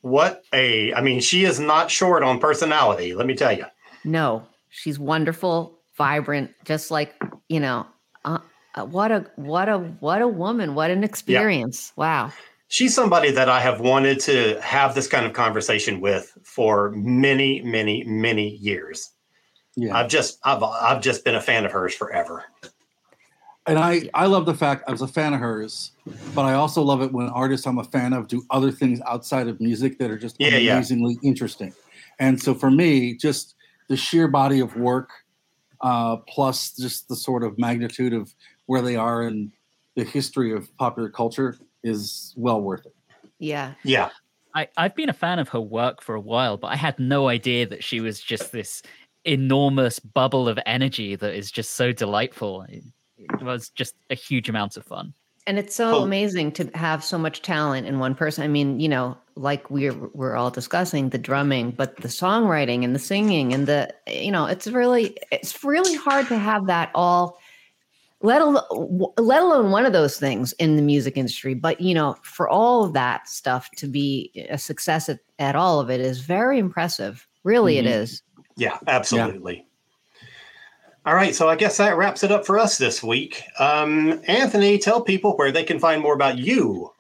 What 0.01 0.43
a 0.53 0.93
I 0.93 1.01
mean, 1.01 1.19
she 1.19 1.45
is 1.45 1.59
not 1.59 1.89
short 1.89 2.21
on 2.21 2.39
personality, 2.39 3.15
let 3.15 3.25
me 3.25 3.33
tell 3.33 3.51
you. 3.51 3.65
no, 4.03 4.45
she's 4.69 4.99
wonderful, 4.99 5.79
vibrant, 5.97 6.51
just 6.63 6.91
like 6.91 7.15
you 7.49 7.59
know. 7.59 7.87
Uh, 8.23 8.37
uh, 8.75 8.85
what 8.85 9.11
a 9.11 9.25
what 9.35 9.67
a 9.67 9.79
what 9.79 10.21
a 10.21 10.27
woman! 10.27 10.75
What 10.75 10.91
an 10.91 11.03
experience! 11.03 11.91
Wow. 11.95 12.31
She's 12.67 12.93
somebody 12.93 13.31
that 13.31 13.49
I 13.49 13.59
have 13.61 13.79
wanted 13.79 14.19
to 14.21 14.61
have 14.61 14.93
this 14.93 15.07
kind 15.07 15.25
of 15.25 15.33
conversation 15.33 16.01
with 16.01 16.37
for 16.43 16.91
many, 16.91 17.63
many, 17.63 18.03
many 18.03 18.49
years. 18.57 19.09
Yeah. 19.75 19.97
I've 19.97 20.07
just 20.07 20.37
I've 20.43 20.61
I've 20.61 21.01
just 21.01 21.25
been 21.25 21.35
a 21.35 21.41
fan 21.41 21.65
of 21.65 21.71
hers 21.71 21.95
forever. 21.95 22.43
And 23.67 23.79
I, 23.79 24.09
I 24.13 24.25
love 24.27 24.45
the 24.45 24.53
fact 24.53 24.83
I 24.87 24.91
was 24.91 25.01
a 25.01 25.07
fan 25.07 25.33
of 25.33 25.39
hers, 25.39 25.91
but 26.33 26.43
I 26.45 26.53
also 26.53 26.81
love 26.81 27.01
it 27.01 27.11
when 27.11 27.27
artists 27.29 27.65
I'm 27.65 27.79
a 27.79 27.83
fan 27.83 28.13
of 28.13 28.27
do 28.27 28.43
other 28.49 28.71
things 28.71 29.01
outside 29.07 29.47
of 29.47 29.59
music 29.59 29.97
that 29.99 30.11
are 30.11 30.17
just 30.17 30.35
Yeah, 30.39 30.49
yeah. 30.57 30.73
amazingly 30.73 31.17
interesting. 31.23 31.73
And 32.19 32.41
so 32.41 32.53
for 32.53 32.69
me, 32.69 33.15
just 33.15 33.55
the 33.89 33.97
sheer 33.97 34.27
body 34.27 34.59
of 34.59 34.75
work, 34.75 35.09
uh, 35.81 36.17
plus 36.17 36.71
just 36.75 37.07
the 37.07 37.15
sort 37.15 37.43
of 37.43 37.57
magnitude 37.57 38.13
of 38.13 38.33
where 38.67 38.81
they 38.81 38.95
are 38.95 39.23
in 39.23 39.51
the 39.95 40.03
history 40.03 40.53
of 40.53 40.75
popular 40.77 41.09
culture 41.09 41.57
is 41.83 42.33
well 42.37 42.61
worth 42.61 42.85
it. 42.85 42.95
Yeah. 43.39 43.73
Yeah. 43.83 44.09
I, 44.53 44.67
I've 44.77 44.95
been 44.95 45.09
a 45.09 45.13
fan 45.13 45.39
of 45.39 45.49
her 45.49 45.59
work 45.59 46.01
for 46.01 46.15
a 46.15 46.21
while, 46.21 46.55
but 46.57 46.67
I 46.67 46.75
had 46.77 46.97
no 46.97 47.27
idea 47.27 47.67
that 47.67 47.83
she 47.83 47.99
was 47.99 48.21
just 48.21 48.51
this 48.51 48.81
enormous 49.25 49.99
bubble 49.99 50.47
of 50.47 50.57
energy 50.65 51.15
that 51.15 51.33
is 51.35 51.51
just 51.51 51.71
so 51.71 51.91
delightful. 51.91 52.65
It, 53.17 53.31
it 53.31 53.43
was 53.43 53.69
just 53.69 53.95
a 54.09 54.15
huge 54.15 54.49
amount 54.49 54.77
of 54.77 54.85
fun. 54.85 55.13
And 55.47 55.59
it's 55.59 55.75
so 55.75 55.97
Oh. 55.97 56.03
amazing 56.03 56.51
to 56.53 56.69
have 56.73 57.03
so 57.03 57.17
much 57.19 57.41
talent 57.43 57.85
in 57.85 57.99
one 57.99 58.15
person. 58.15 58.43
I 58.43 58.47
mean, 58.47 58.79
you 58.79 58.89
know, 58.89 59.15
like 59.35 59.69
we're 59.69 59.93
we're 60.13 60.35
all 60.35 60.49
discussing 60.49 61.09
the 61.09 61.19
drumming, 61.19 61.71
but 61.71 61.97
the 61.97 62.07
songwriting 62.07 62.83
and 62.83 62.95
the 62.95 62.99
singing 62.99 63.53
and 63.53 63.67
the 63.67 63.93
you 64.07 64.31
know, 64.31 64.45
it's 64.47 64.65
really 64.67 65.15
it's 65.31 65.63
really 65.63 65.95
hard 65.95 66.27
to 66.29 66.37
have 66.39 66.65
that 66.67 66.89
all 66.95 67.37
let 68.21 68.41
alone 68.41 69.11
let 69.17 69.43
alone 69.43 69.69
one 69.69 69.85
of 69.85 69.93
those 69.93 70.17
things 70.17 70.53
in 70.53 70.77
the 70.77 70.81
music 70.81 71.15
industry. 71.15 71.53
But 71.53 71.79
you 71.79 71.93
know, 71.93 72.15
for 72.23 72.49
all 72.49 72.83
of 72.83 72.93
that 72.93 73.27
stuff 73.27 73.69
to 73.77 73.87
be 73.87 74.31
a 74.49 74.57
success 74.57 75.09
at, 75.09 75.19
at 75.37 75.55
all 75.55 75.79
of 75.79 75.91
it 75.91 75.99
is 75.99 76.21
very 76.21 76.57
impressive. 76.57 77.27
Really, 77.43 77.77
it 77.77 77.85
Mhm. 77.85 78.01
is. 78.01 78.23
Yeah, 78.57 78.79
absolutely. 78.87 79.67
All 81.05 81.13
right, 81.13 81.35
so 81.35 81.47
I 81.47 81.55
guess 81.55 81.77
that 81.77 81.97
wraps 81.97 82.23
it 82.23 82.31
up 82.31 82.47
for 82.47 82.57
us 82.57 82.79
this 82.79 83.03
week. 83.03 83.43
Um, 83.59 84.19
Anthony, 84.27 84.79
tell 84.79 85.01
people 85.01 85.37
where 85.37 85.51
they 85.51 85.63
can 85.63 85.77
find 85.77 86.01
more 86.01 86.15
about 86.15 86.39
you. 86.39 86.91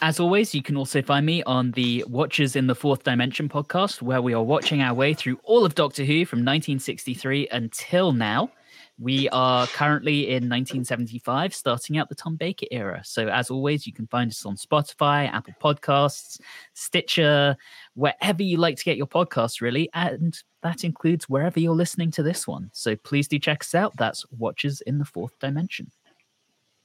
As 0.00 0.18
always, 0.18 0.56
you 0.56 0.60
can 0.60 0.76
also 0.76 1.00
find 1.00 1.24
me 1.24 1.40
on 1.44 1.70
the 1.70 2.04
Watchers 2.08 2.56
in 2.56 2.66
the 2.66 2.74
Fourth 2.74 3.04
Dimension 3.04 3.48
podcast, 3.48 4.02
where 4.02 4.20
we 4.20 4.34
are 4.34 4.42
watching 4.42 4.82
our 4.82 4.92
way 4.92 5.14
through 5.14 5.38
all 5.44 5.64
of 5.64 5.76
Doctor 5.76 6.02
Who 6.04 6.24
from 6.26 6.40
1963 6.40 7.46
until 7.52 8.10
now. 8.10 8.50
We 8.98 9.28
are 9.30 9.66
currently 9.68 10.28
in 10.28 10.48
1975, 10.48 11.54
starting 11.54 11.98
out 11.98 12.08
the 12.08 12.14
Tom 12.14 12.36
Baker 12.36 12.66
era. 12.70 13.02
So, 13.04 13.28
as 13.28 13.50
always, 13.50 13.86
you 13.86 13.92
can 13.92 14.06
find 14.06 14.30
us 14.30 14.46
on 14.46 14.56
Spotify, 14.56 15.28
Apple 15.32 15.54
Podcasts, 15.62 16.40
Stitcher, 16.74 17.56
wherever 17.94 18.42
you 18.42 18.56
like 18.56 18.76
to 18.76 18.84
get 18.84 18.96
your 18.96 19.06
podcasts, 19.06 19.60
really. 19.60 19.88
And 19.94 20.36
that 20.62 20.84
includes 20.84 21.28
wherever 21.28 21.58
you're 21.58 21.74
listening 21.74 22.10
to 22.12 22.22
this 22.22 22.46
one. 22.46 22.70
So, 22.72 22.96
please 22.96 23.28
do 23.28 23.38
check 23.38 23.62
us 23.62 23.74
out. 23.74 23.96
That's 23.96 24.24
Watchers 24.30 24.80
in 24.82 24.98
the 24.98 25.04
Fourth 25.04 25.38
Dimension. 25.38 25.90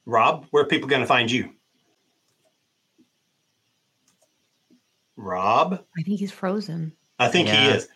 Rob, 0.06 0.46
where 0.50 0.62
are 0.62 0.66
people 0.66 0.88
going 0.88 1.02
to 1.02 1.06
find 1.06 1.30
you? 1.30 1.50
Rob? 5.16 5.84
I 5.98 6.02
think 6.02 6.18
he's 6.18 6.32
frozen. 6.32 6.92
I 7.18 7.28
think 7.28 7.48
he 7.48 7.56
is. 7.56 7.88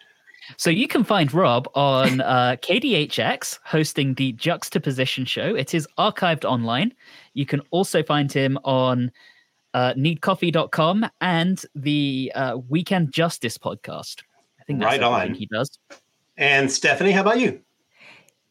So 0.56 0.70
you 0.70 0.86
can 0.86 1.04
find 1.04 1.32
Rob 1.32 1.68
on 1.74 2.20
uh, 2.20 2.56
KDHX 2.60 3.58
hosting 3.64 4.14
the 4.14 4.32
Juxtaposition 4.32 5.24
show. 5.24 5.54
It 5.54 5.74
is 5.74 5.88
archived 5.98 6.44
online. 6.44 6.92
You 7.32 7.46
can 7.46 7.62
also 7.70 8.02
find 8.02 8.30
him 8.30 8.58
on 8.64 9.10
uh, 9.74 9.92
needcoffee.com 9.94 11.06
and 11.20 11.62
the 11.74 12.32
uh, 12.34 12.58
Weekend 12.68 13.12
Justice 13.12 13.58
podcast. 13.58 14.22
I 14.60 14.64
think 14.64 14.78
that's 14.80 14.98
Right 14.98 15.02
everything 15.02 15.32
on. 15.32 15.34
he 15.34 15.46
does. 15.46 15.78
And 16.36 16.70
Stephanie, 16.70 17.12
how 17.12 17.20
about 17.20 17.40
you? 17.40 17.60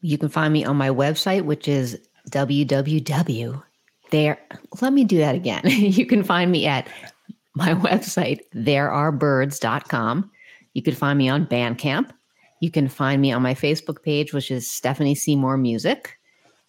You 0.02 0.18
can 0.18 0.28
find 0.28 0.52
me 0.52 0.64
on 0.64 0.76
my 0.76 0.90
website, 0.90 1.42
which 1.42 1.66
is 1.66 1.98
www. 2.30 3.62
There, 4.10 4.38
let 4.80 4.92
me 4.92 5.04
do 5.04 5.18
that 5.18 5.34
again. 5.34 5.62
you 5.64 6.06
can 6.06 6.22
find 6.22 6.52
me 6.52 6.66
at 6.66 6.86
my 7.54 7.74
website, 7.74 8.40
therearebirds.com. 8.54 10.30
You 10.74 10.82
can 10.82 10.94
find 10.94 11.18
me 11.18 11.28
on 11.28 11.46
Bandcamp. 11.46 12.10
You 12.60 12.70
can 12.70 12.88
find 12.88 13.20
me 13.20 13.32
on 13.32 13.42
my 13.42 13.54
Facebook 13.54 14.02
page, 14.02 14.32
which 14.32 14.50
is 14.50 14.70
Stephanie 14.70 15.14
Seymour 15.14 15.56
Music, 15.56 16.18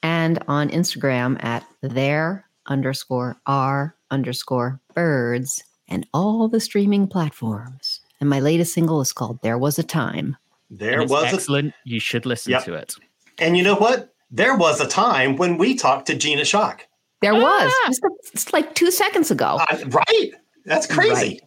and 0.02 0.44
on 0.48 0.70
Instagram 0.70 1.44
at 1.44 1.66
there 1.82 2.46
underscore 2.68 3.38
r 3.46 3.95
underscore 4.12 4.80
birds 4.94 5.64
and 5.88 6.06
all 6.14 6.48
the 6.48 6.60
streaming 6.60 7.08
platforms. 7.08 8.02
And 8.20 8.30
my 8.30 8.40
latest 8.40 8.74
single 8.74 9.02
is 9.02 9.12
called 9.14 9.40
There 9.44 9.58
Was 9.58 9.78
a 9.78 9.84
Time. 9.84 10.38
There 10.70 10.94
And 10.94 11.04
it's 11.04 11.12
was 11.12 11.32
a, 11.32 11.36
excellent. 11.36 11.74
You 11.84 12.00
should 12.00 12.26
listen 12.26 12.52
Yep. 12.52 12.64
to 12.66 12.74
it. 12.76 12.96
and 13.40 13.58
you 13.58 13.64
know 13.64 13.76
what? 13.76 14.14
There 14.32 14.56
was 14.58 14.82
a 14.82 14.88
time 14.88 15.36
when 15.38 15.58
we 15.58 15.76
talked 15.76 16.08
to 16.08 16.16
Gina 16.16 16.42
Schock. 16.42 16.82
There 17.22 17.34
was 17.36 17.72
Ah! 17.74 17.88
just 17.88 18.04
a, 18.04 18.10
it's 18.34 18.52
like 18.54 18.74
two 18.76 18.92
seconds 18.92 19.30
ago. 19.32 19.58
Uh, 19.70 19.78
right? 19.90 20.32
That's 20.66 20.88
crazy. 20.88 21.40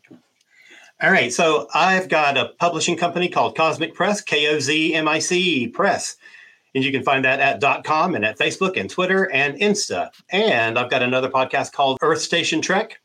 All 1.02 1.10
right. 1.10 1.32
So 1.32 1.68
I've 1.74 2.08
got 2.08 2.36
a 2.36 2.50
publishing 2.58 2.96
company 2.96 3.28
called 3.28 3.56
Kozmic 3.56 3.94
Press, 3.94 4.20
K 4.20 4.48
O 4.54 4.58
Z 4.60 4.94
M 4.94 5.06
I 5.08 5.18
C 5.18 5.68
Press. 5.68 6.16
And 6.74 6.84
you 6.84 6.92
can 6.92 7.02
find 7.02 7.24
that 7.24 7.40
at 7.40 7.84
.com 7.84 8.14
and 8.14 8.24
at 8.24 8.38
Facebook 8.38 8.78
and 8.78 8.88
Twitter 8.88 9.30
and 9.32 9.58
Insta. 9.58 10.10
And 10.30 10.78
I've 10.78 10.90
got 10.90 11.02
another 11.02 11.30
podcast 11.30 11.72
called 11.72 11.98
Earth 12.02 12.20
Station 12.20 12.60
Trek. 12.60 13.00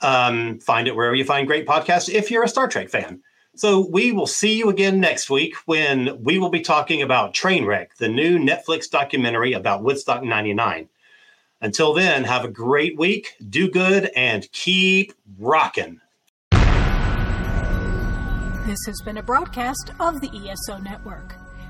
Um, 0.00 0.58
find 0.60 0.86
it 0.86 0.94
wherever 0.94 1.14
you 1.14 1.24
find 1.24 1.46
great 1.46 1.66
podcasts 1.66 2.12
if 2.12 2.30
you're 2.30 2.44
a 2.44 2.48
Star 2.48 2.68
Trek 2.68 2.88
fan. 2.88 3.22
So 3.56 3.88
we 3.90 4.12
will 4.12 4.26
see 4.26 4.56
you 4.56 4.68
again 4.68 5.00
next 5.00 5.30
week 5.30 5.56
when 5.66 6.22
we 6.22 6.38
will 6.38 6.50
be 6.50 6.60
talking 6.60 7.02
about 7.02 7.34
Trainwreck, 7.34 7.96
the 7.98 8.08
new 8.08 8.38
Netflix 8.38 8.88
documentary 8.88 9.52
about 9.52 9.82
Woodstock 9.82 10.22
99. 10.22 10.88
Until 11.60 11.92
then, 11.92 12.22
have 12.22 12.44
a 12.44 12.48
great 12.48 12.96
week, 12.96 13.34
do 13.48 13.68
good, 13.68 14.10
and 14.14 14.50
keep 14.52 15.12
rocking. 15.38 16.00
This 18.68 18.78
has 18.86 19.00
been 19.04 19.16
a 19.16 19.22
broadcast 19.22 19.90
of 19.98 20.20
the 20.20 20.28
ESO 20.28 20.78
Network. 20.78 21.47